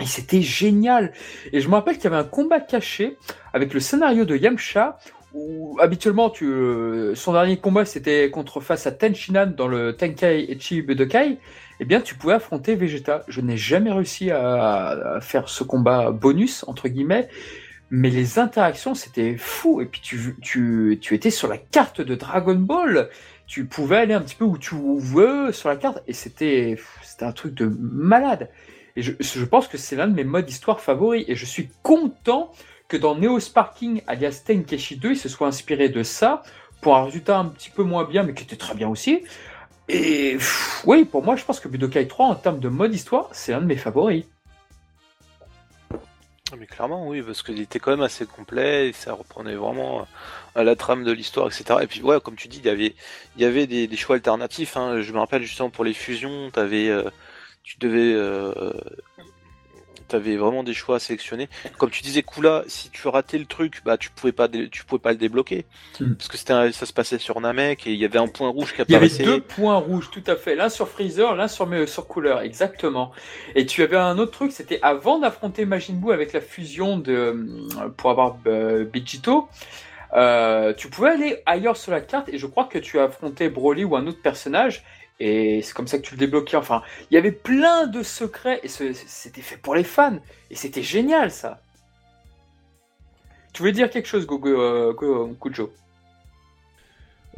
Et 0.00 0.06
c'était 0.06 0.42
génial. 0.42 1.12
Et 1.52 1.60
je 1.60 1.68
me 1.68 1.74
rappelle 1.74 1.96
qu'il 1.96 2.04
y 2.04 2.06
avait 2.08 2.16
un 2.16 2.24
combat 2.24 2.60
caché 2.60 3.16
avec 3.52 3.74
le 3.74 3.80
scénario 3.80 4.24
de 4.24 4.36
Yamcha 4.36 4.98
où 5.34 5.76
habituellement 5.80 6.30
tu, 6.30 6.46
euh, 6.46 7.14
son 7.14 7.34
dernier 7.34 7.58
combat 7.58 7.84
c'était 7.84 8.30
contre 8.30 8.60
face 8.60 8.86
à 8.86 8.92
Tenshinhan 8.92 9.48
dans 9.48 9.68
le 9.68 9.94
Tenkei 9.94 10.50
Echi 10.50 10.82
Budokai. 10.82 11.38
Eh 11.80 11.84
bien, 11.84 12.00
tu 12.00 12.16
pouvais 12.16 12.34
affronter 12.34 12.74
Vegeta. 12.74 13.24
Je 13.28 13.40
n'ai 13.40 13.56
jamais 13.56 13.92
réussi 13.92 14.30
à, 14.30 14.88
à 15.16 15.20
faire 15.20 15.48
ce 15.48 15.62
combat 15.64 16.10
bonus 16.10 16.64
entre 16.66 16.88
guillemets, 16.88 17.28
mais 17.90 18.10
les 18.10 18.38
interactions 18.38 18.94
c'était 18.94 19.36
fou. 19.36 19.80
Et 19.80 19.86
puis 19.86 20.00
tu, 20.00 20.36
tu, 20.40 20.98
tu 21.00 21.14
étais 21.14 21.30
sur 21.30 21.48
la 21.48 21.58
carte 21.58 22.00
de 22.00 22.14
Dragon 22.14 22.56
Ball. 22.56 23.08
Tu 23.46 23.64
pouvais 23.64 23.96
aller 23.96 24.14
un 24.14 24.20
petit 24.20 24.36
peu 24.36 24.44
où 24.44 24.58
tu 24.58 24.74
veux 24.74 25.52
sur 25.52 25.68
la 25.68 25.76
carte 25.76 26.02
et 26.06 26.12
c'était 26.12 26.78
c'était 27.02 27.24
un 27.24 27.32
truc 27.32 27.54
de 27.54 27.70
malade. 27.78 28.48
Et 28.98 29.02
je, 29.02 29.44
pense 29.44 29.68
que 29.68 29.78
c'est 29.78 29.94
l'un 29.94 30.08
de 30.08 30.12
mes 30.12 30.24
modes 30.24 30.50
histoire 30.50 30.80
favoris. 30.80 31.24
Et 31.28 31.36
je 31.36 31.46
suis 31.46 31.70
content 31.84 32.50
que 32.88 32.96
dans 32.96 33.14
Neo 33.14 33.38
Sparking, 33.38 34.02
alias 34.08 34.42
Tenkeshi 34.44 34.96
2, 34.96 35.12
il 35.12 35.16
se 35.16 35.28
soit 35.28 35.46
inspiré 35.46 35.88
de 35.88 36.02
ça 36.02 36.42
pour 36.80 36.96
un 36.96 37.04
résultat 37.04 37.38
un 37.38 37.44
petit 37.44 37.70
peu 37.70 37.84
moins 37.84 38.02
bien, 38.02 38.24
mais 38.24 38.34
qui 38.34 38.42
était 38.42 38.56
très 38.56 38.74
bien 38.74 38.88
aussi. 38.88 39.22
Et 39.88 40.36
oui, 40.84 41.04
pour 41.04 41.22
moi, 41.22 41.36
je 41.36 41.44
pense 41.44 41.60
que 41.60 41.68
Budokai 41.68 42.08
3, 42.08 42.26
en 42.26 42.34
termes 42.34 42.58
de 42.58 42.68
mode 42.68 42.92
histoire, 42.92 43.28
c'est 43.30 43.52
l'un 43.52 43.60
de 43.60 43.66
mes 43.66 43.76
favoris. 43.76 44.24
Ah, 46.50 46.56
Mais 46.58 46.66
clairement, 46.66 47.06
oui, 47.06 47.22
parce 47.22 47.44
qu'il 47.44 47.60
était 47.60 47.78
quand 47.78 47.92
même 47.92 48.02
assez 48.02 48.26
complet 48.26 48.88
et 48.88 48.92
ça 48.92 49.12
reprenait 49.12 49.54
vraiment 49.54 50.08
euh, 50.56 50.64
la 50.64 50.74
trame 50.74 51.04
de 51.04 51.12
l'histoire, 51.12 51.46
etc. 51.46 51.78
Et 51.82 51.86
puis, 51.86 52.02
ouais, 52.02 52.20
comme 52.20 52.34
tu 52.34 52.48
dis, 52.48 52.58
il 52.58 52.66
y 53.38 53.44
avait, 53.44 53.66
des, 53.68 53.96
choix 53.96 54.16
alternatifs. 54.16 54.76
Hein. 54.76 55.02
Je 55.02 55.12
me 55.12 55.20
rappelle 55.20 55.44
justement 55.44 55.70
pour 55.70 55.84
les 55.84 55.94
fusions, 55.94 56.50
t'avais, 56.50 56.88
euh, 56.88 57.08
tu 57.68 57.76
devais, 57.78 58.14
euh, 58.14 58.72
t'avais 60.08 60.36
vraiment 60.36 60.62
des 60.62 60.72
choix 60.72 60.96
à 60.96 60.98
sélectionner. 60.98 61.50
Comme 61.76 61.90
tu 61.90 62.02
disais, 62.02 62.22
Kula, 62.22 62.64
si 62.66 62.88
tu 62.90 63.06
ratais 63.08 63.36
le 63.36 63.44
truc, 63.44 63.82
bah 63.84 63.98
tu 63.98 64.08
pouvais 64.10 64.32
pas, 64.32 64.48
tu 64.48 64.84
pouvais 64.86 65.00
pas 65.00 65.12
le 65.12 65.18
débloquer 65.18 65.66
Hmm. 66.00 66.14
parce 66.14 66.28
que 66.28 66.38
c'était, 66.38 66.72
ça 66.72 66.86
se 66.86 66.92
passait 66.92 67.18
sur 67.18 67.40
Namek 67.40 67.86
et 67.86 67.92
il 67.92 67.98
y 67.98 68.04
avait 68.04 68.18
un 68.18 68.28
point 68.28 68.48
rouge 68.48 68.72
qui 68.72 68.80
Il 68.88 68.92
y 68.92 68.96
avait 68.96 69.10
apparaissait. 69.10 69.24
deux 69.24 69.40
points 69.40 69.76
rouges, 69.76 70.10
tout 70.10 70.22
à 70.26 70.36
fait. 70.36 70.54
L'un 70.54 70.70
sur 70.70 70.88
Freezer, 70.88 71.34
l'un 71.36 71.48
sur, 71.48 71.68
sur 71.88 72.06
Cooler, 72.06 72.36
exactement. 72.42 73.12
Et 73.54 73.66
tu 73.66 73.82
avais 73.82 73.96
un 73.96 74.18
autre 74.18 74.32
truc, 74.32 74.52
c'était 74.52 74.78
avant 74.82 75.18
d'affronter 75.18 75.66
Majin 75.66 75.94
Buu 75.94 76.12
avec 76.12 76.32
la 76.32 76.40
fusion 76.40 76.96
de, 76.98 77.12
euh, 77.12 77.88
pour 77.96 78.10
avoir 78.10 78.38
euh, 78.46 78.86
euh, 80.14 80.72
tu 80.74 80.88
pouvais 80.88 81.10
aller 81.10 81.42
ailleurs 81.44 81.76
sur 81.76 81.92
la 81.92 82.00
carte 82.00 82.28
et 82.30 82.38
je 82.38 82.46
crois 82.46 82.64
que 82.64 82.78
tu 82.78 82.98
as 82.98 83.04
affronté 83.04 83.50
Broly 83.50 83.84
ou 83.84 83.94
un 83.96 84.06
autre 84.06 84.22
personnage 84.22 84.84
et 85.20 85.62
c'est 85.62 85.74
comme 85.74 85.88
ça 85.88 85.98
que 85.98 86.02
tu 86.02 86.14
le 86.14 86.18
débloquais. 86.18 86.56
Enfin, 86.56 86.82
il 87.10 87.14
y 87.14 87.16
avait 87.16 87.32
plein 87.32 87.86
de 87.86 88.02
secrets 88.02 88.60
et 88.62 88.68
c'était 88.68 89.40
fait 89.40 89.56
pour 89.56 89.74
les 89.74 89.84
fans 89.84 90.18
et 90.50 90.54
c'était 90.54 90.82
génial 90.82 91.30
ça. 91.30 91.60
Tu 93.52 93.62
voulais 93.62 93.72
dire 93.72 93.90
quelque 93.90 94.06
chose, 94.06 94.26
Gogo, 94.26 94.48
euh, 94.48 95.34
Kujo 95.40 95.72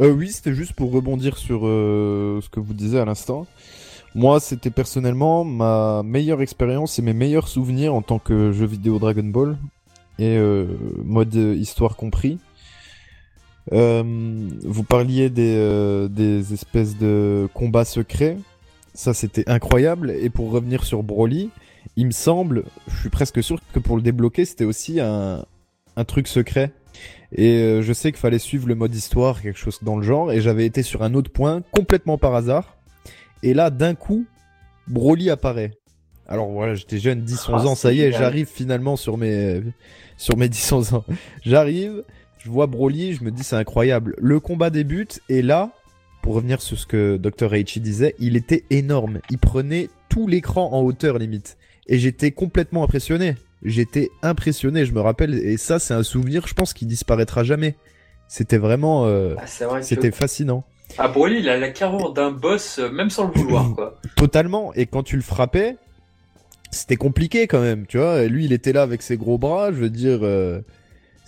Euh, 0.00 0.10
oui, 0.10 0.30
c'était 0.30 0.52
juste 0.52 0.74
pour 0.74 0.92
rebondir 0.92 1.38
sur 1.38 1.60
euh, 1.64 2.40
ce 2.42 2.48
que 2.50 2.60
vous 2.60 2.74
disiez 2.74 3.00
à 3.00 3.04
l'instant. 3.04 3.46
Moi, 4.14 4.40
c'était 4.40 4.70
personnellement 4.70 5.44
ma 5.44 6.02
meilleure 6.02 6.42
expérience 6.42 6.98
et 6.98 7.02
mes 7.02 7.12
meilleurs 7.12 7.48
souvenirs 7.48 7.94
en 7.94 8.02
tant 8.02 8.18
que 8.18 8.52
jeu 8.52 8.66
vidéo 8.66 8.98
Dragon 8.98 9.22
Ball 9.24 9.56
et 10.18 10.36
euh, 10.36 10.66
mode 11.04 11.34
histoire 11.34 11.96
compris. 11.96 12.38
Euh, 13.72 14.02
vous 14.62 14.82
parliez 14.82 15.30
des, 15.30 15.54
euh, 15.56 16.08
des 16.08 16.52
espèces 16.52 16.96
de 16.96 17.48
combats 17.54 17.84
secrets. 17.84 18.36
Ça, 18.94 19.14
c'était 19.14 19.48
incroyable. 19.48 20.10
Et 20.10 20.30
pour 20.30 20.50
revenir 20.50 20.84
sur 20.84 21.02
Broly, 21.02 21.50
il 21.96 22.06
me 22.06 22.12
semble, 22.12 22.64
je 22.88 22.98
suis 22.98 23.08
presque 23.10 23.42
sûr 23.42 23.60
que 23.72 23.78
pour 23.78 23.96
le 23.96 24.02
débloquer, 24.02 24.44
c'était 24.44 24.64
aussi 24.64 25.00
un, 25.00 25.44
un 25.96 26.04
truc 26.04 26.28
secret. 26.28 26.72
Et 27.32 27.58
euh, 27.58 27.82
je 27.82 27.92
sais 27.92 28.10
qu'il 28.10 28.20
fallait 28.20 28.40
suivre 28.40 28.66
le 28.66 28.74
mode 28.74 28.94
histoire, 28.94 29.40
quelque 29.40 29.58
chose 29.58 29.78
dans 29.82 29.96
le 29.96 30.02
genre. 30.02 30.32
Et 30.32 30.40
j'avais 30.40 30.66
été 30.66 30.82
sur 30.82 31.02
un 31.02 31.14
autre 31.14 31.30
point, 31.30 31.62
complètement 31.70 32.18
par 32.18 32.34
hasard. 32.34 32.76
Et 33.42 33.54
là, 33.54 33.70
d'un 33.70 33.94
coup, 33.94 34.26
Broly 34.88 35.30
apparaît. 35.30 35.72
Alors 36.26 36.48
voilà, 36.50 36.74
j'étais 36.74 36.98
jeune, 36.98 37.24
10-11 37.24 37.48
Ah, 37.48 37.66
ans, 37.66 37.74
ça 37.74 37.92
y 37.92 38.02
est, 38.02 38.12
j'arrive 38.12 38.46
finalement 38.46 38.96
sur 38.96 39.16
mes, 39.16 39.62
sur 40.16 40.36
mes 40.36 40.48
10-11 40.48 40.94
ans. 40.94 41.04
J'arrive, 41.44 42.04
je 42.42 42.50
vois 42.50 42.66
Broly, 42.66 43.14
je 43.14 43.22
me 43.24 43.30
dis 43.30 43.44
c'est 43.44 43.56
incroyable. 43.56 44.14
Le 44.18 44.40
combat 44.40 44.70
débute, 44.70 45.20
et 45.28 45.42
là, 45.42 45.70
pour 46.22 46.34
revenir 46.34 46.60
sur 46.60 46.78
ce 46.78 46.86
que 46.86 47.16
Dr. 47.16 47.50
Reichi 47.50 47.80
disait, 47.80 48.14
il 48.18 48.36
était 48.36 48.64
énorme. 48.70 49.20
Il 49.30 49.38
prenait 49.38 49.88
tout 50.08 50.26
l'écran 50.26 50.72
en 50.72 50.80
hauteur 50.82 51.18
limite. 51.18 51.56
Et 51.86 51.98
j'étais 51.98 52.30
complètement 52.30 52.84
impressionné. 52.84 53.34
J'étais 53.62 54.10
impressionné, 54.22 54.84
je 54.86 54.92
me 54.92 55.00
rappelle. 55.00 55.34
Et 55.34 55.56
ça, 55.56 55.78
c'est 55.78 55.94
un 55.94 56.02
souvenir, 56.02 56.46
je 56.46 56.54
pense, 56.54 56.72
qui 56.72 56.86
disparaîtra 56.86 57.42
jamais. 57.44 57.74
C'était 58.28 58.58
vraiment, 58.58 59.06
euh, 59.06 59.34
Ah, 59.38 59.42
que- 59.78 59.82
c'était 59.82 60.10
fascinant. 60.10 60.64
Ah, 60.98 61.08
Broly, 61.08 61.38
il 61.40 61.48
a 61.48 61.58
la 61.58 61.68
carrure 61.70 62.12
d'un 62.12 62.30
boss, 62.30 62.78
euh, 62.78 62.90
même 62.90 63.10
sans 63.10 63.26
le 63.28 63.32
vouloir, 63.34 63.70
quoi. 63.74 63.98
Totalement. 64.16 64.72
Et 64.74 64.86
quand 64.86 65.02
tu 65.02 65.16
le 65.16 65.22
frappais, 65.22 65.76
c'était 66.70 66.96
compliqué 66.96 67.46
quand 67.46 67.60
même, 67.60 67.86
tu 67.86 67.98
vois. 67.98 68.22
Et 68.22 68.28
lui, 68.28 68.44
il 68.44 68.52
était 68.52 68.72
là 68.72 68.82
avec 68.82 69.02
ses 69.02 69.16
gros 69.16 69.38
bras, 69.38 69.72
je 69.72 69.76
veux 69.78 69.90
dire, 69.90 70.20
euh, 70.22 70.60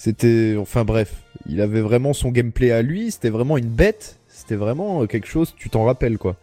c'était, 0.04 0.56
enfin 0.58 0.84
bref, 0.84 1.22
il 1.46 1.60
avait 1.60 1.80
vraiment 1.80 2.12
son 2.12 2.32
gameplay 2.32 2.72
à 2.72 2.82
lui. 2.82 3.12
C'était 3.12 3.30
vraiment 3.30 3.56
une 3.56 3.68
bête. 3.68 4.18
C'était 4.26 4.56
vraiment 4.56 5.02
euh, 5.02 5.06
quelque 5.06 5.28
chose, 5.28 5.54
tu 5.56 5.70
t'en 5.70 5.84
rappelles 5.84 6.18
quoi. 6.18 6.34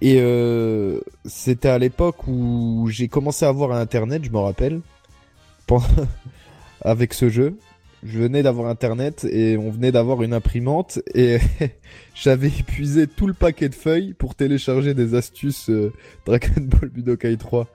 Et 0.00 0.16
euh, 0.18 0.98
c'était 1.24 1.68
à 1.68 1.78
l'époque 1.78 2.26
où 2.26 2.88
j'ai 2.90 3.06
commencé 3.06 3.44
à 3.44 3.50
avoir 3.50 3.70
internet, 3.70 4.24
je 4.24 4.30
me 4.30 4.38
rappelle, 4.38 4.80
avec 6.80 7.14
ce 7.14 7.28
jeu. 7.28 7.56
Je 8.02 8.18
venais 8.18 8.42
d'avoir 8.42 8.68
internet 8.68 9.24
et 9.30 9.56
on 9.56 9.70
venait 9.70 9.92
d'avoir 9.92 10.24
une 10.24 10.32
imprimante 10.32 10.98
et 11.14 11.38
j'avais 12.16 12.48
épuisé 12.48 13.06
tout 13.06 13.28
le 13.28 13.32
paquet 13.32 13.68
de 13.68 13.76
feuilles 13.76 14.12
pour 14.12 14.34
télécharger 14.34 14.94
des 14.94 15.14
astuces 15.14 15.70
euh, 15.70 15.92
Dragon 16.26 16.62
Ball 16.62 16.88
Budokai 16.88 17.36
3. 17.36 17.68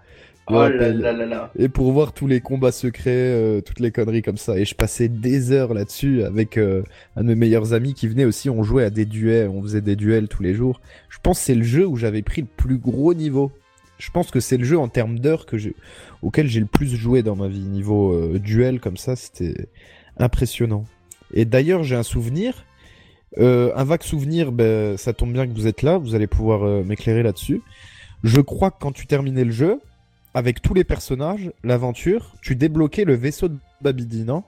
Oh 0.48 0.54
là 0.54 0.60
rappelle. 0.64 1.00
là 1.00 1.14
là 1.14 1.26
là. 1.26 1.52
Et 1.58 1.70
pour 1.70 1.92
voir 1.94 2.12
tous 2.12 2.28
les 2.28 2.42
combats 2.42 2.74
secrets, 2.74 3.12
euh, 3.12 3.62
toutes 3.62 3.80
les 3.80 3.92
conneries 3.92 4.22
comme 4.22 4.38
ça. 4.38 4.58
Et 4.58 4.66
je 4.66 4.76
passais 4.76 5.08
des 5.08 5.52
heures 5.52 5.74
là-dessus 5.74 6.24
avec 6.24 6.58
euh, 6.58 6.84
un 7.16 7.24
de 7.24 7.28
mes 7.30 7.36
meilleurs 7.36 7.74
amis 7.74 7.94
qui 7.94 8.08
venait 8.08 8.26
aussi. 8.26 8.50
On 8.50 8.64
jouait 8.64 8.84
à 8.84 8.90
des 8.90 9.06
duels, 9.06 9.48
on 9.50 9.62
faisait 9.62 9.82
des 9.82 9.96
duels 9.96 10.28
tous 10.28 10.44
les 10.44 10.54
jours. 10.54 10.82
Je 11.10 11.18
pense 11.24 11.40
que 11.40 11.46
c'est 11.46 11.56
le 11.56 11.64
jeu 11.64 11.88
où 11.88 11.96
j'avais 11.96 12.22
pris 12.22 12.42
le 12.42 12.48
plus 12.48 12.78
gros 12.78 13.14
niveau. 13.14 13.52
Je 13.98 14.12
pense 14.12 14.32
que 14.32 14.42
c'est 14.42 14.58
le 14.58 14.66
jeu 14.66 14.78
en 14.78 14.90
termes 14.90 15.18
d'heures 15.18 15.46
que 15.46 15.58
j'ai, 15.58 15.76
auquel 16.22 16.48
j'ai 16.48 16.60
le 16.60 16.66
plus 16.66 16.94
joué 16.94 17.24
dans 17.24 17.38
ma 17.38 17.48
vie. 17.48 17.62
Niveau 17.62 18.12
euh, 18.12 18.38
duel 18.38 18.82
comme 18.82 18.98
ça, 18.98 19.16
c'était 19.16 19.70
impressionnant. 20.18 20.84
Et 21.34 21.46
d'ailleurs, 21.46 21.84
j'ai 21.84 21.96
un 21.96 22.04
souvenir, 22.04 22.66
un 23.38 23.84
vague 23.84 24.04
souvenir. 24.04 24.52
Ben, 24.52 24.98
ça 24.98 25.14
tombe 25.14 25.32
bien 25.32 25.48
que 25.48 25.54
vous 25.54 25.68
êtes 25.68 25.84
là. 25.84 25.98
Vous 25.98 26.16
allez 26.16 26.28
pouvoir 26.28 26.84
m'éclairer 26.84 27.24
là-dessus. 27.24 27.62
Je 28.24 28.40
crois 28.40 28.70
que 28.70 28.78
quand 28.80 28.92
tu 28.92 29.08
terminais 29.08 29.44
le 29.44 29.52
jeu, 29.52 29.80
avec 30.34 30.62
tous 30.62 30.74
les 30.74 30.84
personnages, 30.84 31.52
l'aventure, 31.64 32.34
tu 32.42 32.56
débloquais 32.56 33.04
le 33.06 33.16
vaisseau 33.16 33.48
de 33.48 33.58
Babidi, 33.82 34.24
non? 34.24 34.44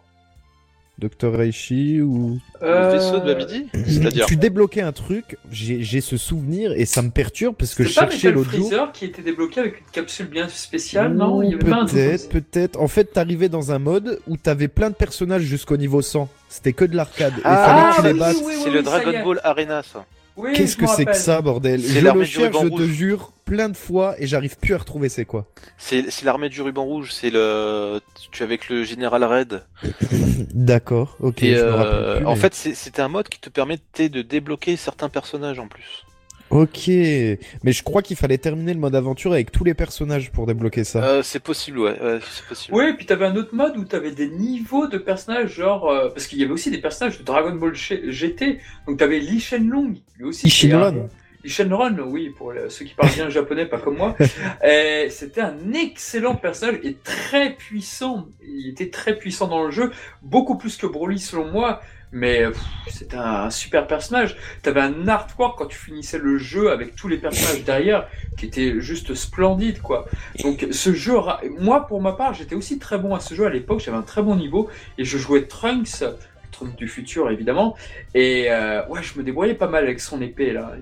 Dr. 0.97 1.33
Reishi 1.33 1.99
ou... 2.01 2.39
Le 2.61 2.91
vaisseau 2.91 3.19
de 3.19 3.25
Babidi? 3.25 3.67
C'est-à-dire 3.85 4.25
Tu 4.27 4.37
débloquais 4.37 4.79
un 4.79 4.93
truc, 4.93 5.37
j'ai 5.51 5.99
ce 5.99 6.15
souvenir 6.15 6.71
et 6.71 6.85
ça 6.85 7.01
me 7.01 7.09
perturbe 7.09 7.55
parce 7.57 7.75
que 7.75 7.83
je 7.83 7.89
C'est 7.89 7.99
pas 7.99 8.09
cherchais 8.09 8.31
l'autre 8.31 8.49
jour. 8.51 8.67
Freezer 8.69 8.91
qui 8.93 9.03
était 9.05 9.21
débloqué 9.21 9.59
avec 9.59 9.81
une 9.81 9.87
capsule 9.91 10.27
bien 10.27 10.47
spéciale, 10.47 11.13
non? 11.13 11.41
Peut-être, 11.57 12.29
peut-être. 12.29 12.79
En 12.79 12.87
fait, 12.87 13.11
t'arrivais 13.11 13.49
dans 13.49 13.73
un 13.73 13.79
mode 13.79 14.21
où 14.27 14.37
t'avais 14.37 14.69
plein 14.69 14.89
de 14.89 14.95
personnages 14.95 15.41
jusqu'au 15.43 15.75
niveau 15.75 16.01
100. 16.01 16.29
C'était 16.47 16.71
que 16.71 16.85
de 16.85 16.95
l'arcade. 16.95 17.33
Et 17.39 17.41
Ah, 17.43 17.91
fallait 17.91 17.91
que 17.91 17.95
tu 17.97 18.03
les 18.07 18.13
oui, 18.13 18.19
battes. 18.19 18.35
oui, 18.37 18.43
oui, 18.55 18.61
C'est 18.63 18.71
le 18.71 18.81
Dragon. 18.81 19.23
Ball 19.25 19.41
Arena, 19.43 19.83
ça. 19.83 20.05
Oui, 20.37 20.51
Qu'est-ce 20.53 20.75
que 20.75 20.85
c'est 20.87 21.05
que 21.05 21.15
ça, 21.15 21.41
bordel 21.41 21.81
C'est 21.81 21.99
Je 21.99 22.05
l'armée 22.05 22.21
le 22.21 22.25
du 22.25 22.31
cherche, 22.33 22.55
je 22.61 22.67
te 22.67 22.83
jure, 22.83 23.31
plein 23.45 23.69
de 23.69 23.77
fois 23.77 24.15
et 24.19 24.27
j'arrive 24.27 24.57
plus 24.57 24.73
à 24.73 24.77
retrouver 24.79 25.07
c'est 25.07 25.23
quoi. 25.25 25.45
C'est 25.77 26.11
c'est 26.11 26.25
l'armée 26.25 26.49
du 26.49 26.61
ruban 26.61 26.83
rouge. 26.83 27.11
C'est 27.13 27.29
le. 27.29 28.01
Tu 28.31 28.41
es 28.41 28.45
avec 28.45 28.67
le 28.69 28.83
général 28.83 29.23
Red. 29.23 29.63
D'accord, 30.53 31.15
ok, 31.19 31.43
Et 31.43 31.55
je 31.55 31.61
me 31.61 31.65
euh, 31.67 31.75
rappelle 31.75 32.17
plus. 32.17 32.25
en 32.25 32.33
mais- 32.33 32.39
fait, 32.41 32.53
c'est- 32.53 32.73
c'était 32.73 33.01
un 33.01 33.07
mode 33.07 33.29
qui 33.29 33.39
te 33.39 33.49
permettait 33.49 34.09
de 34.09 34.21
débloquer 34.21 34.75
certains 34.77 35.09
personnages 35.09 35.59
en 35.59 35.67
plus. 35.67 36.05
Ok, 36.51 36.87
mais 36.87 37.71
je 37.71 37.83
crois 37.83 38.01
qu'il 38.01 38.15
fallait 38.15 38.37
terminer 38.37 38.73
le 38.73 38.79
mode 38.79 38.95
aventure 38.95 39.33
avec 39.33 39.51
tous 39.51 39.63
les 39.63 39.73
personnages 39.73 40.31
pour 40.31 40.45
débloquer 40.45 40.83
ça. 40.83 41.03
Euh, 41.03 41.23
c'est 41.23 41.39
possible, 41.41 41.79
ouais. 41.79 41.99
ouais, 41.99 42.19
c'est 42.31 42.45
possible. 42.45 42.77
Oui, 42.77 42.93
puis 42.95 43.05
t'avais 43.05 43.25
un 43.25 43.35
autre 43.35 43.53
mode 43.55 43.75
où 43.77 43.83
t'avais 43.83 44.11
des 44.11 44.29
niveaux 44.29 44.87
de 44.87 44.97
personnages, 44.97 45.53
genre. 45.55 45.89
euh, 45.89 46.09
parce 46.09 46.27
qu'il 46.27 46.39
y 46.39 46.43
avait 46.43 46.53
aussi 46.53 46.69
des 46.71 46.77
personnages 46.77 47.17
de 47.17 47.23
Dragon 47.23 47.55
Ball 47.55 47.73
GT. 47.75 48.59
Donc 48.87 48.97
t'avais 48.99 49.19
Lee 49.19 49.39
Shenlong, 49.39 49.95
lui 50.17 50.25
aussi. 50.25 50.45
un- 50.45 50.47
Ishinran. 50.47 51.09
Lee 51.43 51.49
Shenron, 51.49 51.95
oui, 52.07 52.29
pour 52.29 52.53
ceux 52.69 52.85
qui 52.85 52.93
parlent 52.93 53.13
bien 53.13 53.29
japonais, 53.29 53.65
pas 53.65 53.79
comme 53.79 53.97
moi. 53.97 54.15
Et 54.63 55.07
C'était 55.09 55.41
un 55.41 55.73
excellent 55.73 56.35
personnage 56.35 56.79
et 56.83 56.95
très 57.03 57.53
puissant. 57.55 58.27
Il 58.47 58.69
était 58.69 58.89
très 58.89 59.17
puissant 59.17 59.47
dans 59.47 59.63
le 59.65 59.71
jeu, 59.71 59.91
beaucoup 60.21 60.57
plus 60.57 60.77
que 60.77 60.87
Broly 60.87 61.19
selon 61.19 61.51
moi. 61.51 61.81
Mais 62.11 62.43
c'était 62.87 63.17
un 63.17 63.49
super 63.49 63.87
personnage. 63.87 64.37
T'avais 64.61 64.81
un 64.81 65.07
artwork 65.07 65.57
quand 65.57 65.65
tu 65.65 65.77
finissais 65.77 66.17
le 66.17 66.37
jeu 66.37 66.71
avec 66.71 66.95
tous 66.95 67.07
les 67.07 67.17
personnages 67.17 67.63
derrière 67.63 68.07
qui 68.37 68.45
était 68.45 68.79
juste 68.79 69.13
splendide, 69.15 69.81
quoi. 69.81 70.05
Donc 70.43 70.67
ce 70.71 70.93
jeu, 70.93 71.15
moi 71.59 71.87
pour 71.87 72.01
ma 72.01 72.13
part, 72.13 72.33
j'étais 72.33 72.55
aussi 72.55 72.79
très 72.79 72.97
bon 72.97 73.15
à 73.15 73.19
ce 73.19 73.35
jeu 73.35 73.45
à 73.45 73.49
l'époque. 73.49 73.81
J'avais 73.83 73.97
un 73.97 74.01
très 74.01 74.21
bon 74.21 74.35
niveau 74.35 74.69
et 74.97 75.05
je 75.05 75.17
jouais 75.17 75.43
Trunks, 75.43 76.03
Trunks 76.51 76.75
du 76.75 76.87
futur 76.87 77.29
évidemment. 77.29 77.75
Et 78.13 78.47
euh, 78.49 78.85
ouais, 78.87 79.01
je 79.03 79.17
me 79.17 79.23
débrouillais 79.23 79.55
pas 79.55 79.67
mal 79.67 79.83
avec 79.83 79.99
son 79.99 80.21
épée 80.21 80.53
là. 80.53 80.73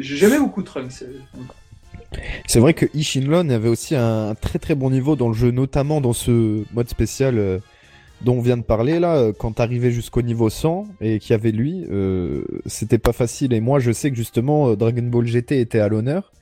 J'aimais 0.00 0.38
beaucoup 0.38 0.62
Trunks. 0.62 1.04
C'est 2.46 2.60
vrai 2.60 2.74
que 2.74 2.86
Ishinlon 2.94 3.48
avait 3.50 3.68
aussi 3.68 3.94
un 3.94 4.34
très 4.34 4.58
très 4.58 4.74
bon 4.74 4.90
niveau 4.90 5.16
dans 5.16 5.28
le 5.28 5.34
jeu, 5.34 5.50
notamment 5.50 6.00
dans 6.00 6.12
ce 6.12 6.62
mode 6.72 6.88
spécial 6.88 7.38
euh, 7.38 7.58
dont 8.22 8.34
on 8.34 8.40
vient 8.40 8.56
de 8.56 8.62
parler 8.62 8.98
là. 8.98 9.16
euh, 9.16 9.32
Quand 9.38 9.52
t'arrivais 9.52 9.90
jusqu'au 9.90 10.22
niveau 10.22 10.48
100 10.50 10.86
et 11.00 11.18
qu'il 11.18 11.30
y 11.30 11.34
avait 11.34 11.52
lui, 11.52 11.84
euh, 11.90 12.42
c'était 12.66 12.98
pas 12.98 13.12
facile. 13.12 13.52
Et 13.52 13.60
moi, 13.60 13.78
je 13.78 13.92
sais 13.92 14.10
que 14.10 14.16
justement 14.16 14.70
euh, 14.70 14.76
Dragon 14.76 15.02
Ball 15.02 15.26
GT 15.26 15.60
était 15.60 15.80
à 15.80 15.88
l'honneur 15.88 16.32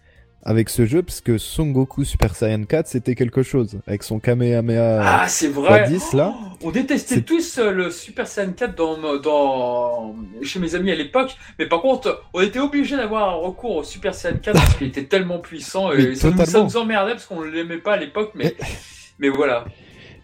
avec 0.46 0.68
ce 0.68 0.84
jeu 0.84 1.02
parce 1.02 1.22
que 1.22 1.38
Son 1.38 1.68
Goku 1.70 2.04
Super 2.04 2.36
Saiyan 2.36 2.64
4 2.64 2.86
c'était 2.86 3.14
quelque 3.14 3.42
chose 3.42 3.78
avec 3.86 4.02
son 4.02 4.18
Kamehameha. 4.18 5.00
Ah, 5.22 5.26
c'est 5.26 5.48
vrai. 5.48 5.88
10 5.88 6.12
là. 6.12 6.34
On 6.62 6.70
détestait 6.70 7.22
tous 7.22 7.58
le 7.58 7.90
Super 7.90 8.26
Saiyan 8.26 8.52
4 8.52 8.74
dans, 8.76 9.18
dans, 9.20 10.14
chez 10.42 10.58
mes 10.58 10.74
amis 10.74 10.90
à 10.90 10.96
l'époque, 10.96 11.34
mais 11.58 11.66
par 11.66 11.80
contre, 11.80 12.22
on 12.34 12.42
était 12.42 12.58
obligé 12.58 12.94
d'avoir 12.94 13.30
un 13.30 13.36
recours 13.36 13.76
au 13.76 13.82
Super 13.84 14.14
Saiyan 14.14 14.36
4 14.42 14.52
parce 14.54 14.74
qu'il 14.74 14.86
était 14.88 15.04
tellement 15.04 15.38
puissant 15.38 15.90
et 15.92 16.14
ça 16.14 16.28
nous, 16.30 16.36
ça 16.36 16.44
totalement. 16.44 16.64
nous 16.64 16.76
emmerdait 16.76 17.12
parce 17.12 17.24
qu'on 17.24 17.40
l'aimait 17.40 17.78
pas 17.78 17.94
à 17.94 17.96
l'époque, 17.96 18.32
mais, 18.34 18.54
mais 19.18 19.30
voilà. 19.30 19.64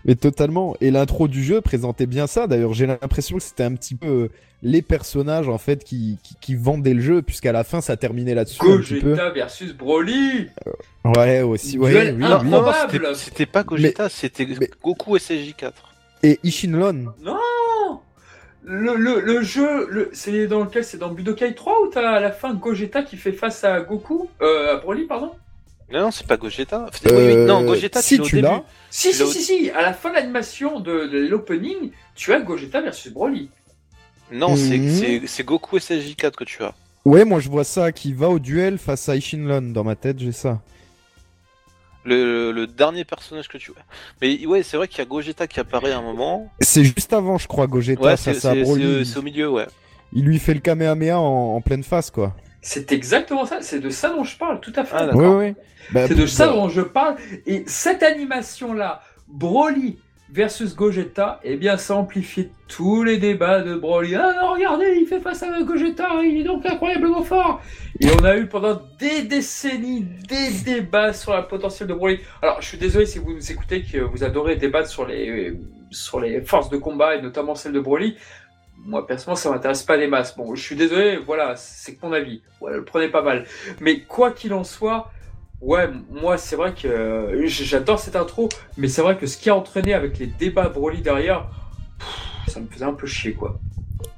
Mais 0.04 0.14
totalement. 0.14 0.76
Et 0.80 0.90
l'intro 0.90 1.28
du 1.28 1.42
jeu 1.44 1.60
présentait 1.60 2.06
bien 2.06 2.26
ça. 2.26 2.46
D'ailleurs, 2.46 2.72
j'ai 2.72 2.86
l'impression 2.86 3.36
que 3.36 3.42
c'était 3.42 3.64
un 3.64 3.74
petit 3.74 3.94
peu 3.94 4.06
euh, 4.08 4.28
les 4.62 4.82
personnages 4.82 5.48
en 5.48 5.58
fait 5.58 5.84
qui, 5.84 6.18
qui, 6.22 6.34
qui 6.40 6.54
vendaient 6.54 6.94
le 6.94 7.00
jeu, 7.02 7.22
puisqu'à 7.22 7.52
la 7.52 7.64
fin 7.64 7.80
ça 7.80 7.96
terminait 7.96 8.34
là-dessus. 8.34 8.60
Gogeta 8.60 9.30
versus 9.30 9.74
Broly. 9.74 10.48
Ouais, 11.04 11.42
aussi. 11.42 11.78
Ouais, 11.78 12.12
oui, 12.12 12.24
oui. 12.24 12.50
C'était- 12.90 13.14
c'était 13.14 13.46
pas 13.46 13.62
Gogeta, 13.62 14.08
c'était 14.08 14.46
mais- 14.58 14.70
Goku 14.82 15.16
SSJ4. 15.16 15.72
Et 16.22 16.38
Ishinlon. 16.42 17.06
Non 17.22 17.36
le, 18.62 18.94
le, 18.96 19.20
le 19.20 19.42
jeu, 19.42 19.86
le, 19.90 20.10
c'est 20.12 20.46
dans 20.46 20.60
lequel 20.64 20.84
C'est 20.84 20.98
dans 20.98 21.08
Budokai 21.08 21.54
3 21.54 21.82
où 21.82 21.86
t'as 21.88 22.10
à 22.10 22.20
la 22.20 22.30
fin 22.30 22.52
Gogeta 22.54 23.02
qui 23.02 23.16
fait 23.16 23.32
face 23.32 23.64
à 23.64 23.80
Goku 23.80 24.28
euh, 24.42 24.74
À 24.74 24.76
Broly, 24.76 25.06
pardon? 25.06 25.30
Non, 25.90 26.02
non, 26.02 26.10
c'est 26.10 26.26
pas 26.26 26.36
Gogeta. 26.36 26.86
Oui, 27.06 27.10
oui, 27.10 27.16
Euh, 27.16 27.46
non, 27.46 27.62
Gogeta, 27.64 28.00
si 28.02 28.16
c'est 28.16 28.20
au 28.22 28.24
tu 28.26 28.36
début. 28.36 28.48
l'as. 28.48 28.62
Si, 28.90 29.12
si, 29.12 29.26
si, 29.32 29.42
si, 29.42 29.70
à 29.70 29.82
la 29.82 29.92
fin 29.92 30.10
de 30.10 30.14
l'animation 30.16 30.80
de, 30.80 31.06
de 31.06 31.26
l'opening, 31.28 31.90
tu 32.16 32.32
as 32.32 32.40
Gogeta 32.40 32.80
versus 32.80 33.12
Broly. 33.12 33.48
Non, 34.32 34.56
c'est- 34.56 34.78
Mhm. 34.78 35.26
c'est 35.26 35.44
Goku 35.44 35.78
SSJ4 35.78 36.32
que 36.36 36.44
tu 36.44 36.62
as. 36.62 36.74
Ouais, 37.04 37.24
moi 37.24 37.40
je 37.40 37.48
vois 37.48 37.64
ça 37.64 37.92
qui 37.92 38.12
va 38.12 38.28
au 38.28 38.38
duel 38.38 38.78
face 38.78 39.08
à 39.08 39.16
Ishinlon. 39.16 39.72
Dans 39.72 39.84
ma 39.84 39.96
tête, 39.96 40.18
j'ai 40.18 40.32
ça. 40.32 40.60
Le, 42.04 42.50
le 42.50 42.66
dernier 42.66 43.04
personnage 43.04 43.48
que 43.48 43.58
tu 43.58 43.72
vois. 43.72 43.82
Mais 44.22 44.44
ouais, 44.46 44.62
c'est 44.62 44.76
vrai 44.76 44.88
qu'il 44.88 44.98
y 44.98 45.02
a 45.02 45.04
Gogeta 45.04 45.46
qui 45.46 45.60
apparaît 45.60 45.92
à 45.92 45.98
un 45.98 46.02
moment. 46.02 46.50
C'est 46.60 46.84
juste 46.84 47.12
avant, 47.12 47.36
je 47.38 47.46
crois, 47.46 47.66
Gogeta 47.66 48.00
Ouais, 48.02 48.16
c'est 48.16 48.32
face 48.34 48.44
à 48.46 48.54
Broly. 48.54 49.04
c'est- 49.04 49.12
c'est 49.12 49.18
au 49.18 49.22
milieu, 49.22 49.50
ouais. 49.50 49.66
Il 50.12 50.24
lui 50.24 50.38
fait 50.38 50.54
le 50.54 50.60
Kamehameha 50.60 51.18
en, 51.20 51.56
en 51.56 51.60
pleine 51.60 51.84
face, 51.84 52.10
quoi. 52.10 52.34
C'est 52.62 52.92
exactement 52.92 53.46
ça, 53.46 53.62
c'est 53.62 53.80
de 53.80 53.90
ça 53.90 54.10
dont 54.10 54.24
je 54.24 54.36
parle, 54.36 54.60
tout 54.60 54.72
à 54.76 54.84
fait. 54.84 54.96
Ah. 54.98 55.10
Bah, 55.92 56.06
c'est 56.06 56.14
de 56.14 56.26
ça 56.26 56.48
dont 56.48 56.68
je 56.68 56.82
parle. 56.82 57.16
Et 57.46 57.64
cette 57.66 58.02
animation-là, 58.02 59.00
Broly 59.28 59.98
versus 60.32 60.76
Gogeta, 60.76 61.40
eh 61.42 61.56
bien, 61.56 61.76
ça 61.76 61.96
amplifie 61.96 62.48
tous 62.68 63.02
les 63.02 63.16
débats 63.16 63.62
de 63.62 63.74
Broly. 63.74 64.14
Ah 64.14 64.32
non, 64.40 64.52
regardez, 64.52 64.98
il 65.00 65.06
fait 65.06 65.20
face 65.20 65.42
à 65.42 65.62
Gogeta, 65.62 66.08
il 66.22 66.40
est 66.40 66.44
donc 66.44 66.64
incroyablement 66.66 67.22
fort. 67.22 67.60
Et 67.98 68.06
on 68.20 68.24
a 68.24 68.36
eu 68.36 68.46
pendant 68.46 68.80
des 68.98 69.22
décennies 69.22 70.06
des 70.28 70.50
débats 70.64 71.12
sur 71.12 71.32
la 71.32 71.42
potentiel 71.42 71.88
de 71.88 71.94
Broly. 71.94 72.20
Alors, 72.42 72.60
je 72.60 72.68
suis 72.68 72.78
désolé 72.78 73.06
si 73.06 73.18
vous 73.18 73.32
nous 73.32 73.50
écoutez 73.50 73.82
que 73.82 73.98
vous 73.98 74.22
adorez 74.22 74.56
débattre 74.56 74.88
sur 74.88 75.06
les, 75.06 75.58
sur 75.90 76.20
les 76.20 76.42
forces 76.42 76.70
de 76.70 76.76
combat 76.76 77.16
et 77.16 77.22
notamment 77.22 77.54
celle 77.54 77.72
de 77.72 77.80
Broly. 77.80 78.16
Moi, 78.84 79.06
personnellement, 79.06 79.36
ça 79.36 79.50
m'intéresse 79.50 79.82
pas 79.82 79.98
des 79.98 80.06
masses. 80.06 80.36
Bon, 80.36 80.54
je 80.54 80.62
suis 80.62 80.76
désolé, 80.76 81.16
voilà, 81.16 81.54
c'est 81.56 81.94
que 81.94 82.06
mon 82.06 82.12
avis. 82.12 82.42
Voilà, 82.60 82.78
le 82.78 82.84
prenez 82.84 83.08
pas 83.08 83.22
mal. 83.22 83.46
Mais 83.80 84.00
quoi 84.00 84.30
qu'il 84.30 84.54
en 84.54 84.64
soit, 84.64 85.10
ouais, 85.60 85.88
moi, 86.10 86.38
c'est 86.38 86.56
vrai 86.56 86.74
que 86.74 86.88
euh, 86.88 87.46
j'adore 87.46 87.98
cette 87.98 88.16
intro, 88.16 88.48
mais 88.76 88.88
c'est 88.88 89.02
vrai 89.02 89.16
que 89.16 89.26
ce 89.26 89.36
qui 89.36 89.50
a 89.50 89.56
entraîné 89.56 89.94
avec 89.94 90.18
les 90.18 90.26
débats 90.26 90.68
Broly 90.68 91.02
derrière, 91.02 91.50
ça 92.48 92.60
me 92.60 92.66
faisait 92.66 92.84
un 92.84 92.94
peu 92.94 93.06
chier, 93.06 93.34
quoi. 93.34 93.58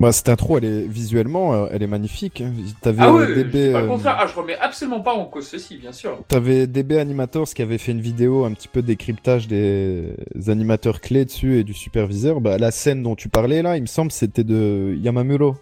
Bah, 0.01 0.11
cette 0.13 0.29
intro, 0.29 0.59
elle 0.59 0.65
est 0.65 0.87
visuellement, 0.87 1.55
euh, 1.55 1.67
elle 1.71 1.83
est 1.83 1.87
magnifique. 1.87 2.43
T'avais 2.81 3.03
Ah 3.03 3.09
euh, 3.11 3.13
ouais, 3.13 3.35
DB, 3.35 3.73
pas 3.73 3.81
le 3.81 3.87
euh, 3.87 3.89
contraire. 3.89 4.17
Ah, 4.19 4.27
je 4.27 4.35
remets 4.35 4.57
absolument 4.59 5.01
pas 5.01 5.13
en 5.15 5.27
cause 5.27 5.47
ceci, 5.47 5.77
bien 5.77 5.93
sûr. 5.93 6.19
T'avais 6.29 6.67
DB 6.67 6.99
Animators 6.99 7.49
qui 7.55 7.63
avait 7.63 7.79
fait 7.79 7.93
une 7.93 8.01
vidéo 8.01 8.45
un 8.45 8.53
petit 8.53 8.69
peu 8.69 8.83
décryptage 8.83 9.47
des 9.49 10.15
animateurs 10.49 11.01
clés 11.01 11.25
dessus 11.25 11.59
et 11.59 11.65
du 11.65 11.75
superviseur. 11.75 12.41
Bah, 12.41 12.59
la 12.59 12.71
scène 12.71 13.03
dont 13.03 13.15
tu 13.15 13.29
parlais 13.29 13.63
là, 13.63 13.77
il 13.77 13.83
me 13.83 13.87
semble, 13.87 14.11
c'était 14.13 14.45
de 14.45 14.97
Yamamuro, 15.01 15.57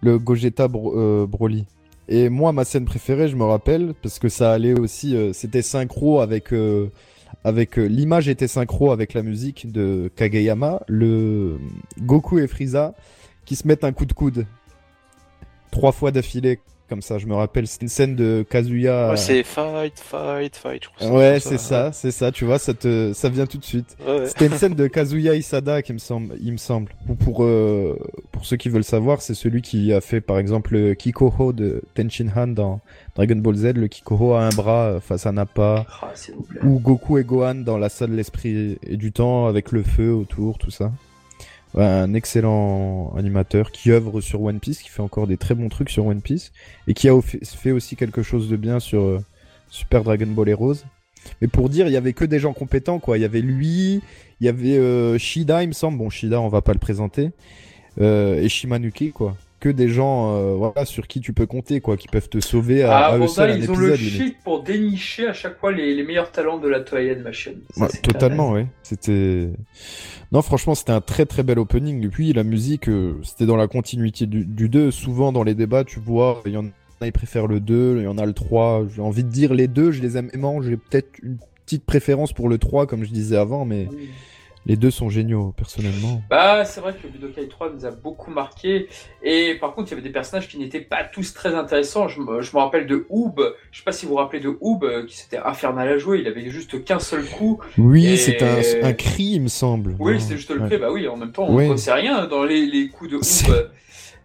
le 0.00 0.18
Gogeta 0.18 0.68
Bro- 0.68 0.94
euh, 0.96 1.26
Broly. 1.26 1.66
Et 2.08 2.28
moi, 2.28 2.52
ma 2.52 2.64
scène 2.64 2.84
préférée, 2.84 3.26
je 3.28 3.34
me 3.34 3.42
rappelle, 3.44 3.92
parce 4.00 4.20
que 4.20 4.28
ça 4.28 4.52
allait 4.52 4.78
aussi, 4.78 5.16
euh, 5.16 5.32
c'était 5.32 5.62
synchro 5.62 6.20
avec, 6.20 6.52
euh, 6.52 6.86
avec 7.42 7.80
euh, 7.80 7.86
l'image 7.86 8.28
était 8.28 8.46
synchro 8.46 8.92
avec 8.92 9.12
la 9.12 9.22
musique 9.24 9.72
de 9.72 10.08
Kageyama, 10.14 10.82
le 10.86 11.58
Goku 12.02 12.38
et 12.38 12.46
Frieza 12.46 12.94
qui 13.46 13.56
se 13.56 13.66
mettent 13.66 13.84
un 13.84 13.92
coup 13.92 14.04
de 14.04 14.12
coude 14.12 14.46
trois 15.70 15.92
fois 15.92 16.10
d'affilée. 16.10 16.60
Comme 16.88 17.02
ça, 17.02 17.18
je 17.18 17.26
me 17.26 17.34
rappelle, 17.34 17.66
c'est 17.66 17.82
une 17.82 17.88
scène 17.88 18.14
de 18.14 18.46
Kazuya. 18.48 19.10
Ouais, 19.10 19.16
c'est 19.16 19.42
fight, 19.42 19.98
fight, 19.98 20.54
fight. 20.56 20.82
je 20.84 20.88
crois 21.06 21.18
Ouais, 21.18 21.40
c'est 21.40 21.58
ça, 21.58 21.90
c'est 21.90 22.12
ça, 22.12 22.30
tu 22.30 22.44
vois, 22.44 22.60
ça 22.60 22.74
te, 22.74 23.12
ça 23.12 23.28
vient 23.28 23.44
tout 23.46 23.58
de 23.58 23.64
suite. 23.64 23.96
Ouais. 24.06 24.24
C'était 24.28 24.46
une 24.46 24.52
scène 24.52 24.74
de 24.74 24.86
Kazuya 24.86 25.34
Isada 25.34 25.82
qui 25.82 25.92
me 25.92 25.98
semble, 25.98 26.36
il 26.40 26.52
me 26.52 26.58
semble. 26.58 26.92
Pour 27.04 27.16
pour, 27.16 27.42
euh, 27.44 27.98
pour 28.30 28.46
ceux 28.46 28.56
qui 28.56 28.68
veulent 28.68 28.84
savoir, 28.84 29.20
c'est 29.20 29.34
celui 29.34 29.62
qui 29.62 29.92
a 29.92 30.00
fait 30.00 30.20
par 30.20 30.38
exemple 30.38 30.74
le 30.74 30.94
Kikoho 30.94 31.52
de 31.52 31.82
Tenshin 31.94 32.28
Han 32.36 32.46
dans 32.46 32.80
Dragon 33.16 33.34
Ball 33.34 33.56
Z. 33.56 33.64
Le 33.74 33.88
Kikoho 33.88 34.34
a 34.34 34.42
un 34.44 34.50
bras 34.50 34.84
euh, 34.84 35.00
face 35.00 35.26
à 35.26 35.32
Nappa, 35.32 35.86
Ah, 36.02 36.12
ou 36.62 36.78
Goku 36.78 37.18
et 37.18 37.24
Gohan 37.24 37.56
dans 37.56 37.78
la 37.78 37.88
salle 37.88 38.10
de 38.12 38.16
l'esprit 38.16 38.78
et 38.86 38.96
du 38.96 39.10
temps 39.10 39.46
avec 39.48 39.72
le 39.72 39.82
feu 39.82 40.12
autour, 40.14 40.56
tout 40.58 40.70
ça. 40.70 40.92
Un 41.76 42.14
excellent 42.14 43.12
animateur 43.16 43.70
qui 43.70 43.90
œuvre 43.90 44.22
sur 44.22 44.42
One 44.42 44.60
Piece, 44.60 44.82
qui 44.82 44.88
fait 44.88 45.02
encore 45.02 45.26
des 45.26 45.36
très 45.36 45.54
bons 45.54 45.68
trucs 45.68 45.90
sur 45.90 46.06
One 46.06 46.22
Piece 46.22 46.52
et 46.88 46.94
qui 46.94 47.08
a 47.08 47.20
fait 47.20 47.72
aussi 47.72 47.96
quelque 47.96 48.22
chose 48.22 48.48
de 48.48 48.56
bien 48.56 48.80
sur 48.80 49.02
euh, 49.02 49.18
Super 49.68 50.02
Dragon 50.02 50.26
Ball 50.26 50.48
Heroes. 50.48 50.76
Mais 51.42 51.48
pour 51.48 51.68
dire, 51.68 51.86
il 51.86 51.92
y 51.92 51.96
avait 51.96 52.14
que 52.14 52.24
des 52.24 52.38
gens 52.38 52.54
compétents, 52.54 52.98
quoi. 52.98 53.18
Il 53.18 53.20
y 53.20 53.24
avait 53.24 53.42
lui, 53.42 54.00
il 54.40 54.46
y 54.46 54.48
avait 54.48 54.78
euh, 54.78 55.18
Shida, 55.18 55.64
il 55.64 55.68
me 55.68 55.72
semble. 55.72 55.98
Bon, 55.98 56.08
Shida, 56.08 56.40
on 56.40 56.48
va 56.48 56.62
pas 56.62 56.72
le 56.72 56.78
présenter. 56.78 57.30
Euh, 58.00 58.40
et 58.40 58.48
Shimanuki, 58.48 59.10
quoi. 59.10 59.36
Que 59.58 59.70
des 59.70 59.88
gens, 59.88 60.34
euh, 60.36 60.54
voilà, 60.54 60.84
sur 60.84 61.06
qui 61.08 61.20
tu 61.20 61.32
peux 61.32 61.46
compter, 61.46 61.80
quoi, 61.80 61.96
qui 61.96 62.08
peuvent 62.08 62.28
te 62.28 62.40
sauver 62.40 62.82
à, 62.82 62.96
Ah, 62.98 63.06
à 63.12 63.16
eux 63.16 63.20
bon, 63.20 63.26
seuls 63.28 63.48
là, 63.48 63.54
un 63.54 63.58
ils 63.58 63.70
ont 63.70 63.76
le 63.76 63.94
épisode. 63.94 64.26
shit 64.26 64.36
pour 64.44 64.62
dénicher 64.62 65.26
à 65.28 65.32
chaque 65.32 65.58
fois 65.58 65.72
les, 65.72 65.94
les 65.94 66.02
meilleurs 66.04 66.30
talents 66.30 66.58
de 66.58 66.68
la 66.68 66.80
Toei 66.80 67.10
Animation. 67.10 67.52
Ça, 67.74 67.84
Ouais, 67.84 67.88
totalement, 68.02 68.50
ouais. 68.52 68.66
C'était. 68.82 69.48
Non, 70.30 70.42
franchement, 70.42 70.74
c'était 70.74 70.92
un 70.92 71.00
très 71.00 71.24
très 71.24 71.42
bel 71.42 71.58
opening. 71.58 72.04
Et 72.04 72.08
puis, 72.08 72.32
la 72.34 72.44
musique, 72.44 72.88
euh, 72.88 73.14
c'était 73.22 73.46
dans 73.46 73.56
la 73.56 73.66
continuité 73.66 74.26
du, 74.26 74.44
du 74.44 74.68
2. 74.68 74.90
Souvent, 74.90 75.32
dans 75.32 75.42
les 75.42 75.54
débats, 75.54 75.84
tu 75.84 76.00
vois, 76.00 76.42
il 76.44 76.52
y 76.52 76.56
en 76.58 76.66
a, 77.00 77.06
ils 77.06 77.12
préfèrent 77.12 77.46
le 77.46 77.58
2, 77.60 77.96
il 78.00 78.04
y 78.04 78.06
en 78.08 78.18
a 78.18 78.26
le 78.26 78.34
3. 78.34 78.86
J'ai 78.94 79.00
envie 79.00 79.24
de 79.24 79.30
dire 79.30 79.54
les 79.54 79.68
deux, 79.68 79.90
je 79.90 80.02
les 80.02 80.18
aime 80.18 80.28
aimant. 80.34 80.60
J'ai 80.60 80.76
peut-être 80.76 81.08
une 81.22 81.38
petite 81.64 81.84
préférence 81.84 82.34
pour 82.34 82.48
le 82.50 82.58
3, 82.58 82.86
comme 82.86 83.04
je 83.04 83.10
disais 83.10 83.36
avant, 83.38 83.64
mais 83.64 83.88
Oui. 83.90 84.08
Les 84.66 84.74
deux 84.76 84.90
sont 84.90 85.08
géniaux, 85.08 85.54
personnellement. 85.56 86.22
Bah, 86.28 86.64
c'est 86.64 86.80
vrai 86.80 86.92
que 86.92 87.06
Budokai 87.06 87.46
3 87.48 87.72
nous 87.72 87.86
a 87.86 87.92
beaucoup 87.92 88.32
marqué. 88.32 88.88
Et 89.22 89.54
par 89.60 89.74
contre, 89.74 89.88
il 89.88 89.90
y 89.92 89.94
avait 89.94 90.02
des 90.02 90.12
personnages 90.12 90.48
qui 90.48 90.58
n'étaient 90.58 90.80
pas 90.80 91.04
tous 91.04 91.32
très 91.32 91.54
intéressants. 91.54 92.08
Je 92.08 92.20
me, 92.20 92.42
je 92.42 92.54
me 92.54 92.60
rappelle 92.60 92.86
de 92.88 93.06
Oob. 93.08 93.40
Je 93.70 93.78
sais 93.78 93.84
pas 93.84 93.92
si 93.92 94.06
vous 94.06 94.10
vous 94.12 94.16
rappelez 94.18 94.40
de 94.40 94.58
Oob, 94.60 94.82
euh, 94.84 95.06
qui 95.06 95.16
c'était 95.16 95.38
infernal 95.38 95.88
à 95.88 95.98
jouer. 95.98 96.18
Il 96.20 96.26
avait 96.26 96.50
juste 96.50 96.84
qu'un 96.84 96.98
seul 96.98 97.24
coup. 97.24 97.60
Oui, 97.78 98.06
Et- 98.06 98.16
c'est 98.16 98.42
un, 98.42 98.58
un 98.88 98.92
cri, 98.92 99.24
il 99.34 99.42
me 99.42 99.48
semble. 99.48 99.94
Oui, 100.00 100.20
c'était 100.20 100.36
juste 100.36 100.50
le 100.50 100.60
ouais. 100.60 100.68
cri. 100.68 100.78
Bah 100.78 100.90
oui, 100.90 101.06
en 101.06 101.16
même 101.16 101.30
temps, 101.32 101.46
on 101.48 101.58
ne 101.72 101.76
sait 101.76 101.92
rien 101.92 102.26
dans 102.26 102.42
les, 102.44 102.66
les 102.66 102.88
coups 102.88 103.10
de 103.10 103.16
Oob. 103.16 103.70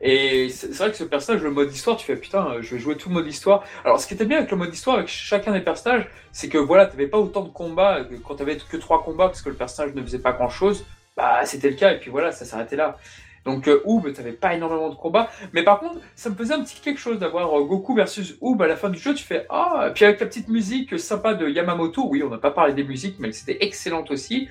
Et 0.03 0.49
c'est 0.49 0.75
vrai 0.75 0.89
que 0.89 0.97
ce 0.97 1.03
personnage, 1.03 1.43
le 1.43 1.51
mode 1.51 1.71
histoire, 1.71 1.95
tu 1.95 2.05
fais 2.05 2.15
putain, 2.15 2.47
euh, 2.53 2.61
je 2.61 2.73
vais 2.75 2.81
jouer 2.81 2.97
tout 2.97 3.09
le 3.09 3.15
mode 3.15 3.27
histoire. 3.27 3.63
Alors, 3.85 3.99
ce 3.99 4.07
qui 4.07 4.15
était 4.15 4.25
bien 4.25 4.37
avec 4.39 4.49
le 4.51 4.57
mode 4.57 4.73
histoire, 4.73 4.97
avec 4.97 5.07
chacun 5.07 5.51
des 5.51 5.61
personnages, 5.61 6.07
c'est 6.31 6.49
que 6.49 6.57
voilà, 6.57 6.87
t'avais 6.87 7.07
pas 7.07 7.19
autant 7.19 7.43
de 7.43 7.49
combats 7.49 7.99
euh, 7.99 8.05
quand 8.27 8.35
t'avais 8.35 8.57
que 8.57 8.77
trois 8.77 9.03
combats 9.03 9.27
parce 9.27 9.41
que 9.41 9.49
le 9.49 9.55
personnage 9.55 9.93
ne 9.93 10.01
faisait 10.01 10.19
pas 10.19 10.31
grand 10.31 10.49
chose. 10.49 10.85
Bah, 11.15 11.45
c'était 11.45 11.69
le 11.69 11.75
cas, 11.75 11.93
et 11.93 11.99
puis 11.99 12.09
voilà, 12.09 12.31
ça 12.31 12.45
s'arrêtait 12.45 12.77
là. 12.77 12.97
Donc, 13.43 13.67
euh, 13.67 13.81
Oob, 13.85 14.11
t'avais 14.13 14.33
pas 14.33 14.53
énormément 14.53 14.89
de 14.89 14.95
combats. 14.95 15.29
Mais 15.53 15.63
par 15.63 15.79
contre, 15.79 15.99
ça 16.15 16.29
me 16.29 16.35
faisait 16.35 16.53
un 16.53 16.63
petit 16.63 16.79
quelque 16.79 16.99
chose 16.99 17.17
d'avoir 17.19 17.57
euh, 17.59 17.63
Goku 17.65 17.95
versus 17.95 18.37
Oob 18.39 18.61
à 18.61 18.67
la 18.67 18.75
fin 18.75 18.89
du 18.89 18.99
jeu. 18.99 19.13
Tu 19.13 19.23
fais 19.23 19.45
ah, 19.49 19.87
et 19.89 19.93
puis 19.93 20.05
avec 20.05 20.19
la 20.19 20.27
petite 20.27 20.47
musique 20.47 20.99
sympa 20.99 21.33
de 21.33 21.47
Yamamoto. 21.49 22.07
Oui, 22.07 22.21
on 22.23 22.29
n'a 22.29 22.37
pas 22.37 22.51
parlé 22.51 22.73
des 22.73 22.83
musiques, 22.83 23.15
mais 23.19 23.31
c'était 23.31 23.57
excellente 23.61 24.09
aussi. 24.11 24.47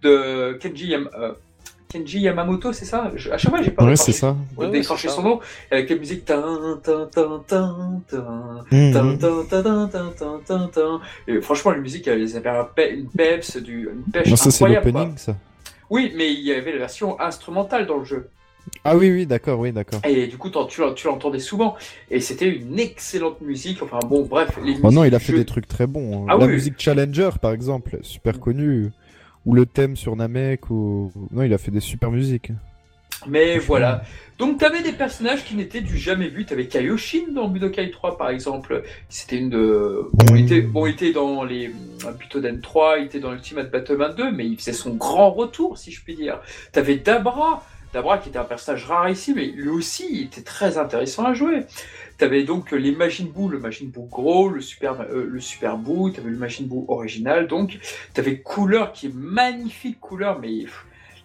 De 0.00 0.58
Kenji 0.60 0.88
Yam- 0.88 1.10
euh, 1.18 1.32
Kenji 1.92 2.20
Yamamoto, 2.20 2.72
c'est 2.72 2.84
ça 2.86 3.10
Je- 3.14 3.30
À 3.30 3.36
chaque 3.38 3.50
fois, 3.50 3.60
j'ai 3.62 3.70
pas 3.70 3.84
Ouais, 3.84 3.96
c'est 3.96 4.12
ça. 4.12 4.34
Ouais, 4.56 4.64
ouais, 4.66 4.72
décroché 4.72 5.08
c'est 5.08 5.14
son 5.14 5.22
nom 5.22 5.40
avec 5.70 5.90
la 5.90 5.96
musique 5.96 6.24
tin, 6.24 6.80
tin, 6.82 7.08
tin, 7.12 7.42
tin, 7.46 8.02
tin, 8.08 8.64
Mhm. 8.70 8.92
tin, 8.92 9.16
tin, 9.18 9.44
tin, 9.50 9.62
tin, 9.62 9.88
tin, 9.88 10.12
tin, 10.18 10.40
tin, 10.46 10.70
tin. 10.72 11.00
Et 11.28 11.40
franchement, 11.42 11.72
la 11.72 11.78
musique, 11.78 12.08
elle 12.08 12.22
avait 12.36 12.48
un 12.48 12.64
pe- 12.64 12.92
une 12.94 13.08
peps, 13.08 13.58
du, 13.58 13.90
une 13.92 14.10
pêche 14.10 14.30
Non, 14.30 14.36
ça, 14.36 14.50
c'est 14.50 14.66
l'opening, 14.66 15.16
ça. 15.18 15.36
Oui, 15.90 16.12
mais 16.16 16.32
il 16.32 16.40
y 16.40 16.52
avait 16.52 16.72
la 16.72 16.78
version 16.78 17.20
instrumentale 17.20 17.86
dans 17.86 17.98
le 17.98 18.04
jeu. 18.04 18.28
Ah 18.84 18.96
oui, 18.96 19.10
oui, 19.10 19.26
d'accord, 19.26 19.58
oui, 19.58 19.72
d'accord. 19.72 20.00
Et 20.04 20.28
du 20.28 20.38
coup, 20.38 20.48
tu, 20.68 20.80
l'en- 20.80 20.94
tu 20.94 21.06
l'entendais 21.08 21.40
souvent. 21.40 21.76
Et 22.10 22.20
c'était 22.20 22.48
une 22.48 22.78
excellente 22.78 23.40
musique. 23.40 23.82
Enfin 23.82 23.98
bon, 24.08 24.24
bref. 24.24 24.56
Les 24.64 24.76
Oh 24.82 24.90
non, 24.92 25.04
il 25.04 25.14
a 25.14 25.18
fait 25.18 25.32
jeu- 25.32 25.38
des 25.38 25.44
trucs 25.44 25.66
très 25.68 25.86
bons. 25.86 26.22
hein. 26.22 26.26
Ah 26.30 26.36
la 26.38 26.46
oui. 26.46 26.52
musique 26.52 26.74
Challenger, 26.78 27.30
par 27.40 27.52
exemple, 27.52 27.98
super 28.02 28.38
connue. 28.40 28.90
Ou 29.44 29.54
le 29.54 29.66
thème 29.66 29.96
sur 29.96 30.14
Namek, 30.14 30.70
ou... 30.70 31.10
Non, 31.32 31.42
il 31.42 31.52
a 31.52 31.58
fait 31.58 31.70
des 31.70 31.80
super 31.80 32.10
musiques. 32.10 32.52
Mais 33.26 33.58
voilà. 33.58 34.02
Donc 34.38 34.58
t'avais 34.58 34.82
des 34.82 34.92
personnages 34.92 35.44
qui 35.44 35.54
n'étaient 35.54 35.80
du 35.80 35.96
jamais 35.96 36.28
vu. 36.28 36.44
T'avais 36.44 36.66
Kaioshin 36.66 37.32
dans 37.32 37.48
Budokai 37.48 37.90
3 37.90 38.18
par 38.18 38.30
exemple. 38.30 38.82
C'était 39.08 39.36
une 39.36 39.50
de. 39.50 40.08
Bon, 40.12 40.34
il 40.34 40.44
était, 40.44 40.62
bon, 40.62 40.86
il 40.86 40.92
était 40.92 41.12
dans 41.12 41.44
les 41.44 41.70
euh, 42.04 42.12
Butoden 42.12 42.60
3, 42.60 42.98
il 42.98 43.06
était 43.06 43.20
dans 43.20 43.32
Ultimate 43.32 43.70
Battleman 43.70 44.14
2, 44.14 44.32
mais 44.32 44.46
il 44.46 44.56
faisait 44.56 44.72
son 44.72 44.94
grand 44.94 45.30
retour, 45.30 45.78
si 45.78 45.92
je 45.92 46.02
puis 46.02 46.14
dire. 46.16 46.40
T'avais 46.72 46.96
Dabra. 46.96 47.64
Dabra 47.92 48.18
qui 48.18 48.30
était 48.30 48.38
un 48.38 48.44
personnage 48.44 48.86
rare 48.86 49.10
ici, 49.10 49.34
mais 49.34 49.46
lui 49.46 49.68
aussi 49.68 50.06
il 50.10 50.26
était 50.26 50.42
très 50.42 50.78
intéressant 50.78 51.24
à 51.24 51.34
jouer. 51.34 51.64
T'avais 52.18 52.44
donc 52.44 52.70
les 52.70 52.92
Majin 52.92 53.26
Buu, 53.26 53.48
le 53.48 53.58
Majin 53.58 53.86
Buu 53.86 54.08
gros, 54.08 54.48
le 54.48 54.60
Super, 54.60 55.00
euh, 55.00 55.26
le 55.28 55.40
Super 55.40 55.78
t'avais 56.14 56.30
le 56.30 56.36
Majin 56.36 56.64
Buu 56.64 56.84
original, 56.88 57.48
donc 57.48 57.78
t'avais 58.14 58.40
Couleur 58.40 58.92
qui 58.92 59.06
est 59.06 59.14
magnifique 59.14 60.00
Couleur, 60.00 60.38
mais 60.38 60.66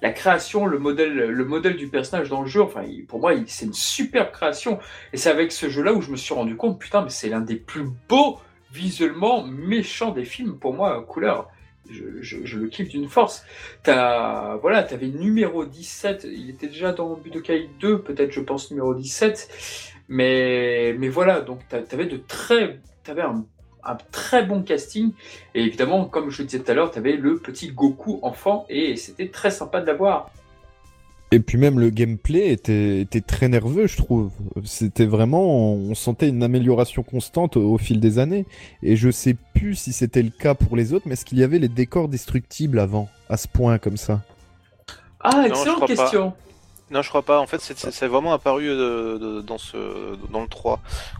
la 0.01 0.11
création, 0.11 0.65
le 0.65 0.77
modèle, 0.77 1.13
le 1.13 1.45
modèle 1.45 1.75
du 1.75 1.87
personnage 1.87 2.29
dans 2.29 2.41
le 2.41 2.47
jeu, 2.47 2.61
enfin, 2.61 2.83
pour 3.07 3.19
moi, 3.19 3.33
c'est 3.47 3.65
une 3.65 3.73
superbe 3.73 4.31
création. 4.31 4.79
Et 5.11 5.17
c'est 5.17 5.29
avec 5.29 5.51
ce 5.51 5.69
jeu-là 5.69 5.93
où 5.93 6.01
je 6.01 6.11
me 6.11 6.17
suis 6.17 6.33
rendu 6.33 6.55
compte, 6.55 6.79
putain, 6.79 7.01
mais 7.01 7.09
c'est 7.09 7.29
l'un 7.29 7.41
des 7.41 7.55
plus 7.55 7.85
beaux 8.07 8.37
visuellement 8.71 9.43
méchants 9.43 10.11
des 10.11 10.25
films 10.25 10.59
pour 10.59 10.73
moi, 10.73 11.03
Couleur. 11.07 11.49
Je, 11.89 12.57
le 12.57 12.67
kiffe 12.67 12.89
d'une 12.89 13.07
force. 13.09 13.45
T'as, 13.83 14.55
voilà, 14.57 14.83
t'avais 14.83 15.07
numéro 15.07 15.65
17, 15.65 16.27
il 16.29 16.49
était 16.49 16.67
déjà 16.67 16.91
dans 16.91 17.15
Budokai 17.15 17.69
2, 17.79 18.01
peut-être, 18.01 18.31
je 18.31 18.41
pense, 18.41 18.71
numéro 18.71 18.93
17. 18.93 19.49
Mais, 20.09 20.95
mais 20.97 21.09
voilà, 21.09 21.41
donc 21.41 21.67
t'a- 21.67 21.81
t'avais 21.81 22.05
de 22.05 22.17
très, 22.17 22.79
t'avais 23.03 23.21
un, 23.23 23.45
un 23.83 23.95
très 24.11 24.45
bon 24.45 24.63
casting. 24.63 25.11
Et 25.55 25.63
évidemment, 25.63 26.05
comme 26.05 26.29
je 26.29 26.41
le 26.41 26.47
disais 26.47 26.63
tout 26.63 26.71
à 26.71 26.73
l'heure, 26.73 26.91
t'avais 26.91 27.13
le 27.13 27.37
petit 27.37 27.71
Goku 27.71 28.19
enfant 28.21 28.65
et 28.69 28.95
c'était 28.95 29.29
très 29.29 29.51
sympa 29.51 29.81
de 29.81 29.87
l'avoir. 29.87 30.31
Et 31.31 31.39
puis 31.41 31.57
même 31.57 31.77
le 31.79 31.89
gameplay 31.89 32.51
était, 32.53 33.01
était 33.01 33.19
très 33.21 33.49
nerveux, 33.49 33.87
je 33.87 33.97
trouve. 33.97 34.31
C'était 34.63 35.05
vraiment, 35.05 35.73
on 35.73 35.93
sentait 35.93 36.29
une 36.29 36.41
amélioration 36.41 37.03
constante 37.03 37.57
au, 37.57 37.73
au 37.73 37.77
fil 37.77 37.99
des 37.99 38.17
années. 38.17 38.45
Et 38.81 38.95
je 38.95 39.11
sais 39.11 39.35
plus 39.53 39.75
si 39.75 39.91
c'était 39.91 40.23
le 40.23 40.29
cas 40.29 40.53
pour 40.55 40.77
les 40.77 40.93
autres, 40.93 41.05
mais 41.05 41.13
est-ce 41.13 41.25
qu'il 41.25 41.37
y 41.39 41.43
avait 41.43 41.59
les 41.59 41.67
décors 41.67 42.07
destructibles 42.07 42.79
avant, 42.79 43.09
à 43.29 43.35
ce 43.35 43.47
point 43.49 43.77
comme 43.77 43.97
ça? 43.97 44.21
Ah, 45.19 45.43
excellente 45.47 45.79
pas. 45.81 45.87
question. 45.87 46.33
Non, 46.89 47.01
je 47.01 47.09
crois 47.09 47.23
pas. 47.23 47.41
En 47.41 47.47
fait, 47.47 47.59
c'est- 47.59 48.07
vraiment 48.07 48.31
apparu 48.31 48.69
euh, 48.69 49.19
de- 49.19 49.41
dans 49.41 49.57
ce 49.57 49.75
dans 50.31 50.41
le 50.41 50.47
3. 50.47 50.79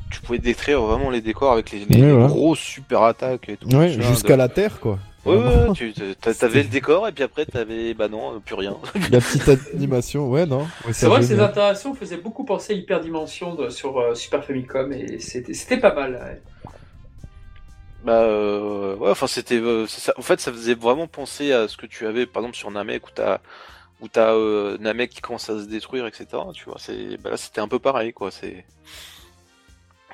Tu 0.10 0.22
pouvais 0.22 0.40
décrire 0.40 0.82
vraiment 0.82 1.10
les 1.10 1.20
décors 1.20 1.52
avec 1.52 1.72
les, 1.72 1.84
les 1.84 2.02
Ouais, 2.02 2.14
ouais. 2.14 2.28
grosses 2.28 2.60
super 2.60 3.02
attaques 3.04 3.50
et 3.50 3.58
tout. 3.58 3.68
Ouais, 3.76 3.90
jusqu'à 3.90 4.34
de- 4.34 4.38
la 4.38 4.48
Terre, 4.48 4.80
quoi. 4.80 5.00
Ouais, 5.28 5.36
ouais, 5.68 5.74
tu 5.74 5.94
t'a- 5.94 6.34
t'avais 6.34 6.64
le 6.64 6.70
décor 6.70 7.08
et 7.08 7.12
puis 7.12 7.24
après 7.24 7.46
t'avais 7.46 7.94
bah 7.94 8.08
non, 8.08 8.40
plus 8.40 8.56
rien. 8.56 8.78
La 9.12 9.20
petite 9.20 9.50
animation, 9.74 10.30
ouais, 10.30 10.46
non 10.46 10.62
Ouais, 10.86 10.94
C'est 10.94 11.08
vrai 11.08 11.20
que 11.20 11.26
ces 11.26 11.40
interactions 11.40 11.94
faisaient 11.94 12.18
beaucoup 12.18 12.46
penser 12.46 12.74
à 12.74 12.76
Hyperdimension 12.76 13.56
de- 13.56 13.70
sur 13.70 13.98
euh, 14.00 14.16
Super 14.16 14.44
Famicom 14.44 14.92
et 14.94 15.20
c'était 15.20 15.54
c'était 15.54 15.78
pas 15.78 15.94
mal. 15.94 16.14
ouais. 16.14 16.42
Bah 18.04 18.22
euh, 18.22 18.96
ouais, 18.96 19.10
enfin 19.10 19.28
c'était 19.28 19.60
euh. 19.60 19.86
En 20.18 20.22
fait, 20.22 20.40
ça 20.40 20.52
faisait 20.52 20.76
vraiment 20.76 21.08
penser 21.08 21.52
à 21.52 21.68
ce 21.68 21.76
que 21.78 21.86
tu 21.86 22.06
avais 22.06 22.26
par 22.26 22.42
exemple 22.44 22.58
sur 22.58 22.72
Namek 22.72 23.08
où 23.08 23.12
t'as 23.14 23.40
où 24.02 24.08
t'as 24.08 24.34
euh, 24.36 24.78
Namek 24.80 25.10
qui 25.12 25.22
commence 25.22 25.50
à 25.50 25.60
se 25.60 25.66
détruire, 25.68 26.06
etc. 26.08 26.44
Tu 26.54 26.66
vois, 26.66 26.78
c'est 26.80 27.18
bah 27.18 27.32
là 27.32 27.38
c'était 27.38 27.62
un 27.62 27.68
peu 27.68 27.80
pareil 27.80 28.14
quoi. 28.14 28.32
C'est 28.32 28.66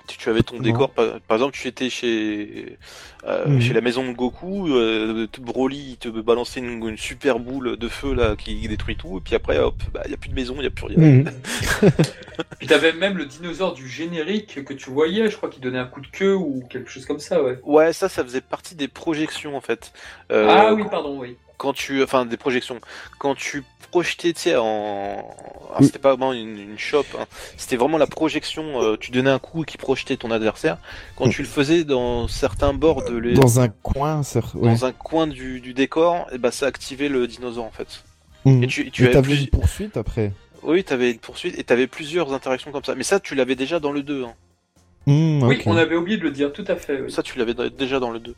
Tu, 0.08 0.18
tu 0.18 0.30
avais 0.30 0.44
ton 0.44 0.58
Non. 0.58 0.62
décor, 0.62 0.90
par, 0.90 1.22
par 1.22 1.38
exemple, 1.38 1.54
tu 1.58 1.68
étais 1.68 1.90
chez 1.90 2.78
euh, 3.26 3.48
Mhm. 3.48 3.62
chez 3.62 3.74
la 3.74 3.80
maison 3.80 4.06
de 4.06 4.12
Goku, 4.12 4.68
euh, 4.68 5.28
Broly 5.40 5.92
il 5.92 5.98
te 5.98 6.10
balançait 6.10 6.60
une, 6.60 6.86
une 6.86 6.98
super 6.98 7.40
boule 7.40 7.78
de 7.78 7.88
feu 7.88 8.14
là 8.14 8.36
qui 8.36 8.68
détruit 8.68 8.98
tout, 8.98 9.20
et 9.20 9.22
puis 9.22 9.34
après, 9.34 9.60
hop, 9.60 9.82
bah 9.94 10.02
y 10.10 10.14
a 10.14 10.18
plus 10.18 10.30
de 10.30 10.36
maison, 10.36 10.62
y 10.62 10.66
a 10.66 10.70
plus 10.70 10.88
rien. 10.88 10.98
Mhm. 11.00 11.26
Puis 12.60 12.68
t'avais 12.68 12.94
même 12.94 13.18
le 13.18 13.26
dinosaure 13.26 13.74
du 13.74 13.88
générique 13.88 14.66
que 14.66 14.74
tu 14.74 14.90
voyais, 14.90 15.30
je 15.30 15.38
crois 15.38 15.50
qu'il 15.50 15.62
donnait 15.62 15.80
un 15.80 15.86
coup 15.86 16.02
de 16.02 16.08
queue 16.08 16.36
ou 16.36 16.64
quelque 16.70 16.90
chose 16.90 17.06
comme 17.06 17.20
ça, 17.20 17.42
ouais. 17.44 17.60
Ouais, 17.64 17.94
ça, 17.94 18.10
ça 18.10 18.24
faisait 18.24 18.42
partie 18.42 18.76
des 18.76 18.88
projections 18.88 19.56
en 19.56 19.62
fait. 19.62 19.94
Euh, 20.32 20.48
ah 20.50 20.74
oui, 20.74 20.84
pardon, 20.90 21.20
oui. 21.20 21.38
Quand 21.64 21.72
tu, 21.72 22.04
enfin 22.04 22.26
des 22.26 22.36
projections, 22.36 22.78
quand 23.20 23.36
tu 23.36 23.64
projetais, 23.90 24.34
tu 24.34 24.42
sais, 24.42 24.56
en, 24.58 25.34
ah, 25.72 25.78
Oui. 25.80 25.86
c'était 25.86 26.00
pas 26.00 26.10
vraiment 26.10 26.34
une, 26.34 26.60
une 26.60 26.78
shop, 26.78 27.06
hein. 27.18 27.26
c'était 27.56 27.78
vraiment 27.78 27.98
la 27.98 28.06
projection. 28.08 28.82
euh, 28.84 28.98
tu 29.00 29.12
donnais 29.12 29.30
un 29.30 29.40
coup 29.40 29.64
qui 29.64 29.78
projetait 29.78 30.18
ton 30.18 30.30
adversaire. 30.32 30.78
Quand 31.16 31.30
tu 31.30 31.42
le 31.42 31.48
faisais 31.48 31.86
dans 31.86 32.28
certains 32.28 32.74
bords 32.74 33.06
de 33.06 33.16
les, 33.16 33.34
Dans 33.34 33.62
un 33.62 33.70
coin, 33.70 34.24
ça... 34.24 34.42
ouais. 34.56 34.70
dans 34.70 34.84
un 34.84 34.92
coin 34.92 35.26
du, 35.26 35.62
du 35.62 35.74
décor, 35.74 36.28
et 36.34 36.38
bah 36.38 36.52
ça 36.52 36.66
activait 36.66 37.08
le 37.08 37.28
dinosaure 37.28 37.64
en 37.66 37.72
fait. 37.72 38.04
Mhm. 38.44 38.64
Et 38.64 38.68
tu, 38.68 38.92
tu 38.92 39.04
Et 39.04 39.06
avais 39.06 39.14
t'avais 39.14 39.28
plus- 39.36 39.42
une 39.44 39.48
poursuite 39.48 39.96
après? 39.96 40.34
Oui, 40.64 40.84
t'avais 40.84 41.12
une 41.12 41.20
poursuite 41.20 41.58
et 41.58 41.64
t'avais 41.64 41.88
plusieurs 41.88 42.34
interactions 42.34 42.72
comme 42.74 42.84
ça. 42.84 42.94
Mais 42.96 43.04
ça, 43.04 43.22
tu 43.22 43.36
l'avais 43.36 43.56
déjà 43.56 43.80
dans 43.80 43.92
le 43.94 44.04
2. 44.04 44.26
Hein. 44.26 44.34
Mhm, 45.08 45.44
Oui, 45.44 45.62
on 45.66 45.78
avait 45.78 45.96
oublié 45.96 46.18
de 46.18 46.24
le 46.24 46.32
dire, 46.32 46.52
tout 46.52 46.66
à 46.68 46.76
fait. 46.76 47.00
oui. 47.02 47.12
Ça, 47.12 47.22
tu 47.24 47.38
l'avais 47.38 47.54
déjà 47.70 48.00
dans 48.00 48.12
le 48.12 48.20
2. 48.20 48.36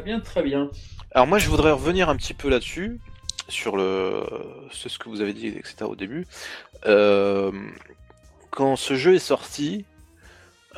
Très 0.00 0.06
bien, 0.06 0.20
très 0.20 0.42
bien. 0.42 0.70
Alors 1.10 1.26
moi, 1.26 1.36
je 1.36 1.50
voudrais 1.50 1.72
revenir 1.72 2.08
un 2.08 2.16
petit 2.16 2.32
peu 2.32 2.48
là-dessus, 2.48 2.98
sur 3.48 3.76
le, 3.76 4.24
c'est 4.72 4.88
ce 4.88 4.98
que 4.98 5.10
vous 5.10 5.20
avez 5.20 5.34
dit, 5.34 5.48
etc. 5.48 5.82
au 5.82 5.94
début. 5.94 6.26
Euh, 6.86 7.52
quand 8.48 8.76
ce 8.76 8.94
jeu 8.94 9.16
est 9.16 9.18
sorti, 9.18 9.84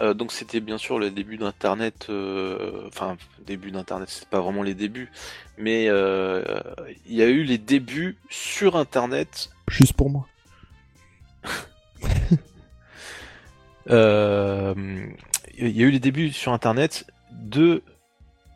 euh, 0.00 0.12
donc 0.12 0.32
c'était 0.32 0.58
bien 0.58 0.76
sûr 0.76 0.98
le 0.98 1.12
début 1.12 1.36
d'Internet, 1.36 2.08
euh, 2.10 2.88
enfin 2.88 3.16
début 3.46 3.70
d'Internet, 3.70 4.08
c'est 4.10 4.28
pas 4.28 4.40
vraiment 4.40 4.64
les 4.64 4.74
débuts, 4.74 5.12
mais 5.56 5.86
euh, 5.86 6.42
il 7.06 7.14
y 7.14 7.22
a 7.22 7.28
eu 7.28 7.44
les 7.44 7.58
débuts 7.58 8.18
sur 8.28 8.74
Internet 8.74 9.50
Juste 9.68 9.92
pour 9.92 10.10
moi. 10.10 10.26
Euh, 13.90 14.74
il 15.58 15.76
y 15.76 15.82
a 15.82 15.86
eu 15.86 15.90
les 15.90 15.98
débuts 15.98 16.30
sur 16.30 16.52
Internet 16.52 17.04
de 17.32 17.82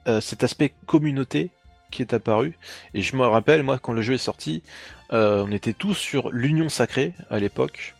euh, 0.06 0.20
cet 0.20 0.44
aspect 0.44 0.72
communauté 0.86 1.50
qui 1.90 2.02
est 2.02 2.14
apparu. 2.14 2.58
Et 2.94 3.02
je 3.02 3.16
me 3.16 3.24
rappelle, 3.24 3.62
moi, 3.62 3.78
quand 3.78 3.92
le 3.92 4.02
jeu 4.02 4.14
est 4.14 4.18
sorti, 4.18 4.62
euh, 5.12 5.44
on 5.46 5.52
était 5.52 5.72
tous 5.72 5.94
sur 5.94 6.30
l'Union 6.30 6.68
Sacrée 6.68 7.12
à 7.30 7.38
l'époque. 7.38 7.94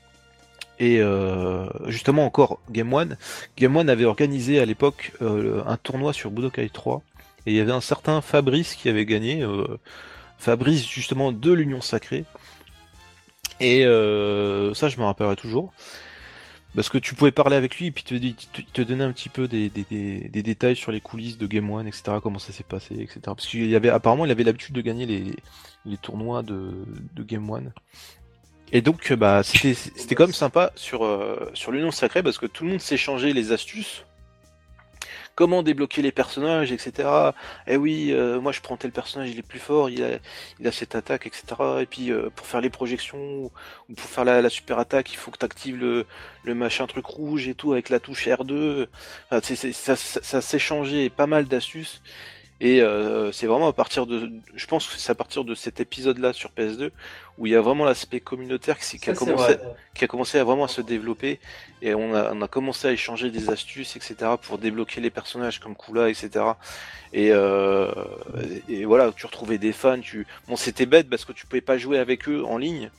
Et 0.79 1.01
euh, 1.01 1.67
justement 1.87 2.25
encore 2.27 2.61
Game 2.71 2.93
One. 2.93 3.17
Game 3.57 3.77
One 3.77 3.89
avait 3.89 4.05
organisé 4.05 4.61
à 4.61 4.67
l'époque 4.67 5.13
un 5.21 5.77
tournoi 5.79 6.13
sur 6.13 6.31
Budokai 6.31 6.69
3. 6.69 7.03
Et 7.47 7.53
il 7.53 7.57
y 7.57 7.61
avait 7.61 7.73
un 7.73 7.81
certain 7.81 8.21
Fabrice 8.21 8.75
qui 8.75 8.89
avait 8.89 9.07
gagné. 9.07 9.47
Fabrice 10.37 10.87
justement 10.87 11.33
de 11.33 11.53
l'Union 11.53 11.81
Sacrée. 11.81 12.25
Et 13.59 13.85
ça 13.85 14.89
je 14.89 14.99
me 14.99 15.05
rappellerai 15.05 15.37
toujours. 15.37 15.73
Parce 16.77 16.91
que 16.91 16.99
tu 16.99 17.15
pouvais 17.15 17.33
parler 17.33 17.57
avec 17.57 17.79
lui 17.79 17.87
et 17.87 17.91
puis 17.91 18.05
te, 18.05 18.15
te, 18.15 18.83
donner 18.83 19.03
un 19.03 19.11
petit 19.11 19.31
peu 19.31 19.49
des, 19.49 19.71
détails 19.71 20.77
sur 20.77 20.93
les 20.93 21.01
coulisses 21.01 21.39
de 21.39 21.47
Game 21.47 21.71
One, 21.71 21.89
etc. 21.89 22.19
Comment 22.23 22.39
ça 22.39 22.53
s'est 22.53 22.65
passé, 22.65 22.95
etc. 22.95 23.21
Parce 23.25 23.47
qu'il 23.47 23.75
avait 23.75 23.89
apparemment 23.89 24.27
il 24.27 24.31
avait 24.31 24.45
l'habitude 24.45 24.75
de 24.75 24.83
gagner 24.83 25.07
les, 25.07 25.97
tournois 25.97 26.43
de, 26.43 26.71
Game 27.19 27.49
One. 27.49 27.73
Et 28.73 28.83
donc 28.83 29.13
bah 29.15 29.43
c'était 29.43 29.75
c'était 29.75 30.15
quand 30.15 30.25
même 30.25 30.35
sympa 30.35 30.73
sur 30.75 31.05
euh, 31.05 31.51
sur 31.55 31.73
l'Union 31.73 31.93
Sacrée 31.93 32.23
parce 32.23 32.37
que 32.37 32.47
tout 32.47 32.65
le 32.65 32.71
monde 32.71 32.81
s'échangeait 32.81 33.33
les 33.33 33.53
astuces. 33.53 34.05
Comment 35.37 35.63
débloquer 35.63 36.01
les 36.01 36.13
personnages, 36.13 36.73
etc. 36.73 37.09
Eh 37.67 37.77
oui, 37.77 38.11
euh, 38.11 38.41
moi 38.41 38.53
je 38.53 38.63
prends 38.63 38.79
tel 38.79 38.91
personnage, 38.91 39.31
il 39.31 39.39
est 39.39 39.43
plus 39.43 39.59
fort, 39.59 39.91
il 39.91 40.03
a, 40.03 40.73
cette 40.73 40.95
attaque, 40.95 41.27
etc. 41.27 41.45
Et 41.81 41.87
puis 41.87 42.11
euh, 42.11 42.31
pour 42.35 42.47
faire 42.47 42.63
les 42.63 42.71
projections 42.71 43.45
ou 43.89 43.95
pour 43.95 44.09
faire 44.09 44.25
la, 44.25 44.41
la 44.41 44.49
super 44.49 44.79
attaque, 44.79 45.13
il 45.13 45.17
faut 45.17 45.31
que 45.31 45.39
tu 45.39 45.45
actives 45.45 45.77
le, 45.77 46.07
le 46.43 46.55
machin 46.55 46.87
truc 46.87 47.05
rouge 47.05 47.49
et 47.49 47.55
tout 47.55 47.73
avec 47.73 47.91
la 47.91 48.01
touche 48.01 48.27
R2. 48.27 48.87
Enfin, 49.31 49.55
ça, 49.55 49.95
ça, 49.97 50.23
ça 50.23 50.41
s'échangeait 50.41 51.11
pas 51.11 51.27
mal 51.27 51.45
d'astuces. 51.45 52.01
Et 52.61 52.81
euh, 52.81 53.33
c'est 53.33 53.47
vraiment 53.47 53.69
à 53.69 53.73
partir 53.73 54.07
de, 54.07 54.31
je 54.55 54.67
pense 54.67 54.87
que 54.87 54.97
c'est 54.97 55.13
à 55.13 55.15
partir 55.15 55.45
de 55.45 55.55
cet 55.55 55.79
épisode-là 55.81 56.33
sur 56.33 56.51
PS2 56.51 56.91
où 57.37 57.47
il 57.47 57.53
y 57.53 57.55
a 57.55 57.61
vraiment 57.61 57.85
l'aspect 57.85 58.21
communautaire 58.21 58.79
qui, 58.79 58.99
qui 58.99 59.11
a 59.11 59.15
commencé, 59.15 59.57
qui 59.95 60.05
a 60.05 60.07
commencé 60.07 60.39
à 60.39 60.45
vraiment 60.45 60.65
à 60.65 60.69
se 60.69 60.81
développer 60.81 61.39
et 61.83 61.95
on 61.95 62.15
a, 62.15 62.33
on 62.33 62.41
a 62.41 62.49
commencé 62.49 62.89
à 62.89 62.93
échanger 62.93 63.31
des 63.31 63.51
astuces, 63.51 63.97
etc. 63.97 64.33
pour 64.41 64.57
débloquer 64.57 65.03
les 65.03 65.11
personnages 65.11 65.61
comme 65.61 65.77
Kula, 65.77 66.09
etc. 66.09 66.45
Et, 67.13 67.31
euh, 67.31 67.93
et 68.69 68.85
voilà, 68.85 69.13
tu 69.13 69.27
retrouvais 69.27 69.59
des 69.59 69.73
fans. 69.73 70.01
Tu, 70.01 70.27
bon, 70.49 70.57
c'était 70.57 70.87
bête 70.87 71.09
parce 71.11 71.25
que 71.25 71.33
tu 71.33 71.47
pouvais 71.47 71.61
pas 71.61 71.79
jouer 71.79 71.99
avec 71.99 72.29
eux 72.29 72.45
en 72.45 72.57
ligne, 72.57 72.91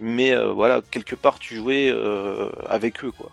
mais 0.00 0.32
euh, 0.32 0.52
voilà, 0.52 0.80
quelque 0.90 1.14
part 1.14 1.38
tu 1.38 1.56
jouais 1.56 1.90
euh, 1.90 2.50
avec 2.66 3.04
eux, 3.04 3.12
quoi. 3.12 3.30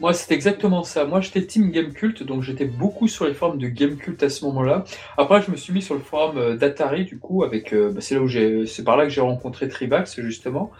Moi, 0.00 0.14
c'est 0.14 0.32
exactement 0.34 0.82
ça. 0.82 1.04
Moi, 1.04 1.20
j'étais 1.20 1.46
Team 1.46 1.70
Game 1.70 1.92
Cult, 1.92 2.24
donc 2.24 2.42
j'étais 2.42 2.64
beaucoup 2.64 3.06
sur 3.06 3.24
les 3.24 3.34
forums 3.34 3.58
de 3.58 3.68
Game 3.68 3.96
Cult 3.96 4.20
à 4.24 4.28
ce 4.30 4.44
moment-là. 4.46 4.84
Après, 5.16 5.40
je 5.42 5.50
me 5.52 5.56
suis 5.56 5.72
mis 5.72 5.80
sur 5.80 5.94
le 5.94 6.00
forum 6.00 6.38
euh, 6.38 6.56
d'Atari, 6.56 7.04
du 7.04 7.18
coup, 7.20 7.44
avec. 7.44 7.72
euh, 7.72 7.92
bah, 7.92 8.00
c'est 8.00 8.16
là 8.16 8.22
où 8.22 8.26
j'ai, 8.26 8.66
c'est 8.66 8.82
par 8.82 8.96
là 8.96 9.04
que 9.04 9.10
j'ai 9.10 9.20
rencontré 9.20 9.68
Trivax, 9.68 10.20
justement. 10.20 10.72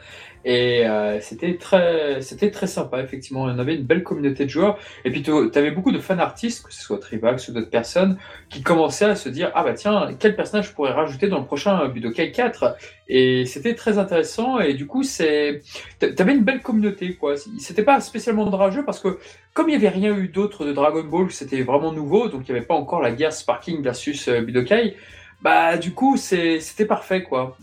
Et 0.45 0.87
euh, 0.87 1.21
c'était 1.21 1.57
très, 1.57 2.21
c'était 2.21 2.51
très 2.51 2.67
sympa, 2.67 3.01
effectivement. 3.01 3.43
On 3.43 3.59
avait 3.59 3.75
une 3.77 3.85
belle 3.85 4.03
communauté 4.03 4.45
de 4.45 4.51
joueurs. 4.51 4.79
Et 5.05 5.11
puis, 5.11 5.23
tu 5.23 5.31
avais 5.31 5.71
beaucoup 5.71 5.93
de 5.93 5.99
fan 5.99 6.21
artistes, 6.21 6.67
que 6.67 6.73
ce 6.73 6.83
soit 6.83 6.99
Trivax 6.99 7.49
ou 7.49 7.53
d'autres 7.53 7.71
personnes, 7.71 8.19
qui 8.49 8.63
commençaient 8.63 9.07
à 9.07 9.17
se 9.17 9.29
dire 9.29 9.51
ah 9.55 9.65
bah 9.65 9.75
tiens, 9.75 10.15
quel 10.19 10.37
personnage 10.37 10.69
je 10.69 10.73
pourrais 10.73 10.93
rajouter 10.93 11.29
dans 11.29 11.39
le 11.39 11.47
prochain 11.47 11.89
Budokai 11.89 12.33
4 12.33 12.77
Et 13.09 13.47
c'était 13.47 13.75
très 13.75 13.99
intéressant. 13.99 14.61
Et 14.61 14.75
du 14.75 14.87
coup, 14.87 15.03
c'est 15.03 15.63
T'avais 15.99 16.35
une 16.35 16.45
belle 16.45 16.63
communauté, 16.63 17.15
quoi. 17.15 17.35
C'était 17.59 17.85
pas 17.85 18.01
spécialement 18.01 18.45
rageux 18.51 18.85
parce 18.85 19.01
que, 19.01 19.19
comme 19.55 19.69
il 19.69 19.79
n'y 19.79 19.87
avait 19.87 19.95
rien 19.95 20.17
eu 20.17 20.29
d'autre 20.29 20.65
de 20.65 20.73
Dragon 20.73 21.05
Ball, 21.05 21.31
c'était 21.31 21.63
vraiment 21.63 21.93
nouveau, 21.93 22.29
donc 22.29 22.49
il 22.49 22.53
n'y 22.53 22.59
avait 22.59 22.67
pas 22.67 22.75
encore 22.75 23.01
la 23.01 23.13
guerre 23.13 23.33
Sparking 23.33 23.83
versus 23.83 24.29
euh, 24.29 24.41
Budokai, 24.41 24.97
bah, 25.43 25.77
du 25.77 25.93
coup, 25.93 26.17
c'était 26.17 26.87
parfait, 26.87 27.23
quoi. 27.23 27.57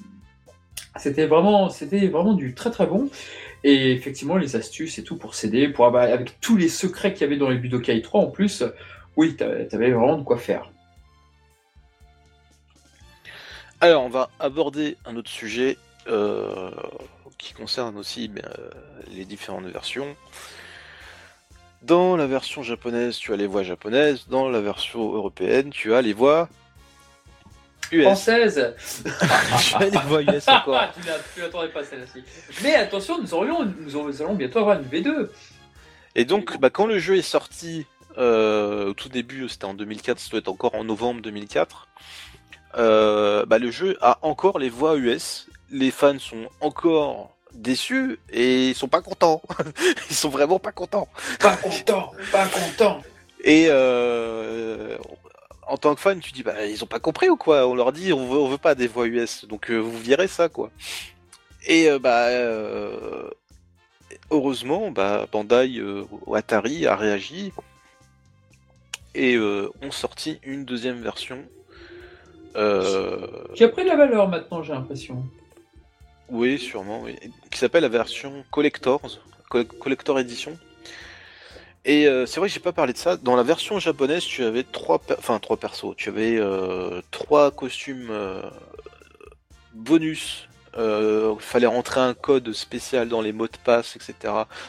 C'était 0.97 1.27
vraiment, 1.27 1.69
du 2.33 2.53
très 2.53 2.71
très 2.71 2.85
bon. 2.85 3.09
Et 3.63 3.91
effectivement, 3.91 4.37
les 4.37 4.55
astuces 4.55 4.97
et 4.99 5.03
tout 5.03 5.17
pour 5.17 5.35
s'aider, 5.35 5.67
pour, 5.67 5.89
bah, 5.91 6.01
avec 6.01 6.39
tous 6.39 6.57
les 6.57 6.69
secrets 6.69 7.13
qu'il 7.13 7.21
y 7.21 7.23
avait 7.25 7.37
dans 7.37 7.49
les 7.49 7.57
Budokai 7.57 8.01
3 8.01 8.21
en 8.21 8.27
plus, 8.27 8.63
oui, 9.17 9.35
t'avais 9.35 9.67
t'avais 9.67 9.91
vraiment 9.91 10.17
de 10.17 10.23
quoi 10.23 10.37
faire. 10.37 10.71
Alors, 13.81 14.03
on 14.03 14.09
va 14.09 14.29
aborder 14.39 14.97
un 15.05 15.15
autre 15.15 15.29
sujet 15.29 15.77
euh, 16.07 16.71
qui 17.37 17.53
concerne 17.53 17.97
aussi 17.97 18.27
ben, 18.27 18.43
euh, 18.45 18.69
les 19.13 19.25
différentes 19.25 19.65
versions. 19.65 20.15
Dans 21.81 22.17
la 22.17 22.27
version 22.27 22.61
japonaise, 22.61 23.17
tu 23.17 23.31
as 23.31 23.37
les 23.37 23.47
voix 23.47 23.63
japonaises. 23.63 24.27
Dans 24.27 24.49
la 24.49 24.59
version 24.59 25.13
européenne, 25.13 25.69
tu 25.69 25.93
as 25.93 26.01
les 26.01 26.11
voix 26.11 26.49
US. 27.91 28.03
Française 28.03 28.73
les 29.79 29.87
US 29.87 30.47
encore. 30.47 30.81
tu 31.35 31.41
pas 31.73 31.83
celle-ci. 31.83 32.23
Mais 32.63 32.75
attention, 32.75 33.21
nous, 33.21 33.33
aurions, 33.33 33.65
nous 33.79 34.21
allons 34.21 34.35
bientôt 34.35 34.59
avoir 34.59 34.79
une 34.79 34.87
V2. 34.87 35.29
Et 36.15 36.25
donc, 36.25 36.59
bah, 36.59 36.69
quand 36.69 36.85
le 36.85 36.99
jeu 36.99 37.17
est 37.17 37.21
sorti, 37.21 37.85
euh, 38.17 38.89
au 38.89 38.93
tout 38.93 39.09
début, 39.09 39.47
c'était 39.49 39.65
en 39.65 39.73
2004, 39.73 40.19
ça 40.19 40.29
doit 40.29 40.39
être 40.39 40.47
encore 40.47 40.75
en 40.75 40.83
novembre 40.83 41.21
2004, 41.21 41.87
euh, 42.77 43.45
bah, 43.45 43.59
le 43.59 43.71
jeu 43.71 43.97
a 44.01 44.19
encore 44.21 44.59
les 44.59 44.69
voix 44.69 44.97
US. 44.97 45.47
Les 45.71 45.91
fans 45.91 46.19
sont 46.19 46.47
encore 46.61 47.35
déçus 47.53 48.19
et 48.31 48.69
ils 48.69 48.75
sont 48.75 48.87
pas 48.87 49.01
contents. 49.01 49.41
ils 50.09 50.15
sont 50.15 50.29
vraiment 50.29 50.59
pas 50.59 50.71
contents. 50.71 51.07
Pas 51.39 51.55
content, 51.57 52.11
pas 52.31 52.47
content. 52.47 53.01
Et 53.43 53.67
euh, 53.69 54.97
en 55.69 55.77
tant 55.77 55.95
que 55.95 56.01
fan, 56.01 56.19
tu 56.19 56.31
dis 56.31 56.43
bah 56.43 56.65
ils 56.65 56.83
ont 56.83 56.87
pas 56.87 56.99
compris 56.99 57.29
ou 57.29 57.37
quoi? 57.37 57.67
On 57.67 57.75
leur 57.75 57.91
dit 57.91 58.11
on 58.13 58.27
veut, 58.27 58.39
on 58.39 58.49
veut 58.49 58.57
pas 58.57 58.75
des 58.75 58.87
voix 58.87 59.07
US, 59.07 59.45
donc 59.45 59.69
euh, 59.71 59.77
vous 59.77 59.97
virez 59.97 60.27
ça 60.27 60.49
quoi. 60.49 60.71
Et 61.67 61.89
euh, 61.89 61.99
bah 61.99 62.27
euh, 62.27 63.29
heureusement, 64.31 64.91
bah 64.91 65.27
Bandai 65.31 65.81
ou 65.81 66.35
Atari 66.35 66.87
a 66.87 66.95
réagi 66.95 67.51
et 69.15 69.37
ont 69.39 69.91
sorti 69.91 70.39
une 70.43 70.65
deuxième 70.65 71.01
version. 71.01 71.43
Qui 72.53 73.63
a 73.63 73.69
pris 73.69 73.83
de 73.83 73.87
la 73.89 73.95
valeur 73.95 74.27
maintenant, 74.27 74.61
j'ai 74.63 74.73
l'impression. 74.73 75.23
oui, 76.29 76.59
sûrement, 76.59 77.01
oui, 77.01 77.15
qui 77.51 77.57
s'appelle 77.57 77.83
la 77.83 77.89
version 77.89 78.43
Collectors, 78.51 79.01
Coll- 79.49 79.65
Collector 79.65 80.19
Edition. 80.19 80.57
Et 81.85 82.07
euh, 82.07 82.26
c'est 82.26 82.39
vrai 82.39 82.49
que 82.49 82.53
j'ai 82.53 82.60
pas 82.60 82.73
parlé 82.73 82.93
de 82.93 82.97
ça. 82.97 83.18
Dans 83.18 83.35
la 83.35 83.43
version 83.43 83.80
japonaise, 83.80 84.23
tu 84.23 84.43
avais 84.43 84.64
trois, 84.64 85.01
enfin 85.18 85.39
trois 85.39 85.57
persos. 85.57 85.95
Tu 85.97 86.10
avais 86.10 86.38
euh, 86.38 87.01
trois 87.11 87.51
costumes 87.51 88.10
euh, 88.11 88.41
bonus 89.73 90.45
Euh, 90.77 91.35
fallait 91.39 91.68
rentrer 91.68 91.99
un 91.99 92.14
code 92.14 92.53
spécial 92.53 93.10
dans 93.10 93.22
les 93.22 93.34
mots 93.34 93.47
de 93.47 93.57
passe, 93.57 93.95
etc. 93.95 94.14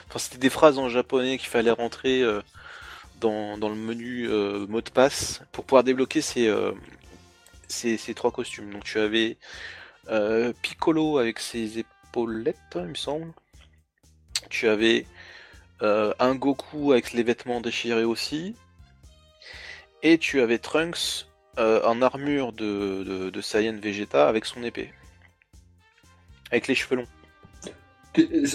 Enfin, 0.08 0.18
c'était 0.18 0.38
des 0.38 0.48
phrases 0.50 0.78
en 0.78 0.88
japonais 0.88 1.36
qu'il 1.38 1.48
fallait 1.50 1.70
rentrer 1.70 2.24
dans, 3.20 3.58
dans, 3.58 3.68
le 3.68 3.74
menu 3.76 4.26
euh, 4.28 4.66
mot 4.66 4.80
de 4.80 4.90
passe 4.90 5.42
pour 5.52 5.64
pouvoir 5.64 5.84
débloquer 5.84 6.22
ces, 6.22 6.50
ces, 7.68 7.98
ces, 7.98 8.14
trois 8.14 8.32
costumes. 8.32 8.70
Donc 8.72 8.84
tu 8.84 8.98
avais 8.98 9.36
Piccolo 10.62 11.18
avec 11.18 11.38
ses 11.38 11.80
épaulettes, 11.80 12.56
il 12.76 12.82
me 12.82 12.94
semble. 12.94 13.32
Tu 14.48 14.68
avais 14.68 15.06
un 15.82 16.34
Goku 16.34 16.92
avec 16.92 17.12
les 17.12 17.22
vêtements 17.22 17.60
déchirés 17.60 18.04
aussi. 18.04 18.54
Et 20.02 20.18
tu 20.18 20.40
avais 20.40 20.58
Trunks 20.58 21.26
en 21.58 22.02
armure 22.02 22.52
de, 22.52 23.04
de, 23.04 23.30
de 23.30 23.40
Saiyan 23.40 23.78
Vegeta 23.80 24.28
avec 24.28 24.44
son 24.44 24.62
épée. 24.62 24.92
Avec 26.50 26.68
les 26.68 26.74
cheveux 26.74 26.96
longs. 26.96 27.06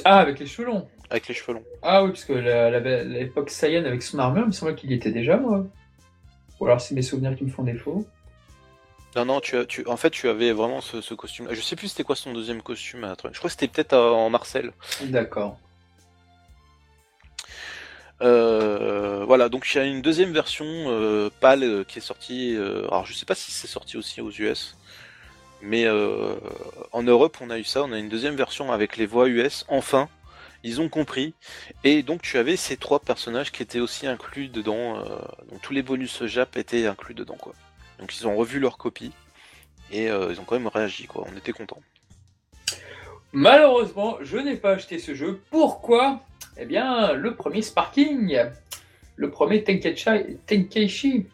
Ah, 0.03 0.19
avec 0.19 0.39
les 0.39 0.47
cheveux 0.47 0.67
longs 0.67 0.87
Avec 1.09 1.27
les 1.27 1.33
cheveux 1.33 1.53
longs. 1.53 1.63
Ah 1.81 2.03
oui, 2.03 2.09
parce 2.09 2.25
que 2.25 2.33
l'époque 2.33 3.49
Saiyan 3.49 3.85
avec 3.85 4.03
son 4.03 4.19
armure, 4.19 4.43
il 4.43 4.47
me 4.47 4.51
semble 4.51 4.75
qu'il 4.75 4.91
y 4.91 4.95
était 4.95 5.11
déjà, 5.11 5.37
moi. 5.37 5.65
Ou 6.59 6.65
alors 6.65 6.81
c'est 6.81 6.95
mes 6.95 7.01
souvenirs 7.01 7.35
qui 7.35 7.43
me 7.43 7.49
font 7.49 7.63
défaut. 7.63 8.05
Non, 9.15 9.23
non, 9.23 9.39
tu 9.39 9.55
as, 9.55 9.65
tu, 9.65 9.87
en 9.87 9.95
fait, 9.95 10.09
tu 10.09 10.27
avais 10.27 10.51
vraiment 10.51 10.81
ce, 10.81 10.99
ce 10.99 11.13
costume. 11.13 11.47
Je 11.49 11.61
sais 11.61 11.77
plus 11.77 11.87
c'était 11.87 12.03
quoi 12.03 12.17
son 12.17 12.33
deuxième 12.33 12.61
costume. 12.61 13.05
À... 13.05 13.15
Je 13.31 13.37
crois 13.37 13.49
que 13.49 13.49
c'était 13.49 13.69
peut-être 13.69 13.95
en 13.95 14.29
Marcel. 14.29 14.73
D'accord. 15.03 15.57
Euh, 18.21 19.25
voilà, 19.25 19.49
donc 19.49 19.67
il 19.73 19.77
y 19.77 19.81
a 19.81 19.85
une 19.85 20.01
deuxième 20.01 20.31
version 20.31 20.65
euh, 20.67 21.29
pâle 21.41 21.63
euh, 21.63 21.83
qui 21.83 21.99
est 21.99 22.01
sortie. 22.01 22.55
Euh, 22.55 22.87
alors 22.87 23.05
je 23.05 23.13
sais 23.13 23.25
pas 23.25 23.35
si 23.35 23.51
c'est 23.51 23.67
sorti 23.67 23.97
aussi 23.97 24.21
aux 24.21 24.31
US, 24.31 24.77
mais 25.61 25.85
euh, 25.85 26.35
en 26.91 27.03
Europe 27.03 27.37
on 27.41 27.49
a 27.49 27.59
eu 27.59 27.63
ça. 27.63 27.83
On 27.83 27.91
a 27.91 27.99
une 27.99 28.09
deuxième 28.09 28.35
version 28.35 28.71
avec 28.71 28.97
les 28.97 29.05
voix 29.05 29.27
US. 29.29 29.65
Enfin, 29.67 30.09
ils 30.63 30.81
ont 30.81 30.89
compris. 30.89 31.33
Et 31.83 32.03
donc 32.03 32.21
tu 32.21 32.37
avais 32.37 32.55
ces 32.57 32.77
trois 32.77 32.99
personnages 32.99 33.51
qui 33.51 33.63
étaient 33.63 33.79
aussi 33.79 34.07
inclus 34.07 34.49
dedans. 34.49 34.99
donc 35.49 35.61
tous 35.61 35.73
les 35.73 35.83
bonus 35.83 36.25
Jap 36.25 36.57
étaient 36.57 36.87
inclus 36.87 37.15
dedans, 37.15 37.37
quoi. 37.37 37.53
Donc 37.99 38.15
ils 38.17 38.27
ont 38.27 38.35
revu 38.35 38.59
leur 38.59 38.77
copie 38.77 39.11
et 39.91 40.05
ils 40.07 40.39
ont 40.39 40.45
quand 40.45 40.55
même 40.55 40.67
réagi, 40.67 41.07
quoi. 41.07 41.25
On 41.31 41.37
était 41.37 41.53
contents. 41.53 41.81
Malheureusement, 43.35 44.17
je 44.21 44.37
n'ai 44.37 44.55
pas 44.55 44.71
acheté 44.71 44.97
ce 44.97 45.13
jeu. 45.13 45.41
Pourquoi? 45.51 46.21
Eh 46.57 46.63
bien, 46.63 47.11
le 47.11 47.35
premier 47.35 47.61
Sparking, 47.61 48.39
le 49.17 49.29
premier 49.29 49.61
Tenkeichi. 49.61 51.25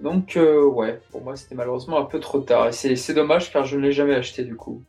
Donc, 0.00 0.36
euh, 0.36 0.62
ouais, 0.66 1.00
pour 1.10 1.22
moi, 1.22 1.34
c'était 1.34 1.54
malheureusement 1.54 1.98
un 1.98 2.04
peu 2.04 2.20
trop 2.20 2.40
tard. 2.40 2.68
Et 2.68 2.72
c'est 2.72 3.14
dommage 3.14 3.50
car 3.50 3.64
je 3.64 3.78
ne 3.78 3.82
l'ai 3.82 3.92
jamais 3.92 4.14
acheté 4.14 4.44
du 4.44 4.54
coup. 4.54 4.82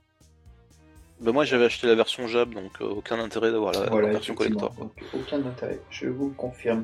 Bah 1.22 1.32
moi, 1.32 1.46
j'avais 1.46 1.64
acheté 1.64 1.88
la 1.88 1.96
version 1.96 2.28
Jab, 2.28 2.54
donc 2.54 2.82
euh, 2.82 2.86
aucun 2.86 3.18
intérêt 3.18 3.54
d'avoir 3.54 3.72
la, 3.72 3.90
voilà, 3.90 4.08
la, 4.08 4.14
version 4.16 4.36
collector. 4.36 4.74
Donc, 4.74 4.92
aucun 5.14 5.38
intérêt, 5.46 5.80
je 5.90 6.08
vous 6.08 6.28
le 6.28 6.34
confirme. 6.34 6.84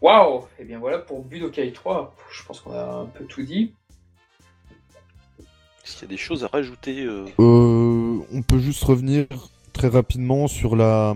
Waouh 0.00 0.46
Et 0.60 0.64
bien 0.64 0.78
voilà 0.78 0.98
pour 0.98 1.24
Budokai 1.24 1.72
3. 1.72 2.14
Je 2.30 2.44
pense 2.44 2.60
qu'on 2.60 2.72
a 2.72 2.84
un 2.84 3.06
peu 3.06 3.24
tout 3.24 3.42
dit. 3.42 3.74
Est-ce 5.84 5.94
qu'il 5.94 6.02
y 6.02 6.04
a 6.04 6.08
des 6.08 6.16
choses 6.16 6.44
à 6.44 6.46
rajouter 6.46 7.02
euh... 7.02 7.26
Euh, 7.40 8.18
On 8.32 8.42
peut 8.42 8.58
juste 8.58 8.84
revenir 8.84 9.26
très 9.72 9.88
rapidement 9.88 10.46
sur 10.46 10.76
la, 10.76 11.14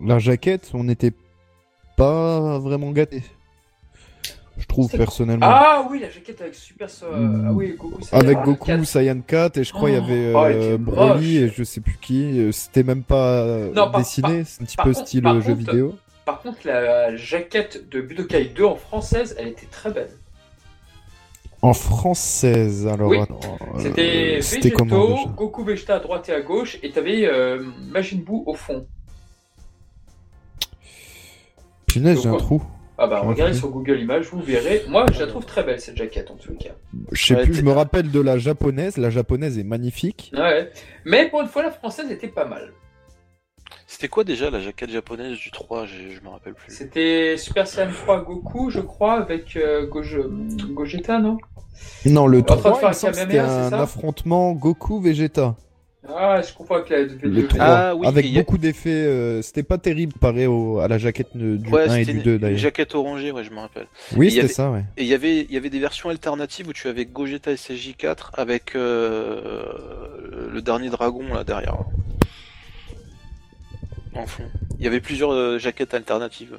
la 0.00 0.18
jaquette, 0.18 0.70
on 0.74 0.84
n'était 0.84 1.12
pas 1.96 2.58
vraiment 2.58 2.92
gâté. 2.92 3.22
Je 4.56 4.66
trouve 4.66 4.90
personnellement. 4.90 5.46
Ah 5.48 5.86
oui, 5.90 6.00
la 6.00 6.10
jaquette 6.10 6.40
avec 6.42 6.54
Super 6.54 6.88
euh, 7.02 7.44
ah 7.46 7.52
oui, 7.52 7.76
Goku 7.78 8.02
Saiyan 8.02 8.20
Avec 8.20 8.38
Goku 8.42 8.66
4. 8.66 8.84
Saiyan 8.84 9.20
4 9.20 9.56
et 9.56 9.64
je 9.64 9.72
crois 9.72 9.90
il 9.90 9.96
oh, 9.96 10.00
y 10.00 10.04
avait 10.04 10.34
euh, 10.34 10.74
oh, 10.74 10.78
Broly 10.78 11.38
et 11.38 11.48
je 11.48 11.64
sais 11.64 11.80
plus 11.80 11.96
qui. 12.00 12.52
C'était 12.52 12.82
même 12.82 13.02
pas 13.02 13.46
non, 13.74 13.90
dessiné, 13.90 14.44
c'est 14.44 14.62
un 14.62 14.66
petit 14.66 14.76
peu 14.76 14.92
contre, 14.92 15.06
style 15.06 15.24
jeu 15.24 15.32
contre, 15.32 15.54
vidéo. 15.54 15.94
Par 16.26 16.40
contre, 16.40 16.58
la 16.64 17.16
jaquette 17.16 17.88
de 17.88 18.00
Budokai 18.02 18.52
2 18.54 18.64
en 18.64 18.76
française, 18.76 19.34
elle 19.38 19.48
était 19.48 19.66
très 19.66 19.90
belle. 19.90 20.10
En 21.62 21.74
française, 21.74 22.86
alors. 22.86 23.10
Oui. 23.10 23.18
Euh, 23.18 23.78
C'était 23.78 24.40
Végéto, 24.40 24.76
comment, 24.76 25.26
Goku 25.26 25.62
Vegeta 25.62 25.96
à 25.96 26.00
droite 26.00 26.28
et 26.28 26.32
à 26.32 26.40
gauche, 26.40 26.78
et 26.82 26.90
t'avais 26.90 27.26
euh, 27.26 27.62
Majin 27.90 28.18
Buu 28.18 28.42
au 28.46 28.54
fond. 28.54 28.86
Punaise, 31.86 32.22
j'ai 32.22 32.28
un 32.28 32.36
trou. 32.36 32.62
Ah 33.02 33.06
bah 33.06 33.20
regardez 33.20 33.54
sur 33.54 33.70
Google 33.70 33.98
Images, 33.98 34.26
vous 34.30 34.42
verrez. 34.42 34.82
Moi, 34.86 35.06
je 35.12 35.20
la 35.20 35.26
trouve 35.26 35.46
très 35.46 35.62
belle 35.62 35.80
cette 35.80 35.96
jaquette 35.96 36.30
en 36.30 36.36
tout 36.36 36.54
cas. 36.54 36.72
Je 37.12 37.24
sais 37.24 37.34
ouais, 37.34 37.44
plus, 37.44 37.54
je 37.54 37.62
me 37.62 37.72
rappelle 37.72 38.10
de 38.10 38.20
la 38.20 38.36
japonaise. 38.36 38.98
La 38.98 39.08
japonaise 39.08 39.58
est 39.58 39.64
magnifique. 39.64 40.30
Ouais. 40.36 40.70
Mais 41.06 41.30
pour 41.30 41.40
une 41.40 41.48
fois, 41.48 41.62
la 41.62 41.70
française 41.70 42.10
était 42.10 42.28
pas 42.28 42.44
mal. 42.44 42.72
C'était 43.90 44.06
quoi 44.06 44.22
déjà 44.22 44.50
la 44.50 44.60
jaquette 44.60 44.90
japonaise 44.90 45.36
du 45.36 45.50
3 45.50 45.84
Je, 45.84 46.14
je 46.14 46.20
me 46.20 46.28
rappelle 46.28 46.54
plus. 46.54 46.72
C'était 46.72 47.36
Super 47.36 47.66
Saiyan 47.66 47.90
3 47.90 48.22
Goku, 48.22 48.70
je 48.70 48.78
crois, 48.78 49.14
avec 49.14 49.56
euh, 49.56 49.84
Goge... 49.88 50.20
Gogeta, 50.70 51.18
non? 51.18 51.38
Non, 52.06 52.28
le 52.28 52.42
3, 52.42 52.92
c'était 52.92 53.40
un 53.40 53.72
affrontement 53.72 54.52
Goku-Vegeta. 54.52 55.56
Ah, 56.08 56.40
je 56.40 56.54
confonds 56.54 56.74
avec 56.74 56.88
la 56.88 56.98
le 57.02 57.48
3, 57.48 57.60
ah, 57.60 57.94
oui, 57.96 58.06
avec 58.06 58.32
beaucoup 58.32 58.54
a... 58.54 58.58
d'effets. 58.58 58.90
Euh, 58.90 59.42
c'était 59.42 59.64
pas 59.64 59.76
terrible 59.76 60.12
comparé 60.12 60.46
au, 60.46 60.78
à 60.78 60.86
la 60.86 60.96
jaquette 60.96 61.36
du 61.36 61.68
ouais, 61.68 61.90
1 61.90 61.94
et 61.96 62.04
du 62.04 62.20
2 62.20 62.38
d'ailleurs. 62.38 62.58
jaquette 62.58 62.94
orangée, 62.94 63.32
ouais, 63.32 63.42
je 63.42 63.50
me 63.50 63.58
rappelle. 63.58 63.88
Oui, 64.16 64.30
c'était 64.30 64.46
ça, 64.46 64.70
ouais. 64.70 64.84
Et 64.98 65.02
il 65.02 65.08
y 65.08 65.14
avait, 65.14 65.40
il 65.40 65.52
y 65.52 65.56
avait 65.56 65.68
des 65.68 65.80
versions 65.80 66.10
alternatives 66.10 66.68
où 66.68 66.72
tu 66.72 66.86
avais 66.86 67.06
Gogeta 67.06 67.52
SSJ4 67.52 68.34
avec 68.34 68.76
euh, 68.76 69.64
le 70.52 70.62
dernier 70.62 70.90
dragon 70.90 71.24
là 71.34 71.42
derrière 71.42 71.74
en 74.20 74.26
fond. 74.26 74.44
Il 74.78 74.84
y 74.84 74.86
avait 74.86 75.00
plusieurs 75.00 75.32
euh, 75.32 75.58
jaquettes 75.58 75.94
alternatives. 75.94 76.58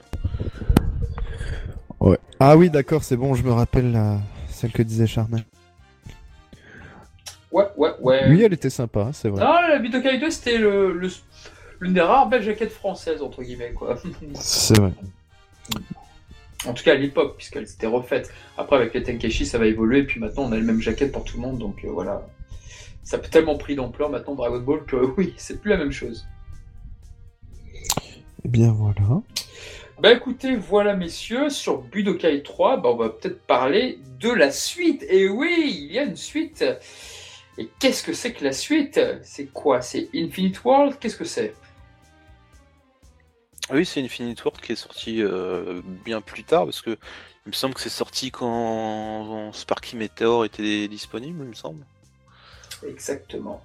Ouais. 1.99 2.17
Ah 2.39 2.57
oui, 2.57 2.69
d'accord, 2.69 3.03
c'est 3.03 3.17
bon, 3.17 3.35
je 3.35 3.43
me 3.43 3.51
rappelle 3.51 3.91
la... 3.91 4.19
celle 4.49 4.71
que 4.71 4.81
disait 4.81 5.07
Charnel. 5.07 5.43
Ouais, 7.51 7.65
ouais, 7.77 7.91
ouais. 7.99 8.25
Oui, 8.29 8.41
elle 8.43 8.53
était 8.53 8.69
sympa, 8.69 9.09
c'est 9.13 9.29
vrai. 9.29 9.43
Non, 9.43 9.67
la 9.67 9.77
Budokai 9.79 10.17
2, 10.19 10.29
c'était 10.29 10.57
le, 10.57 10.93
le, 10.93 11.09
l'une 11.79 11.93
des 11.93 12.01
rares 12.01 12.29
belles 12.29 12.43
jaquettes 12.43 12.71
françaises, 12.71 13.21
entre 13.21 13.43
guillemets, 13.43 13.73
quoi. 13.73 13.97
c'est 14.35 14.79
vrai. 14.79 14.91
En 16.65 16.73
tout 16.73 16.83
cas 16.83 16.93
à 16.93 16.95
l'époque, 16.95 17.37
puisqu'elle 17.37 17.67
s'était 17.67 17.87
refaite. 17.87 18.31
Après, 18.57 18.75
avec 18.77 18.93
les 18.93 19.03
Tenkeshi, 19.03 19.45
ça 19.45 19.57
va 19.57 19.65
évoluer, 19.65 20.03
puis 20.03 20.19
maintenant, 20.19 20.43
on 20.43 20.51
a 20.51 20.55
les 20.55 20.61
mêmes 20.61 20.81
jaquettes 20.81 21.11
pour 21.11 21.23
tout 21.23 21.37
le 21.37 21.41
monde, 21.41 21.57
donc 21.57 21.83
euh, 21.83 21.89
voilà. 21.91 22.21
Ça 23.03 23.17
a 23.17 23.19
tellement 23.19 23.57
pris 23.57 23.75
d'ampleur 23.75 24.09
maintenant, 24.09 24.35
Dragon 24.35 24.59
Ball, 24.59 24.85
que 24.85 24.95
oui, 25.17 25.33
c'est 25.37 25.59
plus 25.59 25.71
la 25.71 25.77
même 25.77 25.91
chose. 25.91 26.25
Et 28.43 28.47
eh 28.47 28.47
bien 28.47 28.71
voilà. 28.71 29.21
Bah 29.99 30.11
écoutez, 30.11 30.55
voilà 30.55 30.95
messieurs, 30.95 31.51
sur 31.51 31.83
Budokai 31.83 32.41
3, 32.41 32.77
bah, 32.77 32.89
on 32.89 32.95
va 32.95 33.09
peut-être 33.09 33.45
parler 33.45 33.99
de 34.19 34.31
la 34.31 34.49
suite. 34.49 35.05
Et 35.07 35.29
oui, 35.29 35.63
il 35.67 35.91
y 35.91 35.99
a 35.99 36.03
une 36.03 36.15
suite. 36.15 36.65
Et 37.59 37.69
qu'est-ce 37.79 38.01
que 38.01 38.13
c'est 38.13 38.33
que 38.33 38.43
la 38.43 38.51
suite? 38.51 38.99
C'est 39.21 39.53
quoi? 39.53 39.81
C'est 39.81 40.09
Infinite 40.15 40.63
World? 40.63 40.97
Qu'est-ce 40.99 41.17
que 41.17 41.25
c'est? 41.25 41.53
Oui, 43.71 43.85
c'est 43.85 44.01
Infinite 44.01 44.43
World 44.43 44.59
qui 44.59 44.71
est 44.71 44.75
sorti 44.75 45.21
euh, 45.21 45.83
bien 46.03 46.19
plus 46.19 46.43
tard, 46.43 46.65
parce 46.65 46.81
que 46.81 46.97
il 47.45 47.49
me 47.49 47.53
semble 47.53 47.75
que 47.75 47.81
c'est 47.81 47.89
sorti 47.89 48.31
quand 48.31 49.51
Sparky 49.53 49.97
Meteor 49.97 50.45
était 50.45 50.87
disponible, 50.87 51.43
il 51.43 51.49
me 51.49 51.53
semble. 51.53 51.85
Exactement. 52.87 53.61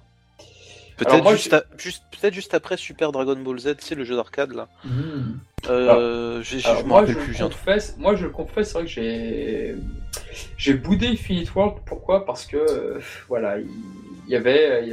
Peut-être 0.97 1.29
juste, 1.31 1.55
juste, 1.77 2.03
peut 2.19 2.31
juste, 2.31 2.53
après 2.53 2.75
Super 2.75 3.11
Dragon 3.11 3.35
Ball 3.35 3.59
Z, 3.59 3.75
c'est 3.79 3.95
le 3.95 4.03
jeu 4.03 4.15
d'arcade 4.15 4.53
là. 4.53 4.67
Mmh. 4.83 4.89
Euh, 5.69 6.41
je 6.41 6.57
me 6.83 6.93
rappelle 6.93 7.15
plus. 7.15 7.33
Je 7.35 7.43
confesse, 7.43 7.95
moi 7.97 8.15
je 8.15 8.25
le 8.25 8.31
confesse, 8.31 8.69
c'est 8.69 8.73
vrai 8.73 8.83
que 8.85 8.89
j'ai 8.89 9.75
j'ai 10.57 10.73
boudé 10.73 11.07
Infinite 11.07 11.53
World. 11.55 11.77
Pourquoi? 11.85 12.25
Parce 12.25 12.45
que 12.45 12.57
euh, 12.57 12.99
voilà, 13.27 13.59
il 13.59 13.67
y, 14.27 14.35
avait. 14.35 14.83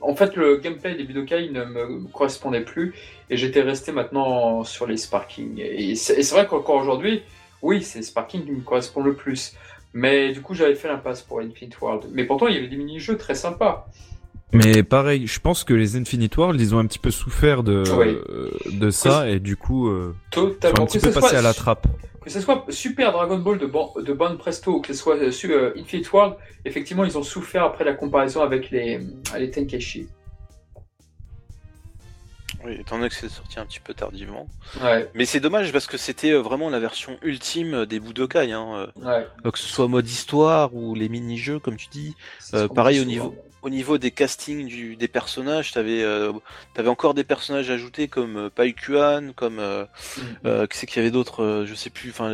en 0.00 0.14
fait, 0.16 0.36
le 0.36 0.56
gameplay 0.56 0.94
des 0.94 1.04
Budokai 1.04 1.50
ne 1.50 1.64
me 1.64 2.08
correspondait 2.08 2.62
plus 2.62 2.94
et 3.30 3.36
j'étais 3.36 3.62
resté 3.62 3.92
maintenant 3.92 4.64
sur 4.64 4.86
les 4.86 4.96
Sparking. 4.96 5.60
Et 5.60 5.94
c'est 5.96 6.30
vrai 6.30 6.46
qu'encore 6.46 6.76
aujourd'hui, 6.76 7.22
oui, 7.62 7.82
c'est 7.82 8.02
Sparking 8.02 8.44
qui 8.44 8.52
me 8.52 8.60
correspond 8.60 9.02
le 9.02 9.14
plus. 9.14 9.54
Mais 9.92 10.32
du 10.32 10.42
coup, 10.42 10.54
j'avais 10.54 10.74
fait 10.74 10.88
l'impasse 10.88 11.22
pour 11.22 11.40
Infinite 11.40 11.80
World. 11.80 12.04
Mais 12.12 12.24
pourtant, 12.24 12.48
il 12.48 12.54
y 12.54 12.58
avait 12.58 12.68
des 12.68 12.76
mini-jeux 12.76 13.16
très 13.16 13.34
sympas. 13.34 13.88
Mais 14.52 14.82
pareil, 14.82 15.26
je 15.26 15.40
pense 15.40 15.64
que 15.64 15.74
les 15.74 15.96
Infinite 15.96 16.36
World, 16.36 16.60
ils 16.60 16.74
ont 16.74 16.78
un 16.78 16.86
petit 16.86 16.98
peu 16.98 17.10
souffert 17.10 17.62
de, 17.62 17.82
oui. 17.98 18.78
de 18.78 18.90
ça, 18.90 19.28
et 19.28 19.40
du 19.40 19.56
coup, 19.56 19.88
euh, 19.88 20.14
Totalement. 20.30 20.82
un 20.82 20.86
petit 20.86 21.00
peu 21.00 21.10
passé 21.10 21.36
à 21.36 21.42
la 21.42 21.52
trappe. 21.52 21.86
Que 22.22 22.30
ce 22.30 22.40
soit 22.40 22.64
Super 22.70 23.12
Dragon 23.12 23.38
Ball 23.38 23.58
de, 23.58 23.66
bon, 23.66 23.92
de 23.96 24.12
Bonne 24.12 24.38
Presto, 24.38 24.76
ou 24.76 24.80
que 24.80 24.88
ce 24.88 24.94
soit 24.94 25.16
euh, 25.16 25.72
Infinite 25.76 26.12
World, 26.12 26.36
effectivement, 26.64 27.04
ils 27.04 27.18
ont 27.18 27.22
souffert 27.22 27.64
après 27.64 27.84
la 27.84 27.94
comparaison 27.94 28.40
avec 28.40 28.70
les, 28.70 29.00
les 29.38 29.50
Tenkaichi. 29.50 30.08
Oui, 32.64 32.78
étant 32.80 32.96
donné 32.96 33.08
que 33.08 33.14
c'est 33.14 33.28
sorti 33.28 33.60
un 33.60 33.66
petit 33.66 33.78
peu 33.78 33.94
tardivement. 33.94 34.48
Ouais. 34.82 35.08
Mais 35.14 35.24
c'est 35.24 35.38
dommage 35.38 35.70
parce 35.72 35.86
que 35.86 35.96
c'était 35.96 36.32
vraiment 36.32 36.68
la 36.68 36.80
version 36.80 37.16
ultime 37.22 37.86
des 37.86 38.00
Budokai. 38.00 38.50
Hein. 38.50 38.88
Ouais. 38.96 39.26
Donc, 39.44 39.52
que 39.52 39.58
ce 39.58 39.68
soit 39.68 39.86
mode 39.86 40.08
histoire 40.08 40.74
ou 40.74 40.96
les 40.96 41.08
mini-jeux, 41.08 41.60
comme 41.60 41.76
tu 41.76 41.86
dis. 41.88 42.16
Euh, 42.54 42.66
pareil 42.66 42.98
au 42.98 43.04
niveau, 43.04 43.36
au 43.66 43.70
niveau 43.70 43.98
des 43.98 44.12
castings 44.12 44.66
du, 44.66 44.94
des 44.94 45.08
personnages, 45.08 45.72
t'avais 45.72 46.02
euh, 46.04 46.32
avais 46.76 46.88
encore 46.88 47.14
des 47.14 47.24
personnages 47.24 47.68
ajoutés 47.68 48.06
comme 48.06 48.36
euh, 48.36 48.48
Pai 48.48 48.72
Kuan, 48.74 49.32
comme 49.34 49.58
euh, 49.58 49.86
qui 50.68 50.78
c'est 50.78 50.86
qu'il 50.86 50.98
y 50.98 51.00
avait 51.00 51.10
d'autres, 51.10 51.64
je 51.66 51.74
sais 51.74 51.90
plus. 51.90 52.10
Enfin, 52.10 52.32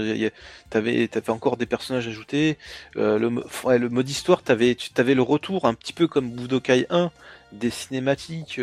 t'avais 0.68 1.08
t'avais 1.08 1.30
encore 1.30 1.56
des 1.56 1.64
personnages 1.66 2.06
ajoutés. 2.06 2.58
Le, 2.96 3.28
mo- 3.28 3.44
ouais, 3.64 3.78
le 3.78 3.88
mode 3.88 4.10
histoire, 4.10 4.42
t'avais 4.42 4.74
tu 4.74 4.90
avais 4.98 5.14
le 5.14 5.22
retour 5.22 5.64
un 5.64 5.72
petit 5.74 5.94
peu 5.94 6.06
comme 6.06 6.30
Budokai 6.30 6.86
1 6.90 7.10
des 7.52 7.70
cinématiques. 7.70 8.60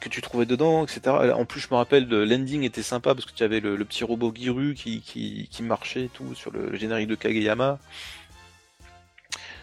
que 0.00 0.08
tu 0.08 0.20
trouvais 0.20 0.46
dedans, 0.46 0.84
etc. 0.84 1.32
En 1.36 1.44
plus, 1.44 1.60
je 1.60 1.68
me 1.70 1.76
rappelle, 1.76 2.08
le 2.08 2.24
l'ending 2.24 2.64
était 2.64 2.82
sympa 2.82 3.14
parce 3.14 3.24
que 3.24 3.32
tu 3.32 3.44
avais 3.44 3.60
le, 3.60 3.76
le 3.76 3.84
petit 3.84 4.02
robot 4.02 4.32
Giru 4.34 4.74
qui, 4.74 5.00
qui, 5.00 5.48
qui 5.50 5.62
marchait 5.62 6.04
et 6.06 6.08
tout 6.08 6.34
sur 6.34 6.50
le 6.50 6.74
générique 6.76 7.06
de 7.06 7.14
Kageyama. 7.14 7.78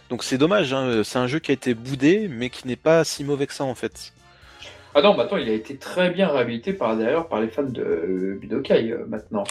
Donc 0.10 0.24
c'est 0.24 0.38
dommage, 0.38 0.74
hein, 0.74 1.04
c'est 1.04 1.20
un 1.20 1.28
jeu 1.28 1.40
qui 1.40 1.52
a 1.52 1.54
été 1.54 1.74
boudé, 1.74 2.28
mais 2.28 2.50
qui 2.50 2.68
n'est 2.68 2.76
pas 2.76 3.04
si 3.04 3.24
mauvais 3.24 3.48
que 3.48 3.54
ça 3.54 3.64
en 3.64 3.76
fait. 3.76 4.14
Ah 4.96 5.02
non, 5.02 5.16
maintenant 5.16 5.38
il 5.38 5.48
a 5.48 5.54
été 5.54 5.78
très 5.78 6.10
bien 6.10 6.28
réhabilité 6.28 6.74
par 6.74 6.98
d'ailleurs 6.98 7.28
par 7.28 7.40
les 7.40 7.48
fans 7.48 7.64
de 7.64 7.82
euh, 7.82 8.38
Budokai 8.42 8.92
euh, 8.92 9.06
maintenant. 9.08 9.44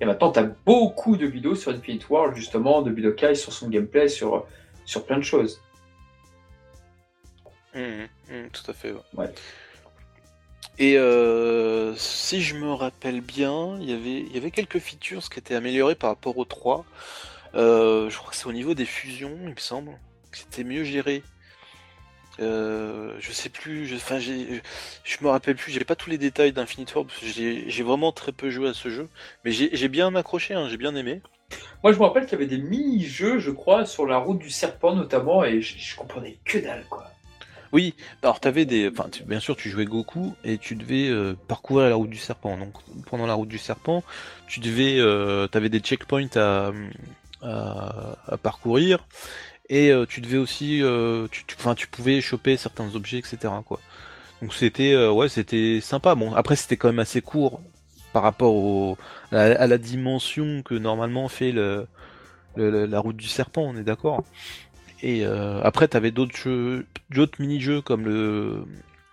Et 0.00 0.06
maintenant 0.06 0.32
tu 0.32 0.38
as 0.38 0.44
beaucoup 0.64 1.16
de 1.16 1.26
vidéos 1.26 1.54
sur 1.54 1.70
Infinite 1.70 2.08
World 2.08 2.34
justement 2.34 2.80
de 2.80 2.90
Budokai 2.90 3.34
sur 3.34 3.52
son 3.52 3.68
gameplay, 3.68 4.08
sur, 4.08 4.46
sur 4.86 5.04
plein 5.04 5.18
de 5.18 5.22
choses. 5.24 5.60
Mhm, 7.74 8.08
mhm, 8.30 8.50
tout 8.50 8.70
à 8.70 8.72
fait. 8.72 8.92
ouais. 8.92 8.98
Ouais. 9.14 9.30
Et 10.78 10.98
euh, 10.98 11.94
si 11.96 12.42
je 12.42 12.54
me 12.54 12.72
rappelle 12.72 13.20
bien, 13.22 13.78
il 13.80 13.90
y 13.90 13.94
avait, 13.94 14.20
il 14.20 14.34
y 14.34 14.36
avait 14.36 14.50
quelques 14.50 14.78
features 14.78 15.28
qui 15.30 15.38
étaient 15.38 15.54
améliorées 15.54 15.94
par 15.94 16.10
rapport 16.10 16.36
au 16.36 16.44
3. 16.44 16.84
Euh, 17.54 18.10
je 18.10 18.18
crois 18.18 18.30
que 18.30 18.36
c'est 18.36 18.46
au 18.46 18.52
niveau 18.52 18.74
des 18.74 18.84
fusions, 18.84 19.36
il 19.44 19.50
me 19.50 19.58
semble, 19.58 19.92
que 20.36 20.44
c'était 20.50 20.64
mieux 20.64 20.84
géré. 20.84 21.22
Euh, 22.38 23.14
je 23.18 23.32
sais 23.32 23.48
plus, 23.48 23.86
je, 23.86 23.96
enfin, 23.96 24.18
j'ai, 24.18 24.60
je 25.04 25.16
me 25.22 25.28
rappelle 25.30 25.56
plus, 25.56 25.72
j'ai 25.72 25.84
pas 25.84 25.96
tous 25.96 26.10
les 26.10 26.18
détails 26.18 26.52
d'Infinite 26.52 26.94
World, 26.94 27.08
parce 27.08 27.20
que 27.20 27.26
j'ai 27.26 27.64
j'ai 27.70 27.82
vraiment 27.82 28.12
très 28.12 28.32
peu 28.32 28.50
joué 28.50 28.68
à 28.68 28.74
ce 28.74 28.90
jeu, 28.90 29.08
mais 29.44 29.52
j'ai 29.52 29.70
j'ai 29.74 29.88
bien 29.88 30.14
accroché, 30.14 30.52
hein, 30.52 30.68
j'ai 30.68 30.76
bien 30.76 30.94
aimé. 30.96 31.22
Moi 31.82 31.92
je 31.94 31.98
me 31.98 32.04
rappelle 32.04 32.24
qu'il 32.24 32.32
y 32.32 32.34
avait 32.42 32.46
des 32.46 32.58
mini-jeux, 32.58 33.38
je 33.38 33.50
crois, 33.50 33.86
sur 33.86 34.04
la 34.04 34.18
route 34.18 34.38
du 34.38 34.50
serpent 34.50 34.94
notamment, 34.94 35.44
et 35.44 35.62
je, 35.62 35.78
je 35.78 35.96
comprenais 35.96 36.36
que 36.44 36.58
dalle 36.58 36.84
quoi. 36.90 37.10
Oui, 37.72 37.94
alors 38.22 38.38
t'avais 38.38 38.66
des, 38.66 38.90
enfin 38.90 39.08
tu- 39.10 39.24
bien 39.24 39.40
sûr 39.40 39.56
tu 39.56 39.70
jouais 39.70 39.86
Goku 39.86 40.34
et 40.44 40.58
tu 40.58 40.76
devais 40.76 41.08
euh, 41.08 41.34
parcourir 41.48 41.88
la 41.88 41.94
route 41.94 42.10
du 42.10 42.18
serpent. 42.18 42.58
Donc 42.58 42.74
pendant 43.06 43.26
la 43.26 43.34
route 43.34 43.48
du 43.48 43.58
serpent, 43.58 44.04
tu 44.46 44.60
devais, 44.60 44.98
euh, 44.98 45.46
t'avais 45.46 45.70
des 45.70 45.80
checkpoints 45.80 46.36
à, 46.36 46.70
à, 47.42 48.16
à 48.26 48.36
parcourir 48.36 49.06
et 49.68 49.90
euh, 49.90 50.06
tu 50.06 50.20
devais 50.20 50.38
aussi, 50.38 50.82
euh, 50.82 51.26
tu, 51.30 51.44
tu- 51.46 51.56
enfin 51.58 51.74
tu 51.74 51.86
pouvais 51.86 52.20
choper 52.20 52.56
certains 52.56 52.94
objets, 52.94 53.18
etc. 53.18 53.38
Quoi. 53.66 53.80
Donc 54.42 54.54
c'était, 54.54 54.92
euh, 54.92 55.10
ouais, 55.10 55.28
c'était 55.28 55.80
sympa. 55.80 56.14
Bon, 56.14 56.34
après 56.34 56.56
c'était 56.56 56.76
quand 56.76 56.88
même 56.88 56.98
assez 56.98 57.20
court 57.22 57.60
par 58.12 58.22
rapport 58.22 58.54
au, 58.54 58.96
à, 59.32 59.40
à 59.42 59.66
la 59.66 59.78
dimension 59.78 60.62
que 60.62 60.74
normalement 60.74 61.28
fait 61.28 61.52
le, 61.52 61.86
la 62.56 63.00
route 63.00 63.16
du 63.16 63.28
serpent. 63.28 63.62
On 63.62 63.76
est 63.76 63.82
d'accord. 63.84 64.24
Et 65.02 65.26
euh, 65.26 65.60
après, 65.62 65.88
t'avais 65.88 66.10
d'autres 66.10 66.34
jeux, 66.36 66.86
d'autres 67.10 67.38
mini-jeux 67.38 67.82
comme 67.82 68.06
le, 68.06 68.64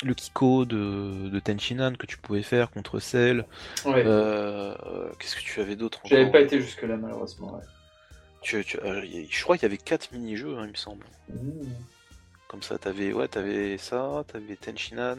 le 0.05 0.13
Kiko 0.13 0.63
de, 0.63 1.29
de 1.29 1.39
Tenchinan 1.39 1.93
que 1.95 2.05
tu 2.05 2.17
pouvais 2.17 2.41
faire 2.41 2.71
contre 2.71 2.99
Cell. 2.99 3.45
Ouais. 3.85 4.03
Qu'est-ce 5.19 5.35
que 5.35 5.41
tu 5.41 5.59
avais 5.59 5.75
d'autre 5.75 5.99
J'avais 6.05 6.31
pas 6.31 6.39
été 6.39 6.61
jusque-là 6.61 6.95
malheureusement. 6.95 7.53
ouais. 7.55 7.61
Tu- 8.43 8.63
tu- 8.65 8.77
euh, 8.77 9.05
Je 9.29 9.43
crois 9.43 9.57
qu'il 9.57 9.63
y 9.63 9.71
avait 9.71 9.77
quatre 9.77 10.11
mini-jeux, 10.11 10.57
hein, 10.57 10.65
il 10.65 10.71
me 10.71 10.75
semble. 10.75 11.05
Mmh. 11.29 11.67
Comme 12.47 12.61
ça, 12.61 12.77
t'avais 12.77 13.13
ouais, 13.13 13.27
t'avais 13.27 13.77
ça, 13.77 14.23
t'avais 14.27 14.55
Tenchinan. 14.55 15.17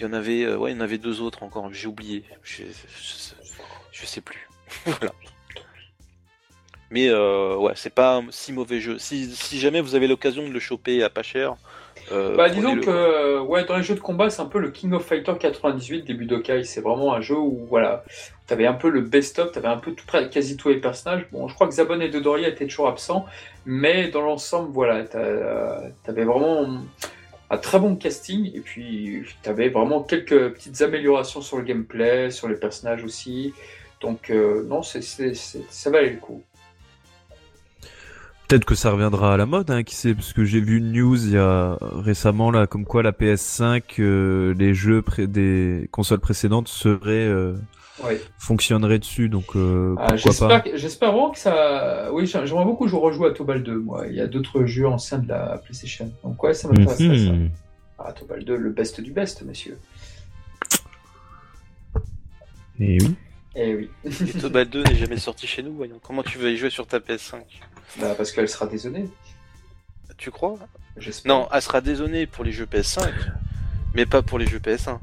Il 0.00 0.02
y 0.02 0.08
en 0.08 0.12
avait, 0.12 0.42
euh, 0.44 0.56
ouais, 0.56 0.72
il 0.72 0.74
y 0.74 0.78
en 0.78 0.80
avait 0.80 0.98
deux 0.98 1.20
autres 1.20 1.42
encore. 1.42 1.72
J'ai 1.72 1.86
oublié. 1.86 2.24
Je, 2.42 2.64
je, 2.64 3.34
je 3.92 4.06
sais 4.06 4.20
plus. 4.20 4.48
voilà. 4.86 5.12
Mais 6.90 7.08
euh, 7.08 7.56
ouais, 7.56 7.72
c'est 7.76 7.94
pas 7.94 8.16
un 8.16 8.30
si 8.30 8.52
mauvais 8.52 8.80
jeu. 8.80 8.98
Si, 8.98 9.34
si 9.34 9.60
jamais 9.60 9.80
vous 9.80 9.94
avez 9.94 10.08
l'occasion 10.08 10.46
de 10.46 10.52
le 10.52 10.60
choper 10.60 11.02
à 11.02 11.10
pas 11.10 11.22
cher. 11.22 11.56
Euh, 12.10 12.36
Bah 12.36 12.48
disons 12.48 12.74
que 12.80 12.90
euh, 12.90 13.40
ouais, 13.40 13.64
dans 13.64 13.76
les 13.76 13.82
jeux 13.82 13.94
de 13.94 14.00
combat, 14.00 14.28
c'est 14.30 14.42
un 14.42 14.46
peu 14.46 14.58
le 14.58 14.70
King 14.70 14.92
of 14.92 15.04
Fighter 15.04 15.32
98 15.38 16.02
début 16.04 16.24
Budokai. 16.26 16.64
C'est 16.64 16.80
vraiment 16.80 17.14
un 17.14 17.20
jeu 17.20 17.36
où 17.36 17.66
voilà, 17.68 18.04
t'avais 18.46 18.66
un 18.66 18.72
peu 18.74 18.88
le 18.90 19.00
best-of, 19.02 19.52
t'avais 19.52 19.68
un 19.68 19.76
peu 19.76 19.92
tout 19.92 20.04
quasi 20.30 20.56
tous 20.56 20.68
les 20.70 20.80
personnages. 20.80 21.26
Bon, 21.30 21.46
je 21.48 21.54
crois 21.54 21.68
que 21.68 21.74
Zabon 21.74 22.00
et 22.00 22.08
Dodoria 22.08 22.48
étaient 22.48 22.66
toujours 22.66 22.88
absents, 22.88 23.26
mais 23.66 24.08
dans 24.08 24.22
l'ensemble, 24.22 24.70
voilà, 24.72 25.04
euh, 25.14 25.78
t'avais 26.04 26.24
vraiment 26.24 26.66
un 27.50 27.58
très 27.58 27.78
bon 27.78 27.96
casting 27.96 28.50
et 28.54 28.60
puis 28.60 29.22
t'avais 29.42 29.68
vraiment 29.68 30.02
quelques 30.02 30.54
petites 30.54 30.80
améliorations 30.82 31.42
sur 31.42 31.58
le 31.58 31.62
gameplay, 31.64 32.30
sur 32.30 32.48
les 32.48 32.56
personnages 32.56 33.04
aussi. 33.04 33.52
Donc 34.00 34.30
euh, 34.30 34.64
non, 34.64 34.82
c'est- 34.82 35.02
ça 35.02 35.90
valait 35.90 36.10
le 36.10 36.16
coup. 36.16 36.42
Peut-être 38.48 38.64
que 38.66 38.74
ça 38.74 38.90
reviendra 38.90 39.32
à 39.32 39.36
la 39.38 39.46
mode, 39.46 39.70
hein, 39.70 39.82
qui 39.82 39.94
sait, 39.94 40.14
parce 40.14 40.32
que 40.34 40.44
j'ai 40.44 40.60
vu 40.60 40.76
une 40.78 40.92
news 40.92 41.16
il 41.24 41.32
y 41.32 41.38
a 41.38 41.78
récemment 41.80 42.50
là, 42.50 42.66
comme 42.66 42.84
quoi 42.84 43.02
la 43.02 43.12
PS5, 43.12 43.82
euh, 43.98 44.52
les 44.58 44.74
jeux 44.74 45.00
pré- 45.00 45.26
des 45.26 45.88
consoles 45.90 46.20
précédentes 46.20 46.68
seraient 46.68 47.26
euh, 47.26 47.54
Ouais. 48.04 48.20
fonctionneraient 48.38 48.98
dessus, 48.98 49.28
donc 49.28 49.54
euh, 49.56 49.94
Ah, 49.96 50.00
pourquoi 50.12 50.16
j'espère, 50.16 50.48
pas. 50.48 50.60
que- 50.60 50.76
j'espère 50.76 51.12
vraiment 51.12 51.30
que 51.30 51.38
ça. 51.38 52.10
Oui, 52.12 52.26
j'a- 52.26 52.44
j'aimerais 52.44 52.64
beaucoup 52.64 52.88
jouer 52.88 53.00
rejouer 53.00 53.28
à 53.28 53.30
Tobal 53.32 53.62
2, 53.62 53.78
moi. 53.78 54.06
Il 54.08 54.14
y 54.14 54.20
a 54.20 54.26
d'autres 54.26 54.64
jeux 54.66 54.86
anciens 54.88 55.18
de 55.18 55.28
la 55.28 55.58
PlayStation. 55.58 56.12
Donc, 56.24 56.42
ouais, 56.42 56.52
ça 56.52 56.68
m'intéresserait 56.68 57.18
ça. 57.18 57.32
Mhm. 57.32 57.50
Ah, 57.98 58.12
Tobal 58.12 58.44
2, 58.44 58.56
le 58.56 58.70
best 58.70 59.00
du 59.00 59.12
best, 59.12 59.42
monsieur. 59.46 59.78
Et 62.80 62.98
oui. 63.00 63.14
Eh 63.54 63.74
oui. 63.76 63.90
Et 64.04 64.32
Tobal 64.38 64.68
2 64.68 64.82
n'est 64.82 64.96
jamais 64.96 65.18
sorti 65.18 65.46
chez 65.46 65.62
nous, 65.62 65.72
voyons. 65.74 66.00
Comment 66.02 66.22
tu 66.22 66.38
vas 66.38 66.48
y 66.48 66.56
jouer 66.56 66.70
sur 66.70 66.86
ta 66.86 66.98
PS5 66.98 67.40
Bah, 68.00 68.14
parce 68.16 68.32
qu'elle 68.32 68.48
sera 68.48 68.66
dézonée. 68.66 69.08
Tu 70.16 70.30
crois? 70.30 70.56
J'espère. 70.96 71.32
Non, 71.34 71.48
elle 71.52 71.62
sera 71.62 71.80
dézonée 71.80 72.26
pour 72.26 72.44
les 72.44 72.52
jeux 72.52 72.66
PS5, 72.66 73.10
mais 73.94 74.06
pas 74.06 74.22
pour 74.22 74.38
les 74.38 74.46
jeux 74.46 74.58
PS1. 74.58 74.98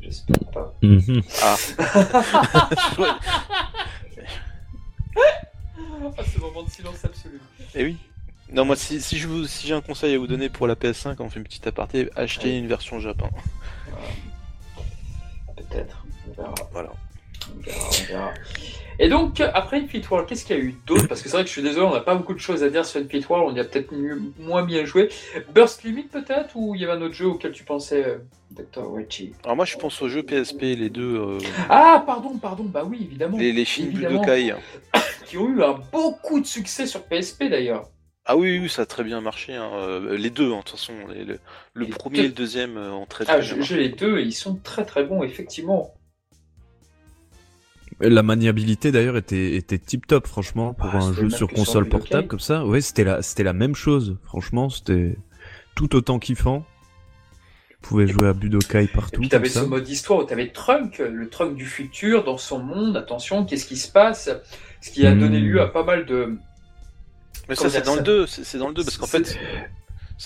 J'espère 0.00 0.38
pas. 0.52 0.74
Mhm. 0.82 1.22
Ah. 1.42 1.56
Ah, 6.16 6.22
ce 6.24 6.38
moment 6.40 6.62
de 6.62 6.70
silence 6.70 7.04
absolu. 7.04 7.40
Eh 7.74 7.84
oui. 7.84 7.96
Non, 8.52 8.64
moi, 8.64 8.76
si, 8.76 9.00
si 9.00 9.18
je 9.18 9.28
vous, 9.28 9.46
si 9.46 9.66
j'ai 9.66 9.74
un 9.74 9.80
conseil 9.80 10.14
à 10.14 10.18
vous 10.18 10.26
donner 10.26 10.48
pour 10.48 10.66
la 10.66 10.74
PS5, 10.74 11.16
on 11.18 11.28
fait 11.28 11.38
une 11.38 11.44
petite 11.44 11.66
aparté, 11.66 12.08
achetez 12.16 12.48
Ouais. 12.48 12.58
une 12.58 12.66
version 12.66 12.98
Japon. 12.98 13.28
Peut-être. 15.56 16.04
On 16.28 16.32
verra. 16.32 16.54
Voilà. 16.72 16.90
On 17.56 17.60
verra, 17.62 17.86
on 17.88 18.04
verra. 18.06 18.34
Et 19.00 19.08
donc, 19.08 19.40
après 19.40 19.78
Infinite 19.78 20.10
World, 20.10 20.28
qu'est-ce 20.28 20.44
qu'il 20.44 20.56
y 20.56 20.60
a 20.60 20.62
eu 20.62 20.74
d'autre 20.84 21.06
Parce 21.06 21.22
que 21.22 21.28
c'est 21.28 21.36
vrai 21.36 21.42
que 21.44 21.48
je 21.48 21.52
suis 21.52 21.62
désolé, 21.62 21.86
on 21.86 21.92
n'a 21.94 22.00
pas 22.00 22.16
beaucoup 22.16 22.34
de 22.34 22.40
choses 22.40 22.64
à 22.64 22.68
dire 22.68 22.84
sur 22.84 23.00
Infinite 23.00 23.28
World, 23.28 23.52
on 23.52 23.56
y 23.56 23.60
a 23.60 23.64
peut-être 23.64 23.92
moins 24.40 24.64
bien 24.64 24.84
joué. 24.84 25.08
Burst 25.54 25.84
Limit 25.84 26.04
peut-être 26.04 26.56
Ou 26.56 26.74
il 26.74 26.80
y 26.80 26.84
avait 26.84 26.94
un 26.94 27.02
autre 27.02 27.14
jeu 27.14 27.26
auquel 27.26 27.52
tu 27.52 27.62
pensais, 27.62 28.04
euh, 28.04 28.18
Dr. 28.50 28.90
Wechi 28.90 29.34
Alors 29.44 29.54
moi, 29.54 29.64
je 29.64 29.76
pense 29.76 30.02
aux 30.02 30.08
jeux 30.08 30.24
PSP, 30.24 30.62
les 30.76 30.90
deux, 30.90 31.16
euh, 31.16 31.38
Ah, 31.68 32.02
pardon, 32.04 32.36
pardon, 32.38 32.64
bah 32.64 32.82
oui, 32.84 32.98
évidemment. 33.02 33.38
les, 33.38 33.52
les 33.52 33.64
films 33.64 33.90
Évidemment. 33.90 34.20
Budokai. 34.20 34.54
Qui 35.26 35.36
ont 35.38 35.48
eu 35.48 35.62
un 35.62 35.78
beaucoup 35.92 36.40
de 36.40 36.46
succès 36.46 36.86
sur 36.86 37.02
PSP 37.04 37.44
d'ailleurs. 37.44 37.84
Ah 38.24 38.36
oui, 38.36 38.58
oui, 38.58 38.68
ça 38.68 38.82
a 38.82 38.86
très 38.86 39.04
bien 39.04 39.20
marché. 39.20 39.54
hein. 39.54 39.70
Euh, 39.74 40.16
Les 40.18 40.30
deux, 40.30 40.52
hein, 40.52 40.56
de 40.58 40.62
toute 40.62 40.70
façon. 40.70 40.92
les- 41.14 41.36
le 41.74 41.86
premier 41.86 42.18
deux. 42.18 42.24
et 42.24 42.28
le 42.28 42.34
deuxième 42.34 42.76
euh, 42.76 42.90
ont 42.92 43.06
très 43.06 43.24
très 43.24 43.34
Ah, 43.34 43.38
bien 43.38 43.56
marché. 43.56 43.76
j'ai 43.76 43.80
les 43.80 43.88
deux 43.90 44.18
et 44.18 44.22
ils 44.22 44.32
sont 44.34 44.56
très 44.56 44.84
très 44.84 45.04
bons, 45.04 45.22
effectivement. 45.22 45.94
La 48.00 48.22
maniabilité 48.22 48.92
d'ailleurs 48.92 49.16
était 49.16 49.56
était 49.56 49.78
tip 49.78 50.06
top 50.06 50.26
franchement 50.28 50.72
pour 50.72 50.90
Ah, 50.92 50.98
un 50.98 51.12
jeu 51.12 51.30
sur 51.30 51.48
console 51.48 51.88
portable 51.88 52.28
comme 52.28 52.38
ça. 52.40 52.64
Ouais, 52.64 52.80
c'était 52.80 53.02
la 53.04 53.22
c'était 53.22 53.42
la 53.42 53.52
même 53.52 53.74
chose. 53.74 54.16
Franchement, 54.24 54.68
c'était 54.70 55.16
tout 55.74 55.96
autant 55.96 56.18
kiffant. 56.20 56.64
Tu 57.70 57.76
pouvais 57.88 58.06
jouer 58.06 58.28
à 58.28 58.32
Budokai 58.32 58.84
Et 58.84 58.86
partout 58.88 59.20
puis 59.20 59.28
comme 59.28 59.40
t'avais 59.40 59.48
ça. 59.48 59.62
ce 59.62 59.66
mode 59.66 59.88
histoire 59.88 60.20
où 60.20 60.24
t'avais 60.24 60.48
Trunk, 60.48 60.98
le 60.98 61.28
Trunk 61.28 61.56
du 61.56 61.64
futur 61.64 62.24
dans 62.24 62.38
son 62.38 62.58
monde. 62.60 62.96
Attention, 62.96 63.44
qu'est-ce 63.44 63.66
qui 63.66 63.76
se 63.76 63.90
passe? 63.90 64.30
Ce 64.80 64.90
qui 64.90 65.04
a 65.06 65.14
Hmm. 65.14 65.18
donné 65.20 65.40
lieu 65.40 65.60
à 65.60 65.66
pas 65.66 65.82
mal 65.84 66.06
de. 66.06 66.36
Mais 67.48 67.54
ça, 67.56 67.68
c'est 67.70 67.84
dans 67.84 67.92
ça 67.94 67.98
le 67.98 68.04
2. 68.04 68.26
C'est 68.26 68.44
c'est 68.44 68.58
dans 68.58 68.68
le 68.68 68.74
2 68.74 68.84
parce 68.84 68.96
qu'en 68.96 69.06
fait, 69.06 69.36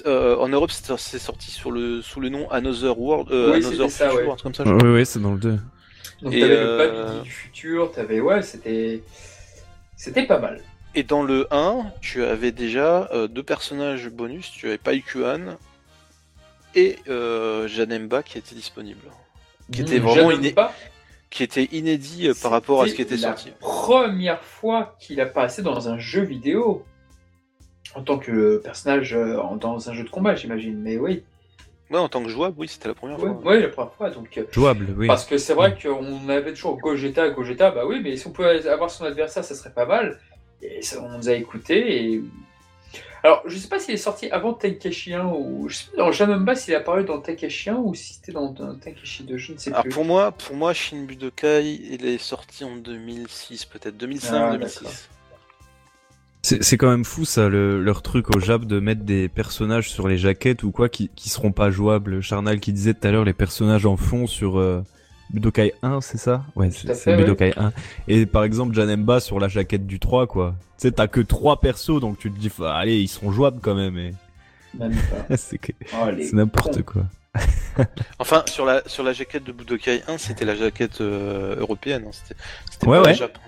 euh, 0.07 0.37
en 0.37 0.49
Europe, 0.49 0.71
c'est 0.71 0.95
c'est 0.99 1.19
sorti 1.19 1.51
sur 1.51 1.71
le, 1.71 2.03
sous 2.03 2.21
le 2.21 2.29
nom 2.31 2.51
Another 2.51 2.99
World, 2.99 3.31
euh, 3.33 3.53
Oui, 3.53 3.65
Another 3.65 3.91
ça, 3.91 4.09
Future, 4.11 4.27
ouais. 4.27 4.33
un 4.33 4.37
truc 4.37 4.43
comme 4.43 4.55
ça. 4.55 4.65
je 4.67 4.73
Oui, 4.87 4.93
oui, 4.95 5.07
c'est 5.07 5.21
dans 5.21 5.33
le 5.33 5.39
2. 5.39 5.59
Donc 6.23 6.33
Et, 6.33 6.41
t'avais 6.41 6.55
euh, 6.57 6.79
le 6.79 7.03
Babidi 7.03 7.23
du 7.23 7.31
futur, 7.31 7.93
t'avais 7.93 8.21
ouais, 8.21 8.43
c'était 8.43 9.03
c'était 9.97 10.27
pas 10.27 10.39
mal. 10.39 10.61
Et 10.95 11.03
dans 11.03 11.23
le 11.23 11.47
1, 11.51 11.85
tu 12.01 12.25
avais 12.25 12.53
déjà 12.53 13.09
euh, 13.13 13.27
deux 13.27 13.43
personnages 13.43 14.09
bonus. 14.09 14.51
Tu 14.51 14.67
avais 14.67 14.79
Pai 14.79 15.01
Kuan 15.01 15.57
et 16.75 16.97
euh, 17.09 17.67
Janemba 17.69 18.23
qui 18.23 18.39
étaient 18.39 18.55
disponibles. 18.55 19.09
Qui 19.73 19.83
était 19.83 19.99
Mmh, 19.99 20.03
vraiment 20.03 20.31
j'adore 20.31 20.33
iné-. 20.33 20.55
Qui 21.31 21.43
était 21.43 21.65
inédit 21.73 22.29
euh, 22.29 22.35
par 22.41 22.51
rapport 22.51 22.83
à 22.83 22.89
ce 22.89 22.95
qui 22.95 23.03
était 23.03 23.17
la 23.17 23.29
sorti. 23.29 23.53
Première 23.61 24.43
fois 24.43 24.97
qu'il 25.01 25.21
apparaissait 25.21 25.63
dans 25.63 25.89
un 25.89 25.99
jeu 25.99 26.23
vidéo. 26.23 26.85
En 27.95 28.03
tant 28.03 28.19
que 28.19 28.59
personnage 28.59 29.15
euh, 29.15 29.39
dans 29.61 29.89
un 29.91 29.95
jeu 29.95 30.05
de 30.05 30.11
combat, 30.11 30.35
j'imagine. 30.35 30.79
Mais 30.79 30.97
oui, 30.99 31.25
Ouais, 31.93 31.99
en 31.99 32.09
tant 32.09 32.23
que 32.23 32.29
jouable, 32.31 32.55
oui, 32.59 32.69
c'était 32.69 32.89
la 32.89 32.95
première 32.95 33.19
ouais, 33.23 33.29
fois. 33.31 33.53
ouais, 33.53 33.61
la 33.61 33.69
première 33.69 33.93
fois. 33.93 34.11
Donc, 34.11 34.39
euh, 34.39 34.45
Jouable, 34.51 34.95
oui. 34.97 35.07
Parce 35.07 35.25
que 35.27 35.37
c'est 35.37 35.53
vrai 35.55 35.77
qu'on 35.81 36.29
avait 36.31 36.55
toujours 36.55 36.79
Gogeta, 36.79 37.29
Gogeta, 37.31 37.71
bah 37.71 37.85
oui, 37.87 38.01
mais 38.03 38.17
si 38.17 38.27
on 38.27 38.31
pouvait 38.31 38.67
avoir 38.67 38.91
son 38.91 39.05
adversaire, 39.05 39.45
ça 39.45 39.55
serait 39.55 39.73
pas 39.75 39.85
mal. 39.87 40.19
Et 40.63 40.81
ça, 40.83 41.03
on 41.03 41.19
nous 41.19 41.29
a 41.29 41.33
écouté. 41.35 42.13
Et... 42.15 42.23
Alors, 43.25 43.43
je 43.47 43.57
sais 43.57 43.69
pas 43.69 43.79
s'il 43.79 43.95
est 43.95 43.99
sorti 43.99 44.31
avant 44.31 44.53
Tenkaichi 44.55 45.13
1 45.15 45.27
ou. 45.27 45.69
Je 45.69 45.77
sais 45.77 45.91
pas, 45.91 45.99
dans 45.99 46.13
Janemba 46.13 46.55
s'il 46.55 46.73
est 46.73 46.77
apparu 46.77 47.05
dans 47.05 47.21
Tenkaichi 47.21 47.71
1 47.71 47.77
ou 47.77 47.95
si 47.95 48.15
c'était 48.15 48.33
dans, 48.33 48.51
dans 48.51 48.75
Tenkaichi 48.75 49.25
2, 49.25 49.37
je 49.37 49.53
ne 49.53 49.59
sais 49.59 49.71
Alors 49.71 49.83
plus. 49.83 49.91
pour 49.93 50.05
moi, 50.05 50.33
pour 50.33 50.57
moi, 50.57 50.73
Shin 50.73 51.05
Budokai, 51.05 51.63
il 51.75 52.07
est 52.07 52.19
sorti 52.19 52.65
en 52.65 52.75
2006, 52.77 53.67
peut-être 53.67 53.97
2005, 53.97 54.35
Ah, 54.35 54.53
2006. 54.57 55.09
C'est 56.45 56.63
c'est 56.65 56.77
quand 56.77 56.91
même 56.91 57.05
fou 57.05 57.25
ça, 57.25 57.49
le- 57.49 57.81
leur 57.83 58.03
truc 58.03 58.35
au 58.35 58.41
Jap 58.41 58.65
de 58.65 58.81
mettre 58.81 59.03
des 59.03 59.29
personnages 59.29 59.91
sur 59.91 60.09
les 60.09 60.19
jaquettes 60.19 60.65
ou 60.65 60.73
quoi 60.73 60.89
qui, 60.89 61.09
qui 61.15 61.29
seront 61.29 61.53
pas 61.53 61.71
jouables. 61.71 62.21
Charnal 62.21 62.59
qui 62.59 62.73
disait 62.73 62.95
tout 62.95 63.07
à 63.07 63.13
l'heure 63.13 63.25
les 63.25 63.33
personnages 63.33 63.87
en 63.87 63.97
fond 63.97 64.27
sur 64.27 64.59
euh, 64.59 64.83
Budokai 65.31 65.73
1, 65.83 66.01
c'est 66.01 66.19
ça? 66.19 66.45
Ouais, 66.57 66.71
c'est 66.73 66.89
ouais. 67.11 67.17
Budokai 67.17 67.53
1. 67.57 67.73
Et 68.09 68.27
par 68.27 68.43
exemple 68.43 68.75
Janemba 68.75 69.21
sur 69.21 69.39
la 69.39 69.47
jaquette 69.47 69.87
du 69.87 70.01
3 70.01 70.27
quoi. 70.27 70.57
Tu 70.79 70.89
sais, 70.89 70.93
t'as 70.93 71.07
que 71.07 71.21
trois 71.21 71.61
persos 71.61 72.01
donc 72.01 72.19
tu 72.19 72.29
te 72.33 72.37
dis, 72.39 72.51
allez, 72.65 72.99
ils 73.01 73.09
seront 73.09 73.31
jouables 73.31 73.61
quand 73.63 73.77
même. 73.77 73.97
Et... 73.97 74.13
Même 74.77 74.95
pas. 75.29 75.37
c'est 75.37 75.59
que- 75.59 75.73
Oh, 75.95 76.07
c'est 76.21 76.33
n'importe 76.33 76.83
quoi. 76.83 77.03
Enfin, 78.19 78.43
sur 78.47 78.67
la 78.67 78.83
sur 78.87 79.05
la 79.05 79.13
jaquette 79.13 79.45
de 79.45 79.53
Budokai 79.53 80.03
1, 80.09 80.19
c'était 80.19 80.45
la 80.45 80.57
jaquette 80.57 81.01
euh, 81.01 81.55
européenne. 81.61 82.03
hein, 82.07 82.11
C'était 82.13 82.39
c'était 82.71 82.87
Ouais, 82.89 82.99
pas 82.99 83.05
la 83.05 83.09
ouais. 83.11 83.15
Jap. 83.15 83.39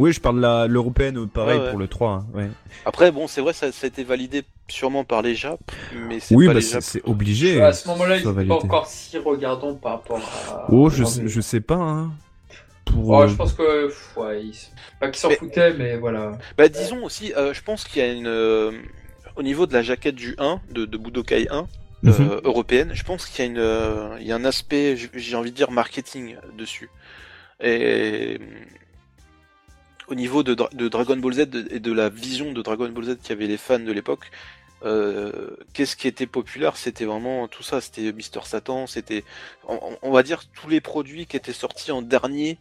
Oui, 0.00 0.12
je 0.12 0.20
parle 0.20 0.36
de 0.36 0.40
la- 0.40 0.66
l'européenne, 0.66 1.28
pareil 1.28 1.58
Ouais, 1.58 1.64
ouais. 1.64 1.70
pour 1.70 1.78
le 1.78 1.86
3. 1.88 2.10
hein, 2.12 2.26
ouais. 2.34 2.48
Après, 2.86 3.12
bon, 3.12 3.26
c'est 3.26 3.42
vrai, 3.42 3.52
ça, 3.52 3.70
ça 3.70 3.84
a 3.84 3.88
été 3.88 4.02
validé 4.02 4.44
sûrement 4.68 5.04
par 5.04 5.20
les 5.20 5.34
Japs, 5.34 5.62
mais 6.08 6.20
c'est 6.20 6.34
Oui, 6.34 6.46
bah 6.48 6.60
c'est 6.62 7.02
obligé. 7.06 7.60
À 7.60 7.72
ce 7.74 7.86
moment-là, 7.88 8.16
ils 8.16 8.48
pas 8.48 8.54
encore 8.54 8.86
si 8.86 9.18
regardants 9.18 9.74
par 9.74 9.92
rapport 9.92 10.18
à. 10.48 10.66
Oh, 10.72 10.88
je, 10.88 11.04
je 11.26 11.40
sais 11.42 11.60
pas. 11.60 11.74
Hein. 11.74 12.12
Pour, 12.86 13.10
Oh, 13.10 13.22
euh, 13.22 13.28
je 13.28 13.34
pense 13.34 13.52
que. 13.52 13.88
pff, 13.88 14.16
Ouais, 14.16 14.42
ils... 14.42 14.54
Pas 14.98 15.08
qu'ils 15.10 15.20
s'en 15.20 15.28
Mais- 15.28 15.36
foutaient, 15.36 15.74
mais 15.74 15.96
voilà. 15.98 16.38
Bah, 16.56 16.68
disons 16.68 17.04
aussi, 17.04 17.32
euh, 17.34 17.52
je 17.52 17.62
pense 17.62 17.84
qu'il 17.84 18.00
y 18.02 18.04
a 18.04 18.10
une. 18.12 18.26
euh, 18.26 18.72
au 19.36 19.42
niveau 19.42 19.66
de 19.66 19.74
la 19.74 19.82
jaquette 19.82 20.14
du 20.16 20.34
1, 20.38 20.60
de, 20.72 20.86
de 20.86 20.96
Budokai 20.96 21.46
1, 21.50 21.66
mhm. 22.02 22.40
européenne, 22.44 22.90
je 22.94 23.04
pense 23.04 23.26
qu'il 23.26 23.44
y 23.44 23.48
a 23.48 23.50
une, 23.50 23.58
euh, 23.58 24.16
il 24.20 24.26
y 24.26 24.32
a 24.32 24.36
un 24.36 24.44
aspect, 24.44 24.96
j'ai 25.14 25.36
envie 25.36 25.50
de 25.50 25.56
dire 25.56 25.70
marketing 25.70 26.36
dessus. 26.58 26.88
Et 27.62 28.38
au 30.10 30.14
niveau 30.16 30.42
de, 30.42 30.54
Dra- 30.54 30.70
de 30.74 30.88
Dragon 30.88 31.16
Ball 31.16 31.34
Z 31.34 31.40
et 31.70 31.80
de 31.80 31.92
la 31.92 32.10
vision 32.10 32.52
de 32.52 32.62
Dragon 32.62 32.90
Ball 32.90 33.04
Z 33.04 33.18
qu'avaient 33.22 33.46
les 33.48 33.58
fans 33.58 33.78
de 33.80 33.92
l'époque, 33.92 34.30
euh, 34.84 35.56
qu'est-ce 35.74 35.96
qui 35.96 36.08
était 36.08 36.26
populaire? 36.26 36.76
C'était 36.76 37.04
vraiment 37.06 37.48
tout 37.48 37.62
ça. 37.62 37.80
C'était 37.80 38.12
Mister 38.12 38.40
Satan, 38.44 38.86
c'était, 38.86 39.24
on, 39.64 39.98
on 40.02 40.12
va 40.12 40.22
dire, 40.22 40.42
tous 40.52 40.68
les 40.68 40.80
produits 40.82 41.26
qui 41.26 41.36
étaient 41.36 41.52
sortis 41.54 41.92
en 41.92 42.02
dernier. 42.02 42.60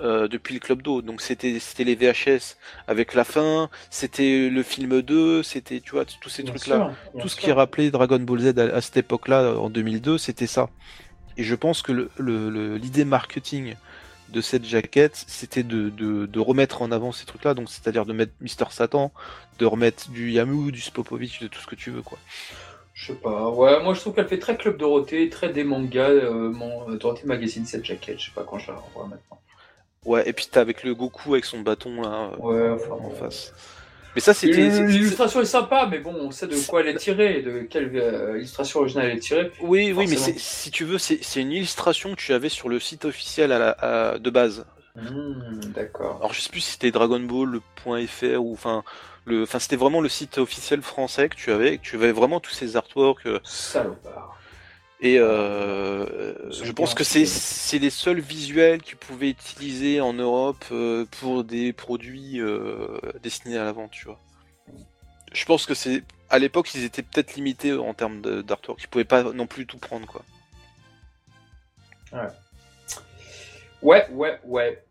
euh, 0.00 0.28
depuis 0.28 0.54
le 0.54 0.60
club 0.60 0.82
d'eau, 0.82 1.02
donc 1.02 1.20
c'était 1.20 1.60
c'était 1.60 1.84
les 1.84 1.94
VHS 1.94 2.56
avec 2.86 3.14
la 3.14 3.24
fin, 3.24 3.68
c'était 3.90 4.48
le 4.48 4.62
film 4.62 5.02
2, 5.02 5.42
c'était 5.42 5.80
tu 5.80 5.92
vois 5.92 6.04
tous 6.06 6.30
ces 6.30 6.42
Bien 6.42 6.44
trucs 6.44 6.66
là 6.66 6.82
sûr, 6.82 6.96
tout 7.18 7.28
ce 7.28 7.36
sûr. 7.36 7.36
qui 7.36 7.52
rappelait 7.52 7.90
Dragon 7.90 8.18
Ball 8.20 8.40
Z 8.40 8.58
à, 8.58 8.76
à 8.76 8.80
cette 8.80 8.96
époque-là, 8.98 9.56
en 9.58 9.68
2002, 9.70 10.16
c'était 10.18 10.46
ça. 10.46 10.70
Et 11.36 11.44
je 11.44 11.54
pense 11.54 11.82
que 11.82 11.92
l'idée 11.92 12.10
le, 12.18 12.50
le- 12.50 12.76
l'idée 12.78 13.04
marketing 13.04 13.76
de 14.30 14.40
cette 14.40 14.64
jaquette, 14.64 15.24
c'était 15.26 15.62
de, 15.62 15.88
de, 15.90 16.26
de 16.26 16.40
remettre 16.40 16.82
en 16.82 16.92
avant 16.92 17.12
ces 17.12 17.26
trucs-là, 17.26 17.54
donc 17.54 17.68
c'est-à-dire 17.70 18.06
de 18.06 18.12
mettre 18.12 18.32
Mister 18.40 18.64
Satan, 18.70 19.12
de 19.58 19.66
remettre 19.66 20.10
du 20.10 20.30
Yamu, 20.30 20.72
du 20.72 20.80
Spopovich, 20.80 21.40
de 21.40 21.48
tout 21.48 21.60
ce 21.60 21.66
que 21.66 21.74
tu 21.76 21.90
veux, 21.90 22.02
quoi. 22.02 22.18
Je 22.92 23.06
sais 23.12 23.18
pas. 23.18 23.48
Ouais, 23.50 23.82
moi 23.82 23.94
je 23.94 24.00
trouve 24.00 24.14
qu'elle 24.14 24.28
fait 24.28 24.38
très 24.38 24.56
Club 24.56 24.76
Dorothée, 24.76 25.28
très 25.30 25.52
des 25.52 25.64
mangas, 25.64 26.08
euh, 26.10 26.50
mon, 26.50 26.88
euh, 26.90 26.98
Dorothée 26.98 27.26
Magazine, 27.26 27.64
cette 27.66 27.84
jaquette. 27.84 28.18
Je 28.20 28.26
sais 28.26 28.32
pas 28.34 28.44
quand 28.44 28.58
je 28.58 28.70
la 28.70 28.78
revois 28.78 29.06
maintenant. 29.06 29.40
Ouais, 30.04 30.28
et 30.28 30.32
puis 30.32 30.48
t'as 30.50 30.60
avec 30.62 30.82
le 30.82 30.94
Goku 30.94 31.32
avec 31.34 31.44
son 31.44 31.60
bâton 31.60 32.00
là, 32.02 32.32
euh, 32.32 32.36
Ouais, 32.38 32.70
enfin. 32.70 32.94
en 32.94 33.10
face. 33.10 33.52
Mais 34.14 34.20
ça, 34.20 34.34
c'était. 34.34 34.70
c'est- 34.70 34.84
L'illustration 34.86 35.40
est 35.40 35.44
sympa, 35.44 35.86
mais 35.90 35.98
bon, 35.98 36.14
on 36.14 36.30
sait 36.30 36.46
de 36.46 36.56
quoi 36.68 36.80
elle 36.80 36.88
est 36.88 36.96
tirée, 36.96 37.42
de 37.42 37.60
quelle 37.62 37.90
euh, 37.94 38.38
illustration 38.38 38.80
originale 38.80 39.10
elle 39.10 39.16
est 39.16 39.20
tirée. 39.20 39.52
Oui, 39.60 39.92
oui, 39.96 40.06
mais 40.08 40.16
si 40.38 40.70
tu 40.70 40.84
veux, 40.84 40.98
c'est 40.98 41.40
une 41.40 41.52
illustration 41.52 42.10
que 42.14 42.20
tu 42.20 42.32
avais 42.32 42.48
sur 42.48 42.68
le 42.68 42.80
site 42.80 43.04
officiel 43.04 43.52
à 43.52 43.58
la, 43.58 43.70
à- 43.70 44.18
de 44.18 44.30
base. 44.30 44.66
Hmm, 44.96 45.60
D'accord. 45.72 46.16
Alors 46.18 46.32
je 46.32 46.40
sais 46.40 46.50
plus 46.50 46.60
si 46.60 46.72
c'était 46.72 46.90
Dragon 46.90 47.20
Ball 47.20 47.60
.fr 48.08 48.40
ou 48.40 48.52
enfin 48.52 48.82
le 49.24 49.44
enfin 49.44 49.60
c'était 49.60 49.76
vraiment 49.76 50.00
le 50.00 50.08
site 50.08 50.38
officiel 50.38 50.82
français 50.82 51.28
que 51.28 51.36
tu 51.36 51.52
avais, 51.52 51.78
que 51.78 51.82
tu 51.82 51.94
avais 51.94 52.10
vraiment 52.10 52.40
tous 52.40 52.50
ces 52.50 52.76
artworks 52.76 53.24
euh, 53.26 53.38
Salopard. 53.44 54.36
Et 55.00 55.18
euh, 55.18 56.50
je 56.50 56.72
pense 56.72 56.94
que 56.94 57.02
un 57.02 57.24
c'est 57.26 57.78
les 57.78 57.90
seuls 57.90 58.20
visuels 58.20 58.82
qu'ils 58.82 58.98
pouvaient 58.98 59.30
utiliser 59.30 60.00
en 60.00 60.12
Europe 60.12 60.64
euh, 60.72 61.06
pour 61.20 61.44
des 61.44 61.72
produits 61.72 62.40
euh, 62.40 62.98
destinés 63.22 63.56
à 63.56 63.64
la 63.64 63.72
vente, 63.72 63.92
tu 63.92 64.04
vois. 64.04 64.18
Je 65.32 65.44
pense 65.44 65.64
que 65.66 65.74
c'est 65.74 66.02
à 66.28 66.38
l'époque 66.38 66.74
ils 66.74 66.84
étaient 66.84 67.02
peut-être 67.02 67.34
limités 67.34 67.72
en 67.72 67.94
termes 67.94 68.20
d'artwork, 68.42 68.82
ils 68.82 68.88
pouvaient 68.88 69.04
pas 69.04 69.22
non 69.22 69.46
plus 69.46 69.66
tout 69.66 69.78
prendre 69.78 70.06
quoi. 70.06 70.22
Ouais, 73.82 74.06
ouais, 74.10 74.38
ouais. 74.44 74.82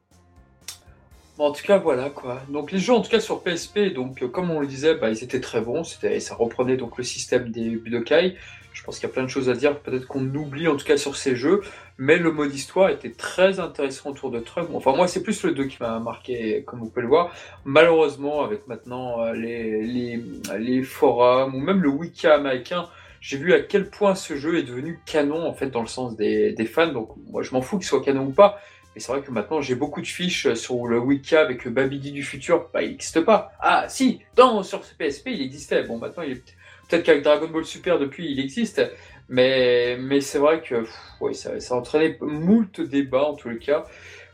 Bon, 1.38 1.46
en 1.46 1.52
tout 1.52 1.64
cas, 1.64 1.78
voilà 1.78 2.10
quoi. 2.10 2.42
Donc 2.50 2.72
les 2.72 2.80
jeux, 2.80 2.94
en 2.94 3.02
tout 3.02 3.10
cas 3.10 3.22
sur 3.22 3.42
PSP, 3.42 3.94
donc 3.94 4.22
euh, 4.22 4.28
comme 4.28 4.52
on 4.52 4.60
le 4.60 4.68
disait, 4.68 4.96
bah, 4.96 5.10
ils 5.10 5.24
étaient 5.24 5.40
très 5.40 5.62
bons. 5.62 5.86
C'était, 5.86 6.20
ça 6.20 6.36
reprenait 6.36 6.76
donc 6.76 6.98
le 6.98 7.04
système 7.06 7.50
des 7.50 7.70
Budokai. 7.70 8.36
Je 8.80 8.86
pense 8.86 8.98
qu'il 8.98 9.10
y 9.10 9.12
a 9.12 9.14
plein 9.14 9.24
de 9.24 9.30
choses 9.30 9.50
à 9.50 9.56
dire. 9.56 9.78
Peut-être 9.78 10.08
qu'on 10.08 10.24
oublie 10.34 10.70
en 10.70 10.78
tout 10.78 10.86
cas 10.86 10.96
sur 10.96 11.18
ces 11.18 11.36
jeux, 11.36 11.60
mais 11.98 12.16
le 12.16 12.32
mode 12.32 12.54
histoire 12.54 12.90
était 12.90 13.12
très 13.12 13.60
intéressant 13.60 14.12
autour 14.12 14.32
de 14.32 14.40
Trump. 14.40 14.70
Enfin 14.74 14.96
moi, 14.96 15.10
c'est 15.10 15.22
plus 15.22 15.44
le 15.44 15.52
2 15.52 15.66
qui 15.66 15.76
m'a 15.82 16.00
marqué, 16.00 16.64
comme 16.66 16.80
vous 16.80 16.88
pouvez 16.88 17.02
le 17.02 17.10
voir. 17.10 17.36
Malheureusement, 17.66 18.42
avec 18.42 18.70
maintenant 18.70 19.22
euh, 19.22 19.34
les, 19.34 20.82
forums 20.84 21.56
ou 21.56 21.60
même 21.60 21.82
le 21.84 21.90
wiki 21.90 22.26
américain, 22.28 22.88
j'ai 23.20 23.36
vu 23.38 23.54
à 23.54 23.60
quel 23.60 23.90
point 23.90 24.16
ce 24.16 24.38
jeu 24.38 24.58
est 24.58 24.64
devenu 24.64 25.02
canon 25.06 25.46
en 25.46 25.54
fait 25.54 25.70
dans 25.70 25.82
le 25.82 25.88
sens 25.88 26.16
des, 26.16 26.54
des 26.54 26.66
fans. 26.66 26.94
Donc 26.94 27.10
moi, 27.30 27.44
je 27.44 27.52
m'en 27.52 27.62
fous 27.62 27.80
qu'il 27.80 27.88
soit 27.88 28.02
canon 28.02 28.28
ou 28.28 28.32
pas. 28.32 28.62
Mais 28.96 29.02
c'est 29.02 29.12
vrai 29.12 29.22
que 29.22 29.30
maintenant 29.30 29.60
j'ai 29.60 29.76
beaucoup 29.76 30.02
de 30.02 30.08
fiches 30.08 30.54
sur 30.54 30.88
le 30.88 31.00
wiki 31.00 31.36
avec 31.36 31.68
Babidi 31.68 32.14
du 32.14 32.24
futur. 32.24 32.70
Bah, 32.74 32.82
il 32.82 32.92
n'existe 32.92 33.20
pas. 33.20 33.52
Ah, 33.60 33.90
si, 33.90 34.22
dans, 34.38 34.64
sur 34.64 34.86
ce 34.86 34.96
PSP 34.96 35.32
il 35.32 35.42
existait. 35.42 35.84
Bon, 35.84 35.98
maintenant 35.98 36.24
il 36.24 36.32
est 36.32 36.56
peut-être 36.90 37.04
qu'avec 37.04 37.24
Dragon 37.24 37.48
Ball 37.48 37.66
Super 37.66 38.00
depuis 38.00 38.30
il 38.32 38.40
existe. 38.40 38.82
Mais, 39.30 39.96
mais 40.00 40.22
c'est 40.22 40.40
vrai 40.40 40.62
que 40.62 40.86
ouais, 41.22 41.34
ça, 41.34 41.52
a 41.52 41.74
entraîné 41.74 42.18
moult 42.20 42.82
débats 42.82 43.26
en 43.26 43.36
tous 43.36 43.50
les 43.50 43.60
cas. 43.60 43.86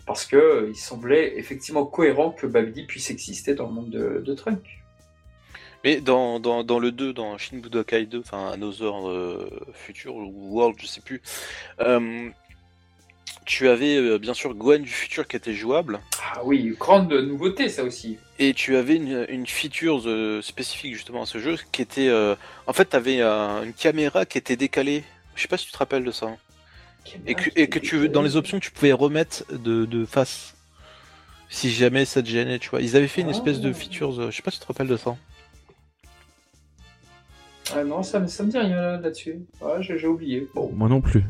Parce 0.07 0.25
que 0.25 0.35
euh, 0.35 0.73
semblait 0.75 1.37
effectivement 1.37 1.85
cohérent 1.85 2.31
que 2.31 2.45
Babidi 2.45 2.85
puisse 2.85 3.09
exister 3.09 3.55
dans 3.55 3.67
le 3.67 3.73
monde 3.73 3.89
de, 3.89 4.21
de 4.23 4.33
Trunk. 4.33 4.61
Mais 5.83 5.99
dans, 5.99 6.39
dans, 6.39 6.63
dans 6.63 6.79
le 6.79 6.91
2, 6.91 7.13
dans 7.13 7.37
Shin 7.37 7.57
Budokai 7.57 8.05
2, 8.05 8.19
enfin 8.19 8.51
Another 8.51 9.07
euh, 9.07 9.49
Future 9.73 10.15
ou 10.15 10.31
World, 10.55 10.77
je 10.79 10.87
sais 10.87 11.01
plus, 11.01 11.21
euh, 11.79 12.29
tu 13.45 13.67
avais 13.69 13.95
euh, 13.97 14.17
bien 14.17 14.33
sûr 14.33 14.53
Gwen 14.55 14.81
du 14.81 14.89
futur 14.89 15.27
qui 15.27 15.35
était 15.35 15.53
jouable, 15.53 15.99
Ah 16.33 16.41
oui, 16.43 16.75
grande 16.79 17.11
nouveauté 17.13 17.69
ça 17.69 17.83
aussi. 17.83 18.17
et 18.39 18.53
tu 18.53 18.75
avais 18.75 18.95
une, 18.95 19.25
une 19.29 19.45
feature 19.47 20.01
euh, 20.05 20.41
spécifique 20.41 20.93
justement 20.93 21.23
à 21.23 21.25
ce 21.25 21.37
jeu 21.39 21.55
qui 21.71 21.81
était. 21.81 22.07
euh, 22.09 22.35
en 22.67 22.73
fait, 22.73 22.89
tu 22.89 22.95
avais 22.95 23.21
une 23.21 23.73
caméra 23.73 24.25
qui 24.25 24.37
était 24.37 24.55
décalée. 24.55 25.03
Je 25.35 25.41
sais 25.41 25.47
pas 25.47 25.57
si 25.57 25.65
tu 25.67 25.71
te 25.73 25.77
rappelles 25.77 26.03
de 26.03 26.11
ça. 26.11 26.35
Et 27.27 27.35
que, 27.35 27.49
et 27.55 27.67
que 27.69 27.77
tu 27.77 28.09
dans 28.09 28.23
les 28.23 28.35
options, 28.35 28.59
tu 28.59 28.71
pouvais 28.71 28.91
remettre 28.93 29.43
de, 29.51 29.85
de 29.85 30.05
face. 30.05 30.55
Si 31.49 31.71
jamais 31.71 32.03
ça 32.05 32.23
te 32.23 32.27
gênait, 32.27 32.57
tu 32.57 32.69
vois. 32.69 32.81
Ils 32.81 32.95
avaient 32.95 33.07
fait 33.07 33.21
une 33.21 33.29
espèce 33.29 33.59
de 33.59 33.69
Ah. 33.69 33.73
feature, 33.73 34.19
euh, 34.19 34.31
je 34.31 34.35
sais 34.37 34.41
pas 34.41 34.49
si 34.49 34.57
tu 34.57 34.63
te 34.63 34.67
rappelles 34.67 34.87
de 34.87 34.97
ça. 34.97 35.15
Ah 37.75 37.83
non, 37.83 38.01
ça, 38.03 38.19
me- 38.19 38.27
ça 38.27 38.43
me 38.43 38.49
dit 38.49 38.57
rien 38.57 38.75
là- 38.75 38.97
là-dessus. 38.97 39.39
Ouais, 39.61 39.81
j'ai 39.81 39.97
j'ai 39.99 40.07
oublié. 40.07 40.47
Bon. 40.55 40.71
Moi 40.73 40.89
non 40.89 41.01
plus. 41.01 41.23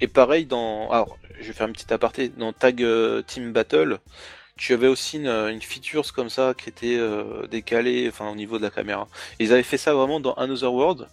Et 0.00 0.08
pareil 0.08 0.46
dans. 0.46 0.90
Alors, 0.90 1.18
je 1.40 1.46
vais 1.48 1.52
faire 1.52 1.66
une 1.66 1.72
petite 1.72 1.92
aparté. 1.92 2.28
Dans 2.28 2.52
Tag 2.52 2.82
euh, 2.82 3.22
Team 3.22 3.52
Battle, 3.52 3.98
tu 4.56 4.72
avais 4.74 4.88
aussi 4.88 5.16
une, 5.18 5.28
une 5.28 5.62
feature 5.62 6.12
comme 6.12 6.30
ça 6.30 6.54
qui 6.56 6.68
était 6.68 6.96
euh, 6.98 7.46
décalée 7.48 8.08
enfin, 8.08 8.30
au 8.30 8.34
niveau 8.36 8.58
de 8.58 8.62
la 8.64 8.70
caméra. 8.70 9.08
Ils 9.40 9.52
avaient 9.52 9.62
fait 9.62 9.78
ça 9.78 9.94
vraiment 9.94 10.20
dans 10.20 10.34
Another 10.34 10.72
World. 10.72 11.08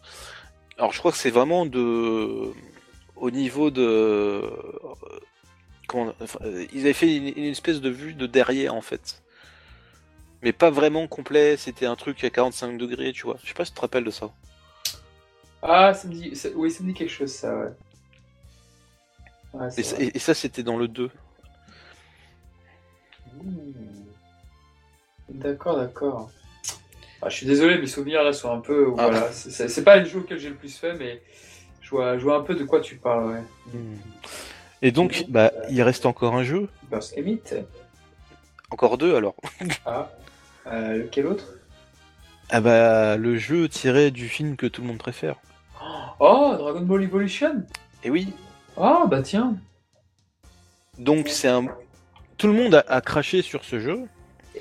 Alors, 0.78 0.94
je 0.94 1.00
crois 1.00 1.12
que 1.12 1.18
c'est 1.18 1.32
vraiment 1.32 1.66
de. 1.66 2.52
Au 3.16 3.32
niveau 3.32 3.72
de. 3.72 3.82
euh, 3.82 4.50
Comment... 5.88 6.14
euh, 6.42 6.66
ils 6.74 6.82
avaient 6.82 6.94
fait 6.94 7.16
une, 7.16 7.28
espèce 7.46 7.82
de 7.82 7.90
vue 7.90 8.14
de 8.14 8.28
derrière 8.28 8.74
en 8.76 8.82
fait. 8.82 9.24
Mais 10.42 10.54
pas 10.54 10.70
vraiment 10.70 11.08
complet, 11.08 11.58
c'était 11.58 11.86
un 11.88 11.96
truc 11.96 12.24
à 12.24 12.30
45 12.30 12.78
degrés, 12.78 13.12
tu 13.14 13.24
vois. 13.24 13.38
Je 13.44 13.48
sais 13.48 13.54
pas 13.54 13.66
si 13.66 13.72
tu 13.72 13.76
te 13.78 13.82
rappelles 13.82 14.04
de 14.04 14.12
ça. 14.12 14.32
Ah, 15.62 15.94
ça 15.94 16.08
me 16.08 16.14
dit, 16.14 16.34
oui, 16.56 16.72
ça 16.72 16.84
me 16.84 16.90
dit 16.90 16.94
quelque 16.94 17.10
chose, 17.10 17.32
ça, 17.32 17.58
ouais. 17.58 17.72
Ouais, 19.60 19.68
Et, 19.78 19.84
ça- 19.84 19.96
vrai. 19.96 20.06
et- 20.06 20.16
et 20.16 20.20
ça, 20.20 20.34
c'était 20.34 20.64
dans 20.64 20.78
le 20.78 20.88
2. 20.88 21.10
Mmh. 23.44 23.72
D'accord, 25.30 25.78
d'accord. 25.78 26.30
Ah, 27.22 27.30
je 27.30 27.38
suis 27.38 27.46
désolé, 27.46 27.78
mes 27.80 27.88
souvenirs 27.88 28.24
là 28.24 28.34
sont 28.34 28.52
un 28.52 28.60
peu. 28.60 28.88
Ah. 28.98 29.08
Voilà, 29.08 29.32
c'est 29.32 29.68
c'est 29.68 29.84
pas 29.84 29.98
le 29.98 30.06
jeu 30.06 30.20
auquel 30.20 30.38
j'ai 30.38 30.50
le 30.50 30.56
plus 30.56 30.76
fait, 30.78 30.94
mais 30.94 31.22
je 31.82 31.90
vois, 31.90 32.18
je 32.18 32.24
vois 32.24 32.38
un 32.38 32.42
peu 32.44 32.56
de 32.56 32.64
quoi 32.64 32.82
tu 32.82 32.98
parles. 32.98 33.32
Ouais. 33.74 33.80
Et 34.82 34.92
donc, 34.92 35.26
bah, 35.30 35.52
il 35.70 35.82
reste 35.82 36.06
encore 36.06 36.36
un 36.36 36.44
jeu, 36.44 36.70
Burst 36.92 37.16
Limit. 37.16 37.42
encore 38.70 38.98
deux 38.98 39.16
alors. 39.16 39.36
Ah. 39.86 40.12
Euh, 40.68 40.98
lequel 41.04 41.28
autre? 41.28 41.46
Ah 42.50 42.62
bah, 42.62 43.18
le 43.18 43.38
jeu 43.38 43.68
tiré 43.68 44.12
du 44.12 44.28
film 44.30 44.56
que 44.56 44.68
tout 44.68 44.82
le 44.82 44.88
monde 44.88 44.98
préfère. 45.00 45.38
Oh, 46.20 46.54
Dragon 46.58 46.82
Ball 46.82 47.04
Evolution? 47.04 47.64
Et 48.04 48.10
oui, 48.12 48.34
Ah, 48.78 49.06
bah 49.08 49.22
tiens. 49.22 49.56
donc 50.98 51.30
c'est 51.30 51.48
un. 51.48 51.66
Tout 52.38 52.48
le 52.48 52.54
monde 52.54 52.76
a, 52.76 52.84
a 52.88 53.02
craché 53.02 53.42
sur 53.42 53.64
ce 53.64 53.80
jeu. 53.80 54.02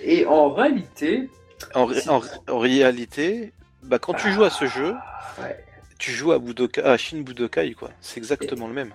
Et 0.02 0.24
en 0.26 0.50
réalité. 0.52 1.28
En, 1.74 1.86
ré- 1.86 2.08
en, 2.08 2.20
en 2.48 2.58
réalité, 2.58 3.52
bah, 3.82 3.98
quand 3.98 4.14
tu 4.14 4.30
joues 4.32 4.44
à 4.44 4.50
ce 4.50 4.66
jeu, 4.66 4.94
Ouais. 5.40 5.64
tu 5.98 6.12
joues 6.12 6.30
à, 6.32 6.38
Budokai, 6.38 6.82
à 6.82 6.96
Shin 6.96 7.22
Budokai, 7.22 7.74
quoi. 7.74 7.90
C'est 8.00 8.18
exactement 8.18 8.68
le 8.68 8.74
même. 8.74 8.92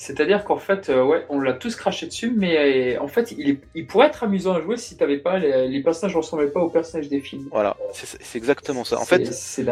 C'est-à-dire 0.00 0.44
qu'en 0.44 0.56
fait, 0.56 0.88
euh, 0.88 1.04
ouais, 1.04 1.26
on 1.28 1.40
l'a 1.40 1.52
tous 1.52 1.76
craché 1.76 2.06
dessus, 2.06 2.32
mais 2.34 2.96
euh, 2.96 3.02
en 3.02 3.06
fait, 3.06 3.34
il, 3.36 3.50
est- 3.50 3.60
il 3.74 3.86
pourrait 3.86 4.06
être 4.06 4.24
amusant 4.24 4.54
à 4.54 4.62
jouer 4.62 4.78
si 4.78 4.96
t'avais 4.96 5.18
pas 5.18 5.38
les, 5.38 5.68
les 5.68 5.82
personnages 5.82 6.14
ne 6.14 6.22
ressemblaient 6.22 6.48
pas 6.48 6.60
aux 6.60 6.70
personnages 6.70 7.10
des 7.10 7.20
films. 7.20 7.50
Voilà, 7.52 7.76
c'est 7.92 8.38
exactement 8.38 8.82
ça. 8.84 8.98
En 8.98 9.04
fait, 9.04 9.26
c'est 9.26 9.66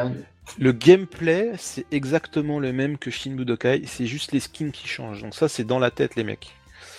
le 0.59 0.73
gameplay, 0.73 1.53
c'est 1.57 1.87
exactement 1.93 2.61
le 2.61 2.75
même 2.75 2.99
que 2.99 3.11
Shin 3.11 3.37
Budokai, 3.37 3.85
c'est 3.87 4.05
juste 4.05 4.33
les 4.33 4.41
skins 4.41 4.71
qui 4.71 4.87
changent. 4.87 5.23
Donc 5.23 5.35
ça, 5.35 5.49
c'est 5.49 5.65
dans 5.65 5.79
la 5.79 5.91
tête, 5.91 6.15
les 6.15 6.25
mecs. 6.25 6.51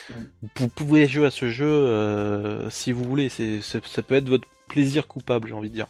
Mm. 0.09 0.13
Vous 0.55 0.67
pouvez 0.67 1.07
jouer 1.07 1.27
à 1.27 1.31
ce 1.31 1.49
jeu 1.51 1.67
euh, 1.67 2.67
si 2.71 2.91
vous 2.91 3.03
voulez, 3.03 3.29
c'est 3.29 3.61
ça 3.61 4.01
peut 4.01 4.15
être 4.15 4.27
votre 4.27 4.47
plaisir 4.67 5.05
coupable, 5.07 5.49
j'ai 5.49 5.53
envie 5.53 5.69
de 5.69 5.75
dire. 5.75 5.87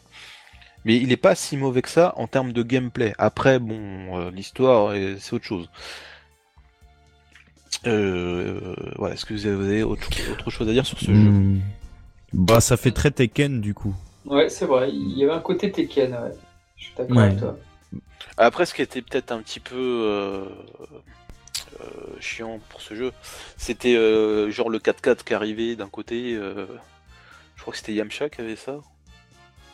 Mais 0.83 0.97
il 0.97 1.13
est 1.13 1.17
pas 1.17 1.35
si 1.35 1.55
mauvais 1.55 1.81
que 1.81 1.89
ça 1.89 2.13
en 2.17 2.27
termes 2.27 2.51
de 2.51 2.63
gameplay. 2.63 3.13
Après, 3.17 3.59
bon, 3.59 4.19
euh, 4.19 4.29
l'histoire, 4.31 4.93
c'est 5.19 5.33
autre 5.33 5.45
chose. 5.45 5.69
Euh, 7.87 8.75
ouais, 8.97 9.13
est-ce 9.13 9.25
que 9.25 9.33
vous 9.33 9.45
avez 9.47 9.83
autre, 9.83 10.07
autre 10.31 10.49
chose 10.49 10.67
à 10.67 10.73
dire 10.73 10.85
sur 10.85 10.99
ce 10.99 11.05
jeu 11.05 11.13
Hmm. 11.13 11.59
Bah, 12.33 12.59
ça 12.61 12.77
fait 12.77 12.91
très 12.91 13.09
Tekken 13.11 13.61
du 13.61 13.73
coup. 13.73 13.95
Ouais, 14.25 14.49
c'est 14.49 14.65
vrai, 14.65 14.89
il 14.91 15.17
y 15.17 15.23
avait 15.23 15.33
un 15.33 15.39
côté 15.39 15.71
Tekken, 15.71 16.11
ouais. 16.13 16.31
Je 16.77 16.83
suis 16.85 16.93
d'accord 16.97 17.17
Ouais. 17.17 17.23
avec 17.23 17.39
toi. 17.39 17.57
Après, 18.37 18.65
ce 18.65 18.73
qui 18.73 18.81
était 18.81 19.01
peut-être 19.01 19.31
un 19.31 19.41
petit 19.41 19.59
peu 19.59 19.75
euh, 19.75 20.45
euh, 21.81 21.85
chiant 22.19 22.59
pour 22.69 22.81
ce 22.81 22.93
jeu, 22.95 23.11
c'était 23.57 23.95
euh, 23.95 24.51
genre 24.51 24.69
le 24.69 24.79
4x4 24.79 25.23
qui 25.23 25.33
arrivait 25.33 25.75
d'un 25.75 25.89
côté. 25.89 26.35
euh, 26.35 26.65
je 27.55 27.61
crois 27.61 27.71
que 27.71 27.77
c'était 27.79 27.93
Yamcha 27.93 28.29
qui 28.29 28.41
avait 28.41 28.55
ça. 28.55 28.77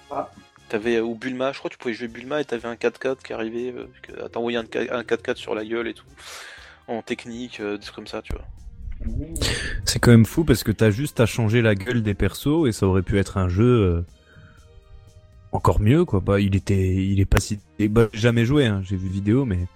Ah. 0.10 0.32
T'avais 0.69 0.99
ou 0.99 1.14
Bulma, 1.15 1.52
je 1.52 1.60
crois 1.60 1.69
que 1.69 1.76
tu 1.76 1.80
pouvais 1.80 1.94
jouer 1.94 2.07
Bulma 2.07 2.41
et 2.41 2.45
t'avais 2.45 2.68
un 2.68 2.73
4x4 2.76 3.18
qui 3.23 3.34
arrivait, 3.34 3.72
euh, 3.76 3.88
un, 4.19 4.98
un 4.98 5.03
4x4 5.03 5.36
sur 5.36 5.53
la 5.53 5.64
gueule 5.65 5.88
et 5.90 5.94
tout. 5.94 6.06
En 6.88 7.02
technique, 7.02 7.60
euh, 7.60 7.78
des 7.78 7.84
trucs 7.84 7.95
comme 7.95 8.07
ça, 8.07 8.22
tu 8.22 8.34
vois. 8.34 8.45
C'est 9.86 9.99
quand 9.99 10.12
même 10.12 10.26
fou 10.26 10.44
parce 10.44 10.64
que 10.64 10.72
t'as 10.72 10.90
juste 10.90 11.20
à 11.20 11.26
changer 11.26 11.62
la 11.62 11.76
gueule 11.76 12.02
des 12.03 12.14
persos 12.14 12.68
et 12.68 12.72
ça 12.72 12.88
aurait 12.88 13.02
pu 13.02 13.20
être 13.20 13.38
un 13.38 13.49
jeu 13.49 13.64
euh, 13.66 14.06
encore 15.52 15.80
mieux 15.82 16.06
quoi. 16.06 16.20
Bah, 16.22 16.40
il 16.40 16.56
était, 16.56 16.95
il 16.95 17.20
est 17.20 17.26
pas 17.26 17.40
si, 17.40 17.60
bah, 17.90 18.07
j'ai 18.14 18.20
jamais 18.20 18.45
joué, 18.45 18.66
hein. 18.66 18.82
j'ai 18.84 18.95
vu 18.95 19.10
vidéo 19.10 19.45
mais 19.45 19.68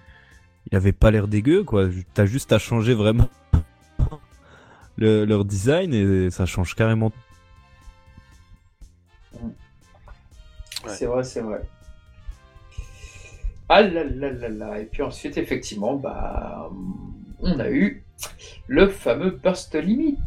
il 0.72 0.76
avait 0.78 0.92
pas 0.94 1.12
l'air 1.12 1.28
dégueu 1.28 1.64
quoi. 1.64 1.90
T'as 2.14 2.26
juste 2.26 2.54
à 2.54 2.60
changer 2.60 2.94
vraiment 2.94 3.30
le- 4.98 5.26
leur 5.26 5.46
design 5.46 5.94
et 5.94 6.30
ça 6.32 6.46
change 6.46 6.76
carrément. 6.76 7.12
Ouais. 9.34 9.50
C'est 10.88 11.06
vrai, 11.06 11.24
c'est 11.24 11.42
vrai. 11.42 11.62
Ah 13.70 13.82
là 13.84 14.04
là 14.04 14.32
là 14.32 14.50
là. 14.50 14.80
Et 14.80 14.86
puis 14.86 15.04
ensuite, 15.04 15.38
effectivement, 15.38 15.96
bah, 15.96 16.70
on 17.40 17.60
a 17.60 17.70
eu 17.70 18.04
le 18.68 18.90
fameux 18.90 19.30
Burst 19.30 19.76
Limit. 19.76 20.18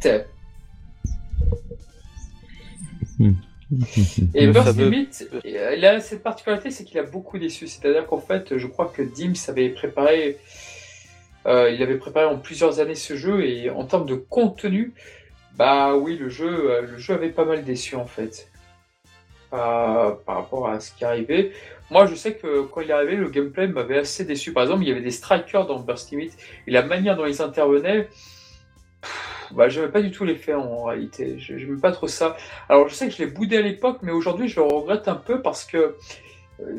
Et 4.34 4.46
Le 4.46 4.52
Burst 4.52 4.68
fameux- 4.76 4.88
Limit, 4.90 5.08
il 5.44 5.84
a 5.84 6.00
cette 6.00 6.22
particularité, 6.22 6.70
c'est 6.70 6.84
qu'il 6.84 6.98
a 6.98 7.02
beaucoup 7.02 7.38
déçu. 7.38 7.66
C'est-à-dire 7.66 8.06
qu'en 8.06 8.18
fait, 8.20 8.56
je 8.58 8.66
crois 8.66 8.92
que 8.94 9.02
Dims 9.02 9.34
avait 9.48 9.70
préparé, 9.70 10.38
euh, 11.46 11.70
il 11.70 11.82
avait 11.82 11.96
préparé 11.98 12.26
en 12.26 12.38
plusieurs 12.38 12.80
années 12.80 12.94
ce 12.94 13.16
jeu 13.16 13.44
et 13.44 13.70
en 13.70 13.84
termes 13.84 14.06
de 14.06 14.14
contenu, 14.14 14.92
bah 15.56 15.96
oui, 15.96 16.16
le 16.16 16.28
jeu, 16.28 16.70
euh, 16.70 16.82
le 16.82 16.98
jeu 16.98 17.14
avait 17.14 17.30
pas 17.30 17.44
mal 17.44 17.64
déçu 17.64 17.96
en 17.96 18.06
fait. 18.06 18.48
Par 19.50 20.16
rapport 20.26 20.68
à 20.68 20.80
ce 20.80 20.92
qui 20.92 21.04
arrivait. 21.04 21.52
Moi, 21.92 22.06
je 22.06 22.14
sais 22.14 22.34
que 22.34 22.62
quand 22.62 22.80
il 22.80 22.88
est 22.88 22.92
arrivé, 22.94 23.16
le 23.16 23.28
gameplay 23.28 23.66
m'avait 23.68 23.98
assez 23.98 24.24
déçu. 24.24 24.52
Par 24.54 24.62
exemple, 24.62 24.82
il 24.82 24.88
y 24.88 24.92
avait 24.92 25.02
des 25.02 25.10
strikers 25.10 25.66
dans 25.66 25.78
Burst 25.78 26.10
Limit 26.10 26.30
et 26.66 26.70
la 26.70 26.82
manière 26.82 27.16
dont 27.16 27.26
ils 27.26 27.42
intervenaient, 27.42 28.04
pff, 29.02 29.48
bah, 29.52 29.68
j'aimais 29.68 29.88
pas 29.88 30.00
du 30.00 30.10
tout 30.10 30.24
l'effet 30.24 30.54
en 30.54 30.84
réalité. 30.84 31.38
Je 31.38 31.58
J'aimais 31.58 31.80
pas 31.80 31.92
trop 31.92 32.08
ça. 32.08 32.36
Alors, 32.70 32.88
je 32.88 32.94
sais 32.94 33.06
que 33.08 33.12
je 33.14 33.18
l'ai 33.18 33.26
boudé 33.30 33.58
à 33.58 33.60
l'époque, 33.62 33.98
mais 34.02 34.10
aujourd'hui, 34.12 34.48
je 34.48 34.56
le 34.56 34.62
regrette 34.62 35.06
un 35.08 35.16
peu 35.16 35.42
parce 35.42 35.64
que 35.66 35.76
euh, 35.76 35.94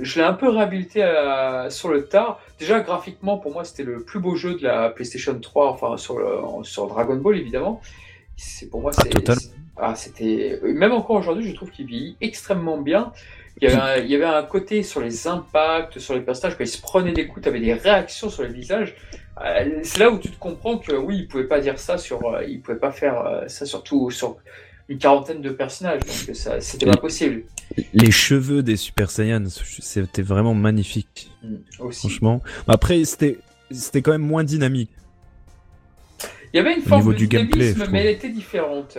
je 0.01 0.19
l'ai 0.19 0.25
un 0.25 0.33
peu 0.33 0.49
réhabilité 0.49 1.03
à- 1.03 1.67
sur 1.69 1.89
le 1.89 2.05
tard. 2.07 2.39
Déjà, 2.57 2.79
graphiquement, 2.79 3.37
pour 3.37 3.51
moi, 3.53 3.63
c'était 3.65 3.83
le 3.83 4.03
plus 4.03 4.19
beau 4.19 4.35
jeu 4.35 4.55
de 4.55 4.63
la 4.63 4.89
PlayStation 4.89 5.39
3, 5.39 5.69
enfin, 5.69 5.97
sur, 5.97 6.17
le, 6.17 6.63
sur 6.63 6.87
Dragon 6.87 7.15
Ball, 7.17 7.37
évidemment. 7.37 7.81
C'est 8.35 8.67
pour 8.69 8.81
moi, 8.81 8.91
Ah, 8.97 9.01
c'est. 9.03 9.33
c'est- 9.35 9.51
Ah, 9.77 9.95
c'était. 9.95 10.59
Même 10.63 10.91
encore 10.91 11.15
aujourd'hui, 11.17 11.47
je 11.49 11.55
trouve 11.55 11.69
qu'il 11.71 11.85
vieillit 11.87 12.15
extrêmement 12.21 12.77
bien. 12.79 13.11
Il 13.63 13.69
y, 13.69 13.71
avait 13.71 13.81
un, 13.81 13.97
il 14.03 14.11
y 14.11 14.15
avait 14.15 14.25
un 14.25 14.43
côté 14.43 14.83
sur 14.83 14.99
les 14.99 15.25
impacts, 15.25 15.97
sur 15.97 16.15
les 16.15 16.19
personnages, 16.19 16.57
quand 16.57 16.65
ils 16.65 16.67
se 16.67 16.81
prenaient 16.81 17.13
des 17.13 17.27
coups, 17.27 17.43
tu 17.43 17.47
avais 17.49 17.61
des 17.61 17.73
réactions 17.73 18.29
sur 18.29 18.43
les 18.43 18.49
visages. 18.51 18.93
Euh, 19.41 19.79
c'est 19.83 19.99
là 19.99 20.11
où 20.11 20.19
tu 20.19 20.29
te 20.29 20.37
comprends 20.37 20.77
que 20.77 20.91
oui, 20.91 21.19
ils 21.19 21.27
pouvaient 21.29 21.47
pas 21.47 21.61
dire 21.61 21.79
ça 21.79 21.97
sur, 21.97 22.25
euh, 22.25 22.43
ils 22.43 22.59
pouvaient 22.61 22.77
pas 22.77 22.91
faire 22.91 23.25
euh, 23.25 23.47
ça 23.47 23.65
surtout 23.65 24.11
sur 24.11 24.35
une 24.89 24.97
quarantaine 24.97 25.41
de 25.41 25.49
personnages, 25.49 26.01
donc 26.01 26.35
ça, 26.35 26.59
c'était 26.59 26.85
pas 26.87 26.97
possible 26.97 27.43
Les 27.93 28.11
cheveux 28.11 28.63
des 28.63 28.75
Super 28.75 29.09
Saiyans, 29.09 29.45
c'était 29.47 30.21
vraiment 30.23 30.53
magnifique, 30.53 31.31
Mm, 31.41 31.55
aussi. 31.79 31.99
franchement. 32.09 32.41
Après, 32.67 33.05
c'était, 33.05 33.37
c'était 33.71 34.01
quand 34.01 34.11
même 34.11 34.21
moins 34.27 34.43
dynamique. 34.43 34.91
Il 36.53 36.57
y 36.57 36.59
avait 36.59 36.75
une 36.75 36.81
forme 36.81 36.99
niveau 36.99 37.13
de 37.13 37.17
du 37.17 37.27
gameplay, 37.29 37.71
dynamisme, 37.71 37.85
je 37.85 37.91
mais 37.91 38.01
elle 38.01 38.11
était 38.15 38.29
différente. 38.29 38.97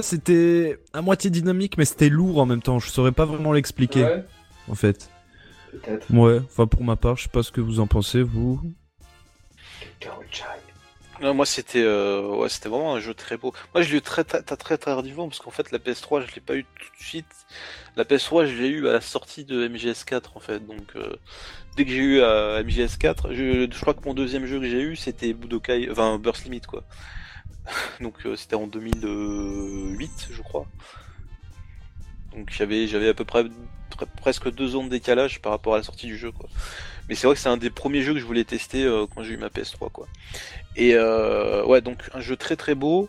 C'était 0.00 0.78
à 0.92 1.02
moitié 1.02 1.28
dynamique, 1.30 1.76
mais 1.76 1.84
c'était 1.84 2.08
lourd 2.08 2.38
en 2.40 2.46
même 2.46 2.62
temps. 2.62 2.78
Je 2.78 2.88
saurais 2.88 3.12
pas 3.12 3.24
vraiment 3.24 3.52
l'expliquer, 3.52 4.04
Ouais, 4.04 4.24
en 4.68 4.74
fait. 4.74 5.10
peut-être. 5.72 6.10
Ouais, 6.14 6.38
enfin 6.44 6.66
pour 6.66 6.84
ma 6.84 6.96
part, 6.96 7.16
je 7.16 7.24
sais 7.24 7.28
pas 7.28 7.42
ce 7.42 7.52
que 7.52 7.60
vous 7.60 7.80
en 7.80 7.86
pensez, 7.86 8.22
vous. 8.22 8.60
Non, 11.20 11.34
moi 11.34 11.46
c'était 11.46 11.82
euh, 11.84 12.26
ouais, 12.36 12.48
c'était 12.48 12.68
vraiment 12.68 12.94
un 12.96 13.00
jeu 13.00 13.14
très 13.14 13.36
beau. 13.36 13.52
Moi 13.74 13.82
je 13.82 13.92
l'ai 13.92 13.98
eu 13.98 14.02
très 14.02 14.24
très 14.24 14.42
très 14.42 14.56
très 14.56 14.76
tardivement 14.78 15.28
parce 15.28 15.38
qu'en 15.38 15.52
fait 15.52 15.70
la 15.70 15.78
PS3 15.78 16.26
je 16.26 16.34
l'ai 16.34 16.40
pas 16.40 16.56
eu 16.56 16.64
tout 16.64 16.98
de 16.98 17.04
suite. 17.04 17.26
La 17.96 18.02
PS3 18.04 18.46
je 18.46 18.56
l'ai 18.60 18.68
eu 18.68 18.88
à 18.88 18.92
la 18.92 19.00
sortie 19.00 19.44
de 19.44 19.68
MGS4 19.68 20.22
en 20.34 20.40
fait. 20.40 20.58
Donc 20.66 20.96
euh, 20.96 21.14
dès 21.76 21.84
que 21.84 21.90
j'ai 21.92 21.98
eu 21.98 22.22
à 22.22 22.62
MGS4, 22.64 23.32
je, 23.34 23.68
je 23.70 23.80
crois 23.80 23.94
que 23.94 24.04
mon 24.04 24.14
deuxième 24.14 24.46
jeu 24.46 24.58
que 24.58 24.66
j'ai 24.68 24.80
eu 24.80 24.96
c'était 24.96 25.32
Budokai, 25.32 25.88
enfin 25.92 26.18
Burst 26.18 26.44
Limit 26.44 26.62
quoi. 26.62 26.82
Donc 28.00 28.14
euh, 28.26 28.36
c'était 28.36 28.56
en 28.56 28.66
2008 28.66 30.28
je 30.30 30.42
crois. 30.42 30.66
Donc 32.34 32.50
j'avais 32.50 33.08
à 33.08 33.14
peu 33.14 33.24
près 33.24 33.44
pre- 33.44 34.06
presque 34.16 34.50
deux 34.52 34.74
ans 34.76 34.84
de 34.84 34.88
décalage 34.88 35.40
par 35.40 35.52
rapport 35.52 35.74
à 35.74 35.78
la 35.78 35.82
sortie 35.82 36.06
du 36.06 36.16
jeu 36.16 36.32
quoi. 36.32 36.48
Mais 37.08 37.14
c'est 37.14 37.26
vrai 37.26 37.34
que 37.36 37.40
c'est 37.42 37.48
un 37.48 37.56
des 37.56 37.70
premiers 37.70 38.02
jeux 38.02 38.14
que 38.14 38.20
je 38.20 38.24
voulais 38.24 38.44
tester 38.44 38.84
euh, 38.84 39.06
quand 39.06 39.22
j'ai 39.22 39.34
eu 39.34 39.36
ma 39.36 39.48
PS3 39.48 39.90
quoi. 39.90 40.06
Et 40.76 40.94
euh, 40.94 41.64
ouais, 41.66 41.80
donc 41.80 42.08
un 42.14 42.20
jeu 42.20 42.36
très 42.36 42.56
très 42.56 42.74
beau, 42.74 43.08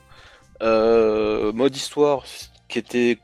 euh, 0.62 1.54
mode 1.54 1.76
histoire 1.76 2.26
qui 2.68 2.80
était 2.80 3.18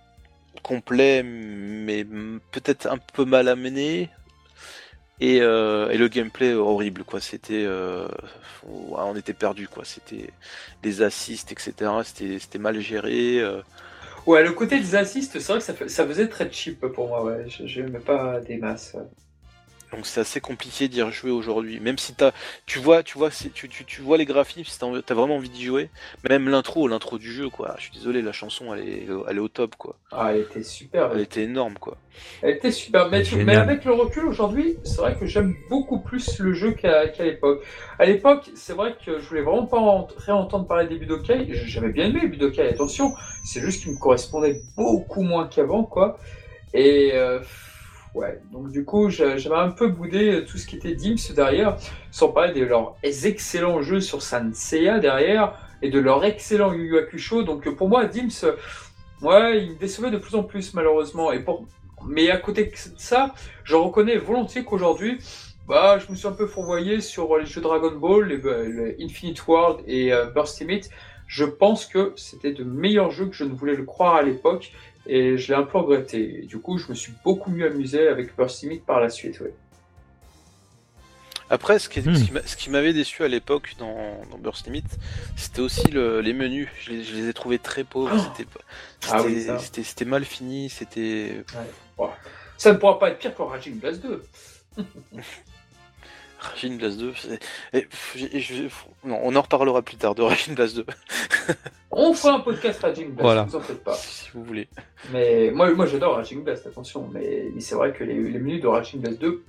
complet 0.64 1.24
mais 1.24 2.06
peut-être 2.52 2.88
un 2.88 2.98
peu 2.98 3.26
mal 3.26 3.48
amené. 3.48 4.10
Et, 5.22 5.42
euh, 5.42 5.90
et 5.90 5.98
le 5.98 6.08
gameplay 6.08 6.54
horrible 6.54 7.04
quoi, 7.04 7.20
c'était, 7.20 7.66
euh, 7.66 8.08
on 8.66 9.16
était 9.16 9.34
perdu 9.34 9.68
quoi, 9.68 9.84
c'était 9.84 10.30
les 10.84 11.02
assists 11.02 11.52
etc, 11.52 11.74
c'était 12.04 12.60
mal 12.60 12.80
géré. 12.80 13.40
euh. 13.40 13.62
Ouais, 14.26 14.44
le 14.44 14.54
côté 14.54 14.80
des 14.80 14.96
assists, 14.96 15.40
c'est 15.40 15.52
vrai 15.52 15.60
que 15.60 15.90
ça, 15.90 16.06
faisait 16.06 16.28
très 16.28 16.52
cheap 16.52 16.80
pour 16.88 17.08
moi, 17.08 17.24
ouais. 17.24 17.46
Je 17.48 17.82
n'aimais 17.82 18.00
pas 18.00 18.40
des 18.40 18.58
masses. 18.58 18.96
Donc 19.92 20.06
c'est 20.06 20.22
assez 20.22 20.40
compliqué 20.40 20.88
d'y 20.88 21.02
rejouer 21.02 21.32
aujourd'hui. 21.32 21.80
Même 21.80 21.98
si 21.98 22.14
t'as, 22.14 22.32
tu 22.66 22.80
vois, 22.80 23.04
tu 23.04 23.18
vois, 23.18 23.30
tu, 23.30 23.70
tu, 23.70 23.86
tu 23.86 24.02
vois 24.02 24.18
les 24.18 24.26
graphismes, 24.26 24.64
si 24.70 24.80
t'as 24.80 25.14
vraiment 25.14 25.38
envie 25.38 25.50
d'y 25.50 25.66
jouer. 25.66 25.90
Même 26.28 26.50
l'intro, 26.50 26.88
l'intro 26.88 27.18
du 27.18 27.32
jeu, 27.32 27.50
quoi. 27.50 27.76
Je 27.78 27.84
suis 27.84 27.94
désolé, 27.94 28.22
la 28.22 28.32
chanson, 28.32 28.74
elle 28.74 28.88
est, 28.88 29.08
elle 29.28 29.38
est 29.38 29.42
au 29.42 29.48
top, 29.48 29.76
quoi. 29.76 29.96
Ah, 30.12 30.32
elle 30.34 30.42
était 30.42 30.64
super. 30.64 31.12
Elle 31.14 31.22
était 31.22 31.44
énorme, 31.44 31.76
quoi. 31.80 31.98
Elle 32.42 32.56
était 32.56 32.72
super. 32.72 33.10
Mais, 33.10 33.24
mais 33.44 33.56
avec 33.56 33.86
le 33.86 33.94
recul 33.94 34.26
aujourd'hui, 34.26 34.78
c'est 34.84 34.98
vrai 34.98 35.16
que 35.18 35.26
j'aime 35.26 35.56
beaucoup 35.70 36.00
plus 36.00 36.40
le 36.40 36.54
jeu 36.54 36.72
qu'à 36.72 37.06
l'époque. 37.20 37.64
À 37.98 38.06
l'époque, 38.06 38.50
c'est 38.56 38.74
vrai 38.74 38.96
que 39.04 39.20
je 39.20 39.28
voulais 39.28 39.42
vraiment 39.42 39.66
pas 39.66 40.08
réentendre 40.18 40.68
parler 40.68 40.88
des 40.88 40.98
Budokai. 40.98 41.48
J'avais 41.66 41.92
bien 41.92 42.08
aimé 42.08 42.20
les 42.22 42.28
Budokai, 42.28 42.68
attention. 42.68 43.14
C'est 43.46 43.62
juste 43.62 43.84
qu'il 43.84 43.92
me 43.94 43.98
correspondait 43.98 44.62
beaucoup 44.76 45.22
moins 45.22 45.48
qu'avant, 45.48 45.84
quoi. 45.84 46.20
Et 46.74 47.12
euh, 47.14 47.40
donc 48.52 48.72
du 48.72 48.86
coup, 48.86 49.10
j'avais 49.10 49.50
un 49.56 49.70
peu 49.70 49.88
boudé 49.88 50.44
tout 50.46 50.58
ce 50.58 50.66
qui 50.66 50.76
était 50.76 50.96
Dims 50.96 51.34
derrière, 51.36 51.78
sans 52.12 52.30
parler 52.30 52.60
de 52.60 52.66
leurs 52.66 52.96
excellents 53.04 53.82
jeux 53.82 54.02
sur 54.02 54.22
Sanseiya 54.22 55.00
derrière 55.00 55.54
et 55.82 55.90
de 55.90 56.00
leur 56.00 56.24
excellent 56.26 56.74
Yu 56.74 56.90
Yu 56.90 56.98
Hakusho. 56.98 57.44
Donc 57.44 57.70
pour 57.76 57.90
moi, 57.90 58.06
Dims, 58.06 58.46
ouais, 59.22 59.64
il 59.64 59.72
me 59.72 59.80
décevait 59.80 60.12
de 60.12 60.18
plus 60.18 60.36
en 60.36 60.44
plus 60.44 60.74
malheureusement. 60.74 61.32
Et 61.32 61.40
pour... 61.40 61.66
Mais 62.08 62.30
à 62.32 62.38
côté 62.38 62.66
de 62.66 62.72
ça, 62.98 63.34
je 63.64 63.76
reconnais 63.76 64.18
volontiers 64.18 64.64
qu'aujourd'hui, 64.64 65.20
bah, 65.68 66.00
je 66.00 66.10
me 66.12 66.16
suis 66.16 66.28
un 66.28 66.32
peu 66.32 66.48
fourvoyé 66.48 67.02
sur 67.02 67.38
les 67.38 67.46
jeux 67.46 67.62
Dragon 67.62 67.92
Ball, 67.92 68.28
les, 68.28 69.04
Infinite 69.04 69.46
World 69.48 69.84
et 69.88 70.12
euh, 70.12 70.26
Burst 70.26 70.60
Limit. 70.60 70.90
Je 71.28 71.46
pense 71.46 71.86
que 71.86 72.14
c'était 72.16 72.54
de 72.54 72.64
meilleurs 72.64 73.12
jeux 73.12 73.28
que 73.28 73.36
je 73.36 73.44
ne 73.44 73.54
voulais 73.54 73.76
le 73.76 73.84
croire 73.84 74.16
à 74.16 74.24
l'époque 74.24 74.72
et 75.10 75.38
je 75.38 75.52
l'ai 75.52 75.60
un 75.60 75.64
peu 75.64 75.80
regretté. 75.80 76.44
du 76.44 76.60
coup, 76.60 76.78
je 76.78 76.88
me 76.90 76.94
suis 76.94 77.14
beaucoup 77.24 77.50
mieux 77.50 77.66
amusé 77.66 78.08
avec 78.08 78.36
Burst 78.36 78.62
Limit 78.62 78.80
par 78.80 79.00
la 79.00 79.10
suite. 79.10 79.40
Ouais. 79.40 79.54
Après, 81.50 81.80
ce 81.80 81.90
qui, 81.90 82.02
hmm. 82.02 82.42
ce 82.46 82.56
qui 82.56 82.70
m'avait 82.70 82.94
déçu 82.94 83.24
à 83.24 83.28
l'époque 83.28 83.76
dans, 83.80 84.22
Burst 84.38 84.68
Limit, 84.68 84.84
c'était 85.36 85.62
aussi 85.62 85.90
les 85.92 86.34
menus. 86.34 86.70
Je 86.82 86.92
les, 86.92 87.28
ai 87.28 87.34
trouvés 87.34 87.58
très 87.58 87.84
pauvres. 87.84 88.12
Oh 88.14 88.44
ah 89.10 89.24
c'était 89.60 90.06
mal 90.06 90.24
fini. 90.26 90.70
C'était. 90.70 91.44
Ça 92.58 92.72
ne 92.72 92.78
pourra 92.78 93.00
pas 93.00 93.10
être 93.10 93.18
pire 93.18 93.34
que 93.34 93.42
Raging 93.42 93.80
Blast 93.80 94.04
2. 94.04 94.24
Raging 96.40 96.78
Blast 96.78 96.98
2, 97.00 97.14
non, 99.04 99.20
on 99.24 99.36
en 99.36 99.42
reparlera 99.42 99.82
plus 99.82 99.98
tard 99.98 100.16
de 100.16 100.22
Raging 100.22 100.56
Blast 100.56 100.78
2. 100.78 100.86
on 101.92 102.14
fera 102.14 102.36
un 102.36 102.40
podcast 102.40 102.82
Raging 102.82 103.08
Blast, 103.08 103.22
voilà. 103.22 103.44
vous 103.44 103.56
en 103.56 103.60
faites 103.60 103.84
pas. 103.84 103.96
Si 103.96 104.30
vous 104.34 104.44
voulez. 104.44 104.68
Mais 105.12 105.52
moi, 105.52 105.70
moi 105.74 105.86
j'adore 105.86 106.16
Raging 106.16 106.44
Blast, 106.44 106.66
attention, 106.66 107.10
mais, 107.12 107.50
c'est 107.60 107.76
vrai 107.76 107.92
que 107.92 108.04
les, 108.04 108.16
les 108.16 108.40
menus 108.40 108.62
de 108.62 108.68
Raging 108.68 109.02
Blast 109.02 109.20
2. 109.20 109.44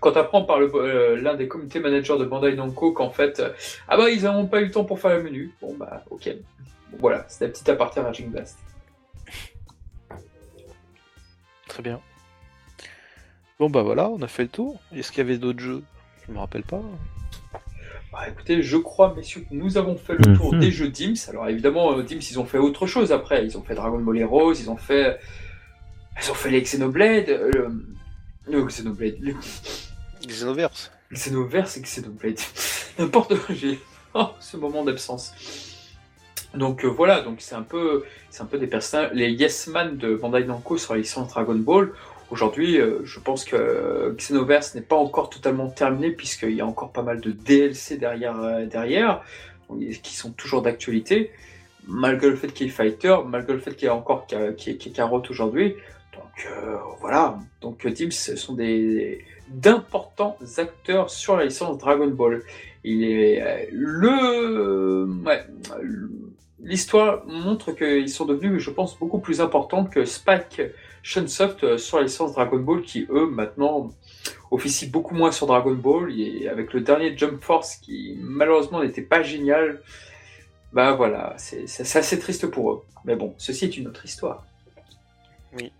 quand 0.00 0.12
tu 0.12 0.18
apprends 0.18 0.44
par 0.44 0.58
euh, 0.58 1.16
l'un 1.16 1.34
des 1.34 1.48
comités 1.48 1.80
managers 1.80 2.18
de 2.18 2.24
Bandai 2.24 2.54
Namco 2.54 2.92
qu'en 2.92 3.10
fait, 3.10 3.40
euh, 3.40 3.52
ah 3.88 3.96
bah 3.96 4.10
ils 4.10 4.24
n'ont 4.24 4.46
pas 4.46 4.60
eu 4.60 4.66
le 4.66 4.70
temps 4.70 4.84
pour 4.84 5.00
faire 5.00 5.16
le 5.16 5.22
menu. 5.22 5.54
Bon 5.60 5.74
bah 5.74 6.04
ok. 6.10 6.28
voilà, 6.98 7.24
c'était 7.28 7.46
la 7.46 7.50
petite 7.52 7.68
aparté 7.70 8.00
Raging 8.00 8.30
Blast. 8.30 8.58
Très 11.68 11.82
bien. 11.82 12.00
Bon 13.60 13.70
bah 13.70 13.82
voilà, 13.82 14.08
on 14.10 14.20
a 14.22 14.26
fait 14.26 14.42
le 14.42 14.48
tour. 14.48 14.80
Est-ce 14.94 15.12
qu'il 15.12 15.18
y 15.18 15.20
avait 15.20 15.38
d'autres 15.38 15.60
jeux? 15.60 15.84
Je 16.26 16.32
me 16.32 16.38
rappelle 16.38 16.64
pas. 16.64 16.82
Bah 18.12 18.28
écoutez, 18.28 18.62
je 18.62 18.76
crois, 18.76 19.14
messieurs, 19.14 19.44
que 19.48 19.54
nous 19.54 19.76
avons 19.76 19.96
fait 19.96 20.14
le 20.14 20.36
tour 20.36 20.54
mhm. 20.54 20.60
des 20.60 20.72
jeux 20.72 20.88
Dims. 20.88 21.28
Alors 21.28 21.48
évidemment, 21.48 21.96
euh, 21.96 22.02
Dims, 22.02 22.18
ils 22.18 22.40
ont 22.40 22.44
fait 22.44 22.58
autre 22.58 22.86
chose 22.86 23.12
après. 23.12 23.44
Ils 23.44 23.56
ont 23.56 23.62
fait 23.62 23.74
Dragon 23.74 23.98
Ball 24.00 24.18
Heroes, 24.18 24.54
ils 24.54 24.70
ont 24.70 24.76
fait. 24.76 25.18
Ils 26.20 26.30
ont 26.30 26.34
fait 26.34 26.50
les 26.50 26.62
Xenoblade. 26.62 27.28
Euh, 27.28 27.70
le 28.48 28.64
Xenoblade. 28.64 29.16
Le... 29.20 29.34
Xenoverse. 30.26 30.90
Xenoverse 31.12 31.76
et 31.76 31.82
Xenoblade. 31.82 32.38
N'importe 32.98 33.38
quoi, 33.38 33.54
j'ai. 33.54 33.78
Oh, 34.16 34.28
ce 34.38 34.56
moment 34.56 34.84
d'absence. 34.84 35.34
Donc 36.54 36.84
euh, 36.84 36.88
voilà, 36.88 37.20
donc 37.22 37.40
c'est 37.40 37.56
un 37.56 37.62
peu, 37.62 38.04
c'est 38.30 38.42
un 38.42 38.46
peu 38.46 38.58
des 38.58 38.68
personnages, 38.68 39.10
les 39.12 39.32
Yes 39.32 39.66
Man 39.66 39.96
de 39.96 40.14
Bandai 40.14 40.44
Namco 40.44 40.78
sur 40.78 40.94
les 40.94 41.00
licences 41.00 41.30
Dragon 41.30 41.56
Ball. 41.56 41.92
Aujourd'hui, 42.30 42.80
euh, 42.80 43.00
je 43.04 43.20
pense 43.20 43.44
que 43.44 44.14
Xenoverse 44.16 44.74
n'est 44.74 44.80
pas 44.80 44.96
encore 44.96 45.30
totalement 45.30 45.68
terminé 45.68 46.10
puisqu'il 46.10 46.54
y 46.54 46.60
a 46.60 46.66
encore 46.66 46.90
pas 46.90 47.02
mal 47.02 47.20
de 47.20 47.30
DLC 47.30 47.96
derrière, 47.96 48.40
euh, 48.40 48.66
derrière 48.66 49.22
qui 50.02 50.14
sont 50.14 50.30
toujours 50.32 50.62
d'actualité, 50.62 51.30
malgré 51.86 52.28
le 52.28 52.36
fait 52.36 52.48
qu'il 52.48 52.66
y 52.66 52.70
ait 52.70 52.72
Fighter, 52.72 53.16
malgré 53.26 53.54
le 53.54 53.58
fait 53.58 53.74
qu'il 53.74 53.84
y 53.84 53.86
ait 53.86 53.94
encore 53.94 54.26
qui 54.26 54.70
est 54.70 55.30
aujourd'hui. 55.30 55.74
Donc 56.12 56.46
euh, 56.46 56.76
voilà, 57.00 57.38
donc 57.60 57.86
ce 58.10 58.36
sont 58.36 58.54
des 58.54 59.24
d'importants 59.48 60.38
acteurs 60.58 61.10
sur 61.10 61.36
la 61.36 61.44
licence 61.44 61.78
Dragon 61.78 62.08
Ball. 62.08 62.42
Il 62.84 63.04
est 63.04 63.68
le 63.72 65.06
l'histoire 66.64 67.24
montre 67.26 67.72
qu'ils 67.72 68.08
sont 68.08 68.24
devenus, 68.24 68.60
je 68.60 68.70
pense, 68.70 68.98
beaucoup 68.98 69.20
plus 69.20 69.40
importants 69.40 69.84
que 69.84 70.04
Spike 70.04 70.62
Shunsoft 71.02 71.62
euh, 71.62 71.78
sur 71.78 71.98
la 71.98 72.04
licence 72.04 72.32
Dragon 72.32 72.58
Ball 72.58 72.82
qui, 72.82 73.06
eux, 73.10 73.26
maintenant 73.26 73.90
officient 74.50 74.88
beaucoup 74.90 75.14
moins 75.14 75.30
sur 75.30 75.46
Dragon 75.46 75.74
Ball 75.74 76.12
et 76.18 76.48
avec 76.48 76.72
le 76.72 76.80
dernier 76.80 77.16
Jump 77.16 77.42
Force 77.42 77.76
qui 77.76 78.16
malheureusement 78.20 78.82
n'était 78.82 79.02
pas 79.02 79.22
génial, 79.22 79.82
bah 80.72 80.94
voilà, 80.94 81.34
c'est 81.36 81.96
assez 81.96 82.18
triste 82.18 82.46
pour 82.46 82.72
eux. 82.72 82.82
Mais 83.04 83.16
bon, 83.16 83.34
ceci 83.36 83.66
est 83.66 83.76
une 83.76 83.88
autre 83.88 84.04
histoire. 84.04 84.44
Oui. 85.52 85.70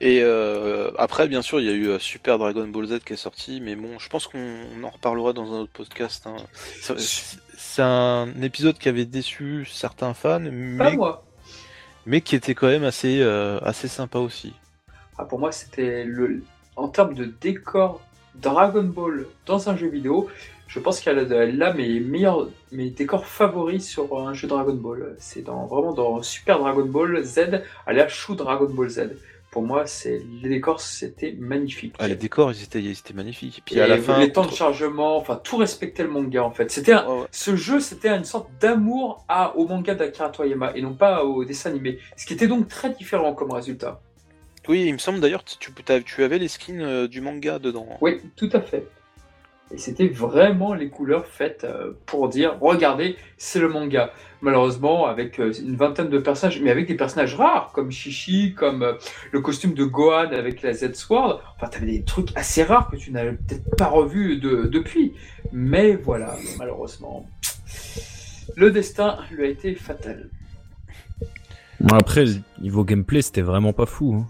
Et 0.00 0.20
euh, 0.22 0.92
après, 0.96 1.26
bien 1.26 1.42
sûr, 1.42 1.60
il 1.60 1.66
y 1.66 1.70
a 1.70 1.72
eu 1.72 1.88
euh, 1.88 1.98
Super 1.98 2.38
Dragon 2.38 2.68
Ball 2.68 2.86
Z 2.86 3.00
qui 3.04 3.14
est 3.14 3.16
sorti, 3.16 3.60
mais 3.60 3.74
bon, 3.74 3.98
je 3.98 4.08
pense 4.08 4.28
qu'on 4.28 4.82
en 4.84 4.90
reparlera 4.90 5.32
dans 5.32 5.52
un 5.52 5.60
autre 5.60 5.72
podcast. 5.72 6.26
Hein. 6.26 6.36
C'est 7.70 7.82
un 7.82 8.28
épisode 8.42 8.78
qui 8.78 8.88
avait 8.88 9.04
déçu 9.04 9.66
certains 9.66 10.14
fans, 10.14 10.40
mais 10.40 10.96
moi 10.96 11.22
mais 12.08 12.22
qui 12.22 12.34
était 12.34 12.54
quand 12.54 12.68
même 12.68 12.84
assez, 12.84 13.20
euh, 13.20 13.60
assez 13.60 13.86
sympa 13.86 14.18
aussi. 14.18 14.54
Ah, 15.18 15.26
pour 15.26 15.38
moi, 15.38 15.52
c'était 15.52 16.04
le. 16.04 16.42
En 16.74 16.88
termes 16.88 17.14
de 17.14 17.26
décor 17.26 18.00
Dragon 18.36 18.84
Ball 18.84 19.26
dans 19.44 19.68
un 19.68 19.76
jeu 19.76 19.88
vidéo, 19.88 20.28
je 20.68 20.80
pense 20.80 21.00
qu'elle 21.00 21.18
a 21.18 21.46
là 21.46 21.74
mes 21.74 22.00
meilleurs 22.00 22.48
mes 22.72 22.88
décors 22.88 23.26
favoris 23.26 23.86
sur 23.86 24.18
un 24.18 24.32
jeu 24.32 24.48
Dragon 24.48 24.74
Ball. 24.74 25.16
C'est 25.18 25.42
dans, 25.42 25.66
vraiment 25.66 25.92
dans 25.92 26.22
Super 26.22 26.60
Dragon 26.60 26.86
Ball 26.86 27.22
Z 27.22 27.62
à 27.86 27.92
la 27.92 28.08
Chou 28.08 28.34
Dragon 28.36 28.70
Ball 28.70 28.88
Z 28.88 29.10
pour 29.50 29.62
moi, 29.62 29.86
c'est 29.86 30.22
les 30.42 30.48
décors, 30.48 30.80
c'était 30.80 31.34
magnifique. 31.38 31.94
Ah, 31.98 32.08
les 32.08 32.16
décors, 32.16 32.52
ils 32.52 32.62
étaient, 32.62 32.82
ils 32.82 32.90
étaient 32.90 33.14
magnifiques. 33.14 33.58
Et 33.58 33.62
puis 33.64 33.80
à 33.80 33.86
la 33.86 33.98
fin, 33.98 34.18
les 34.18 34.32
temps 34.32 34.44
de 34.44 34.52
chargement, 34.52 35.16
enfin 35.16 35.40
tout 35.42 35.56
respectait 35.56 36.02
le 36.02 36.10
manga 36.10 36.44
en 36.44 36.50
fait. 36.50 36.70
C'était 36.70 36.96
ce 37.30 37.56
jeu, 37.56 37.80
c'était 37.80 38.10
une 38.10 38.24
sorte 38.24 38.50
d'amour 38.60 39.24
à 39.28 39.56
au 39.56 39.66
manga 39.66 39.94
d'Akira 39.94 40.28
Toriyama 40.28 40.72
et 40.74 40.82
non 40.82 40.94
pas 40.94 41.24
au 41.24 41.44
dessin 41.44 41.70
animé, 41.70 41.98
ce 42.16 42.26
qui 42.26 42.34
était 42.34 42.46
donc 42.46 42.68
très 42.68 42.90
différent 42.90 43.34
comme 43.34 43.52
résultat. 43.52 44.00
Oui, 44.68 44.84
il 44.86 44.92
me 44.92 44.98
semble 44.98 45.20
d'ailleurs 45.20 45.44
que 45.44 45.50
tu, 45.58 45.72
tu 46.04 46.22
avais 46.22 46.38
les 46.38 46.48
skins 46.48 46.82
euh, 46.82 47.08
du 47.08 47.22
manga 47.22 47.58
dedans. 47.58 47.86
Oui, 48.02 48.20
tout 48.36 48.50
à 48.52 48.60
fait. 48.60 48.86
Et 49.70 49.76
c'était 49.76 50.08
vraiment 50.08 50.72
les 50.72 50.88
couleurs 50.88 51.26
faites 51.26 51.64
euh, 51.64 51.92
pour 52.06 52.28
dire 52.28 52.56
regardez, 52.60 53.16
c'est 53.36 53.58
le 53.58 53.68
manga. 53.68 54.12
Malheureusement, 54.40 55.06
avec 55.06 55.38
euh, 55.38 55.52
une 55.52 55.76
vingtaine 55.76 56.08
de 56.08 56.18
personnages, 56.18 56.60
mais 56.60 56.70
avec 56.70 56.86
des 56.88 56.94
personnages 56.94 57.34
rares, 57.34 57.72
comme 57.74 57.90
Shishi, 57.90 58.54
comme 58.54 58.82
euh, 58.82 58.92
le 59.30 59.40
costume 59.40 59.74
de 59.74 59.84
Gohan 59.84 60.30
avec 60.32 60.62
la 60.62 60.72
Z-Sword. 60.72 61.42
Enfin, 61.56 61.68
t'avais 61.68 61.86
des 61.86 62.02
trucs 62.02 62.34
assez 62.34 62.62
rares 62.62 62.90
que 62.90 62.96
tu 62.96 63.10
n'avais 63.10 63.32
peut-être 63.32 63.76
pas 63.76 63.88
revus 63.88 64.38
depuis. 64.38 65.12
Mais 65.52 65.96
voilà, 65.96 66.34
malheureusement, 66.58 67.28
le 68.56 68.70
destin 68.70 69.18
lui 69.30 69.44
a 69.44 69.48
été 69.48 69.74
fatal. 69.74 70.30
Après, 71.92 72.24
niveau 72.60 72.84
gameplay, 72.84 73.22
c'était 73.22 73.42
vraiment 73.42 73.72
pas 73.72 73.86
fou. 73.86 74.14
Hein. 74.14 74.26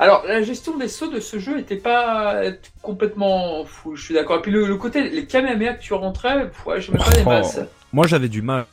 Alors, 0.00 0.24
la 0.26 0.42
gestion 0.42 0.76
des 0.76 0.88
sauts 0.88 1.10
de 1.10 1.20
ce 1.20 1.38
jeu 1.38 1.56
n'était 1.56 1.76
pas 1.76 2.40
complètement 2.82 3.64
fou, 3.64 3.96
je 3.96 4.04
suis 4.04 4.14
d'accord. 4.14 4.38
Et 4.38 4.42
puis 4.42 4.52
le, 4.52 4.76
côté, 4.76 5.08
les 5.08 5.26
Kamehameha 5.26 5.74
que 5.74 5.82
tu 5.82 5.94
rentrais, 5.94 6.50
ouais, 6.66 6.80
je 6.80 6.92
pas 6.92 7.10
les 7.16 7.22
oh. 7.22 7.28
masses. 7.28 7.60
Moi, 7.92 8.06
j'avais 8.06 8.28
du 8.28 8.42
mal. 8.42 8.66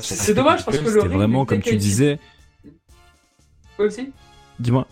C'est 0.00 0.34
dommage 0.34 0.64
parce 0.64 0.78
que 0.78 0.84
le. 0.84 0.90
C'était 0.90 1.14
vraiment, 1.14 1.44
comme 1.44 1.62
tu 1.62 1.76
disais. 1.76 2.18
Quoi 3.76 3.86
aussi? 3.86 4.12
Dis-moi. 4.58 4.86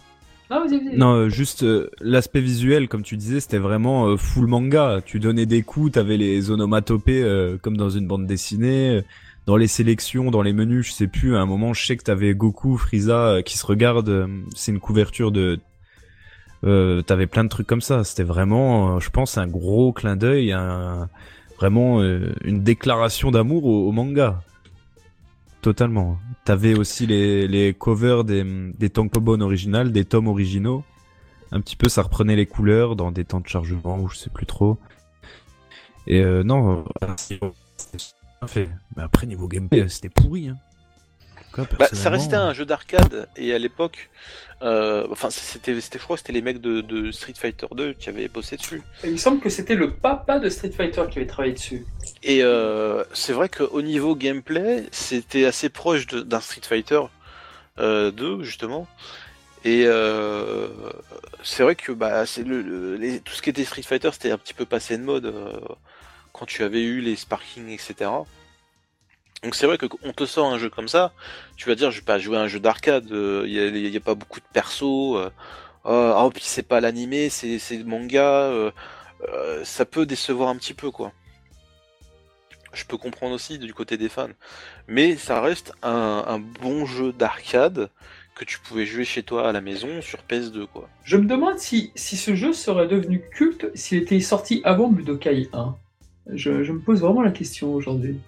Non, 0.50 0.60
vas-y, 0.64 0.82
vas-y. 0.82 0.96
Non, 0.96 1.14
euh, 1.14 1.28
juste 1.28 1.62
euh, 1.62 1.90
l'aspect 2.00 2.40
visuel, 2.40 2.88
comme 2.88 3.02
tu 3.02 3.16
disais, 3.16 3.40
c'était 3.40 3.58
vraiment 3.58 4.06
euh, 4.06 4.16
full 4.16 4.46
manga. 4.46 5.00
Tu 5.04 5.20
donnais 5.20 5.44
des 5.44 5.62
coups, 5.62 5.92
t'avais 5.92 6.16
les 6.16 6.50
onomatopées 6.50 7.58
comme 7.62 7.76
dans 7.76 7.90
une 7.90 8.06
bande 8.06 8.26
dessinée 8.26 9.02
dans 9.48 9.56
les 9.56 9.66
sélections, 9.66 10.30
dans 10.30 10.42
les 10.42 10.52
menus, 10.52 10.88
je 10.88 10.92
sais 10.92 11.06
plus, 11.06 11.34
à 11.34 11.40
un 11.40 11.46
moment, 11.46 11.72
je 11.72 11.86
sais 11.86 11.96
que 11.96 12.02
t'avais 12.02 12.34
Goku, 12.34 12.76
Frieza 12.76 13.28
euh, 13.28 13.40
qui 13.40 13.56
se 13.56 13.64
regardent, 13.64 14.10
euh, 14.10 14.42
c'est 14.54 14.72
une 14.72 14.78
couverture 14.78 15.32
de... 15.32 15.58
Euh, 16.64 17.00
t'avais 17.00 17.26
plein 17.26 17.44
de 17.44 17.48
trucs 17.48 17.66
comme 17.66 17.80
ça, 17.80 18.04
c'était 18.04 18.24
vraiment, 18.24 18.96
euh, 18.96 19.00
je 19.00 19.08
pense, 19.08 19.38
un 19.38 19.46
gros 19.46 19.94
clin 19.94 20.16
d'œil, 20.16 20.52
un... 20.52 21.08
vraiment 21.56 22.02
une 22.02 22.62
déclaration 22.62 23.30
d'amour 23.30 23.64
au, 23.64 23.90
manga. 23.90 24.42
totalement. 25.62 26.18
T'avais 26.44 26.74
aussi 26.74 27.06
les, 27.06 27.48
les 27.48 27.72
covers 27.72 28.24
des, 28.24 28.44
des 28.78 28.90
Tankobon 28.90 29.40
originales, 29.40 29.92
des 29.92 30.04
tomes 30.04 30.28
originaux. 30.28 30.84
Un 31.52 31.62
petit 31.62 31.76
peu, 31.76 31.88
ça 31.88 32.02
reprenait 32.02 32.36
les 32.36 32.44
couleurs 32.44 32.96
dans 32.96 33.12
des 33.12 33.24
temps 33.24 33.40
de 33.40 33.48
chargement 33.48 33.98
ou 33.98 34.10
je 34.10 34.18
sais 34.18 34.30
plus 34.30 34.44
trop. 34.44 34.76
Et 36.06 36.22
non, 36.44 36.84
fait. 38.46 38.68
Mais 38.96 39.02
après, 39.02 39.26
niveau 39.26 39.48
gameplay, 39.48 39.88
c'était 39.88 40.08
pourri. 40.10 40.48
Hein. 40.48 40.56
Cas, 41.54 41.64
Bah, 41.78 41.88
ça 41.92 42.10
restait 42.10 42.36
un 42.36 42.52
jeu 42.52 42.64
d'arcade 42.66 43.26
et 43.36 43.54
à 43.54 43.58
l'époque, 43.58 44.10
euh, 44.62 45.06
enfin 45.10 45.30
c'était, 45.30 45.80
c'était, 45.80 45.98
je 45.98 46.04
crois, 46.04 46.16
que 46.16 46.20
c'était 46.20 46.34
les 46.34 46.42
mecs 46.42 46.60
de, 46.60 46.82
de 46.82 47.10
Street 47.10 47.32
Fighter 47.36 47.66
2 47.74 47.94
qui 47.94 48.10
avaient 48.10 48.28
bossé 48.28 48.56
dessus. 48.58 48.82
Il 49.02 49.12
me 49.12 49.16
semble 49.16 49.40
que 49.40 49.48
c'était 49.48 49.74
le 49.74 49.92
papa 49.94 50.38
de 50.40 50.50
Street 50.50 50.70
Fighter 50.72 51.04
qui 51.10 51.18
avait 51.18 51.26
travaillé 51.26 51.54
dessus. 51.54 51.86
Et 52.22 52.42
euh, 52.42 53.02
c'est 53.14 53.32
vrai 53.32 53.48
qu'au 53.48 53.80
niveau 53.80 54.14
gameplay, 54.14 54.84
c'était 54.92 55.46
assez 55.46 55.70
proche 55.70 56.06
de- 56.06 56.20
d'un 56.20 56.40
Street 56.40 56.60
Fighter 56.62 57.00
euh, 57.78 58.10
2 58.10 58.42
justement. 58.42 58.86
Et 59.64 59.84
euh, 59.86 60.68
c'est 61.42 61.62
vrai 61.62 61.76
que 61.76 61.92
bah, 61.92 62.26
c'est 62.26 62.44
le, 62.44 62.60
le- 62.60 62.96
les- 62.96 63.20
tout 63.20 63.32
ce 63.32 63.40
qui 63.40 63.48
était 63.50 63.64
Street 63.64 63.82
Fighter, 63.82 64.10
c'était 64.12 64.30
un 64.32 64.38
petit 64.38 64.54
peu 64.54 64.66
passé 64.66 64.98
de 64.98 65.02
mode 65.02 65.26
euh, 65.26 65.52
quand 66.38 66.46
tu 66.46 66.62
avais 66.62 66.82
eu 66.82 67.00
les 67.00 67.16
sparking, 67.16 67.68
etc. 67.68 68.10
Donc 69.42 69.54
c'est 69.54 69.66
vrai 69.66 69.78
que 69.78 69.86
on 70.02 70.12
te 70.12 70.26
sort 70.26 70.46
un 70.52 70.58
jeu 70.58 70.68
comme 70.68 70.88
ça, 70.88 71.12
tu 71.56 71.68
vas 71.68 71.74
dire 71.74 71.90
je 71.90 72.00
vais 72.00 72.04
pas 72.04 72.18
jouer 72.18 72.38
un 72.38 72.48
jeu 72.48 72.58
d'arcade, 72.58 73.06
il 73.10 73.52
y, 73.52 73.60
a, 73.60 73.68
y 73.68 73.96
a 73.96 74.00
pas 74.00 74.14
beaucoup 74.14 74.40
de 74.40 74.46
persos, 74.52 75.16
euh, 75.16 75.30
oh, 75.84 76.14
oh, 76.16 76.30
puis 76.30 76.42
c'est 76.44 76.66
pas 76.66 76.80
l'animé, 76.80 77.28
c'est 77.30 77.58
c'est 77.58 77.84
manga, 77.84 78.22
euh, 78.22 78.70
euh, 79.28 79.64
ça 79.64 79.84
peut 79.84 80.06
décevoir 80.06 80.48
un 80.48 80.56
petit 80.56 80.74
peu 80.74 80.90
quoi. 80.90 81.12
Je 82.72 82.84
peux 82.84 82.98
comprendre 82.98 83.34
aussi 83.34 83.58
du 83.58 83.72
côté 83.72 83.96
des 83.96 84.08
fans, 84.08 84.28
mais 84.88 85.16
ça 85.16 85.40
reste 85.40 85.72
un, 85.82 86.24
un 86.26 86.38
bon 86.38 86.84
jeu 86.84 87.12
d'arcade 87.12 87.90
que 88.34 88.44
tu 88.44 88.58
pouvais 88.58 88.86
jouer 88.86 89.04
chez 89.04 89.22
toi 89.22 89.48
à 89.48 89.52
la 89.52 89.60
maison 89.60 90.02
sur 90.02 90.18
PS2 90.28 90.66
quoi. 90.66 90.88
Je 91.04 91.16
me 91.16 91.26
demande 91.26 91.58
si, 91.58 91.92
si 91.94 92.16
ce 92.16 92.34
jeu 92.34 92.52
serait 92.52 92.88
devenu 92.88 93.22
culte 93.30 93.70
s'il 93.76 93.98
était 93.98 94.20
sorti 94.20 94.62
avant 94.64 94.88
Budokai 94.88 95.48
1. 95.52 95.76
Je, 96.34 96.62
je 96.62 96.72
me 96.72 96.78
pose 96.80 97.00
vraiment 97.00 97.22
la 97.22 97.30
question 97.30 97.74
aujourd'hui. 97.74 98.18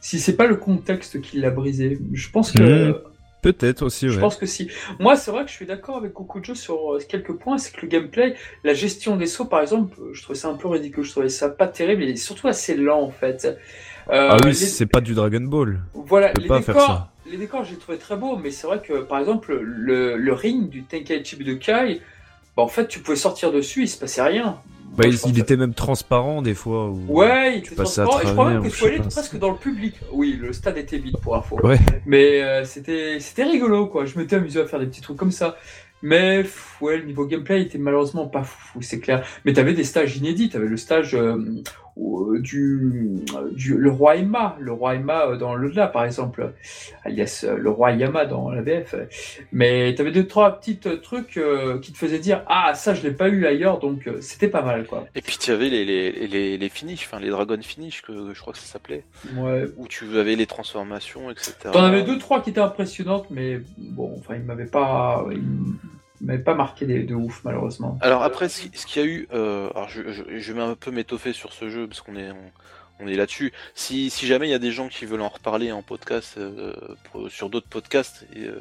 Si 0.00 0.18
c'est 0.18 0.36
pas 0.36 0.46
le 0.46 0.56
contexte 0.56 1.20
qui 1.20 1.38
l'a 1.38 1.50
brisé. 1.50 1.98
Je 2.12 2.30
pense 2.30 2.52
que. 2.52 2.88
Mhm. 2.88 2.94
Peut-être 3.42 3.82
aussi, 3.82 4.08
Je 4.10 4.16
ouais. 4.16 4.20
pense 4.20 4.36
que 4.36 4.44
si. 4.44 4.68
Moi, 4.98 5.16
c'est 5.16 5.30
vrai 5.30 5.44
que 5.44 5.50
je 5.50 5.54
suis 5.54 5.64
d'accord 5.64 5.96
avec 5.96 6.12
beaucoup 6.12 6.40
de 6.40 6.44
jeux 6.44 6.54
sur 6.54 6.94
euh, 6.96 6.98
quelques 7.08 7.32
points. 7.32 7.56
C'est 7.56 7.74
que 7.74 7.80
le 7.80 7.88
gameplay, 7.88 8.34
la 8.64 8.74
gestion 8.74 9.16
des 9.16 9.26
sauts, 9.26 9.46
par 9.46 9.62
exemple, 9.62 9.96
euh, 9.98 10.10
je 10.12 10.22
trouvais 10.22 10.38
ça 10.38 10.48
un 10.48 10.54
peu 10.54 10.68
ridicule. 10.68 11.04
Je 11.04 11.10
trouvais 11.10 11.30
ça 11.30 11.48
pas 11.48 11.66
terrible 11.66 12.02
et 12.02 12.16
surtout 12.16 12.48
assez 12.48 12.76
lent, 12.76 13.00
en 13.00 13.10
fait. 13.10 13.46
Euh, 14.10 14.28
Ah 14.32 14.36
oui, 14.44 14.48
les- 14.50 14.54
c'est 14.54 14.84
pas 14.84 15.00
du 15.00 15.14
Dragon 15.14 15.40
Ball. 15.40 15.80
voilà, 15.94 16.28
peux 16.30 16.42
les 16.42 16.48
pas 16.48 16.60
faire 16.60 16.74
décors, 16.74 16.86
ça. 16.88 17.12
les 17.30 17.38
décors, 17.38 17.64
j'ai 17.64 17.76
trouvé 17.76 17.96
très 17.96 18.16
beaux, 18.16 18.36
mais 18.36 18.50
c'est 18.50 18.66
vrai 18.66 18.82
que, 18.86 19.00
par 19.02 19.18
exemple, 19.18 19.58
le, 19.62 20.18
le 20.18 20.32
ring 20.34 20.68
du 20.68 20.82
Tenkaichi 20.82 21.36
Budokai, 21.36 22.02
bah, 22.56 22.62
en 22.62 22.68
fait, 22.68 22.88
tu 22.88 23.00
pouvais 23.00 23.16
sortir 23.16 23.52
dessus, 23.52 23.84
il 23.84 23.88
se 23.88 23.98
passait 23.98 24.20
rien. 24.22 24.60
Bah, 24.96 25.04
il, 25.06 25.38
était 25.38 25.56
même 25.56 25.74
transparent 25.74 26.42
des 26.42 26.54
fois. 26.54 26.90
Ou... 26.90 27.06
Ouais, 27.08 27.56
il 27.56 27.58
était 27.58 27.74
transparent, 27.74 28.20
et 28.20 28.26
je 28.26 28.32
crois 28.32 28.50
même 28.50 28.62
que 28.62 28.68
je 28.68 29.02
presque 29.02 29.38
dans 29.38 29.52
le 29.52 29.56
public. 29.56 29.94
Oui, 30.12 30.38
le 30.40 30.52
stade 30.52 30.78
était 30.78 30.98
vide 30.98 31.16
pour 31.22 31.36
info. 31.36 31.58
Ouais. 31.62 31.78
Mais 32.06 32.42
euh, 32.42 32.64
c'était 32.64 33.18
c'était 33.20 33.44
rigolo, 33.44 33.86
quoi. 33.86 34.04
Je 34.04 34.18
m'étais 34.18 34.36
amusé 34.36 34.60
à 34.60 34.66
faire 34.66 34.80
des 34.80 34.86
petits 34.86 35.00
trucs 35.00 35.16
comme 35.16 35.30
ça. 35.30 35.56
Mais 36.02 36.44
ouais, 36.80 36.96
le 36.96 37.04
niveau 37.04 37.26
gameplay 37.26 37.62
était 37.62 37.78
malheureusement 37.78 38.26
pas 38.26 38.42
fou, 38.42 38.80
c'est 38.80 39.00
clair. 39.00 39.24
Mais 39.44 39.52
t'avais 39.52 39.74
des 39.74 39.84
stages 39.84 40.16
inédits. 40.16 40.48
T'avais 40.48 40.66
le 40.66 40.78
stage 40.78 41.14
euh, 41.14 41.62
du, 42.40 43.16
du 43.52 43.76
le 43.76 43.90
roi 43.90 44.16
Emma, 44.16 44.56
le 44.60 44.72
roi 44.72 44.94
Emma 44.94 45.26
euh, 45.26 45.36
dans 45.36 45.54
le-delà, 45.54 45.86
par 45.86 46.04
exemple, 46.04 46.52
alias 47.04 47.44
euh, 47.44 47.56
le 47.56 47.70
roi 47.70 47.92
Yama 47.92 48.26
dans 48.26 48.50
la 48.50 48.62
VF. 48.62 48.94
Mais 49.52 49.94
t'avais 49.94 50.10
deux 50.12 50.26
trois 50.26 50.58
petits 50.58 50.78
euh, 50.86 50.96
trucs 50.96 51.36
euh, 51.36 51.78
qui 51.78 51.92
te 51.92 51.98
faisaient 51.98 52.18
dire 52.18 52.42
ah 52.46 52.74
ça 52.74 52.94
je 52.94 53.02
l'ai 53.02 53.12
pas 53.12 53.28
eu 53.28 53.46
ailleurs, 53.46 53.78
donc 53.78 54.06
euh, 54.06 54.20
c'était 54.20 54.48
pas 54.48 54.62
mal, 54.62 54.86
quoi. 54.86 55.06
Et 55.14 55.22
puis 55.22 55.36
tu 55.38 55.50
avais 55.50 55.68
les, 55.68 55.84
les, 55.84 56.26
les, 56.26 56.58
les 56.58 56.68
finishes, 56.68 57.06
enfin 57.06 57.20
les 57.20 57.30
Dragon 57.30 57.58
Finish 57.60 58.02
que 58.02 58.32
je 58.32 58.40
crois 58.40 58.52
que 58.52 58.58
ça 58.58 58.66
s'appelait, 58.66 59.04
Ouais, 59.36 59.66
où 59.76 59.86
tu 59.86 60.18
avais 60.18 60.36
les 60.36 60.46
transformations, 60.46 61.30
etc. 61.30 61.54
T'en 61.72 61.84
avais 61.84 62.02
deux, 62.02 62.18
trois 62.18 62.42
qui 62.42 62.50
étaient 62.50 62.60
impressionnantes, 62.60 63.26
mais 63.30 63.60
bon, 63.78 64.14
enfin, 64.18 64.36
ils 64.36 64.42
m'avaient 64.42 64.66
pas, 64.66 65.26
m'avaient 66.20 66.42
pas 66.42 66.54
marqué 66.54 66.86
de, 66.86 67.14
ouf, 67.14 67.42
malheureusement. 67.44 67.98
Alors 68.00 68.22
après, 68.22 68.48
ce 68.48 68.68
ce 68.72 68.86
qu'il 68.86 69.02
y 69.02 69.04
a 69.04 69.08
eu, 69.08 69.28
euh, 69.32 69.70
alors 69.74 69.88
je, 69.88 70.02
je, 70.10 70.52
vais 70.52 70.60
un 70.60 70.74
peu 70.74 70.90
m'étoffer 70.90 71.32
sur 71.32 71.52
ce 71.52 71.70
jeu 71.70 71.86
parce 71.86 72.00
qu'on 72.00 72.16
est 72.16 72.30
on, 73.00 73.08
est 73.08 73.14
là-dessus. 73.14 73.52
Si, 73.74 74.10
si 74.10 74.26
jamais 74.26 74.46
il 74.48 74.50
y 74.50 74.54
a 74.54 74.58
des 74.58 74.72
gens 74.72 74.88
qui 74.88 75.06
veulent 75.06 75.22
en 75.22 75.28
reparler 75.28 75.72
en 75.72 75.82
podcast 75.82 76.36
euh, 76.36 76.74
sur 77.28 77.48
d'autres 77.48 77.68
podcasts, 77.68 78.26
et, 78.34 78.44
euh, 78.44 78.60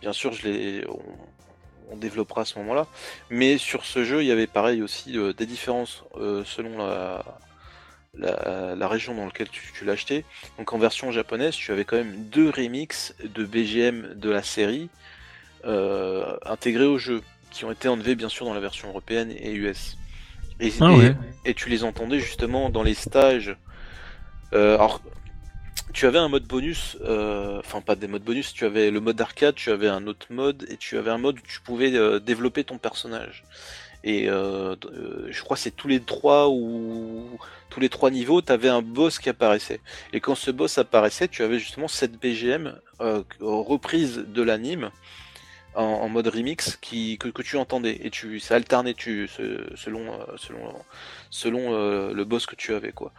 bien 0.00 0.12
sûr, 0.12 0.32
je 0.32 0.46
les 0.46 0.86
on, 1.90 1.96
développera 1.96 2.42
à 2.42 2.44
ce 2.44 2.58
moment-là. 2.58 2.86
Mais 3.30 3.58
sur 3.58 3.84
ce 3.84 4.04
jeu, 4.04 4.22
il 4.22 4.26
y 4.26 4.32
avait 4.32 4.46
pareil 4.48 4.82
aussi 4.82 5.16
des 5.36 5.46
différences 5.46 6.02
selon 6.44 6.78
la, 6.78 7.24
la, 8.18 8.88
région 8.88 9.14
dans 9.14 9.26
laquelle 9.26 9.48
tu, 9.48 9.72
tu 9.72 9.88
acheté. 9.88 10.24
Donc 10.58 10.72
en 10.72 10.78
version 10.78 11.12
japonaise, 11.12 11.54
tu 11.54 11.70
avais 11.70 11.84
quand 11.84 11.96
même 11.96 12.24
deux 12.30 12.50
remixes 12.50 13.14
de 13.22 13.44
BGM 13.44 14.14
de 14.14 14.30
la 14.30 14.42
série 14.42 14.88
euh, 15.66 16.36
intégrés 16.44 16.86
au 16.86 16.98
jeu, 16.98 17.22
qui 17.50 17.64
ont 17.64 17.70
été 17.72 17.88
enlevés 17.88 18.14
bien 18.14 18.28
sûr 18.28 18.46
dans 18.46 18.54
la 18.54 18.60
version 18.60 18.88
européenne 18.88 19.30
et 19.30 19.52
US. 19.52 19.96
Et, 20.60 20.72
Ah 20.80 20.90
et- 20.92 20.96
ouais. 20.96 21.16
et 21.44 21.54
tu 21.54 21.68
les 21.68 21.84
entendais 21.84 22.20
justement 22.20 22.70
dans 22.70 22.82
les 22.82 22.94
stages. 22.94 23.56
Euh, 24.52 24.74
alors, 24.76 25.00
tu 25.92 26.06
avais 26.06 26.18
un 26.18 26.28
mode 26.28 26.44
bonus, 26.44 26.96
euh, 27.02 27.58
enfin 27.60 27.80
pas 27.80 27.94
des 27.96 28.06
modes 28.08 28.22
bonus, 28.24 28.52
tu 28.52 28.64
avais 28.64 28.90
le 28.90 29.00
mode 29.00 29.20
arcade, 29.20 29.54
tu 29.54 29.70
avais 29.70 29.88
un 29.88 30.06
autre 30.06 30.26
mode, 30.30 30.66
et 30.68 30.76
tu 30.76 30.96
avais 30.98 31.10
un 31.10 31.18
mode 31.18 31.38
où 31.38 31.42
tu 31.42 31.60
pouvais 31.60 31.90
développer 32.20 32.64
ton 32.64 32.78
personnage. 32.78 33.44
Et 34.06 34.28
euh, 34.28 34.76
je 35.30 35.42
crois 35.42 35.56
que 35.56 35.62
c'est 35.62 35.70
tous 35.74 35.88
les 35.88 36.00
trois 36.00 36.50
ou 36.50 37.38
tous 37.70 37.80
les 37.80 37.88
trois 37.88 38.10
niveaux, 38.10 38.42
tu 38.42 38.52
avais 38.52 38.68
un 38.68 38.82
boss 38.82 39.18
qui 39.18 39.28
apparaissait. 39.30 39.80
Et 40.12 40.20
quand 40.20 40.34
ce 40.34 40.50
boss 40.50 40.78
apparaissait, 40.78 41.26
tu 41.28 41.42
avais 41.42 41.58
justement 41.58 41.88
cette 41.88 42.20
BGM 42.20 42.74
euh, 43.00 43.22
reprise 43.40 44.24
de 44.28 44.42
l'anime 44.42 44.90
en, 45.74 46.08
mode 46.08 46.28
remix 46.28 46.76
qui, 46.80 47.18
que, 47.18 47.42
tu 47.42 47.56
entendais. 47.56 47.98
Et 48.02 48.10
tu, 48.10 48.40
ça 48.40 48.56
alternait 48.56 48.94
tu, 48.94 49.28
ce- 49.28 49.66
selon, 49.76 50.12
euh, 50.12 50.24
selon, 50.36 50.74
selon 51.30 51.74
euh, 51.74 52.12
le 52.12 52.24
boss 52.24 52.46
que 52.46 52.56
tu 52.56 52.74
avais. 52.74 52.92
quoi. 52.92 53.12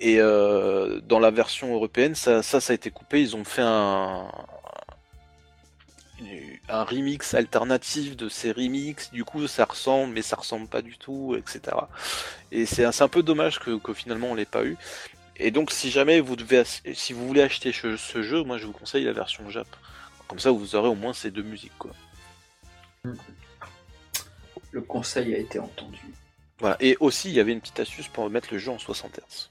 Et 0.00 0.16
euh, 0.18 1.00
dans 1.00 1.18
la 1.18 1.30
version 1.30 1.74
européenne, 1.74 2.14
ça, 2.14 2.42
ça, 2.42 2.58
a 2.68 2.74
été 2.74 2.90
coupé. 2.90 3.22
Ils 3.22 3.36
ont 3.36 3.44
fait 3.44 3.62
un, 3.62 4.28
un 6.68 6.84
remix 6.84 7.34
alternatif 7.34 8.16
de 8.16 8.28
ces 8.28 8.52
remix. 8.52 9.10
Du 9.12 9.24
coup, 9.24 9.46
ça 9.46 9.64
ressemble, 9.64 10.12
mais 10.12 10.22
ça 10.22 10.36
ressemble 10.36 10.68
pas 10.68 10.82
du 10.82 10.98
tout, 10.98 11.36
etc. 11.36 11.76
Et 12.52 12.66
c'est 12.66 12.84
un, 12.84 12.90
un 12.98 13.08
peu 13.08 13.22
dommage 13.22 13.60
que, 13.60 13.78
que 13.78 13.94
finalement 13.94 14.28
on 14.30 14.34
l'ait 14.34 14.44
pas 14.44 14.64
eu. 14.64 14.76
Et 15.36 15.50
donc, 15.50 15.72
si 15.72 15.90
jamais 15.90 16.20
vous 16.20 16.36
devez, 16.36 16.62
si 16.94 17.12
vous 17.12 17.26
voulez 17.26 17.42
acheter 17.42 17.72
ce, 17.72 17.96
ce 17.96 18.22
jeu, 18.22 18.42
moi 18.44 18.58
je 18.58 18.66
vous 18.66 18.72
conseille 18.72 19.04
la 19.04 19.12
version 19.12 19.48
Jap. 19.50 19.66
Comme 20.28 20.38
ça, 20.38 20.50
vous 20.50 20.74
aurez 20.74 20.88
au 20.88 20.94
moins 20.94 21.12
ces 21.12 21.30
deux 21.30 21.42
musiques, 21.42 21.76
quoi. 21.78 21.90
Le 24.72 24.80
conseil 24.80 25.34
a 25.34 25.38
été 25.38 25.58
entendu. 25.58 26.00
Voilà. 26.58 26.76
Et 26.80 26.96
aussi, 27.00 27.28
il 27.28 27.34
y 27.34 27.40
avait 27.40 27.52
une 27.52 27.60
petite 27.60 27.80
astuce 27.80 28.08
pour 28.08 28.28
mettre 28.30 28.48
le 28.52 28.58
jeu 28.58 28.70
en 28.70 28.78
60 28.78 29.18
Hz. 29.18 29.50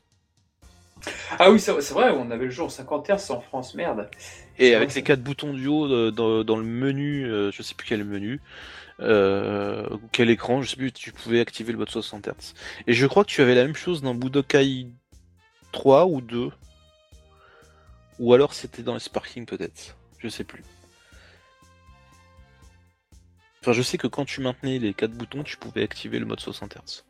Ah 1.37 1.51
oui, 1.51 1.59
c'est 1.59 1.71
vrai, 1.71 2.11
on 2.11 2.31
avait 2.31 2.45
le 2.45 2.51
jeu 2.51 2.63
en 2.63 2.69
50 2.69 3.09
Hz 3.09 3.31
en 3.31 3.41
France, 3.41 3.75
merde. 3.75 4.09
Et 4.57 4.73
avec 4.73 4.91
ça. 4.91 5.01
quatre 5.01 5.21
boutons 5.21 5.53
du 5.53 5.67
haut 5.67 5.85
euh, 5.85 6.11
dans, 6.11 6.43
dans 6.43 6.57
le 6.57 6.63
menu, 6.63 7.25
euh, 7.25 7.51
je 7.51 7.61
sais 7.61 7.75
plus 7.75 7.87
quel 7.87 8.03
menu, 8.05 8.39
euh, 9.01 9.87
ou 9.91 10.01
quel 10.11 10.29
écran, 10.29 10.61
je 10.61 10.69
sais 10.69 10.77
plus, 10.77 10.91
tu 10.91 11.11
pouvais 11.11 11.39
activer 11.39 11.71
le 11.71 11.77
mode 11.77 11.89
60 11.89 12.27
Hz. 12.27 12.53
Et 12.87 12.93
je 12.93 13.05
crois 13.05 13.23
que 13.23 13.29
tu 13.29 13.41
avais 13.41 13.55
la 13.55 13.63
même 13.63 13.75
chose 13.75 14.01
dans 14.01 14.15
Budokai 14.15 14.87
3 15.71 16.05
ou 16.05 16.21
2. 16.21 16.51
Ou 18.19 18.33
alors 18.33 18.53
c'était 18.53 18.83
dans 18.83 18.93
les 18.93 18.99
Sparking 18.99 19.45
peut-être. 19.45 19.97
Je 20.23 20.29
sais 20.29 20.45
plus. 20.45 20.63
Enfin, 23.61 23.73
je 23.73 23.81
sais 23.81 23.97
que 23.97 24.07
quand 24.07 24.25
tu 24.25 24.41
maintenais 24.41 24.79
les 24.79 24.93
quatre 24.93 25.13
boutons, 25.13 25.43
tu 25.43 25.57
pouvais 25.57 25.83
activer 25.83 26.19
le 26.19 26.25
mode 26.25 26.39
60 26.39 26.75
Hz. 26.75 27.03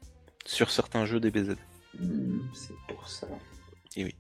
Sur 0.46 0.72
certains 0.72 1.06
jeux 1.06 1.20
DBZ. 1.20 1.56
Hmm, 2.00 2.40
c'est 2.54 2.76
pour 2.88 3.08
ça. 3.08 3.28
Et 3.96 4.04
oui. 4.04 4.16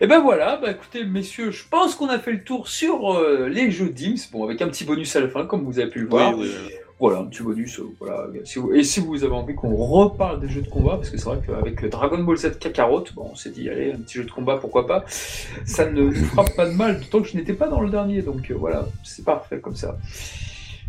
Et 0.00 0.06
ben 0.06 0.20
voilà, 0.20 0.56
bah 0.56 0.70
écoutez, 0.70 1.04
messieurs, 1.04 1.50
je 1.50 1.66
pense 1.68 1.94
qu'on 1.94 2.08
a 2.08 2.18
fait 2.18 2.32
le 2.32 2.44
tour 2.44 2.68
sur 2.68 3.14
euh, 3.14 3.48
les 3.48 3.70
jeux 3.70 3.88
DIMS, 3.88 4.30
bon, 4.30 4.44
avec 4.44 4.62
un 4.62 4.68
petit 4.68 4.84
bonus 4.84 5.14
à 5.16 5.20
la 5.20 5.28
fin, 5.28 5.46
comme 5.46 5.64
vous 5.64 5.78
avez 5.78 5.90
pu 5.90 6.00
le 6.00 6.08
voir. 6.08 6.36
Oui, 6.36 6.48
oui, 6.48 6.68
oui. 6.68 6.74
Voilà, 6.98 7.18
un 7.18 7.24
petit 7.26 7.42
bonus. 7.42 7.78
euh, 7.78 7.84
voilà. 8.00 8.26
Et 8.74 8.82
si 8.82 9.00
vous 9.00 9.22
avez 9.22 9.34
envie 9.34 9.54
qu'on 9.54 9.74
reparle 9.76 10.40
des 10.40 10.48
jeux 10.48 10.62
de 10.62 10.68
combat, 10.68 10.96
parce 10.96 11.10
que 11.10 11.18
c'est 11.18 11.26
vrai 11.26 11.40
qu'avec 11.46 11.82
le 11.82 11.90
Dragon 11.90 12.18
Ball 12.18 12.36
Z 12.38 12.58
Kakarot, 12.58 13.04
bon, 13.14 13.28
on 13.32 13.34
s'est 13.34 13.50
dit, 13.50 13.68
allez, 13.68 13.92
un 13.92 13.98
petit 13.98 14.14
jeu 14.18 14.24
de 14.24 14.30
combat, 14.30 14.56
pourquoi 14.56 14.86
pas. 14.86 15.04
Ça 15.66 15.84
ne 15.90 16.02
nous 16.04 16.14
fera 16.14 16.44
pas 16.44 16.66
de 16.66 16.72
mal, 16.74 16.98
d'autant 17.00 17.20
que 17.20 17.28
je 17.28 17.36
n'étais 17.36 17.52
pas 17.52 17.68
dans 17.68 17.82
le 17.82 17.90
dernier, 17.90 18.22
donc 18.22 18.50
euh, 18.50 18.54
voilà, 18.54 18.86
c'est 19.04 19.24
parfait 19.26 19.58
comme 19.60 19.76
ça. 19.76 19.98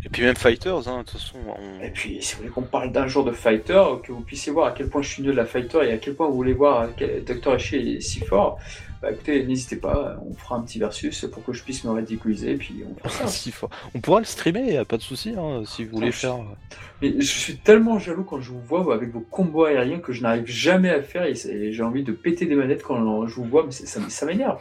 Et 0.04 0.08
puis 0.08 0.22
même 0.22 0.36
Fighters, 0.36 0.86
hein, 0.88 0.98
de 0.98 1.02
toute 1.10 1.20
façon. 1.20 1.38
On... 1.48 1.82
Et 1.84 1.90
puis, 1.90 2.18
si 2.22 2.34
vous 2.34 2.38
voulez 2.42 2.50
qu'on 2.50 2.62
parle 2.62 2.92
d'un 2.92 3.08
jour 3.08 3.24
de 3.24 3.32
Fighter, 3.32 3.82
que 4.02 4.12
vous 4.12 4.20
puissiez 4.20 4.52
voir 4.52 4.68
à 4.68 4.70
quel 4.72 4.88
point 4.88 5.02
je 5.02 5.08
suis 5.08 5.22
nul 5.22 5.38
à 5.40 5.44
Fighter 5.44 5.78
et 5.84 5.92
à 5.92 5.98
quel 5.98 6.14
point 6.14 6.28
vous 6.28 6.36
voulez 6.36 6.52
voir 6.52 6.94
que 6.96 7.20
Dr. 7.20 7.54
Echi 7.54 7.76
est 7.96 8.00
si 8.00 8.20
fort, 8.20 8.58
bah 9.02 9.10
écoutez, 9.12 9.44
n'hésitez 9.44 9.76
pas, 9.76 10.16
on 10.28 10.34
fera 10.34 10.56
un 10.56 10.62
petit 10.62 10.78
versus 10.78 11.24
pour 11.32 11.44
que 11.44 11.52
je 11.52 11.62
puisse 11.64 11.82
me 11.84 11.90
ridiculiser, 11.90 12.52
et 12.52 12.56
puis 12.56 12.82
on 12.88 13.08
fera 13.08 13.26
ça. 13.26 13.26
Si 13.32 13.50
fort. 13.52 13.70
On 13.94 14.00
pourra 14.00 14.20
le 14.20 14.24
streamer, 14.24 14.72
y 14.72 14.76
a 14.76 14.84
pas 14.84 14.96
de 14.98 15.02
souci, 15.02 15.34
hein, 15.38 15.62
si 15.66 15.84
vous 15.84 15.96
voulez 15.96 16.06
Non, 16.06 16.12
je- 16.12 16.16
faire. 16.16 16.36
Mais 17.02 17.14
je 17.18 17.26
suis 17.26 17.56
tellement 17.56 17.98
jaloux 17.98 18.24
quand 18.24 18.40
je 18.40 18.50
vous 18.50 18.60
vois 18.60 18.92
avec 18.94 19.10
vos 19.12 19.20
combos 19.20 19.64
aériens 19.64 19.98
que 20.00 20.12
je 20.12 20.22
n'arrive 20.22 20.46
jamais 20.46 20.90
à 20.90 21.02
faire 21.02 21.24
et 21.24 21.34
j'ai 21.72 21.82
envie 21.82 22.02
de 22.02 22.10
péter 22.12 22.46
des 22.46 22.54
manettes 22.56 22.82
quand 22.82 23.26
je 23.26 23.34
vous 23.34 23.44
vois, 23.44 23.64
mais 23.66 23.72
c'est- 23.72 23.86
ça, 23.86 24.00
ça 24.08 24.26
m'énerve. 24.26 24.60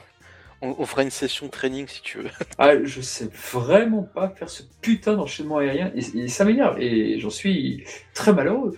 On, 0.61 0.75
on 0.79 0.85
fera 0.85 1.03
une 1.03 1.11
session 1.11 1.47
training 1.49 1.87
si 1.87 2.01
tu 2.01 2.17
veux. 2.19 2.29
Ah, 2.57 2.71
je 2.83 3.01
sais 3.01 3.29
vraiment 3.53 4.03
pas 4.03 4.29
faire 4.29 4.49
ce 4.49 4.63
putain 4.81 5.15
d'enchaînement 5.15 5.57
aérien 5.57 5.91
et, 5.95 6.19
et 6.19 6.27
ça 6.27 6.45
m'énerve 6.45 6.79
et 6.81 7.19
j'en 7.19 7.29
suis 7.29 7.83
très 8.13 8.33
malheureux. 8.33 8.75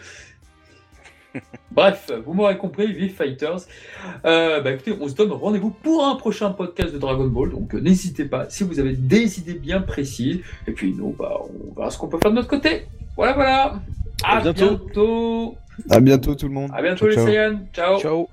Bref, 1.71 2.11
vous 2.25 2.33
m'aurez 2.33 2.57
compris, 2.57 2.91
vive 2.91 3.13
Fighters. 3.13 3.59
Euh, 4.25 4.61
bah 4.61 4.71
écoutez, 4.71 4.95
on 4.99 5.07
se 5.07 5.13
donne 5.13 5.31
rendez-vous 5.31 5.69
pour 5.69 6.05
un 6.05 6.15
prochain 6.15 6.49
podcast 6.51 6.91
de 6.93 6.97
Dragon 6.97 7.27
Ball, 7.27 7.51
donc 7.51 7.75
euh, 7.75 7.79
n'hésitez 7.79 8.25
pas 8.25 8.49
si 8.49 8.63
vous 8.63 8.79
avez 8.79 8.93
des 8.93 9.39
idées 9.39 9.53
bien 9.53 9.81
précises. 9.81 10.39
Et 10.67 10.71
puis 10.71 10.93
nous, 10.93 11.11
bah, 11.17 11.37
on 11.43 11.73
verra 11.75 11.91
ce 11.91 11.97
qu'on 11.97 12.07
peut 12.07 12.17
faire 12.21 12.31
de 12.31 12.35
notre 12.37 12.47
côté. 12.49 12.85
Voilà, 13.15 13.33
voilà. 13.33 13.79
À 14.23 14.37
À 14.37 14.41
bientôt. 14.41 14.77
bientôt. 14.77 15.55
À 15.89 15.99
bientôt 15.99 16.35
tout 16.35 16.47
le 16.47 16.53
monde. 16.53 16.71
À 16.73 16.81
bientôt 16.81 17.05
Ciao, 17.05 17.07
les 17.09 17.15
ciao. 17.15 17.25
Saiyans. 17.27 17.59
Ciao. 17.73 17.99
Ciao, 17.99 18.27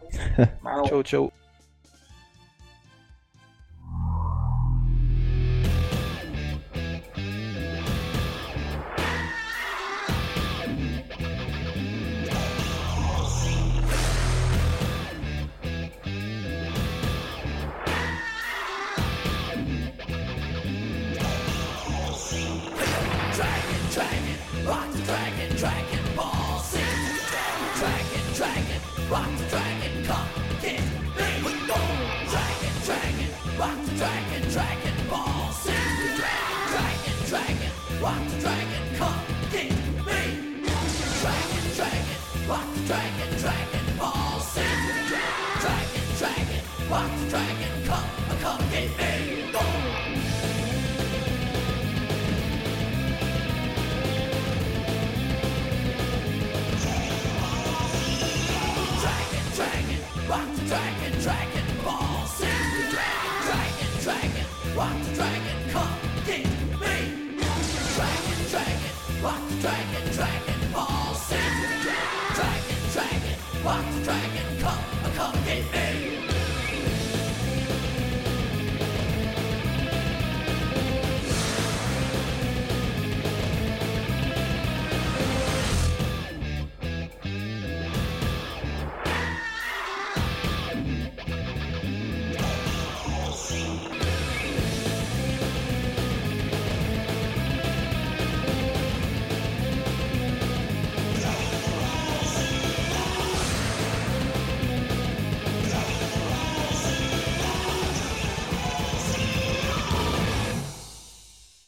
Ciao. 0.86 1.02
ciao, 1.04 1.30